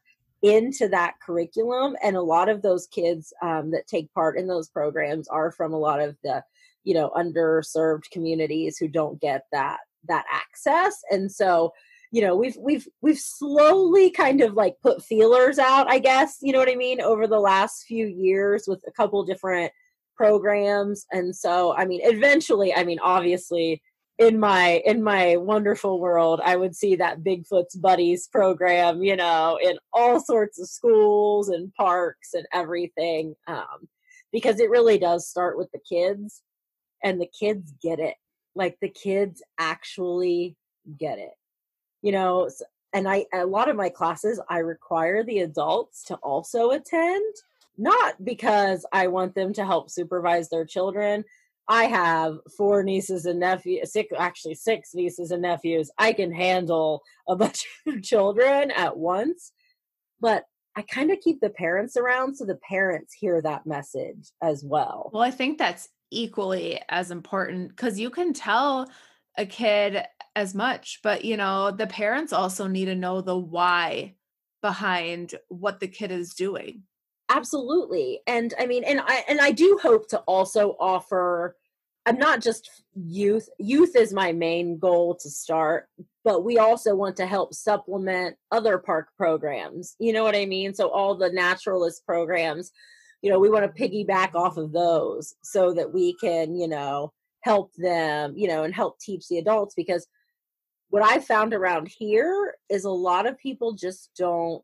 into 0.41 0.87
that 0.89 1.15
curriculum 1.25 1.95
and 2.03 2.15
a 2.15 2.21
lot 2.21 2.49
of 2.49 2.61
those 2.61 2.87
kids 2.87 3.33
um, 3.41 3.71
that 3.71 3.87
take 3.87 4.13
part 4.13 4.37
in 4.37 4.47
those 4.47 4.69
programs 4.69 5.27
are 5.27 5.51
from 5.51 5.73
a 5.73 5.79
lot 5.79 5.99
of 6.01 6.15
the 6.23 6.43
you 6.83 6.93
know 6.93 7.09
underserved 7.15 8.09
communities 8.11 8.77
who 8.77 8.87
don't 8.87 9.19
get 9.21 9.43
that 9.51 9.79
that 10.07 10.25
access. 10.31 11.01
And 11.09 11.31
so 11.31 11.73
you 12.11 12.21
know 12.21 12.35
we've 12.35 12.57
we've 12.57 12.87
we've 13.01 13.19
slowly 13.19 14.09
kind 14.09 14.41
of 14.41 14.53
like 14.53 14.75
put 14.81 15.03
feelers 15.03 15.59
out 15.59 15.87
i 15.87 15.99
guess 15.99 16.39
you 16.41 16.51
know 16.51 16.57
what 16.57 16.67
i 16.67 16.75
mean 16.75 16.99
over 17.01 17.27
the 17.27 17.39
last 17.39 17.83
few 17.83 18.07
years 18.07 18.65
with 18.67 18.83
a 18.87 18.91
couple 18.91 19.23
different 19.23 19.71
programs. 20.19 21.05
And 21.11 21.33
so 21.35 21.73
i 21.75 21.85
mean 21.85 22.01
eventually 22.03 22.73
i 22.73 22.83
mean 22.83 22.99
obviously 23.01 23.81
in 24.17 24.37
my 24.37 24.81
in 24.85 25.01
my 25.01 25.37
wonderful 25.37 26.01
world 26.01 26.41
i 26.43 26.55
would 26.57 26.75
see 26.75 26.97
that 26.97 27.23
bigfoot's 27.23 27.75
buddies 27.75 28.27
program 28.27 29.01
you 29.01 29.15
know 29.15 29.57
in 29.63 29.77
all 29.93 30.19
sorts 30.19 30.59
of 30.59 30.67
schools 30.67 31.47
and 31.47 31.73
parks 31.75 32.33
and 32.33 32.45
everything 32.51 33.33
um, 33.47 33.87
because 34.33 34.59
it 34.59 34.69
really 34.69 34.97
does 34.97 35.29
start 35.29 35.57
with 35.57 35.71
the 35.71 35.79
kids 35.79 36.41
and 37.03 37.19
the 37.19 37.29
kids 37.39 37.73
get 37.81 37.99
it. 37.99 38.15
Like 38.55 38.77
the 38.81 38.89
kids 38.89 39.41
actually 39.57 40.57
get 40.99 41.17
it. 41.17 41.33
You 42.01 42.11
know 42.11 42.49
and 42.93 43.07
i 43.07 43.25
a 43.33 43.45
lot 43.45 43.69
of 43.69 43.75
my 43.75 43.89
classes 43.89 44.39
i 44.49 44.59
require 44.59 45.23
the 45.23 45.39
adults 45.39 46.03
to 46.03 46.15
also 46.15 46.71
attend 46.71 47.35
not 47.79 48.23
because 48.23 48.85
I 48.91 49.07
want 49.07 49.33
them 49.33 49.53
to 49.53 49.65
help 49.65 49.89
supervise 49.89 50.49
their 50.49 50.65
children. 50.65 51.23
I 51.69 51.85
have 51.85 52.37
four 52.57 52.83
nieces 52.83 53.25
and 53.25 53.39
nephews, 53.39 53.93
six, 53.93 54.09
actually 54.17 54.55
six 54.55 54.89
nieces 54.93 55.31
and 55.31 55.41
nephews. 55.41 55.89
I 55.97 56.13
can 56.13 56.31
handle 56.31 57.01
a 57.27 57.35
bunch 57.37 57.65
of 57.87 58.03
children 58.03 58.71
at 58.71 58.97
once, 58.97 59.53
but 60.19 60.43
I 60.75 60.81
kind 60.81 61.11
of 61.11 61.19
keep 61.21 61.39
the 61.39 61.49
parents 61.49 61.95
around 61.95 62.35
so 62.35 62.45
the 62.45 62.59
parents 62.67 63.13
hear 63.13 63.41
that 63.41 63.65
message 63.65 64.31
as 64.41 64.63
well. 64.63 65.09
Well, 65.13 65.23
I 65.23 65.31
think 65.31 65.57
that's 65.57 65.87
equally 66.11 66.81
as 66.89 67.11
important 67.11 67.69
because 67.69 67.99
you 67.99 68.09
can 68.09 68.33
tell 68.33 68.89
a 69.37 69.45
kid 69.45 70.03
as 70.35 70.53
much, 70.53 70.99
but 71.01 71.23
you 71.23 71.37
know, 71.37 71.71
the 71.71 71.87
parents 71.87 72.33
also 72.33 72.67
need 72.67 72.85
to 72.85 72.95
know 72.95 73.21
the 73.21 73.37
why 73.37 74.15
behind 74.61 75.35
what 75.47 75.79
the 75.79 75.87
kid 75.87 76.11
is 76.11 76.33
doing 76.33 76.83
absolutely 77.29 78.19
and 78.27 78.53
i 78.59 78.65
mean 78.65 78.83
and 78.83 78.99
i 79.05 79.23
and 79.27 79.39
i 79.39 79.51
do 79.51 79.79
hope 79.81 80.07
to 80.07 80.17
also 80.19 80.75
offer 80.79 81.55
i'm 82.05 82.17
not 82.17 82.41
just 82.41 82.83
youth 82.95 83.47
youth 83.59 83.95
is 83.95 84.13
my 84.13 84.31
main 84.31 84.77
goal 84.77 85.15
to 85.15 85.29
start 85.29 85.87
but 86.23 86.43
we 86.43 86.57
also 86.57 86.95
want 86.95 87.15
to 87.15 87.25
help 87.25 87.53
supplement 87.53 88.35
other 88.51 88.77
park 88.77 89.09
programs 89.15 89.95
you 89.99 90.11
know 90.11 90.23
what 90.23 90.35
i 90.35 90.45
mean? 90.45 90.73
So 90.73 90.89
all 90.89 91.15
the 91.15 91.29
naturalist 91.29 92.05
programs 92.05 92.71
you 93.21 93.31
know 93.31 93.39
we 93.39 93.49
want 93.49 93.63
to 93.63 93.81
piggyback 93.81 94.35
off 94.35 94.57
of 94.57 94.71
those 94.71 95.35
so 95.41 95.73
that 95.73 95.93
we 95.93 96.13
can 96.13 96.55
you 96.55 96.67
know 96.67 97.13
help 97.41 97.73
them 97.75 98.33
you 98.35 98.47
know 98.47 98.63
and 98.63 98.73
help 98.73 98.99
teach 98.99 99.27
the 99.27 99.37
adults 99.37 99.73
because 99.75 100.07
what 100.89 101.03
i 101.03 101.19
found 101.19 101.53
around 101.53 101.87
here 101.87 102.55
is 102.69 102.83
a 102.83 102.89
lot 102.89 103.25
of 103.25 103.37
people 103.37 103.73
just 103.73 104.09
don't 104.17 104.63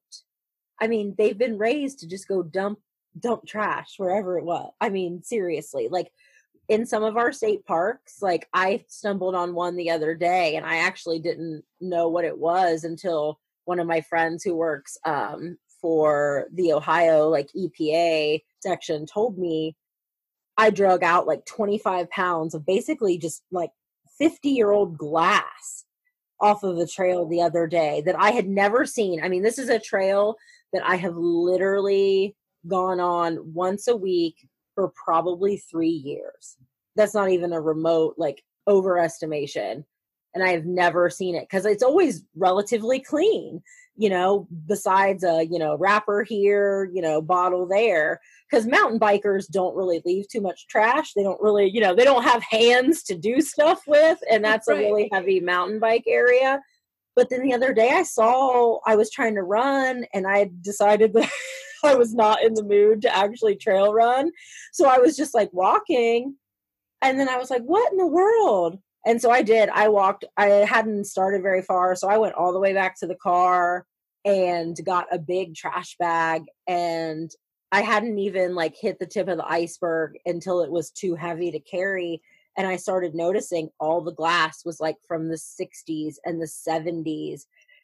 I 0.82 0.88
mean, 0.88 1.16
they've 1.18 1.38
been 1.38 1.58
raised 1.58 2.00
to 2.00 2.08
just 2.08 2.28
go 2.28 2.44
dump 2.44 2.80
dump 3.20 3.46
trash 3.46 3.94
wherever 3.98 4.38
it 4.38 4.44
was. 4.44 4.72
I 4.82 4.90
mean, 4.90 5.24
seriously, 5.24 5.88
like 5.90 6.12
in 6.68 6.86
some 6.86 7.04
of 7.04 7.18
our 7.18 7.32
state 7.32 7.66
parks, 7.66 8.22
like 8.22 8.48
I 8.54 8.86
stumbled 8.88 9.36
on 9.36 9.54
one 9.54 9.76
the 9.76 9.92
other 9.92 10.16
day 10.16 10.56
and 10.56 10.66
I 10.66 10.78
actually 10.78 11.20
didn't 11.20 11.64
know 11.80 12.10
what 12.10 12.26
it 12.26 12.38
was 12.38 12.84
until 12.84 13.40
one 13.66 13.80
of 13.80 13.88
my 13.88 14.02
friends 14.02 14.44
who 14.44 14.56
works 14.56 14.98
um, 15.06 15.58
for 15.82 16.48
the 16.54 16.74
Ohio 16.74 17.30
like 17.30 17.50
EPA 17.56 18.42
section 18.62 19.06
told 19.06 19.38
me 19.38 19.76
I 20.58 20.70
drug 20.70 21.04
out 21.04 21.28
like 21.28 21.46
25 21.46 22.10
pounds 22.10 22.56
of 22.56 22.66
basically 22.66 23.18
just 23.18 23.44
like 23.52 23.72
50 24.18 24.50
year 24.50 24.72
old 24.72 24.98
glass 24.98 25.86
off 26.40 26.64
of 26.64 26.78
the 26.78 26.88
trail 26.88 27.28
the 27.28 27.42
other 27.42 27.68
day 27.68 28.02
that 28.06 28.16
I 28.18 28.32
had 28.32 28.48
never 28.48 28.86
seen. 28.86 29.24
I 29.24 29.30
mean, 29.30 29.44
this 29.44 29.60
is 29.60 29.70
a 29.70 29.80
trail 29.80 30.36
that 30.76 30.86
I 30.86 30.98
have 30.98 31.16
literally 31.16 32.36
gone 32.68 33.00
on 33.00 33.54
once 33.54 33.88
a 33.88 33.96
week 33.96 34.48
for 34.74 34.90
probably 34.90 35.58
three 35.58 35.88
years. 35.90 36.58
That's 36.96 37.14
not 37.14 37.30
even 37.30 37.54
a 37.54 37.62
remote 37.62 38.16
like 38.18 38.44
overestimation. 38.68 39.84
And 40.34 40.44
I 40.44 40.50
have 40.50 40.66
never 40.66 41.10
seen 41.10 41.36
it 41.36 41.48
because 41.50 41.66
it's 41.66 41.84
always 41.84 42.24
relatively 42.36 43.00
clean, 43.00 43.64
you 43.96 44.10
know, 44.10 44.50
besides 44.68 45.24
a, 45.24 45.46
you 45.46 45.58
know, 45.58 45.78
wrapper 45.78 46.24
here, 46.24 46.90
you 46.94 47.02
know, 47.02 47.22
bottle 47.22 47.66
there. 47.66 48.20
Because 48.50 48.68
mountain 48.68 49.00
bikers 49.00 49.48
don't 49.50 49.76
really 49.76 50.02
leave 50.06 50.28
too 50.28 50.42
much 50.42 50.68
trash. 50.68 51.14
They 51.14 51.24
don't 51.24 51.42
really, 51.42 51.70
you 51.70 51.80
know, 51.80 51.96
they 51.96 52.04
don't 52.04 52.24
have 52.24 52.44
hands 52.44 53.02
to 53.04 53.16
do 53.16 53.40
stuff 53.40 53.84
with. 53.88 54.20
And 54.30 54.44
that's 54.44 54.68
right. 54.68 54.78
a 54.78 54.82
really 54.82 55.10
heavy 55.12 55.40
mountain 55.40 55.80
bike 55.80 56.04
area. 56.06 56.62
But 57.16 57.30
then 57.30 57.42
the 57.42 57.54
other 57.54 57.74
day 57.74 57.90
I 57.92 58.04
saw 58.04 58.80
I 58.86 58.96
was 58.96 59.10
trying 59.10 59.36
to 59.36 59.44
run 59.44 60.06
and 60.14 60.28
I 60.28 60.50
decided 60.62 61.14
that 61.14 61.30
I 61.84 61.96
was 61.96 62.14
not 62.14 62.44
in 62.44 62.54
the 62.54 62.64
mood 62.64 63.02
to 63.04 63.16
actually 63.16 63.56
trail 63.56 63.94
run. 63.94 64.32
So 64.74 64.88
I 64.88 64.98
was 64.98 65.16
just 65.16 65.34
like 65.34 65.50
walking. 65.54 66.36
And 67.02 67.20
then 67.20 67.30
I 67.30 67.38
was 67.38 67.50
like, 67.50 67.62
what 67.64 67.92
in 67.92 67.98
the 67.98 68.08
world? 68.08 68.80
And 69.06 69.22
so 69.22 69.30
I 69.30 69.44
did. 69.44 69.70
I 69.70 69.90
walked, 69.90 70.26
I 70.36 70.48
hadn't 70.48 71.06
started 71.06 71.44
very 71.44 71.62
far. 71.62 71.96
So 71.96 72.08
I 72.08 72.18
went 72.18 72.34
all 72.34 72.52
the 72.52 72.60
way 72.60 72.74
back 72.74 72.98
to 73.00 73.08
the 73.08 73.16
car 73.16 73.86
and 74.26 74.76
got 74.84 75.06
a 75.12 75.20
big 75.20 75.54
trash 75.54 75.96
bag. 76.00 76.44
And 76.68 77.30
I 77.72 77.82
hadn't 77.82 78.18
even 78.18 78.56
like 78.56 78.76
hit 78.80 78.98
the 79.00 79.06
tip 79.06 79.28
of 79.28 79.38
the 79.38 79.48
iceberg 79.48 80.14
until 80.26 80.62
it 80.62 80.72
was 80.72 80.90
too 80.90 81.14
heavy 81.14 81.52
to 81.52 81.60
carry 81.60 82.22
and 82.58 82.68
I 82.68 82.78
started 82.78 83.16
noticing 83.16 83.70
all 83.80 84.02
the 84.02 84.14
glass 84.14 84.64
was 84.66 84.80
like 84.80 84.98
from 85.08 85.28
the 85.28 85.36
60s 85.36 86.16
and 86.24 86.42
the 86.42 86.46
70s 86.46 87.44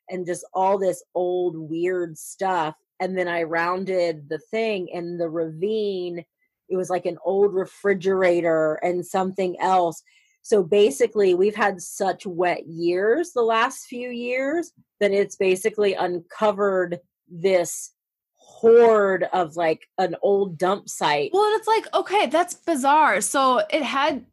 and 0.10 0.26
just 0.26 0.46
all 0.54 0.78
this 0.78 1.04
old 1.14 1.58
weird 1.58 2.18
stuff. 2.18 2.76
And 3.00 3.18
then 3.18 3.28
I 3.28 3.44
rounded 3.44 4.30
the 4.30 4.40
thing 4.40 4.90
and 4.94 5.20
the 5.20 5.30
ravine, 5.30 6.24
it 6.70 6.78
was 6.78 6.90
like 6.90 7.06
an 7.06 7.18
old 7.26 7.54
refrigerator 7.54 8.76
and 8.76 9.06
something 9.06 9.60
else. 9.60 10.04
So 10.44 10.64
basically, 10.64 11.36
we've 11.36 11.56
had 11.56 11.82
such 11.82 12.26
wet 12.26 12.66
years 12.66 13.32
the 13.34 13.44
last 13.44 13.86
few 13.86 14.10
years 14.10 14.72
that 15.00 15.12
it's 15.12 15.36
basically 15.36 15.94
uncovered 15.94 17.00
this 17.30 17.92
horde 18.36 19.28
of 19.34 19.56
like 19.56 19.88
an 19.98 20.16
old 20.22 20.58
dump 20.58 20.90
site. 20.90 21.32
Well, 21.34 21.56
it's 21.56 21.68
like, 21.68 21.86
okay, 21.94 22.26
that's 22.28 22.56
bizarre. 22.56 23.22
So 23.22 23.62
it 23.70 23.84
had 23.84 24.26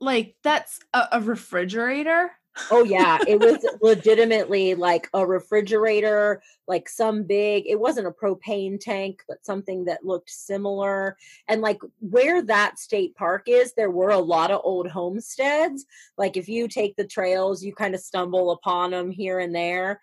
like 0.00 0.36
that's 0.42 0.78
a, 0.92 1.04
a 1.12 1.20
refrigerator? 1.20 2.30
Oh 2.70 2.84
yeah 2.84 3.18
it 3.26 3.38
was 3.38 3.64
legitimately 3.82 4.74
like 4.74 5.08
a 5.12 5.26
refrigerator 5.26 6.42
like 6.66 6.88
some 6.88 7.24
big 7.24 7.64
it 7.66 7.78
wasn't 7.78 8.06
a 8.06 8.10
propane 8.10 8.80
tank 8.80 9.22
but 9.28 9.44
something 9.44 9.84
that 9.84 10.04
looked 10.04 10.30
similar 10.30 11.16
and 11.48 11.60
like 11.60 11.78
where 12.00 12.42
that 12.42 12.78
state 12.78 13.14
park 13.14 13.44
is 13.46 13.74
there 13.74 13.90
were 13.90 14.10
a 14.10 14.18
lot 14.18 14.50
of 14.50 14.60
old 14.64 14.88
homesteads 14.88 15.84
like 16.16 16.36
if 16.36 16.48
you 16.48 16.66
take 16.66 16.96
the 16.96 17.06
trails 17.06 17.62
you 17.62 17.74
kind 17.74 17.94
of 17.94 18.00
stumble 18.00 18.50
upon 18.50 18.90
them 18.90 19.10
here 19.10 19.38
and 19.38 19.54
there 19.54 20.00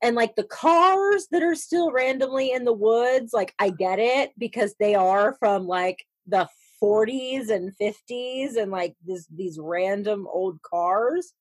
and 0.00 0.16
like 0.16 0.34
the 0.34 0.44
cars 0.44 1.28
that 1.30 1.42
are 1.42 1.54
still 1.54 1.92
randomly 1.92 2.52
in 2.52 2.64
the 2.64 2.72
woods 2.72 3.32
like 3.32 3.54
i 3.58 3.68
get 3.70 3.98
it 3.98 4.32
because 4.38 4.74
they 4.80 4.94
are 4.94 5.34
from 5.34 5.66
like 5.66 6.04
the 6.26 6.48
40s 6.82 7.50
and 7.50 7.72
50s 7.80 8.56
and 8.56 8.72
like 8.72 8.96
this 9.06 9.26
these 9.26 9.58
random 9.60 10.26
old 10.32 10.60
cars 10.62 11.32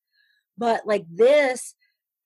but 0.58 0.86
like 0.86 1.06
this 1.10 1.74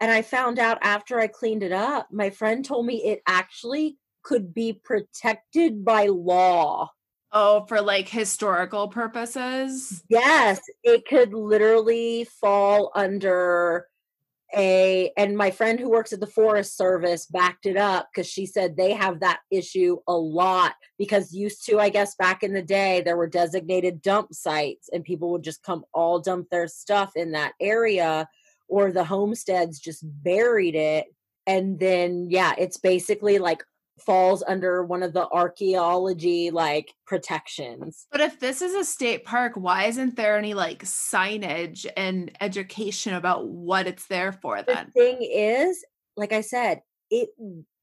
and 0.02 0.12
i 0.12 0.22
found 0.22 0.60
out 0.60 0.78
after 0.82 1.20
i 1.20 1.28
cleaned 1.28 1.64
it 1.64 1.72
up 1.72 2.08
my 2.12 2.30
friend 2.30 2.66
told 2.66 2.86
me 2.86 3.04
it 3.04 3.22
actually 3.28 3.98
could 4.24 4.54
be 4.54 4.74
protected 4.84 5.86
by 5.86 6.08
law 6.08 6.90
Oh, 7.38 7.66
for 7.68 7.82
like 7.82 8.08
historical 8.08 8.88
purposes? 8.88 10.02
Yes, 10.08 10.62
it 10.84 11.06
could 11.06 11.34
literally 11.34 12.24
fall 12.40 12.94
under 12.96 13.88
a 14.56 15.12
and 15.18 15.38
my 15.38 15.50
friend 15.50 15.80
who 15.80 15.90
works 15.90 16.14
at 16.14 16.20
the 16.20 16.28
forest 16.28 16.78
service 16.78 17.26
backed 17.26 17.66
it 17.66 17.78
up 17.78 18.10
because 18.14 18.30
she 18.30 18.46
said 18.46 18.78
they 18.78 18.94
have 18.94 19.20
that 19.20 19.40
issue 19.50 19.98
a 20.08 20.14
lot 20.14 20.76
because 21.00 21.34
used 21.34 21.66
to 21.66 21.80
i 21.80 21.90
guess 21.90 22.16
back 22.16 22.44
in 22.44 22.54
the 22.54 22.62
day 22.62 23.02
there 23.02 23.18
were 23.18 23.28
designated 23.28 24.04
dump 24.04 24.32
sites 24.34 24.88
and 24.94 25.04
people 25.04 25.32
would 25.32 25.44
just 25.44 25.64
come 25.64 25.84
all 25.94 26.20
dump 26.20 26.48
their 26.52 26.68
stuff 26.68 27.12
in 27.16 27.32
that 27.32 27.54
area 27.60 28.28
or 28.68 28.92
the 28.92 29.04
homesteads 29.04 29.80
just 29.80 30.04
buried 30.24 30.76
it. 30.76 31.08
And 31.48 31.80
then 31.80 32.28
yeah 32.30 32.54
it's 32.58 32.78
basically 32.78 33.38
like 33.38 33.64
falls 34.00 34.44
under 34.48 34.84
one 34.84 35.04
of 35.04 35.14
the 35.14 35.28
archaeology 35.30 36.52
like 36.52 36.94
protections. 37.06 38.08
But 38.12 38.22
if 38.22 38.40
this 38.40 38.62
is 38.62 38.74
a 38.74 38.84
state 38.84 39.24
park, 39.26 39.54
why 39.56 39.86
isn't 39.86 40.16
there 40.16 40.38
any 40.38 40.54
like 40.54 40.84
signage 40.84 41.86
and 41.96 42.32
education 42.42 43.14
about 43.14 43.48
what 43.48 43.88
it's 43.88 44.08
there 44.08 44.32
for 44.32 44.62
then? 44.62 44.92
The 44.94 45.02
thing 45.02 45.18
is, 45.22 45.84
like 46.18 46.34
I 46.34 46.42
said, 46.42 46.82
it 47.10 47.30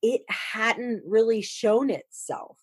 it 0.03 0.23
hadn't 0.29 1.03
really 1.07 1.43
shown 1.43 1.91
itself. 1.91 2.59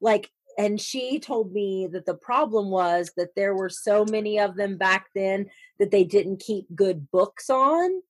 Like 0.00 0.30
and 0.58 0.80
she 0.80 1.20
told 1.20 1.52
me 1.52 1.88
that 1.92 2.06
the 2.06 2.14
problem 2.14 2.70
was 2.70 3.12
that 3.16 3.34
there 3.34 3.54
were 3.54 3.70
so 3.70 4.04
many 4.04 4.38
of 4.38 4.56
them 4.56 4.76
back 4.76 5.06
then 5.14 5.46
that 5.78 5.90
they 5.90 6.04
didn't 6.04 6.40
keep 6.40 6.66
good 6.74 7.10
books 7.10 7.48
on 7.48 8.02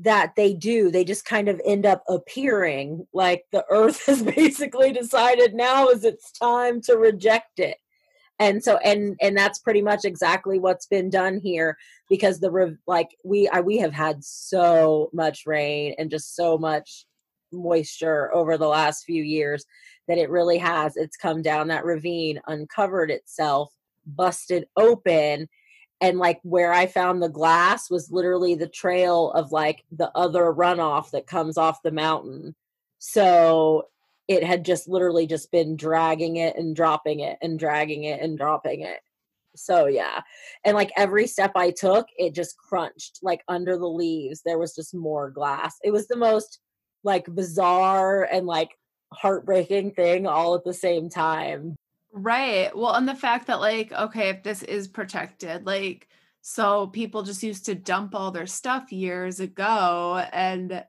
that 0.00 0.34
they 0.36 0.54
do 0.54 0.90
they 0.90 1.04
just 1.04 1.24
kind 1.24 1.48
of 1.48 1.60
end 1.64 1.84
up 1.84 2.04
appearing 2.08 3.06
like 3.12 3.44
the 3.50 3.64
earth 3.68 4.00
has 4.06 4.22
basically 4.22 4.92
decided 4.92 5.54
now 5.54 5.88
is 5.88 6.04
it's 6.04 6.32
time 6.32 6.80
to 6.82 6.96
reject 6.96 7.58
it. 7.58 7.76
And 8.40 8.62
so 8.62 8.76
and 8.78 9.16
and 9.20 9.36
that's 9.36 9.58
pretty 9.58 9.82
much 9.82 10.04
exactly 10.04 10.60
what's 10.60 10.86
been 10.86 11.10
done 11.10 11.40
here 11.42 11.76
because 12.08 12.38
the 12.38 12.78
like 12.86 13.08
we 13.24 13.48
I, 13.48 13.60
we 13.60 13.78
have 13.78 13.92
had 13.92 14.22
so 14.22 15.10
much 15.12 15.42
rain 15.44 15.96
and 15.98 16.08
just 16.08 16.36
so 16.36 16.56
much 16.56 17.04
moisture 17.52 18.32
over 18.32 18.56
the 18.56 18.68
last 18.68 19.02
few 19.04 19.24
years 19.24 19.64
that 20.06 20.18
it 20.18 20.30
really 20.30 20.58
has 20.58 20.96
it's 20.96 21.16
come 21.16 21.42
down 21.42 21.66
that 21.68 21.84
ravine 21.84 22.38
uncovered 22.46 23.10
itself 23.10 23.72
busted 24.06 24.66
open 24.76 25.48
and 26.00 26.18
like 26.18 26.40
where 26.42 26.72
I 26.72 26.86
found 26.86 27.22
the 27.22 27.28
glass 27.28 27.90
was 27.90 28.10
literally 28.10 28.54
the 28.54 28.68
trail 28.68 29.32
of 29.32 29.52
like 29.52 29.84
the 29.90 30.10
other 30.14 30.52
runoff 30.52 31.10
that 31.10 31.26
comes 31.26 31.58
off 31.58 31.82
the 31.82 31.90
mountain. 31.90 32.54
So 32.98 33.88
it 34.28 34.44
had 34.44 34.64
just 34.64 34.88
literally 34.88 35.26
just 35.26 35.50
been 35.50 35.76
dragging 35.76 36.36
it 36.36 36.56
and 36.56 36.76
dropping 36.76 37.20
it 37.20 37.38
and 37.42 37.58
dragging 37.58 38.04
it 38.04 38.20
and 38.20 38.36
dropping 38.36 38.82
it. 38.82 39.00
So 39.56 39.86
yeah. 39.86 40.20
And 40.64 40.76
like 40.76 40.92
every 40.96 41.26
step 41.26 41.52
I 41.56 41.72
took, 41.72 42.06
it 42.16 42.34
just 42.34 42.56
crunched 42.56 43.18
like 43.22 43.42
under 43.48 43.76
the 43.76 43.88
leaves. 43.88 44.42
There 44.44 44.58
was 44.58 44.74
just 44.74 44.94
more 44.94 45.30
glass. 45.30 45.76
It 45.82 45.90
was 45.90 46.06
the 46.06 46.16
most 46.16 46.60
like 47.02 47.26
bizarre 47.34 48.28
and 48.30 48.46
like 48.46 48.70
heartbreaking 49.12 49.92
thing 49.92 50.26
all 50.26 50.54
at 50.54 50.64
the 50.64 50.74
same 50.74 51.08
time. 51.08 51.74
Right. 52.12 52.74
Well, 52.76 52.94
and 52.94 53.08
the 53.08 53.14
fact 53.14 53.46
that, 53.46 53.60
like, 53.60 53.92
okay, 53.92 54.30
if 54.30 54.42
this 54.42 54.62
is 54.62 54.88
protected, 54.88 55.66
like, 55.66 56.08
so 56.40 56.86
people 56.86 57.22
just 57.22 57.42
used 57.42 57.66
to 57.66 57.74
dump 57.74 58.14
all 58.14 58.30
their 58.30 58.46
stuff 58.46 58.90
years 58.92 59.40
ago. 59.40 60.24
And 60.32 60.84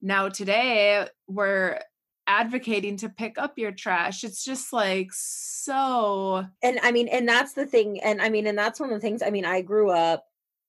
now 0.00 0.28
today 0.28 1.06
we're 1.26 1.80
advocating 2.26 2.96
to 2.98 3.08
pick 3.08 3.36
up 3.38 3.58
your 3.58 3.72
trash. 3.72 4.22
It's 4.24 4.44
just 4.44 4.72
like 4.72 5.08
so. 5.12 6.46
And 6.62 6.78
I 6.82 6.92
mean, 6.92 7.08
and 7.08 7.28
that's 7.28 7.54
the 7.54 7.66
thing. 7.66 8.00
And 8.02 8.22
I 8.22 8.28
mean, 8.28 8.46
and 8.46 8.56
that's 8.56 8.78
one 8.78 8.90
of 8.90 8.94
the 8.96 9.00
things. 9.00 9.22
I 9.22 9.30
mean, 9.30 9.44
I 9.44 9.62
grew 9.62 9.90
up 9.90 10.24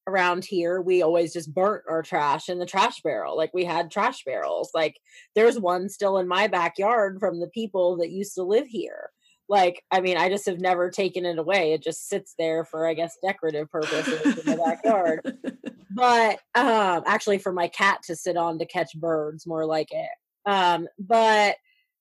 around 0.08 0.44
here 0.44 0.82
we 0.82 1.04
always 1.04 1.32
just 1.32 1.54
burnt 1.54 1.84
our 1.88 2.02
trash 2.02 2.50
in 2.50 2.58
the 2.58 2.66
trash 2.66 3.02
barrel 3.02 3.38
like 3.38 3.54
we 3.54 3.64
had 3.64 3.92
trash 3.92 4.24
barrels 4.24 4.72
like 4.74 5.00
there's 5.36 5.60
one 5.60 5.88
still 5.88 6.18
in 6.18 6.28
my 6.28 6.48
backyard 6.48 7.20
from 7.20 7.40
the 7.40 7.48
people 7.48 7.96
that 7.98 8.10
used 8.10 8.34
to 8.34 8.42
live 8.44 8.66
here 8.68 9.10
like 9.52 9.84
i 9.92 10.00
mean 10.00 10.18
i 10.18 10.30
just 10.30 10.48
have 10.48 10.60
never 10.60 10.90
taken 10.90 11.26
it 11.26 11.38
away. 11.38 11.74
It 11.74 11.84
just 11.84 12.08
sits 12.08 12.34
there 12.40 12.66
for 12.66 12.88
i 12.88 12.96
guess 12.96 13.18
decorative 13.22 13.70
purposes 13.70 14.26
in 14.26 14.52
the 14.52 14.58
backyard. 14.58 15.38
But 15.94 16.40
um 16.56 17.04
actually 17.06 17.38
for 17.38 17.52
my 17.52 17.68
cat 17.68 18.00
to 18.04 18.16
sit 18.16 18.38
on 18.38 18.58
to 18.60 18.66
catch 18.66 18.94
birds 18.96 19.46
more 19.46 19.66
like 19.66 19.90
it. 19.92 20.10
Um 20.50 20.88
but 20.98 21.58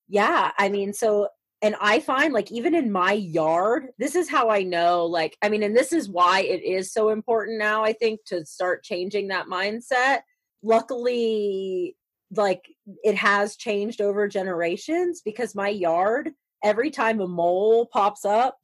yeah 0.09 0.53
i 0.59 0.69
mean 0.69 0.93
so 0.93 1.29
and 1.61 1.75
i 1.81 1.99
find 1.99 2.33
like 2.33 2.53
even 2.53 2.75
in 2.75 2.93
my 2.93 3.13
yard 3.13 3.89
this 3.99 4.15
is 4.15 4.29
how 4.29 4.49
i 4.49 4.63
know 4.63 5.07
like 5.07 5.37
i 5.43 5.49
mean 5.49 5.63
and 5.65 5.77
this 5.77 5.93
is 5.93 6.09
why 6.09 6.41
it 6.41 6.63
is 6.63 6.93
so 6.93 7.11
important 7.11 7.59
now 7.59 7.85
i 7.85 7.93
think 7.93 8.21
to 8.27 8.47
start 8.47 8.85
changing 8.85 9.29
that 9.29 9.47
mindset. 9.47 10.21
Luckily 10.63 11.97
like 12.37 12.65
it 13.03 13.17
has 13.17 13.57
changed 13.57 14.01
over 14.01 14.29
generations 14.29 15.21
because 15.25 15.55
my 15.55 15.69
yard 15.69 16.31
every 16.63 16.91
time 16.91 17.21
a 17.21 17.29
mole 17.29 17.87
pops 17.87 18.25
up, 18.25 18.59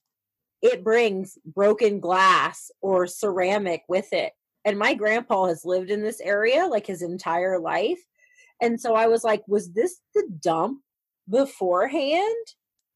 it 0.62 0.84
brings 0.84 1.38
broken 1.44 2.00
glass 2.00 2.70
or 2.80 3.06
ceramic 3.06 3.82
with 3.88 4.12
it. 4.12 4.32
And 4.64 4.78
my 4.78 4.94
grandpa 4.94 5.46
has 5.46 5.64
lived 5.64 5.90
in 5.90 6.02
this 6.02 6.20
area 6.20 6.66
like 6.66 6.86
his 6.86 7.02
entire 7.02 7.58
life. 7.58 8.00
And 8.60 8.80
so 8.80 8.94
I 8.94 9.06
was 9.06 9.22
like, 9.22 9.42
was 9.46 9.72
this 9.72 10.00
the 10.14 10.26
dump 10.40 10.80
beforehand? 11.28 12.46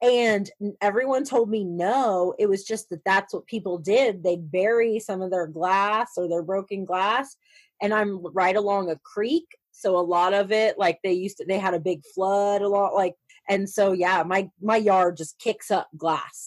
And 0.03 0.51
everyone 0.81 1.25
told 1.25 1.51
me 1.51 1.63
no, 1.63 2.35
it 2.39 2.49
was 2.49 2.65
just 2.65 2.89
that 2.89 3.05
that's 3.05 3.35
what 3.35 3.47
people 3.47 3.79
did. 3.79 4.23
They'd 4.23 4.51
bury 4.51 4.99
some 4.99 5.21
of 5.21 5.31
their 5.31 5.47
glass 5.47 6.13
or 6.17 6.29
their 6.29 6.43
broken 6.43 6.85
glass. 6.85 7.37
And 7.83 7.93
I'm 7.93 8.25
right 8.33 8.57
along 8.57 8.91
a 8.91 8.99
creek. 9.05 9.47
So 9.73 9.97
a 9.97 10.01
lot 10.01 10.33
of 10.35 10.53
it, 10.53 10.79
like 10.79 10.99
they 11.05 11.13
used 11.13 11.37
to, 11.39 11.45
they 11.45 11.59
had 11.59 11.75
a 11.75 11.81
big 11.81 12.03
flood 12.15 12.63
a 12.63 12.69
lot, 12.69 12.95
like 12.95 13.15
and 13.49 13.69
so 13.69 13.93
yeah 13.93 14.23
my 14.23 14.49
my 14.61 14.77
yard 14.77 15.17
just 15.17 15.39
kicks 15.39 15.71
up 15.71 15.89
glass 15.97 16.47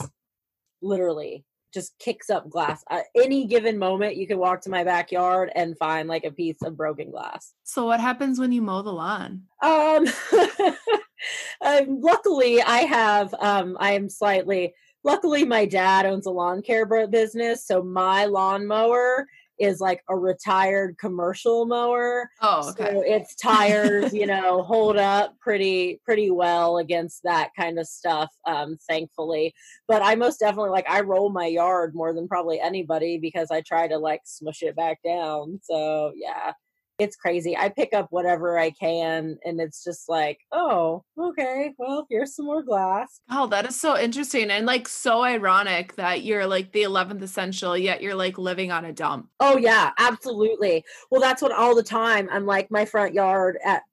literally 0.82 1.46
just 1.74 1.98
kicks 1.98 2.30
up 2.30 2.52
glass. 2.52 2.84
At 2.92 3.06
any 3.16 3.48
given 3.48 3.80
moment 3.80 4.16
you 4.16 4.28
can 4.28 4.38
walk 4.38 4.62
to 4.62 4.70
my 4.70 4.84
backyard 4.84 5.52
and 5.56 5.76
find 5.80 6.08
like 6.08 6.24
a 6.24 6.30
piece 6.30 6.62
of 6.62 6.78
broken 6.78 7.10
glass. 7.10 7.52
So 7.64 7.88
what 7.88 8.00
happens 8.00 8.40
when 8.40 8.52
you 8.52 8.62
mow 8.62 8.84
the 8.84 8.92
lawn? 8.92 9.42
Um, 9.60 10.06
um 11.62 12.02
luckily 12.02 12.62
i 12.62 12.80
have 12.80 13.34
um 13.40 13.78
i 13.80 13.92
am 13.94 14.10
slightly 14.10 14.74
luckily 15.04 15.46
my 15.46 15.66
dad 15.66 16.06
owns 16.06 16.26
a 16.26 16.32
lawn 16.32 16.62
care 16.62 16.86
business 17.08 17.66
so 17.66 17.82
my 17.82 18.26
lawnmower 18.26 19.26
is 19.60 19.80
like 19.80 20.02
a 20.10 20.16
retired 20.16 20.98
commercial 20.98 21.66
mower. 21.66 22.30
Oh, 22.42 22.70
okay. 22.70 22.92
So 22.94 23.02
its 23.02 23.36
tires, 23.36 24.14
you 24.14 24.26
know, 24.26 24.64
hold 24.64 24.98
up 24.98 25.38
pretty 25.40 26.02
pretty 26.06 26.32
well 26.32 26.78
against 26.78 27.22
that 27.24 27.50
kind 27.58 27.80
of 27.80 27.88
stuff, 27.88 28.30
um, 28.46 28.78
thankfully. 28.90 29.54
But 29.88 30.02
I 30.02 30.16
most 30.16 30.40
definitely 30.40 30.72
like 30.72 30.90
I 30.90 31.02
roll 31.02 31.30
my 31.30 31.46
yard 31.46 31.96
more 31.96 32.14
than 32.14 32.28
probably 32.28 32.60
anybody 32.60 33.18
because 33.18 33.52
I 33.52 33.62
try 33.62 33.88
to 33.88 33.98
like 33.98 34.22
smush 34.26 34.64
it 34.64 34.76
back 34.76 35.00
down. 35.04 35.60
So 35.64 36.14
yeah 36.16 36.54
it's 37.00 37.16
crazy. 37.16 37.58
I 37.58 37.70
pick 37.70 37.94
up 37.94 38.08
whatever 38.12 38.58
I 38.58 38.70
can 38.70 39.38
and 39.44 39.60
it's 39.60 39.84
just 39.84 40.08
like, 40.08 40.40
oh, 40.52 41.04
okay, 41.20 41.74
well, 41.78 42.06
here's 42.10 42.36
some 42.36 42.46
more 42.46 42.62
glass. 42.62 43.22
Oh, 43.32 43.48
that 43.48 43.66
is 43.66 43.80
so 43.80 43.98
interesting 43.98 44.52
and 44.52 44.66
like 44.66 44.88
so 44.88 45.24
ironic 45.24 45.96
that 45.96 46.24
you're 46.24 46.46
like 46.46 46.72
the 46.72 46.84
11th 46.84 47.22
essential 47.22 47.78
yet 47.78 48.02
you're 48.02 48.16
like 48.16 48.38
living 48.38 48.72
on 48.72 48.86
a 48.86 48.94
dump. 48.94 49.30
Oh 49.40 49.58
yeah, 49.58 49.92
absolutely. 49.98 50.84
Well, 51.10 51.22
that's 51.22 51.42
what 51.42 51.52
all 51.52 51.76
the 51.76 51.84
time 51.84 52.30
I'm 52.32 52.46
like 52.46 52.70
my 52.70 52.86
front 52.86 53.14
yard 53.14 53.58
at 53.66 53.84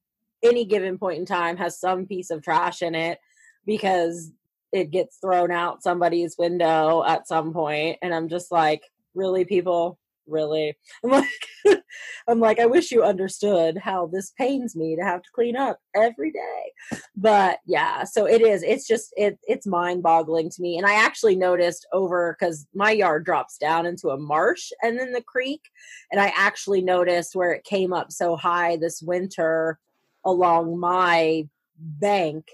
any 0.42 0.64
given 0.64 0.98
point 0.98 1.18
in 1.18 1.26
time 1.26 1.56
has 1.56 1.80
some 1.80 2.06
piece 2.06 2.30
of 2.30 2.42
trash 2.42 2.82
in 2.82 2.94
it 2.94 3.18
because 3.66 4.32
it 4.72 4.90
gets 4.90 5.16
thrown 5.16 5.50
out 5.50 5.82
somebody's 5.82 6.36
window 6.38 7.02
at 7.04 7.26
some 7.26 7.52
point 7.52 7.98
and 8.02 8.14
I'm 8.14 8.28
just 8.28 8.52
like, 8.52 8.82
really 9.14 9.44
people 9.44 9.98
really? 10.26 10.76
I'm 11.04 11.10
like 11.10 11.82
i'm 12.28 12.40
like 12.40 12.58
i 12.58 12.66
wish 12.66 12.90
you 12.90 13.02
understood 13.02 13.76
how 13.76 14.06
this 14.06 14.32
pains 14.38 14.74
me 14.74 14.96
to 14.96 15.02
have 15.02 15.22
to 15.22 15.28
clean 15.34 15.56
up 15.56 15.78
every 15.94 16.30
day. 16.30 16.98
But 17.16 17.58
yeah 17.66 18.04
so 18.04 18.26
it 18.26 18.40
is 18.40 18.62
it's 18.62 18.86
just 18.86 19.12
it 19.16 19.38
it's 19.44 19.66
mind 19.66 20.02
boggling 20.02 20.50
to 20.50 20.62
me 20.62 20.78
and 20.78 20.86
i 20.86 20.94
actually 20.94 21.36
noticed 21.36 21.86
over 21.92 22.36
because 22.38 22.66
my 22.74 22.90
yard 22.90 23.24
drops 23.24 23.58
down 23.58 23.86
into 23.86 24.08
a 24.08 24.18
marsh 24.18 24.70
and 24.82 24.98
then 24.98 25.12
the 25.12 25.22
creek 25.22 25.62
and 26.10 26.20
i 26.20 26.32
actually 26.36 26.82
noticed 26.82 27.34
where 27.34 27.52
it 27.52 27.64
came 27.64 27.92
up 27.92 28.10
so 28.10 28.36
high 28.36 28.76
this 28.76 29.02
winter 29.02 29.78
along 30.24 30.78
my 30.78 31.46
bank 31.76 32.46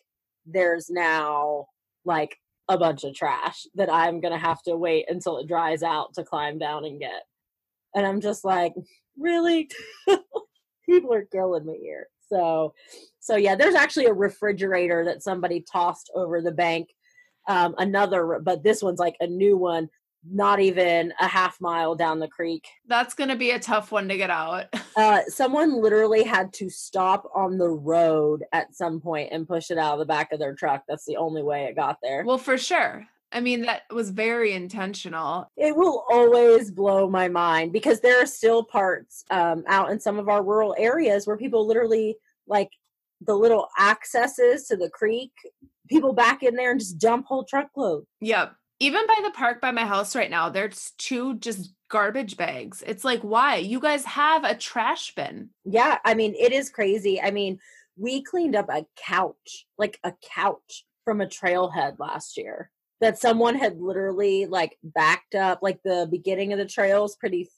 there's 0.47 0.89
now 0.91 1.67
like 2.05 2.39
a 2.69 2.79
bunch 2.79 3.05
of 3.05 3.15
trash 3.15 3.67
that 3.75 3.93
I'm 3.93 4.21
to 4.33 4.39
have 4.39 4.63
to 4.63 4.77
wait 4.77 5.07
until 5.09 5.39
it 5.39 5.47
dries 5.47 5.83
out 5.83 6.15
to 6.15 6.25
climb 6.25 6.59
down 6.59 6.85
and 6.85 6.99
get 6.99 7.23
and 7.97 8.07
i'm 8.07 8.21
just 8.21 8.45
like 8.45 8.73
really 9.19 9.69
people 10.87 11.13
are 11.13 11.27
killing 11.33 11.67
me 11.67 11.79
here 11.83 12.07
so 12.29 12.73
so 13.19 13.35
yeah 13.35 13.57
there's 13.57 13.75
actually 13.75 14.07
a 14.07 14.13
refrigerator 14.13 15.05
that 15.05 15.23
somebody 15.23 15.65
tossed 15.73 16.11
over 16.15 16.41
the 16.41 16.53
bank 16.53 16.89
um 17.49 17.75
another 17.79 18.41
but 18.41 18.63
this 18.63 18.83
one's 18.83 19.01
like 19.01 19.17
a 19.21 19.27
new 19.27 19.57
one 19.57 19.89
not 20.31 20.61
even 20.61 21.13
a 21.21 21.29
half 21.29 21.61
mile 21.61 21.95
down 21.95 22.19
the 22.19 22.29
creek. 22.29 22.67
That's 22.87 23.15
going 23.15 23.31
to 23.31 23.37
be 23.37 23.51
a 23.51 23.59
tough 23.59 23.93
one 23.93 24.09
to 24.09 24.17
get 24.17 24.31
out. 24.31 24.67
Uh, 24.97 25.21
someone 25.29 25.83
literally 25.83 26.23
had 26.25 26.51
to 26.55 26.71
stop 26.71 27.31
on 27.35 27.59
the 27.59 27.69
road 27.69 28.43
at 28.55 28.75
some 28.75 28.99
point 28.99 29.29
and 29.31 29.47
push 29.47 29.71
it 29.71 29.77
out 29.77 29.93
of 29.93 29.99
the 29.99 30.07
back 30.07 30.33
of 30.33 30.39
their 30.39 30.55
truck. 30.55 30.85
That's 30.89 31.05
the 31.05 31.19
only 31.19 31.43
way 31.43 31.65
it 31.65 31.77
got 31.77 31.99
there. 32.03 32.25
well, 32.25 32.39
for 32.39 32.57
sure. 32.57 33.07
I 33.37 33.41
mean, 33.41 33.63
that 33.63 33.83
was 33.93 34.09
very 34.11 34.53
intentional. 34.53 35.51
it 35.57 35.77
will 35.77 36.05
always 36.11 36.71
blow 36.71 37.09
my 37.11 37.29
mind 37.29 37.73
because 37.73 38.01
there 38.01 38.23
are 38.23 38.27
still 38.27 38.65
parts 38.65 39.25
um, 39.31 39.63
out 39.67 39.91
in 39.91 40.01
some 40.01 40.19
of 40.19 40.29
our 40.29 40.43
rural 40.43 40.75
areas 40.79 41.27
where 41.27 41.37
people 41.37 41.67
literally 41.67 42.17
like 42.49 42.71
the 43.21 43.35
little 43.35 43.69
accesses 43.79 44.67
to 44.69 44.77
the 44.77 44.89
creek 44.89 45.33
people 45.89 46.13
back 46.15 46.43
in 46.43 46.55
there 46.57 46.71
and 46.71 46.81
just 46.81 46.99
dump 46.99 47.27
whole 47.27 47.45
truckloads 47.45 48.07
Yep. 48.21 48.55
Even 48.81 49.07
by 49.07 49.19
the 49.23 49.31
park 49.31 49.61
by 49.61 49.71
my 49.71 49.85
house 49.87 50.15
right 50.17 50.31
now, 50.31 50.49
there's 50.51 50.93
two 50.99 51.39
just 51.39 51.73
garbage 51.89 52.37
bags. 52.37 52.83
It's 52.87 53.05
like, 53.05 53.21
why? 53.21 53.57
You 53.57 53.81
guys 53.81 54.05
have 54.05 54.45
a 54.45 54.55
trash 54.55 55.15
bin. 55.15 55.51
yeah 55.65 55.99
i 56.07 56.15
mean 56.15 56.35
it 56.39 56.53
is 56.53 56.71
crazy 56.71 57.21
i 57.21 57.31
mean 57.31 57.59
we 57.99 58.23
cleaned 58.23 58.57
up 58.57 58.69
a 58.71 58.87
couch 58.97 59.67
like 59.79 59.99
a 60.05 60.13
couch 60.35 60.85
from 61.05 61.21
a 61.21 61.27
trailhead 61.27 61.99
last 61.99 62.37
year 62.37 62.71
that 63.01 63.19
someone 63.19 63.55
had 63.55 63.81
literally 63.81 64.47
like 64.47 64.79
backed 64.83 65.35
up 65.35 65.61
like 65.63 65.81
the 65.85 66.09
beginning 66.11 66.53
of 66.53 66.59
the 66.59 66.67
trail 66.67 67.05
is 67.05 67.17
pretty 67.17 67.49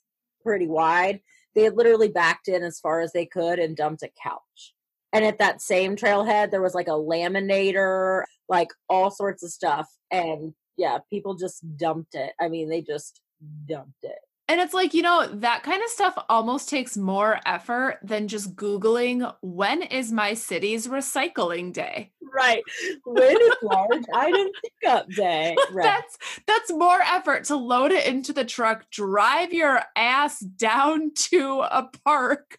pretty 0.43 0.67
wide. 0.67 1.21
They 1.55 1.63
had 1.63 1.77
literally 1.77 2.09
backed 2.09 2.49
in 2.49 2.63
as 2.63 2.81
far 2.81 3.01
as 3.01 3.13
they 3.13 3.27
could 3.27 3.59
and 3.59 3.77
dumped 3.77 4.03
a 4.03 4.11
couch. 4.23 4.75
And 5.13 5.25
at 5.25 5.39
that 5.39 5.61
same 5.61 5.97
trailhead 5.97 6.51
there 6.51 6.63
was 6.63 6.75
like 6.75 6.89
a 6.89 6.93
laminator 6.93 8.25
like 8.49 8.71
all 8.89 9.11
sorts 9.11 9.43
of 9.43 9.51
stuff. 9.51 9.89
And 10.11 10.55
yeah 10.77 10.99
people 11.11 11.35
just 11.35 11.65
dumped 11.77 12.15
it. 12.15 12.33
I 12.41 12.49
mean 12.49 12.69
they 12.69 12.83
just 12.83 13.21
dumped 13.67 14.05
it 14.05 14.19
And 14.51 14.61
it's 14.63 14.73
like, 14.73 14.95
you 14.95 15.03
know, 15.03 15.27
that 15.27 15.63
kind 15.63 15.83
of 15.83 15.91
stuff 15.91 16.17
almost 16.29 16.71
takes 16.71 16.97
more 16.97 17.39
effort 17.45 17.99
than 18.03 18.29
just 18.29 18.57
Googling 18.57 19.33
when 19.43 19.83
is 19.83 20.11
my 20.11 20.35
city's 20.35 20.87
recycling 20.89 21.73
day? 21.73 22.13
right 22.35 22.63
when 23.05 23.37
is 23.41 23.55
large 23.63 24.05
item 24.15 24.49
pickup 24.63 25.09
day 25.11 25.57
right 25.73 25.85
That's 25.85 26.19
that's 26.47 26.73
more 26.73 27.01
effort 27.01 27.45
to 27.45 27.57
load 27.57 27.93
it 27.93 28.07
into 28.07 28.33
the 28.33 28.45
truck, 28.45 28.91
drive 28.91 29.53
your 29.53 29.81
ass 29.97 30.41
down 30.41 31.13
to 31.31 31.61
a 31.63 31.89
park. 32.05 32.59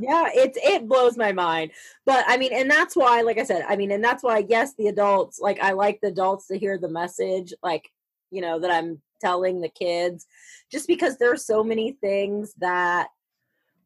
yeah 0.00 0.28
it's 0.34 0.58
it 0.62 0.88
blows 0.88 1.16
my 1.16 1.30
mind 1.32 1.70
but 2.04 2.24
i 2.28 2.36
mean 2.36 2.52
and 2.52 2.68
that's 2.70 2.96
why 2.96 3.22
like 3.22 3.38
i 3.38 3.44
said 3.44 3.64
i 3.68 3.76
mean 3.76 3.92
and 3.92 4.02
that's 4.02 4.22
why 4.22 4.44
yes 4.48 4.74
the 4.76 4.88
adults 4.88 5.38
like 5.40 5.60
i 5.60 5.72
like 5.72 6.00
the 6.00 6.08
adults 6.08 6.48
to 6.48 6.58
hear 6.58 6.76
the 6.76 6.88
message 6.88 7.52
like 7.62 7.88
you 8.30 8.40
know 8.40 8.58
that 8.58 8.70
i'm 8.70 9.00
telling 9.20 9.60
the 9.60 9.68
kids 9.68 10.26
just 10.70 10.86
because 10.86 11.18
there 11.18 11.32
are 11.32 11.36
so 11.36 11.62
many 11.62 11.92
things 11.92 12.54
that 12.58 13.08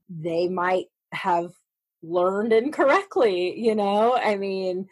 they 0.08 0.48
might 0.48 0.86
have 1.12 1.50
learned 2.02 2.52
incorrectly 2.52 3.58
you 3.58 3.74
know 3.74 4.16
i 4.16 4.36
mean 4.36 4.86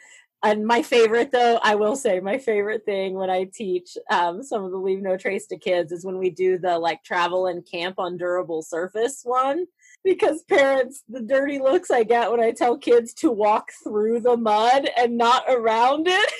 and 0.44 0.66
my 0.66 0.82
favorite 0.82 1.30
though 1.30 1.58
i 1.62 1.74
will 1.74 1.94
say 1.94 2.20
my 2.20 2.38
favorite 2.38 2.84
thing 2.86 3.14
when 3.14 3.28
i 3.28 3.44
teach 3.52 3.98
um, 4.10 4.42
some 4.42 4.64
of 4.64 4.70
the 4.70 4.76
leave 4.78 5.02
no 5.02 5.16
trace 5.16 5.46
to 5.46 5.58
kids 5.58 5.92
is 5.92 6.06
when 6.06 6.16
we 6.16 6.30
do 6.30 6.58
the 6.58 6.78
like 6.78 7.02
travel 7.04 7.48
and 7.48 7.68
camp 7.70 7.96
on 7.98 8.16
durable 8.16 8.62
surface 8.62 9.20
one 9.24 9.66
because 10.04 10.42
parents 10.44 11.02
the 11.08 11.20
dirty 11.20 11.58
looks 11.58 11.90
i 11.90 12.02
get 12.02 12.30
when 12.30 12.40
i 12.40 12.50
tell 12.50 12.78
kids 12.78 13.12
to 13.12 13.30
walk 13.30 13.68
through 13.84 14.18
the 14.20 14.36
mud 14.36 14.88
and 14.96 15.18
not 15.18 15.44
around 15.48 16.08
it 16.08 16.32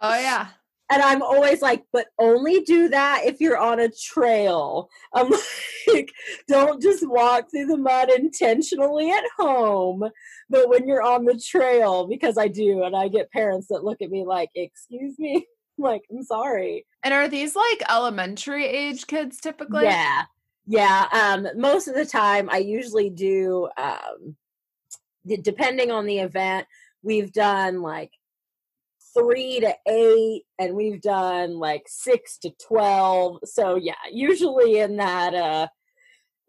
Oh 0.00 0.18
yeah. 0.18 0.48
And 0.90 1.02
i'm 1.02 1.22
always 1.22 1.62
like 1.62 1.82
but 1.92 2.06
only 2.18 2.60
do 2.60 2.88
that 2.88 3.22
if 3.24 3.40
you're 3.40 3.58
on 3.58 3.80
a 3.80 3.90
trail. 3.90 4.88
I'm 5.12 5.30
like 5.88 6.10
don't 6.48 6.80
just 6.82 7.08
walk 7.08 7.50
through 7.50 7.66
the 7.66 7.76
mud 7.76 8.10
intentionally 8.10 9.10
at 9.10 9.24
home 9.38 10.08
but 10.48 10.68
when 10.68 10.86
you're 10.86 11.02
on 11.02 11.24
the 11.24 11.38
trail 11.38 12.06
because 12.06 12.38
i 12.38 12.48
do 12.48 12.82
and 12.84 12.96
i 12.96 13.08
get 13.08 13.30
parents 13.30 13.68
that 13.68 13.84
look 13.84 14.02
at 14.02 14.10
me 14.10 14.24
like 14.24 14.50
excuse 14.54 15.18
me? 15.18 15.46
I'm 15.78 15.84
like 15.84 16.02
i'm 16.10 16.22
sorry. 16.22 16.86
And 17.02 17.14
are 17.14 17.28
these 17.28 17.54
like 17.56 17.82
elementary 17.88 18.66
age 18.66 19.06
kids 19.06 19.40
typically? 19.40 19.84
yeah. 19.84 20.24
Yeah 20.66 21.06
um 21.12 21.48
most 21.56 21.86
of 21.88 21.94
the 21.94 22.06
time 22.06 22.48
i 22.50 22.58
usually 22.58 23.10
do 23.10 23.68
um 23.76 24.36
depending 25.42 25.90
on 25.90 26.06
the 26.06 26.20
event 26.20 26.66
we've 27.02 27.32
done 27.32 27.82
like 27.82 28.10
three 29.16 29.60
to 29.60 29.74
eight 29.88 30.42
and 30.58 30.74
we've 30.74 31.00
done 31.00 31.58
like 31.58 31.84
six 31.86 32.38
to 32.38 32.50
12 32.66 33.38
so 33.44 33.76
yeah 33.76 33.94
usually 34.12 34.78
in 34.78 34.96
that 34.96 35.34
uh 35.34 35.66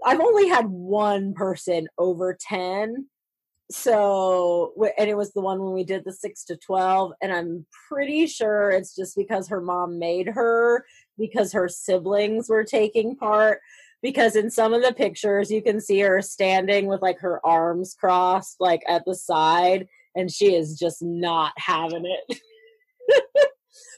i've 0.06 0.19
only 0.19 0.48
had 0.48 0.65
one 0.65 1.34
person 1.34 1.88
over 1.98 2.38
10 2.39 3.07
so 3.69 4.73
and 4.98 5.10
it 5.10 5.18
was 5.18 5.34
the 5.34 5.41
one 5.41 5.61
when 5.61 5.73
we 5.73 5.84
did 5.84 6.03
the 6.06 6.14
6 6.14 6.44
to 6.45 6.57
12 6.57 7.14
and 7.22 7.34
i'm 7.34 7.65
pretty 7.89 8.26
sure 8.26 8.69
it's 8.69 8.95
just 8.95 9.15
because 9.15 9.48
her 9.48 9.61
mom 9.61 9.99
made 9.99 10.27
her 10.27 10.85
because 11.18 11.52
her 11.53 11.68
siblings 11.68 12.49
were 12.49 12.64
taking 12.64 13.15
part 13.15 13.60
because 14.02 14.35
in 14.35 14.49
some 14.49 14.73
of 14.73 14.84
the 14.84 14.94
pictures 14.94 15.52
you 15.52 15.61
can 15.61 15.81
see 15.81 15.99
her 15.99 16.22
standing 16.22 16.85
with 16.85 17.02
like 17.02 17.19
her 17.19 17.45
arms 17.45 17.95
crossed 17.99 18.57
like 18.60 18.84
at 18.88 19.03
the 19.06 19.15
side 19.15 19.88
and 20.15 20.31
she 20.31 20.56
is 20.56 20.77
just 20.77 21.02
not 21.02 21.52
having 21.57 22.06
it 22.06 22.39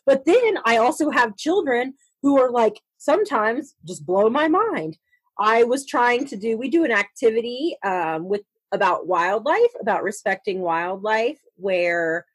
but 0.06 0.26
then 0.26 0.57
i 0.65 0.77
also 0.77 1.10
have 1.10 1.36
children 1.38 1.94
who 2.22 2.40
are 2.40 2.52
like 2.52 2.81
sometimes 2.99 3.76
just 3.86 4.06
blow 4.06 4.30
my 4.30 4.48
mind. 4.48 4.98
I 5.40 5.64
was 5.64 5.86
trying 5.86 6.26
to 6.27 6.36
do 6.36 6.57
we 6.57 6.69
do 6.69 6.84
an 6.84 6.91
activity 6.91 7.77
um, 7.84 8.27
with 8.27 8.41
about 8.72 9.07
wildlife 9.07 9.72
about 9.81 10.03
respecting 10.03 10.60
wildlife 10.60 11.40
where 11.56 12.26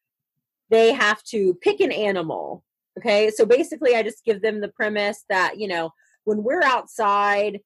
they 0.70 0.92
have 0.92 1.22
to 1.24 1.54
pick 1.54 1.80
an 1.80 1.92
animal 1.92 2.64
okay? 2.98 3.30
So 3.30 3.44
basically 3.44 3.94
i 3.94 4.02
just 4.02 4.24
give 4.24 4.42
them 4.42 4.60
the 4.60 4.68
premise 4.68 5.24
that 5.28 5.58
you 5.58 5.68
know 5.68 5.90
when 6.24 6.42
we're 6.42 6.62
outside 6.62 7.60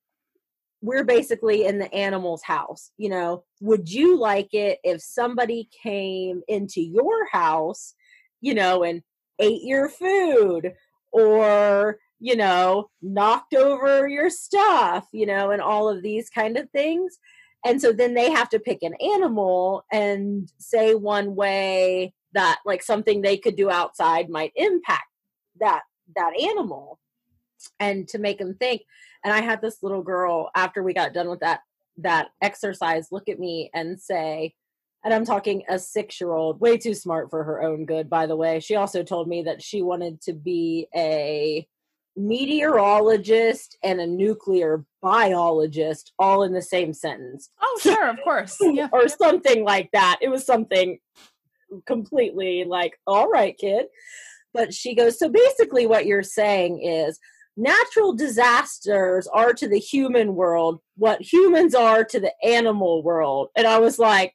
we're 0.81 1.05
basically 1.05 1.65
in 1.65 1.79
the 1.79 1.93
animal's 1.95 2.43
house 2.43 2.91
you 2.99 3.09
know? 3.09 3.45
Would 3.61 3.91
you 3.91 4.19
like 4.19 4.53
it 4.53 4.81
if 4.85 5.01
somebody 5.01 5.71
came 5.83 6.43
into 6.49 6.83
your 6.83 7.29
house 7.31 7.95
you 8.41 8.55
know 8.55 8.83
and 8.83 9.03
ate 9.39 9.63
your 9.63 9.89
food 9.89 10.73
or 11.13 11.99
you 12.21 12.37
know 12.37 12.91
knocked 13.01 13.55
over 13.55 14.09
your 14.09 14.31
stuff 14.31 15.07
you 15.13 15.27
know 15.27 15.51
and 15.51 15.63
all 15.63 15.89
of 15.89 16.03
these 16.03 16.31
kind 16.31 16.57
of 16.57 16.71
things. 16.71 17.19
And 17.65 17.83
so 17.83 17.93
then 17.93 18.15
they 18.15 18.31
have 18.31 18.49
to 18.51 18.61
pick 18.61 18.83
an 18.83 18.95
animal 18.95 19.85
and 19.93 20.51
say 20.59 20.95
one 20.95 21.35
way 21.35 22.15
that 22.33 22.61
like 22.65 22.85
something 22.85 23.21
they 23.21 23.37
could 23.37 23.57
do 23.57 23.69
outside 23.69 24.31
might 24.31 24.53
impact 24.55 25.09
that 25.59 25.83
that 26.15 26.33
animal 26.41 27.01
and 27.81 28.07
to 28.09 28.19
make 28.19 28.39
them 28.39 28.55
think. 28.55 28.83
And 29.25 29.33
i 29.33 29.41
had 29.41 29.61
this 29.61 29.83
little 29.83 30.03
girl 30.03 30.51
after 30.55 30.83
we 30.83 30.95
got 30.95 31.13
done 31.13 31.29
with 31.29 31.41
that 31.41 31.61
that 31.99 32.29
exercise 32.41 33.09
look 33.11 33.29
at 33.29 33.41
me 33.41 33.71
and 33.75 34.01
say 34.01 34.55
and 35.05 35.13
i'm 35.15 35.25
talking 35.25 35.63
a 35.69 35.79
six 35.79 36.21
year 36.21 36.33
old 36.33 36.61
way 36.61 36.77
too 36.77 36.95
smart 36.95 37.31
for 37.31 37.45
her 37.45 37.63
own 37.63 37.85
good 37.85 38.09
by 38.11 38.27
the 38.27 38.37
way 38.37 38.61
she 38.61 38.77
also 38.77 39.03
told 39.03 39.29
me 39.29 39.43
that 39.43 39.63
she 39.63 39.83
wanted 39.83 40.21
to 40.21 40.33
be 40.33 40.87
a 40.95 41.67
meteorologist 42.17 43.79
and 43.85 44.01
a 44.01 44.07
nuclear 44.07 44.85
biologist 45.01 46.13
all 46.19 46.43
in 46.43 46.53
the 46.53 46.63
same 46.63 46.93
sentence 46.93 47.51
Oh, 47.63 47.79
sure, 47.81 48.09
of 48.09 48.17
course. 48.25 48.57
Yeah. 48.63 48.89
or 48.93 49.09
something 49.09 49.63
like 49.65 49.91
that. 49.93 50.19
It 50.21 50.29
was 50.29 50.45
something 50.45 50.99
completely 51.87 52.65
like, 52.65 52.99
all 53.07 53.29
right, 53.29 53.57
kid. 53.57 53.87
But 54.55 54.73
she 54.75 54.95
goes, 54.95 55.19
so 55.19 55.29
basically, 55.29 55.87
what 55.87 56.07
you're 56.07 56.23
saying 56.23 56.83
is 56.83 57.21
natural 57.57 58.15
disasters 58.15 59.27
are 59.29 59.53
to 59.53 59.69
the 59.69 59.79
human 59.79 60.35
world 60.35 60.81
what 60.97 61.21
humans 61.21 61.75
are 61.75 62.05
to 62.05 62.19
the 62.21 62.33
animal 62.45 63.03
world. 63.03 63.49
And 63.57 63.67
I 63.67 63.79
was 63.79 63.99
like, 63.99 64.35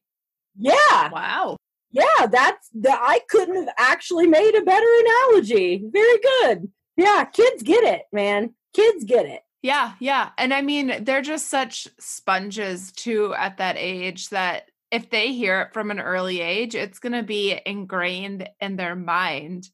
yeah, 0.57 1.09
Wow. 1.11 1.57
yeah, 1.91 2.27
that's 2.31 2.69
that. 2.75 2.99
I 3.01 3.19
couldn't 3.29 3.55
have 3.55 3.73
actually 3.77 4.27
made 4.27 4.55
a 4.55 4.61
better 4.61 4.87
analogy. 4.99 5.83
Very 5.91 6.19
good. 6.19 6.71
Yeah, 6.97 7.25
kids 7.25 7.63
get 7.63 7.83
it, 7.83 8.03
man. 8.11 8.53
Kids 8.73 9.03
get 9.03 9.25
it. 9.25 9.41
Yeah, 9.61 9.93
yeah. 9.99 10.31
And 10.37 10.53
I 10.53 10.61
mean, 10.61 11.03
they're 11.03 11.21
just 11.21 11.49
such 11.49 11.87
sponges 11.99 12.91
too 12.91 13.33
at 13.35 13.57
that 13.57 13.77
age 13.77 14.29
that 14.29 14.69
if 14.91 15.09
they 15.09 15.33
hear 15.33 15.61
it 15.61 15.73
from 15.73 15.89
an 15.89 15.99
early 15.99 16.41
age, 16.41 16.75
it's 16.75 16.99
going 16.99 17.13
to 17.13 17.23
be 17.23 17.59
ingrained 17.65 18.47
in 18.59 18.75
their 18.75 18.95
mind. 18.95 19.69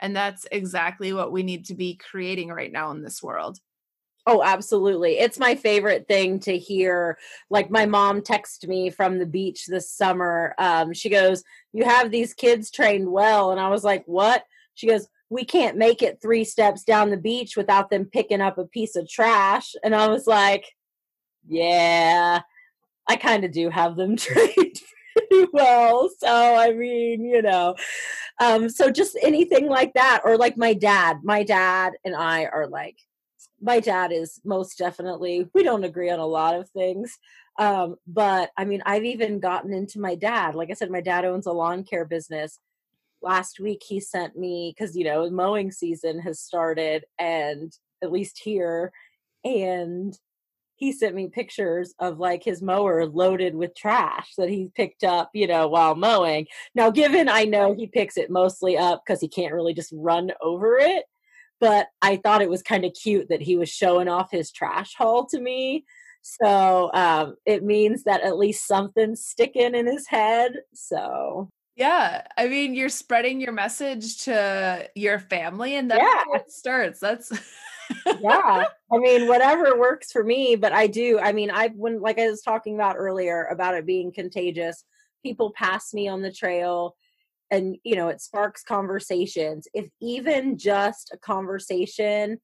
And 0.00 0.14
that's 0.14 0.46
exactly 0.50 1.12
what 1.12 1.32
we 1.32 1.42
need 1.42 1.66
to 1.66 1.74
be 1.74 1.94
creating 1.96 2.48
right 2.48 2.70
now 2.70 2.90
in 2.90 3.02
this 3.02 3.22
world. 3.22 3.58
Oh, 4.30 4.42
absolutely. 4.42 5.18
It's 5.18 5.38
my 5.38 5.54
favorite 5.54 6.06
thing 6.06 6.38
to 6.40 6.58
hear. 6.58 7.16
Like 7.48 7.70
my 7.70 7.86
mom 7.86 8.20
texted 8.20 8.68
me 8.68 8.90
from 8.90 9.18
the 9.18 9.24
beach 9.24 9.64
this 9.66 9.90
summer. 9.90 10.54
Um, 10.58 10.92
she 10.92 11.08
goes, 11.08 11.42
You 11.72 11.84
have 11.86 12.10
these 12.10 12.34
kids 12.34 12.70
trained 12.70 13.10
well. 13.10 13.52
And 13.52 13.58
I 13.58 13.70
was 13.70 13.84
like, 13.84 14.04
What? 14.04 14.44
She 14.74 14.86
goes, 14.86 15.08
we 15.30 15.46
can't 15.46 15.78
make 15.78 16.02
it 16.02 16.20
three 16.20 16.44
steps 16.44 16.84
down 16.84 17.08
the 17.08 17.16
beach 17.16 17.56
without 17.56 17.88
them 17.88 18.04
picking 18.04 18.42
up 18.42 18.58
a 18.58 18.66
piece 18.66 18.96
of 18.96 19.08
trash. 19.08 19.74
And 19.82 19.94
I 19.94 20.08
was 20.08 20.26
like, 20.26 20.74
yeah, 21.46 22.42
I 23.08 23.16
kind 23.16 23.44
of 23.44 23.52
do 23.52 23.70
have 23.70 23.96
them 23.96 24.16
trained 24.18 24.80
well. 25.52 26.10
So, 26.18 26.28
I 26.28 26.72
mean, 26.72 27.24
you 27.24 27.42
know, 27.42 27.76
um, 28.40 28.68
so 28.68 28.90
just 28.90 29.18
anything 29.22 29.68
like 29.68 29.94
that, 29.94 30.20
or 30.24 30.36
like 30.36 30.56
my 30.58 30.74
dad, 30.74 31.18
my 31.24 31.44
dad 31.44 31.94
and 32.04 32.14
I 32.14 32.44
are 32.44 32.66
like, 32.66 32.98
my 33.60 33.80
dad 33.80 34.12
is 34.12 34.40
most 34.44 34.78
definitely, 34.78 35.48
we 35.54 35.62
don't 35.62 35.84
agree 35.84 36.10
on 36.10 36.20
a 36.20 36.26
lot 36.26 36.54
of 36.54 36.70
things. 36.70 37.18
Um, 37.58 37.96
but 38.06 38.50
I 38.56 38.64
mean, 38.64 38.82
I've 38.86 39.04
even 39.04 39.40
gotten 39.40 39.72
into 39.72 40.00
my 40.00 40.14
dad. 40.14 40.54
Like 40.54 40.70
I 40.70 40.74
said, 40.74 40.90
my 40.90 41.00
dad 41.00 41.24
owns 41.24 41.46
a 41.46 41.52
lawn 41.52 41.82
care 41.82 42.04
business 42.04 42.60
last 43.22 43.60
week 43.60 43.82
he 43.86 44.00
sent 44.00 44.36
me 44.36 44.74
because 44.76 44.96
you 44.96 45.04
know 45.04 45.28
mowing 45.30 45.70
season 45.70 46.20
has 46.20 46.40
started 46.40 47.04
and 47.18 47.72
at 48.02 48.12
least 48.12 48.40
here 48.42 48.92
and 49.44 50.18
he 50.76 50.92
sent 50.92 51.14
me 51.14 51.28
pictures 51.28 51.94
of 51.98 52.18
like 52.18 52.44
his 52.44 52.62
mower 52.62 53.06
loaded 53.06 53.54
with 53.54 53.74
trash 53.74 54.34
that 54.38 54.48
he 54.48 54.70
picked 54.74 55.02
up 55.02 55.30
you 55.34 55.46
know 55.46 55.66
while 55.68 55.94
mowing 55.94 56.46
now 56.74 56.90
given 56.90 57.28
i 57.28 57.44
know 57.44 57.74
he 57.74 57.86
picks 57.86 58.16
it 58.16 58.30
mostly 58.30 58.76
up 58.78 59.02
because 59.04 59.20
he 59.20 59.28
can't 59.28 59.54
really 59.54 59.74
just 59.74 59.92
run 59.96 60.30
over 60.40 60.78
it 60.78 61.04
but 61.60 61.88
i 62.02 62.16
thought 62.16 62.42
it 62.42 62.50
was 62.50 62.62
kind 62.62 62.84
of 62.84 62.92
cute 62.94 63.28
that 63.28 63.42
he 63.42 63.56
was 63.56 63.68
showing 63.68 64.08
off 64.08 64.30
his 64.30 64.50
trash 64.52 64.94
haul 64.96 65.26
to 65.26 65.40
me 65.40 65.84
so 66.22 66.90
um, 66.92 67.36
it 67.46 67.62
means 67.62 68.02
that 68.04 68.20
at 68.22 68.36
least 68.36 68.66
something's 68.66 69.24
sticking 69.24 69.74
in 69.74 69.86
his 69.86 70.06
head 70.08 70.52
so 70.74 71.50
yeah. 71.76 72.26
I 72.36 72.48
mean, 72.48 72.74
you're 72.74 72.88
spreading 72.88 73.40
your 73.40 73.52
message 73.52 74.24
to 74.24 74.90
your 74.96 75.20
family 75.20 75.76
and 75.76 75.88
that's 75.88 76.00
Yeah. 76.02 76.24
how 76.24 76.32
it 76.34 76.50
starts. 76.50 76.98
That's 76.98 77.30
yeah 78.20 78.64
i 78.92 78.98
mean 78.98 79.28
whatever 79.28 79.78
works 79.78 80.12
for 80.12 80.22
me 80.22 80.56
but 80.56 80.72
i 80.72 80.86
do 80.86 81.18
i 81.20 81.32
mean 81.32 81.50
i 81.50 81.68
when 81.68 82.00
like 82.00 82.18
i 82.18 82.28
was 82.28 82.42
talking 82.42 82.74
about 82.74 82.96
earlier 82.98 83.44
about 83.44 83.74
it 83.74 83.86
being 83.86 84.12
contagious 84.12 84.84
people 85.22 85.52
pass 85.52 85.94
me 85.94 86.06
on 86.08 86.20
the 86.20 86.30
trail 86.32 86.96
and 87.50 87.76
you 87.84 87.96
know 87.96 88.08
it 88.08 88.20
sparks 88.20 88.62
conversations 88.62 89.66
if 89.74 89.88
even 90.00 90.58
just 90.58 91.10
a 91.12 91.18
conversation 91.18 92.38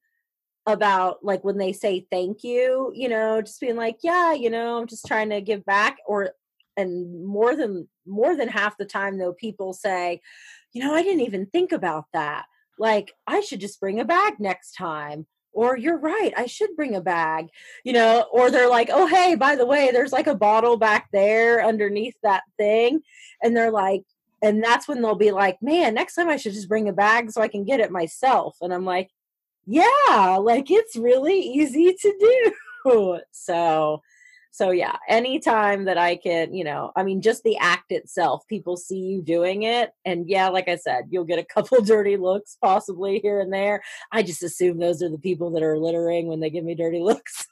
about 0.67 1.23
like 1.23 1.43
when 1.43 1.57
they 1.57 1.71
say 1.71 2.05
thank 2.11 2.43
you 2.43 2.91
you 2.95 3.07
know 3.07 3.41
just 3.41 3.61
being 3.61 3.75
like 3.75 3.97
yeah 4.03 4.33
you 4.33 4.49
know 4.49 4.77
i'm 4.77 4.87
just 4.87 5.05
trying 5.05 5.29
to 5.29 5.41
give 5.41 5.63
back 5.65 5.97
or 6.07 6.31
and 6.77 7.25
more 7.25 7.55
than 7.55 7.87
more 8.05 8.35
than 8.35 8.47
half 8.47 8.77
the 8.77 8.85
time 8.85 9.17
though 9.17 9.33
people 9.33 9.73
say 9.73 10.19
you 10.73 10.83
know 10.83 10.93
i 10.93 11.03
didn't 11.03 11.21
even 11.21 11.45
think 11.47 11.71
about 11.71 12.05
that. 12.13 12.45
Like 12.77 13.13
i 13.25 13.39
should 13.39 13.61
just 13.61 13.79
bring 13.79 13.99
a 13.99 14.05
bag 14.05 14.33
next 14.39 14.73
time 14.73 15.27
or 15.53 15.77
you're 15.77 15.97
right 15.97 16.33
i 16.35 16.45
should 16.45 16.75
bring 16.75 16.95
a 16.95 17.01
bag 17.01 17.47
you 17.85 17.93
know 17.93 18.25
or 18.33 18.51
they're 18.51 18.69
like 18.69 18.89
oh 18.91 19.07
hey 19.07 19.35
by 19.35 19.55
the 19.55 19.65
way 19.65 19.91
there's 19.91 20.11
like 20.11 20.27
a 20.27 20.35
bottle 20.35 20.75
back 20.75 21.07
there 21.13 21.65
underneath 21.65 22.15
that 22.21 22.43
thing 22.57 22.99
and 23.41 23.55
they're 23.55 23.71
like 23.71 24.03
and 24.41 24.63
that's 24.63 24.87
when 24.87 25.01
they'll 25.01 25.15
be 25.15 25.31
like 25.31 25.61
man 25.61 25.93
next 25.93 26.15
time 26.15 26.29
i 26.29 26.37
should 26.37 26.53
just 26.53 26.69
bring 26.69 26.89
a 26.89 26.93
bag 26.93 27.31
so 27.31 27.41
i 27.41 27.47
can 27.47 27.63
get 27.63 27.79
it 27.79 27.91
myself. 27.91 28.57
And 28.61 28.73
i'm 28.73 28.85
like 28.85 29.09
yeah 29.65 30.37
like 30.39 30.69
it's 30.69 30.95
really 30.95 31.39
easy 31.39 31.93
to 31.93 32.17
do. 32.19 32.51
So 33.31 34.03
so 34.55 34.71
yeah 34.71 34.95
anytime 35.09 35.85
that 35.85 35.97
i 35.97 36.15
can 36.15 36.53
you 36.53 36.63
know 36.63 36.91
i 36.95 37.03
mean 37.03 37.21
just 37.21 37.43
the 37.43 37.57
act 37.57 37.91
itself 37.91 38.47
people 38.47 38.77
see 38.77 38.99
you 38.99 39.21
doing 39.21 39.63
it 39.63 39.91
and 40.05 40.29
yeah 40.29 40.47
like 40.47 40.69
i 40.69 40.75
said 40.75 41.03
you'll 41.09 41.25
get 41.25 41.39
a 41.39 41.43
couple 41.43 41.81
dirty 41.83 42.15
looks 42.15 42.57
possibly 42.61 43.19
here 43.19 43.39
and 43.39 43.53
there. 43.53 43.81
I 44.11 44.23
just 44.23 44.43
assume 44.43 44.79
those 44.79 45.01
are 45.01 45.09
the 45.09 45.17
people 45.17 45.51
that 45.51 45.63
are 45.63 45.77
littering 45.77 46.27
when 46.27 46.39
they 46.39 46.49
give 46.49 46.63
me 46.63 46.75
dirty 46.75 46.99
looks. 47.01 47.47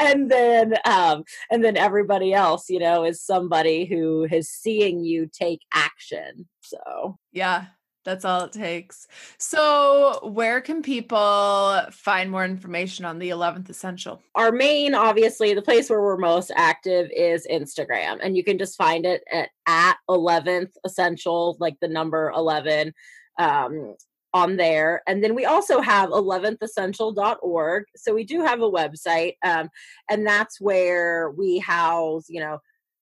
And 0.00 0.30
then 0.30 0.74
um 0.84 1.24
and 1.50 1.64
then 1.64 1.76
everybody 1.76 2.32
else 2.32 2.68
you 2.68 2.78
know 2.78 3.04
is 3.04 3.22
somebody 3.22 3.84
who 3.86 4.26
is 4.30 4.48
seeing 4.50 5.04
you 5.04 5.28
take 5.32 5.60
action 5.72 6.48
so. 6.60 7.18
Yeah, 7.32 7.66
that's 8.06 8.24
all 8.24 8.44
it 8.44 8.52
takes. 8.52 9.06
So, 9.36 10.20
where 10.22 10.62
can 10.62 10.80
people 10.80 11.82
find 11.92 12.30
more 12.30 12.46
information 12.46 13.04
on 13.04 13.18
the 13.18 13.28
11th 13.28 13.68
essential? 13.68 14.22
our 14.36 14.52
main 14.52 14.94
obviously 14.94 15.54
the 15.54 15.62
place 15.62 15.88
where 15.90 16.00
we're 16.00 16.16
most 16.16 16.52
active 16.54 17.10
is 17.14 17.46
instagram 17.50 18.18
and 18.22 18.36
you 18.36 18.44
can 18.44 18.58
just 18.58 18.76
find 18.76 19.04
it 19.04 19.24
at 19.32 19.48
at 19.66 19.96
11th 20.08 20.70
essential 20.84 21.56
like 21.58 21.74
the 21.80 21.88
number 21.88 22.30
11 22.36 22.92
um 23.38 23.96
on 24.34 24.56
there 24.56 25.02
and 25.06 25.24
then 25.24 25.34
we 25.34 25.46
also 25.46 25.80
have 25.80 26.10
11thessential.org 26.10 27.84
so 27.96 28.14
we 28.14 28.24
do 28.24 28.42
have 28.42 28.60
a 28.60 28.70
website 28.70 29.34
um 29.42 29.68
and 30.10 30.26
that's 30.26 30.60
where 30.60 31.30
we 31.30 31.58
house 31.58 32.26
you 32.28 32.40
know 32.40 32.58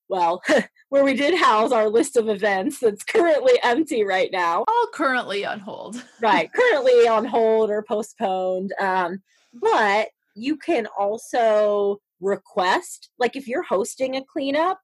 well 0.09 0.43
where 0.89 1.05
we 1.05 1.15
did 1.15 1.39
house 1.39 1.73
our 1.73 1.89
list 1.89 2.17
of 2.17 2.29
events 2.29 2.81
that's 2.81 3.05
currently 3.05 3.55
empty 3.63 4.05
right 4.05 4.31
now 4.33 4.65
All 4.69 4.87
currently 4.93 5.45
on 5.45 5.61
hold. 5.61 6.03
right 6.21 6.51
currently 6.53 7.09
on 7.09 7.25
hold 7.25 7.71
or 7.71 7.83
postponed 7.83 8.73
um 8.81 9.23
but 9.55 10.09
you 10.35 10.57
can 10.57 10.87
also 10.99 12.01
request 12.21 13.11
like 13.19 13.37
if 13.37 13.47
you're 13.47 13.63
hosting 13.63 14.17
a 14.17 14.25
cleanup 14.25 14.79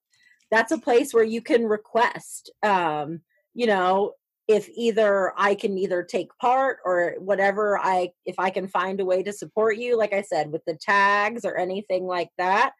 that's 0.51 0.72
a 0.72 0.78
place 0.78 1.14
where 1.14 1.24
you 1.24 1.40
can 1.40 1.64
request 1.64 2.51
um 2.62 3.20
you 3.55 3.66
know 3.66 4.12
if 4.48 4.68
either 4.74 5.32
i 5.36 5.55
can 5.55 5.78
either 5.78 6.02
take 6.02 6.28
part 6.40 6.78
or 6.84 7.14
whatever 7.18 7.78
i 7.78 8.10
if 8.26 8.34
i 8.38 8.51
can 8.51 8.66
find 8.66 9.01
a 9.01 9.05
way 9.05 9.22
to 9.22 9.32
support 9.32 9.76
you 9.76 9.97
like 9.97 10.12
i 10.12 10.22
said 10.22 10.51
with 10.51 10.62
the 10.66 10.76
tags 10.80 11.44
or 11.44 11.56
anything 11.56 12.05
like 12.05 12.30
that 12.36 12.72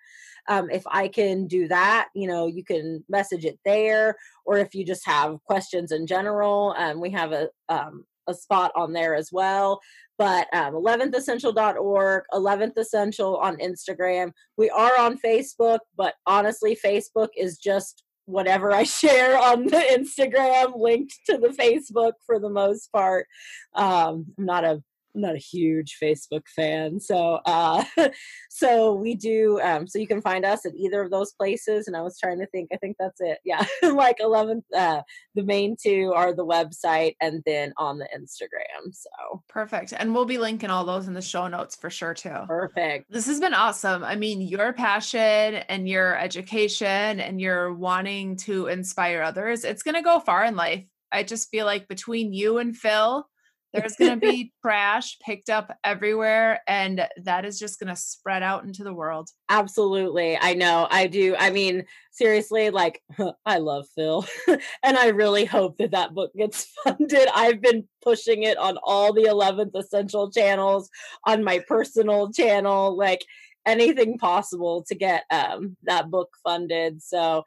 um, 0.49 0.71
if 0.71 0.83
i 0.89 1.07
can 1.07 1.47
do 1.47 1.69
that 1.69 2.09
you 2.15 2.27
know 2.27 2.47
you 2.47 2.65
can 2.65 3.03
message 3.09 3.45
it 3.45 3.59
there 3.65 4.17
or 4.45 4.59
if 4.59 4.75
you 4.75 4.85
just 4.85 5.07
have 5.07 5.43
questions 5.45 5.93
in 5.93 6.07
general 6.07 6.75
um, 6.79 7.01
we 7.01 7.11
have 7.11 7.33
a 7.33 7.49
um, 7.69 8.05
a 8.31 8.35
spot 8.35 8.73
on 8.75 8.93
there 8.93 9.15
as 9.15 9.31
well. 9.33 9.81
But 10.19 10.47
um, 10.55 10.75
11thessential.org 10.75 12.25
11th 12.33 12.77
essential 12.77 13.37
on 13.39 13.57
instagram. 13.57 14.33
We 14.57 14.71
are 14.71 14.99
on 14.99 15.19
facebook 15.19 15.81
but 15.97 16.15
honestly 16.27 16.77
facebook 16.83 17.29
is 17.37 17.59
just 17.59 18.05
whatever 18.27 18.71
i 18.71 18.83
share 19.01 19.39
on 19.39 19.65
the 19.65 19.83
instagram 19.99 20.73
linked 20.77 21.15
to 21.27 21.39
the 21.39 21.49
facebook 21.49 22.13
for 22.25 22.39
the 22.39 22.51
most 22.51 22.93
part. 22.93 23.27
Um, 23.75 24.27
i'm 24.39 24.45
not 24.45 24.65
a 24.65 24.83
I'm 25.15 25.21
not 25.23 25.35
a 25.35 25.39
huge 25.39 25.99
Facebook 26.03 26.47
fan, 26.49 27.01
so 27.01 27.41
uh, 27.47 27.85
so 28.51 28.95
we 28.95 29.15
do. 29.15 29.61
Um, 29.61 29.87
so 29.87 29.99
you 29.99 30.07
can 30.07 30.23
find 30.23 30.45
us 30.45 30.65
at 30.65 30.75
either 30.77 31.03
of 31.03 31.11
those 31.11 31.33
places. 31.33 31.87
And 31.89 31.97
I 31.97 32.03
was 32.03 32.19
trying 32.19 32.39
to 32.41 32.47
think. 32.47 32.71
I 32.73 32.77
think 32.77 32.97
that's 32.99 33.21
it. 33.21 33.39
Yeah, 33.45 33.65
like 33.83 34.19
11th. 34.19 34.63
Uh, 34.75 35.03
the 35.35 35.43
main 35.43 35.77
two 35.81 36.13
are 36.15 36.35
the 36.35 36.47
website 36.47 37.17
and 37.21 37.43
then 37.47 37.73
on 37.77 37.99
the 37.99 38.09
Instagram. 38.17 38.93
So 38.93 39.43
Perfect. 39.49 39.93
And 39.97 40.15
we'll 40.15 40.25
be 40.25 40.39
linking 40.39 40.71
all 40.71 40.85
those 40.85 41.09
in 41.09 41.15
the 41.15 41.23
show 41.23 41.49
notes 41.49 41.77
for 41.77 41.91
sure, 41.91 42.15
too. 42.15 42.37
perfect. 42.47 43.11
This 43.11 43.27
has 43.27 43.41
been 43.41 43.55
awesome. 43.55 44.05
I 44.05 44.17
mean, 44.17 44.41
your 44.41 44.73
passion 44.73 45.21
and 45.21 45.89
your 45.89 46.17
education 46.17 47.21
and 47.21 47.41
your 47.41 47.73
wanting 47.75 48.37
to 48.37 48.67
inspire 48.67 49.23
others, 49.23 49.65
it's 49.65 49.83
going 49.83 49.95
to 49.95 50.03
go 50.03 50.21
far 50.21 50.45
in 50.45 50.57
life. 50.57 50.85
I 51.13 51.23
just 51.23 51.51
feel 51.51 51.67
like 51.67 51.89
between 51.89 52.33
you 52.33 52.59
and 52.59 52.77
Phil, 52.77 53.27
there's 53.73 53.97
going 53.97 54.11
to 54.21 54.27
be 54.27 54.53
trash 54.63 55.19
picked 55.25 55.51
up 55.51 55.77
everywhere, 55.85 56.61
and 56.67 57.07
that 57.25 57.45
is 57.45 57.59
just 57.59 57.79
going 57.79 57.89
to 57.89 58.01
spread 58.01 58.43
out 58.43 58.65
into 58.65 58.85
the 58.85 58.95
world. 58.95 59.31
Absolutely. 59.49 60.37
I 60.41 60.55
know. 60.55 60.87
I 60.91 61.07
do. 61.07 61.37
I 61.39 61.51
mean, 61.51 61.85
seriously, 62.13 62.71
like, 62.71 63.03
I 63.47 63.59
love 63.59 63.87
Phil. 63.95 64.27
and 64.83 64.97
I 64.97 65.09
really 65.09 65.45
hope 65.45 65.79
that 65.79 65.93
that 65.93 66.15
book 66.15 66.33
gets 66.35 66.73
funded. 66.85 67.29
I've 67.35 67.61
been 67.61 67.89
pushing 68.03 68.43
it 68.43 68.59
on 68.59 68.79
all 68.83 69.13
the 69.13 69.25
11th 69.25 69.75
Essential 69.75 70.31
channels, 70.31 70.89
on 71.25 71.45
my 71.45 71.61
personal 71.67 72.33
channel, 72.33 72.97
like 72.97 73.25
anything 73.67 74.19
possible 74.19 74.85
to 74.89 74.95
get 74.95 75.25
um, 75.31 75.77
that 75.85 76.11
book 76.11 76.31
funded. 76.43 77.03
So, 77.03 77.45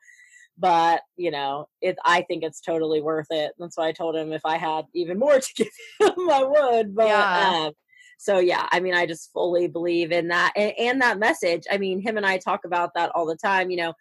but 0.58 1.02
you 1.18 1.32
know 1.32 1.68
it 1.82 1.96
i 2.06 2.22
think 2.24 2.44
it's 2.44 2.62
totally 2.62 3.02
worth 3.02 3.28
it 3.32 3.54
that's 3.58 3.78
why 3.78 3.88
i 3.88 3.92
told 3.92 4.16
him 4.16 4.32
if 4.32 4.46
i 4.46 4.58
had 4.58 4.86
even 4.94 5.18
more 5.18 5.40
to 5.40 5.54
give 5.56 5.68
him 6.00 6.30
i 6.30 6.44
would 6.44 6.96
but 6.96 7.08
Yeah. 7.08 7.64
um, 7.66 7.72
so 8.20 8.40
yeah 8.40 8.68
i 8.72 8.80
mean 8.80 8.94
i 8.94 9.06
just 9.06 9.32
fully 9.34 9.68
believe 9.68 10.12
in 10.12 10.28
that 10.28 10.54
and, 10.56 10.74
and 10.78 11.02
that 11.02 11.20
message 11.20 11.64
i 11.72 11.78
mean 11.78 12.00
him 12.00 12.18
and 12.18 12.26
i 12.26 12.38
talk 12.38 12.62
about 12.66 12.92
that 12.96 13.12
all 13.16 13.26
the 13.26 13.36
time 13.36 13.72
you 13.72 13.78
know 13.78 13.94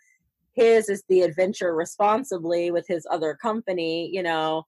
his 0.54 0.90
is 0.90 1.02
the 1.08 1.22
adventure 1.22 1.74
responsibly 1.74 2.70
with 2.70 2.86
his 2.86 3.06
other 3.10 3.34
company 3.40 4.10
you 4.12 4.22
know 4.22 4.64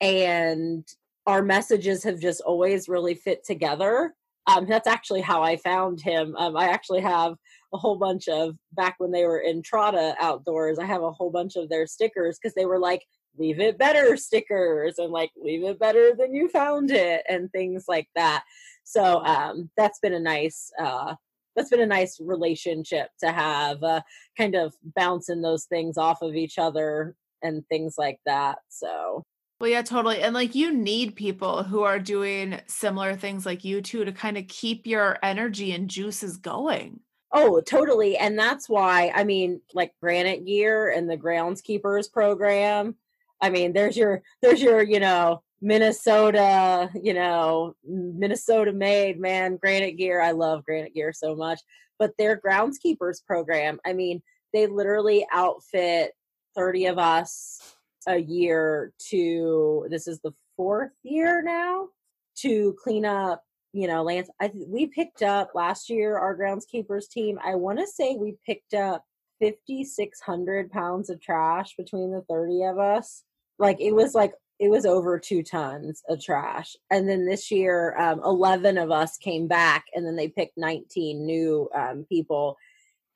and 0.00 0.86
our 1.26 1.42
messages 1.42 2.04
have 2.04 2.20
just 2.20 2.40
always 2.42 2.88
really 2.88 3.14
fit 3.14 3.44
together 3.44 4.14
um, 4.46 4.66
that's 4.68 4.86
actually 4.86 5.22
how 5.22 5.42
i 5.42 5.56
found 5.56 6.00
him 6.00 6.36
um, 6.36 6.56
i 6.56 6.68
actually 6.68 7.00
have 7.00 7.34
a 7.74 7.78
whole 7.78 7.96
bunch 7.96 8.28
of 8.28 8.56
back 8.72 8.94
when 8.98 9.10
they 9.10 9.24
were 9.24 9.40
in 9.40 9.62
Trata 9.62 10.14
outdoors. 10.20 10.78
I 10.78 10.84
have 10.86 11.02
a 11.02 11.12
whole 11.12 11.30
bunch 11.30 11.56
of 11.56 11.68
their 11.68 11.86
stickers 11.86 12.38
because 12.38 12.54
they 12.54 12.66
were 12.66 12.78
like, 12.78 13.02
leave 13.36 13.60
it 13.60 13.78
better 13.78 14.16
stickers 14.16 14.98
and 14.98 15.10
like 15.10 15.30
leave 15.36 15.64
it 15.64 15.78
better 15.78 16.14
than 16.16 16.32
you 16.32 16.48
found 16.48 16.90
it 16.90 17.22
and 17.28 17.50
things 17.50 17.84
like 17.88 18.08
that. 18.14 18.44
So 18.84 19.24
um, 19.24 19.70
that's 19.76 19.98
been 19.98 20.14
a 20.14 20.20
nice 20.20 20.70
uh, 20.80 21.14
that's 21.56 21.70
been 21.70 21.80
a 21.80 21.86
nice 21.86 22.18
relationship 22.20 23.08
to 23.20 23.30
have, 23.30 23.82
uh, 23.82 24.00
kind 24.36 24.56
of 24.56 24.74
bouncing 24.96 25.40
those 25.40 25.66
things 25.66 25.96
off 25.96 26.20
of 26.20 26.34
each 26.34 26.58
other 26.58 27.14
and 27.42 27.62
things 27.68 27.94
like 27.96 28.18
that. 28.26 28.58
So 28.68 29.24
well, 29.60 29.70
yeah, 29.70 29.82
totally. 29.82 30.20
And 30.20 30.34
like 30.34 30.54
you 30.54 30.72
need 30.72 31.14
people 31.14 31.62
who 31.62 31.84
are 31.84 32.00
doing 32.00 32.60
similar 32.66 33.14
things 33.14 33.46
like 33.46 33.64
you 33.64 33.80
too 33.82 34.04
to 34.04 34.12
kind 34.12 34.36
of 34.36 34.48
keep 34.48 34.86
your 34.86 35.18
energy 35.22 35.72
and 35.72 35.88
juices 35.88 36.36
going. 36.36 37.00
Oh, 37.36 37.60
totally. 37.60 38.16
And 38.16 38.38
that's 38.38 38.68
why, 38.68 39.10
I 39.12 39.24
mean, 39.24 39.60
like 39.74 39.92
Granite 40.00 40.46
Gear 40.46 40.90
and 40.90 41.10
the 41.10 41.16
Groundskeepers 41.16 42.10
program. 42.10 42.94
I 43.40 43.50
mean, 43.50 43.72
there's 43.72 43.96
your, 43.96 44.22
there's 44.40 44.62
your, 44.62 44.82
you 44.82 45.00
know, 45.00 45.42
Minnesota, 45.60 46.90
you 46.94 47.12
know, 47.12 47.74
Minnesota 47.84 48.72
made, 48.72 49.18
man, 49.18 49.56
Granite 49.56 49.96
Gear. 49.96 50.20
I 50.20 50.30
love 50.30 50.64
Granite 50.64 50.94
Gear 50.94 51.12
so 51.12 51.34
much. 51.34 51.60
But 51.98 52.12
their 52.18 52.36
Groundskeepers 52.36 53.24
program, 53.26 53.80
I 53.84 53.94
mean, 53.94 54.22
they 54.52 54.68
literally 54.68 55.26
outfit 55.32 56.12
30 56.54 56.86
of 56.86 56.98
us 56.98 57.76
a 58.06 58.18
year 58.18 58.92
to, 59.10 59.88
this 59.90 60.06
is 60.06 60.20
the 60.20 60.34
fourth 60.56 60.92
year 61.02 61.42
now, 61.42 61.88
to 62.36 62.76
clean 62.80 63.04
up 63.04 63.42
you 63.74 63.88
know, 63.88 64.04
Lance, 64.04 64.30
I 64.40 64.52
we 64.54 64.86
picked 64.86 65.22
up 65.22 65.50
last 65.52 65.90
year 65.90 66.16
our 66.16 66.36
groundskeepers 66.36 67.08
team. 67.10 67.40
I 67.44 67.56
want 67.56 67.80
to 67.80 67.86
say 67.88 68.14
we 68.14 68.36
picked 68.46 68.72
up 68.72 69.04
5600 69.40 70.70
pounds 70.70 71.10
of 71.10 71.20
trash 71.20 71.74
between 71.76 72.12
the 72.12 72.22
30 72.30 72.64
of 72.66 72.78
us. 72.78 73.24
Like 73.58 73.80
it 73.80 73.92
was 73.92 74.14
like 74.14 74.32
it 74.60 74.68
was 74.68 74.86
over 74.86 75.18
2 75.18 75.42
tons 75.42 76.04
of 76.08 76.22
trash. 76.22 76.76
And 76.88 77.08
then 77.08 77.26
this 77.26 77.50
year 77.50 77.98
um 77.98 78.20
11 78.24 78.78
of 78.78 78.92
us 78.92 79.16
came 79.16 79.48
back 79.48 79.86
and 79.92 80.06
then 80.06 80.14
they 80.14 80.28
picked 80.28 80.56
19 80.56 81.26
new 81.26 81.68
um 81.74 82.06
people 82.08 82.56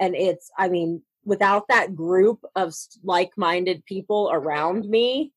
and 0.01 0.17
it's 0.17 0.51
I 0.59 0.69
mean 0.69 1.03
without 1.25 1.69
that 1.69 1.95
group 1.95 2.41
of 2.57 2.75
like-minded 3.05 3.85
people 3.85 4.31
around 4.33 4.89
me, 4.89 5.33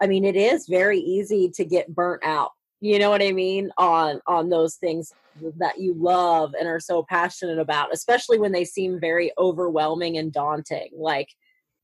I 0.00 0.06
mean 0.06 0.24
it 0.24 0.36
is 0.36 0.66
very 0.66 0.98
easy 0.98 1.50
to 1.56 1.64
get 1.66 1.94
burnt 1.94 2.24
out 2.24 2.52
you 2.82 2.98
know 2.98 3.10
what 3.10 3.22
i 3.22 3.32
mean? 3.32 3.70
On 3.78 4.20
on 4.26 4.50
those 4.50 4.74
things 4.74 5.14
that 5.58 5.80
you 5.80 5.94
love 5.94 6.52
and 6.58 6.68
are 6.68 6.80
so 6.80 7.02
passionate 7.08 7.58
about 7.58 7.94
especially 7.94 8.38
when 8.38 8.52
they 8.52 8.66
seem 8.66 9.00
very 9.00 9.32
overwhelming 9.38 10.18
and 10.18 10.32
daunting. 10.32 10.90
Like 10.94 11.28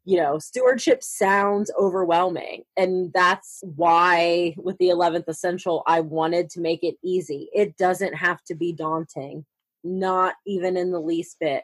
you 0.05 0.17
know 0.19 0.39
stewardship 0.39 1.03
sounds 1.03 1.71
overwhelming 1.79 2.63
and 2.77 3.13
that's 3.13 3.61
why 3.63 4.55
with 4.57 4.79
the 4.79 4.89
11th 4.89 5.29
essential 5.29 5.83
i 5.87 6.01
wanted 6.01 6.51
to 6.51 6.61
make 6.61 6.83
it 6.83 6.97
easy. 7.03 7.49
It 7.55 7.77
doesn't 7.77 8.15
have 8.15 8.43
to 8.45 8.55
be 8.55 8.73
daunting 8.73 9.45
not 9.85 10.35
even 10.47 10.77
in 10.77 10.91
the 10.91 11.01
least 11.01 11.37
bit. 11.41 11.63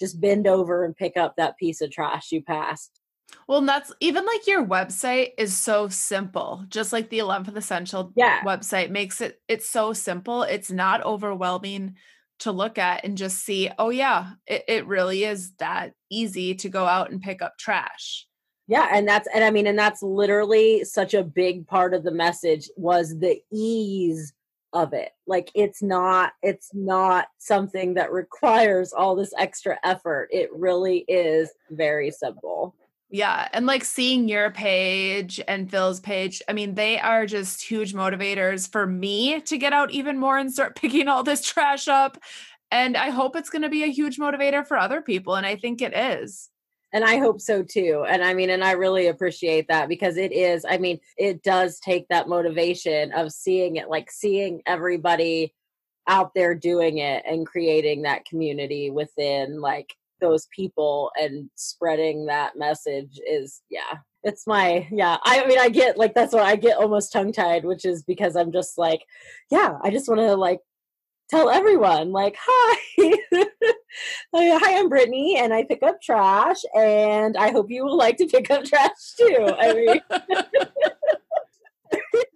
Just 0.00 0.20
bend 0.20 0.46
over 0.46 0.84
and 0.84 0.96
pick 0.96 1.16
up 1.16 1.34
that 1.36 1.56
piece 1.58 1.80
of 1.80 1.90
trash 1.90 2.32
you 2.32 2.42
passed 2.42 3.01
well, 3.48 3.60
that's 3.62 3.92
even 4.00 4.24
like 4.24 4.46
your 4.46 4.64
website 4.64 5.30
is 5.38 5.56
so 5.56 5.88
simple. 5.88 6.64
Just 6.68 6.92
like 6.92 7.08
the 7.08 7.18
11th 7.18 7.56
Essential 7.56 8.12
yeah. 8.16 8.42
website 8.42 8.90
makes 8.90 9.20
it 9.20 9.40
it's 9.48 9.68
so 9.68 9.92
simple. 9.92 10.42
It's 10.42 10.70
not 10.70 11.04
overwhelming 11.04 11.96
to 12.40 12.52
look 12.52 12.78
at 12.78 13.04
and 13.04 13.16
just 13.16 13.44
see, 13.44 13.70
oh 13.78 13.90
yeah, 13.90 14.32
it, 14.46 14.64
it 14.68 14.86
really 14.86 15.24
is 15.24 15.52
that 15.58 15.92
easy 16.10 16.54
to 16.56 16.68
go 16.68 16.86
out 16.86 17.10
and 17.10 17.22
pick 17.22 17.42
up 17.42 17.56
trash. 17.58 18.26
Yeah, 18.68 18.88
and 18.92 19.06
that's 19.06 19.28
and 19.34 19.44
I 19.44 19.50
mean, 19.50 19.66
and 19.66 19.78
that's 19.78 20.02
literally 20.02 20.84
such 20.84 21.14
a 21.14 21.24
big 21.24 21.66
part 21.66 21.94
of 21.94 22.04
the 22.04 22.12
message 22.12 22.70
was 22.76 23.18
the 23.18 23.40
ease 23.52 24.32
of 24.72 24.92
it. 24.92 25.10
Like 25.26 25.50
it's 25.54 25.82
not 25.82 26.32
it's 26.42 26.70
not 26.72 27.26
something 27.38 27.94
that 27.94 28.12
requires 28.12 28.92
all 28.92 29.14
this 29.14 29.34
extra 29.38 29.78
effort. 29.84 30.28
It 30.30 30.48
really 30.52 31.04
is 31.08 31.50
very 31.70 32.10
simple. 32.10 32.74
Yeah. 33.12 33.46
And 33.52 33.66
like 33.66 33.84
seeing 33.84 34.26
your 34.26 34.50
page 34.50 35.38
and 35.46 35.70
Phil's 35.70 36.00
page, 36.00 36.40
I 36.48 36.54
mean, 36.54 36.74
they 36.74 36.98
are 36.98 37.26
just 37.26 37.62
huge 37.62 37.92
motivators 37.92 38.72
for 38.72 38.86
me 38.86 39.38
to 39.42 39.58
get 39.58 39.74
out 39.74 39.90
even 39.90 40.18
more 40.18 40.38
and 40.38 40.50
start 40.50 40.76
picking 40.80 41.08
all 41.08 41.22
this 41.22 41.44
trash 41.44 41.88
up. 41.88 42.16
And 42.70 42.96
I 42.96 43.10
hope 43.10 43.36
it's 43.36 43.50
going 43.50 43.62
to 43.62 43.68
be 43.68 43.84
a 43.84 43.88
huge 43.88 44.16
motivator 44.16 44.66
for 44.66 44.78
other 44.78 45.02
people. 45.02 45.34
And 45.34 45.44
I 45.44 45.56
think 45.56 45.82
it 45.82 45.94
is. 45.94 46.48
And 46.94 47.04
I 47.04 47.18
hope 47.18 47.42
so 47.42 47.62
too. 47.62 48.06
And 48.08 48.24
I 48.24 48.32
mean, 48.32 48.48
and 48.48 48.64
I 48.64 48.72
really 48.72 49.08
appreciate 49.08 49.68
that 49.68 49.90
because 49.90 50.16
it 50.16 50.32
is, 50.32 50.64
I 50.66 50.78
mean, 50.78 50.98
it 51.18 51.42
does 51.42 51.78
take 51.80 52.08
that 52.08 52.28
motivation 52.28 53.12
of 53.12 53.30
seeing 53.30 53.76
it, 53.76 53.90
like 53.90 54.10
seeing 54.10 54.62
everybody 54.64 55.54
out 56.06 56.32
there 56.34 56.54
doing 56.54 56.96
it 56.98 57.24
and 57.26 57.46
creating 57.46 58.02
that 58.02 58.24
community 58.24 58.90
within 58.90 59.60
like 59.60 59.94
those 60.22 60.46
people 60.54 61.10
and 61.16 61.50
spreading 61.56 62.26
that 62.26 62.56
message 62.56 63.20
is 63.28 63.62
yeah 63.68 63.98
it's 64.22 64.46
my 64.46 64.86
yeah 64.90 65.18
i 65.24 65.44
mean 65.46 65.58
i 65.58 65.68
get 65.68 65.98
like 65.98 66.14
that's 66.14 66.32
what 66.32 66.44
i 66.44 66.56
get 66.56 66.78
almost 66.78 67.12
tongue 67.12 67.32
tied 67.32 67.64
which 67.64 67.84
is 67.84 68.02
because 68.04 68.36
i'm 68.36 68.52
just 68.52 68.78
like 68.78 69.02
yeah 69.50 69.76
i 69.82 69.90
just 69.90 70.08
want 70.08 70.20
to 70.20 70.36
like 70.36 70.60
tell 71.28 71.50
everyone 71.50 72.12
like 72.12 72.36
hi. 72.38 72.78
Hi 74.34 74.78
i'm 74.78 74.88
brittany 74.88 75.36
and 75.38 75.52
i 75.52 75.64
pick 75.64 75.82
up 75.82 76.00
trash 76.00 76.56
and 76.74 77.36
i 77.36 77.50
hope 77.50 77.70
you 77.70 77.84
will 77.84 77.96
like 77.96 78.16
to 78.18 78.26
pick 78.26 78.50
up 78.50 78.64
trash 78.64 79.14
too. 79.18 79.54
I 79.58 79.74
mean 79.74 80.00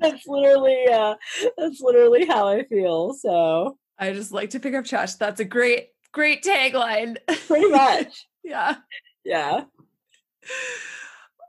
that's 0.01 0.27
literally 0.27 0.87
uh 0.93 1.15
that's 1.57 1.81
literally 1.81 2.27
how 2.27 2.49
i 2.49 2.65
feel 2.65 3.15
so. 3.15 3.79
I 3.99 4.13
just 4.13 4.33
like 4.33 4.51
to 4.51 4.61
pick 4.61 4.75
up 4.75 4.85
trash. 4.85 5.15
That's 5.15 5.41
a 5.41 5.45
great 5.45 5.89
Great 6.17 6.43
tagline. 6.43 7.19
Pretty 7.47 7.69
much. 7.69 8.27
yeah. 8.43 8.77
Yeah. 9.23 9.65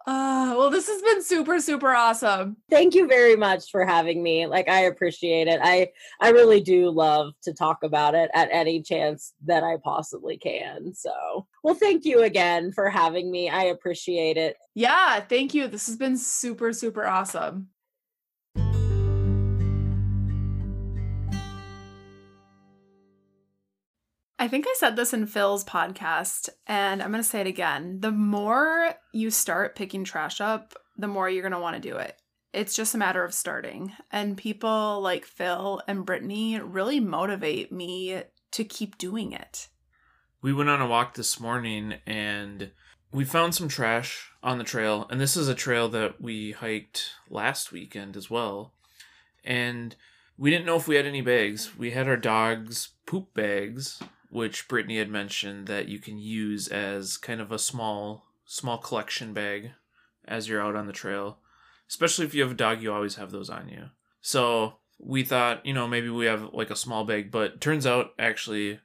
Uh, 0.06 0.56
well, 0.58 0.70
this 0.70 0.90
has 0.90 1.02
been 1.02 1.24
super, 1.24 1.62
super 1.62 1.96
awesome. 1.96 2.58
Thank 2.70 2.94
you 2.94 3.08
very 3.08 3.38
much 3.38 3.72
for 3.72 3.86
having 3.86 4.22
me. 4.22 4.46
Like, 4.46 4.68
I 4.68 4.82
appreciate 4.82 5.48
it. 5.48 5.62
I, 5.64 5.92
I 6.20 6.32
really 6.32 6.60
do 6.60 6.90
love 6.90 7.32
to 7.44 7.54
talk 7.54 7.82
about 7.82 8.14
it 8.14 8.30
at 8.34 8.50
any 8.52 8.82
chance 8.82 9.34
that 9.46 9.64
I 9.64 9.78
possibly 9.82 10.36
can. 10.38 10.94
So, 10.94 11.48
well, 11.64 11.76
thank 11.76 12.04
you 12.04 12.24
again 12.24 12.74
for 12.74 12.90
having 12.90 13.32
me. 13.32 13.50
I 13.50 13.64
appreciate 13.64 14.36
it. 14.36 14.58
Yeah, 14.76 15.22
thank 15.22 15.54
you. 15.54 15.70
This 15.70 15.88
has 15.88 15.96
been 15.96 16.18
super, 16.18 16.74
super 16.74 17.08
awesome. 17.08 17.70
I 24.40 24.48
think 24.48 24.66
I 24.68 24.76
said 24.78 24.96
this 24.96 25.14
in 25.14 25.26
Phil's 25.26 25.64
podcast, 25.64 26.50
and 26.68 27.02
I'm 27.02 27.10
going 27.10 27.24
to 27.24 27.28
say 27.28 27.42
it 27.42 27.48
again. 27.48 28.02
The 28.02 28.12
more 28.12 28.94
you 29.12 29.32
start 29.32 29.76
picking 29.76 30.04
trash 30.04 30.40
up, 30.40 30.76
the 30.96 31.08
more 31.08 31.28
you're 31.28 31.42
going 31.42 31.54
to 31.54 31.60
want 31.60 31.82
to 31.82 31.90
do 31.90 31.98
it. 31.98 32.22
It's 32.54 32.76
just 32.76 32.94
a 32.94 33.00
matter 33.00 33.24
of 33.24 33.34
starting. 33.34 33.94
And 34.12 34.38
people 34.38 35.02
like 35.02 35.26
Phil 35.26 35.82
and 35.88 36.06
Brittany 36.06 36.60
really 36.60 37.00
motivate 37.00 37.72
me 37.72 38.22
to 38.52 38.64
keep 38.64 39.00
doing 39.00 39.32
it. 39.32 39.70
We 40.44 40.54
went 40.54 40.70
on 40.70 40.82
a 40.82 40.88
walk 40.88 41.16
this 41.16 41.40
morning 41.40 41.96
and 42.06 42.72
we 43.12 43.26
found 43.26 43.56
some 43.56 43.68
trash 43.68 44.30
on 44.44 44.60
the 44.60 44.64
trail. 44.64 45.08
And 45.10 45.20
this 45.20 45.36
is 45.36 45.48
a 45.48 45.56
trail 45.56 45.90
that 45.90 46.22
we 46.22 46.52
hiked 46.52 47.10
last 47.28 47.72
weekend 47.72 48.16
as 48.16 48.30
well. 48.30 48.74
And 49.44 49.96
we 50.38 50.52
didn't 50.52 50.68
know 50.68 50.78
if 50.78 50.88
we 50.88 50.96
had 50.96 51.08
any 51.08 51.22
bags. 51.22 51.76
We 51.76 51.92
had 51.92 52.08
our 52.08 52.18
dog's 52.18 52.90
poop 53.08 53.34
bags 53.34 54.00
which 54.30 54.68
Brittany 54.68 54.98
had 54.98 55.10
mentioned 55.10 55.68
that 55.68 55.88
you 55.88 56.00
can 56.00 56.18
use 56.18 56.68
as 56.68 57.18
kind 57.18 57.42
of 57.42 57.52
a 57.52 57.60
small 57.60 58.26
small 58.46 58.78
collection 58.78 59.34
bag 59.34 59.72
as 60.26 60.48
you're 60.48 60.62
out 60.62 60.76
on 60.76 60.88
the 60.88 60.94
trail. 60.94 61.40
Especially 61.90 62.26
if 62.26 62.34
you 62.34 62.42
have 62.42 62.52
a 62.52 62.56
dog, 62.56 62.82
you 62.82 62.92
always 62.92 63.16
have 63.16 63.32
those 63.32 63.50
on 63.50 63.70
you. 63.70 63.86
So 64.22 64.76
we 65.00 65.24
thought, 65.24 65.66
you 65.66 65.74
know, 65.74 65.88
maybe 65.88 66.10
we 66.10 66.26
have 66.26 66.54
like 66.54 66.70
a 66.70 66.76
small 66.76 67.06
bag, 67.06 67.32
but 67.32 67.62
turns 67.62 67.86
out 67.86 68.12
actually 68.20 68.80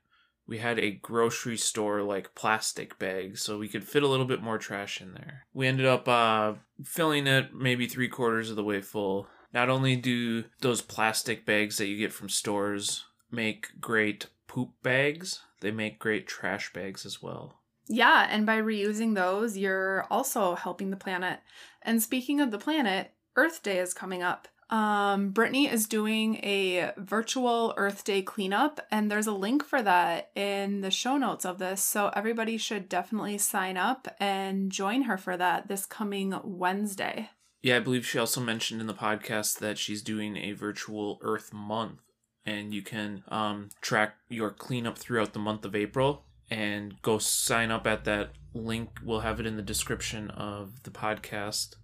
we 0.47 0.59
had 0.59 0.79
a 0.79 0.91
grocery 0.91 1.57
store 1.57 2.03
like 2.03 2.35
plastic 2.35 2.99
bag, 2.99 3.39
so 3.39 3.59
we 3.59 3.69
could 3.69 3.85
fit 3.85 4.03
a 4.03 4.09
little 4.09 4.27
bit 4.27 4.43
more 4.43 4.59
trash 4.59 5.01
in 5.01 5.15
there. 5.15 5.47
We 5.55 5.67
ended 5.67 5.87
up 5.87 6.07
uh, 6.09 6.55
filling 6.85 7.27
it 7.27 7.55
maybe 7.55 7.87
three 7.87 8.09
quarters 8.09 8.51
of 8.51 8.57
the 8.57 8.65
way 8.65 8.81
full. 8.81 9.29
Not 9.53 9.69
only 9.69 9.97
do 9.97 10.45
those 10.61 10.81
plastic 10.81 11.45
bags 11.47 11.77
that 11.79 11.87
you 11.87 11.97
get 11.97 12.13
from 12.13 12.29
stores 12.29 13.05
make 13.31 13.69
great 13.81 14.27
poop 14.53 14.71
bags, 14.83 15.41
they 15.61 15.71
make 15.71 15.99
great 15.99 16.27
trash 16.27 16.73
bags 16.75 17.07
as 17.07 17.23
well. 17.23 17.55
Yeah, 17.89 18.29
and 18.31 18.45
by 18.45 18.61
reusing 18.61 19.15
those, 19.15 19.57
you're 19.57 20.07
also 20.11 20.55
helping 20.55 20.91
the 20.91 20.97
planet. 20.97 21.41
And 21.81 22.03
speaking 22.03 22.39
of 22.39 22.51
the 22.51 22.59
planet, 22.59 23.13
Earth 23.35 23.63
Day 23.63 23.79
is 23.79 23.95
coming 23.95 24.23
up. 24.23 24.49
Um, 24.69 25.31
Brittany 25.31 25.69
is 25.69 25.87
doing 25.87 26.37
a 26.37 26.93
virtual 26.99 27.73
Earth 27.79 28.05
Day 28.05 28.21
cleanup, 28.21 28.81
and 28.91 29.11
there's 29.11 29.27
a 29.27 29.33
link 29.33 29.65
for 29.65 29.81
that 29.83 30.31
in 30.35 30.83
the 30.83 30.91
show 30.91 31.17
notes 31.17 31.47
of 31.47 31.59
this. 31.59 31.83
So 31.83 32.11
everybody 32.15 32.59
should 32.59 32.91
definitely 32.91 33.39
sign 33.39 33.79
up 33.79 34.07
and 34.21 34.71
join 34.71 35.03
her 35.03 35.17
for 35.17 35.39
that 35.39 35.69
this 35.69 35.87
coming 35.87 36.39
Wednesday. 36.45 37.31
Yeah, 37.63 37.77
I 37.77 37.81
believe 37.81 38.05
she 38.05 38.19
also 38.19 38.41
mentioned 38.41 38.83
in 38.83 38.87
the 38.87 38.95
podcast 38.95 39.61
that 39.61 39.79
she's 39.79 40.03
doing 40.03 40.37
a 40.37 40.53
virtual 40.53 41.19
Earth 41.23 41.55
month, 41.55 42.01
and 42.45 42.75
you 42.75 42.83
can 42.83 43.23
um, 43.29 43.69
track 43.81 44.17
your 44.29 44.51
cleanup 44.51 44.99
throughout 44.99 45.33
the 45.33 45.39
month 45.39 45.65
of 45.65 45.75
April 45.75 46.25
and 46.51 47.01
go 47.03 47.19
sign 47.19 47.71
up 47.71 47.87
at 47.87 48.05
that 48.05 48.33
link. 48.55 48.91
We'll 49.05 49.21
have 49.21 49.41
it 49.41 49.47
in 49.47 49.57
the 49.57 49.63
description 49.63 50.31
of 50.31 50.83
the 50.83 50.91
podcast. 50.91 51.77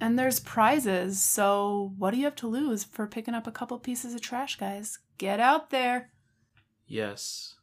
And 0.00 0.18
there's 0.18 0.40
prizes. 0.40 1.22
So, 1.22 1.94
what 1.96 2.10
do 2.10 2.18
you 2.18 2.24
have 2.24 2.36
to 2.36 2.48
lose 2.48 2.84
for 2.84 3.06
picking 3.06 3.34
up 3.34 3.46
a 3.46 3.52
couple 3.52 3.78
pieces 3.78 4.14
of 4.14 4.20
trash, 4.20 4.56
guys? 4.56 4.98
Get 5.16 5.40
out 5.40 5.70
there. 5.70 6.10
Yes. 6.86 7.54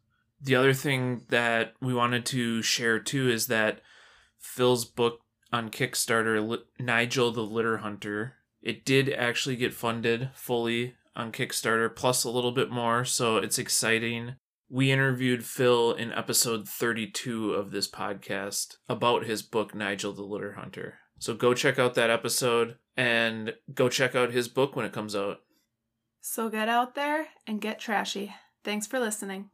The 0.41 0.55
other 0.55 0.73
thing 0.73 1.21
that 1.29 1.73
we 1.79 1.93
wanted 1.93 2.25
to 2.27 2.61
share 2.61 2.99
too 2.99 3.29
is 3.29 3.47
that 3.47 3.81
Phil's 4.39 4.83
book 4.83 5.19
on 5.51 5.69
Kickstarter, 5.69 6.59
Nigel 6.79 7.31
the 7.31 7.41
Litter 7.41 7.77
Hunter, 7.77 8.35
it 8.61 8.83
did 8.83 9.09
actually 9.13 9.55
get 9.55 9.73
funded 9.73 10.31
fully 10.33 10.95
on 11.15 11.31
Kickstarter, 11.31 11.93
plus 11.93 12.23
a 12.23 12.29
little 12.29 12.51
bit 12.51 12.69
more. 12.69 13.05
So 13.05 13.37
it's 13.37 13.59
exciting. 13.59 14.35
We 14.69 14.91
interviewed 14.91 15.45
Phil 15.45 15.93
in 15.93 16.11
episode 16.11 16.67
32 16.67 17.53
of 17.53 17.71
this 17.71 17.89
podcast 17.89 18.75
about 18.89 19.25
his 19.25 19.43
book, 19.43 19.75
Nigel 19.75 20.13
the 20.13 20.23
Litter 20.23 20.53
Hunter. 20.53 20.99
So 21.19 21.33
go 21.33 21.53
check 21.53 21.77
out 21.77 21.93
that 21.95 22.09
episode 22.09 22.77
and 22.97 23.53
go 23.73 23.89
check 23.89 24.15
out 24.15 24.31
his 24.31 24.47
book 24.47 24.75
when 24.75 24.85
it 24.85 24.93
comes 24.93 25.15
out. 25.15 25.37
So, 26.25 26.49
get 26.49 26.69
out 26.69 26.95
there 26.95 27.27
and 27.45 27.59
get 27.59 27.79
trashy. 27.79 28.33
Thanks 28.63 28.87
for 28.87 28.97
listening. 28.97 29.49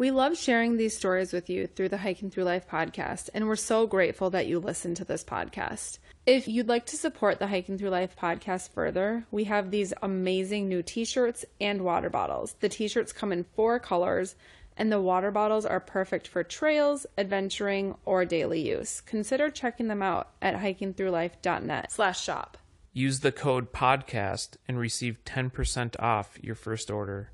We 0.00 0.10
love 0.10 0.38
sharing 0.38 0.78
these 0.78 0.96
stories 0.96 1.30
with 1.30 1.50
you 1.50 1.66
through 1.66 1.90
the 1.90 1.98
Hiking 1.98 2.30
Through 2.30 2.44
Life 2.44 2.66
podcast, 2.66 3.28
and 3.34 3.46
we're 3.46 3.54
so 3.54 3.86
grateful 3.86 4.30
that 4.30 4.46
you 4.46 4.58
listen 4.58 4.94
to 4.94 5.04
this 5.04 5.22
podcast. 5.22 5.98
If 6.24 6.48
you'd 6.48 6.70
like 6.70 6.86
to 6.86 6.96
support 6.96 7.38
the 7.38 7.48
Hiking 7.48 7.76
Through 7.76 7.90
Life 7.90 8.16
podcast 8.18 8.70
further, 8.70 9.26
we 9.30 9.44
have 9.44 9.70
these 9.70 9.92
amazing 10.00 10.70
new 10.70 10.82
t 10.82 11.04
shirts 11.04 11.44
and 11.60 11.82
water 11.82 12.08
bottles. 12.08 12.54
The 12.60 12.70
t 12.70 12.88
shirts 12.88 13.12
come 13.12 13.30
in 13.30 13.44
four 13.54 13.78
colors, 13.78 14.36
and 14.74 14.90
the 14.90 15.02
water 15.02 15.30
bottles 15.30 15.66
are 15.66 15.80
perfect 15.80 16.26
for 16.26 16.42
trails, 16.42 17.04
adventuring, 17.18 17.94
or 18.06 18.24
daily 18.24 18.66
use. 18.66 19.02
Consider 19.02 19.50
checking 19.50 19.88
them 19.88 20.00
out 20.00 20.30
at 20.40 20.56
hikingthroughlife.net 20.56 21.92
slash 21.92 22.22
shop. 22.24 22.56
Use 22.94 23.20
the 23.20 23.32
code 23.32 23.70
podcast 23.70 24.56
and 24.66 24.78
receive 24.78 25.22
10% 25.26 26.00
off 26.00 26.38
your 26.40 26.54
first 26.54 26.90
order. 26.90 27.32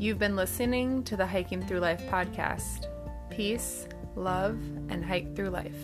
You've 0.00 0.18
been 0.18 0.34
listening 0.34 1.04
to 1.04 1.16
the 1.18 1.26
Hiking 1.26 1.60
Through 1.60 1.80
Life 1.80 2.00
podcast. 2.08 2.86
Peace, 3.28 3.86
love, 4.16 4.58
and 4.88 5.04
hike 5.04 5.36
through 5.36 5.50
life. 5.50 5.76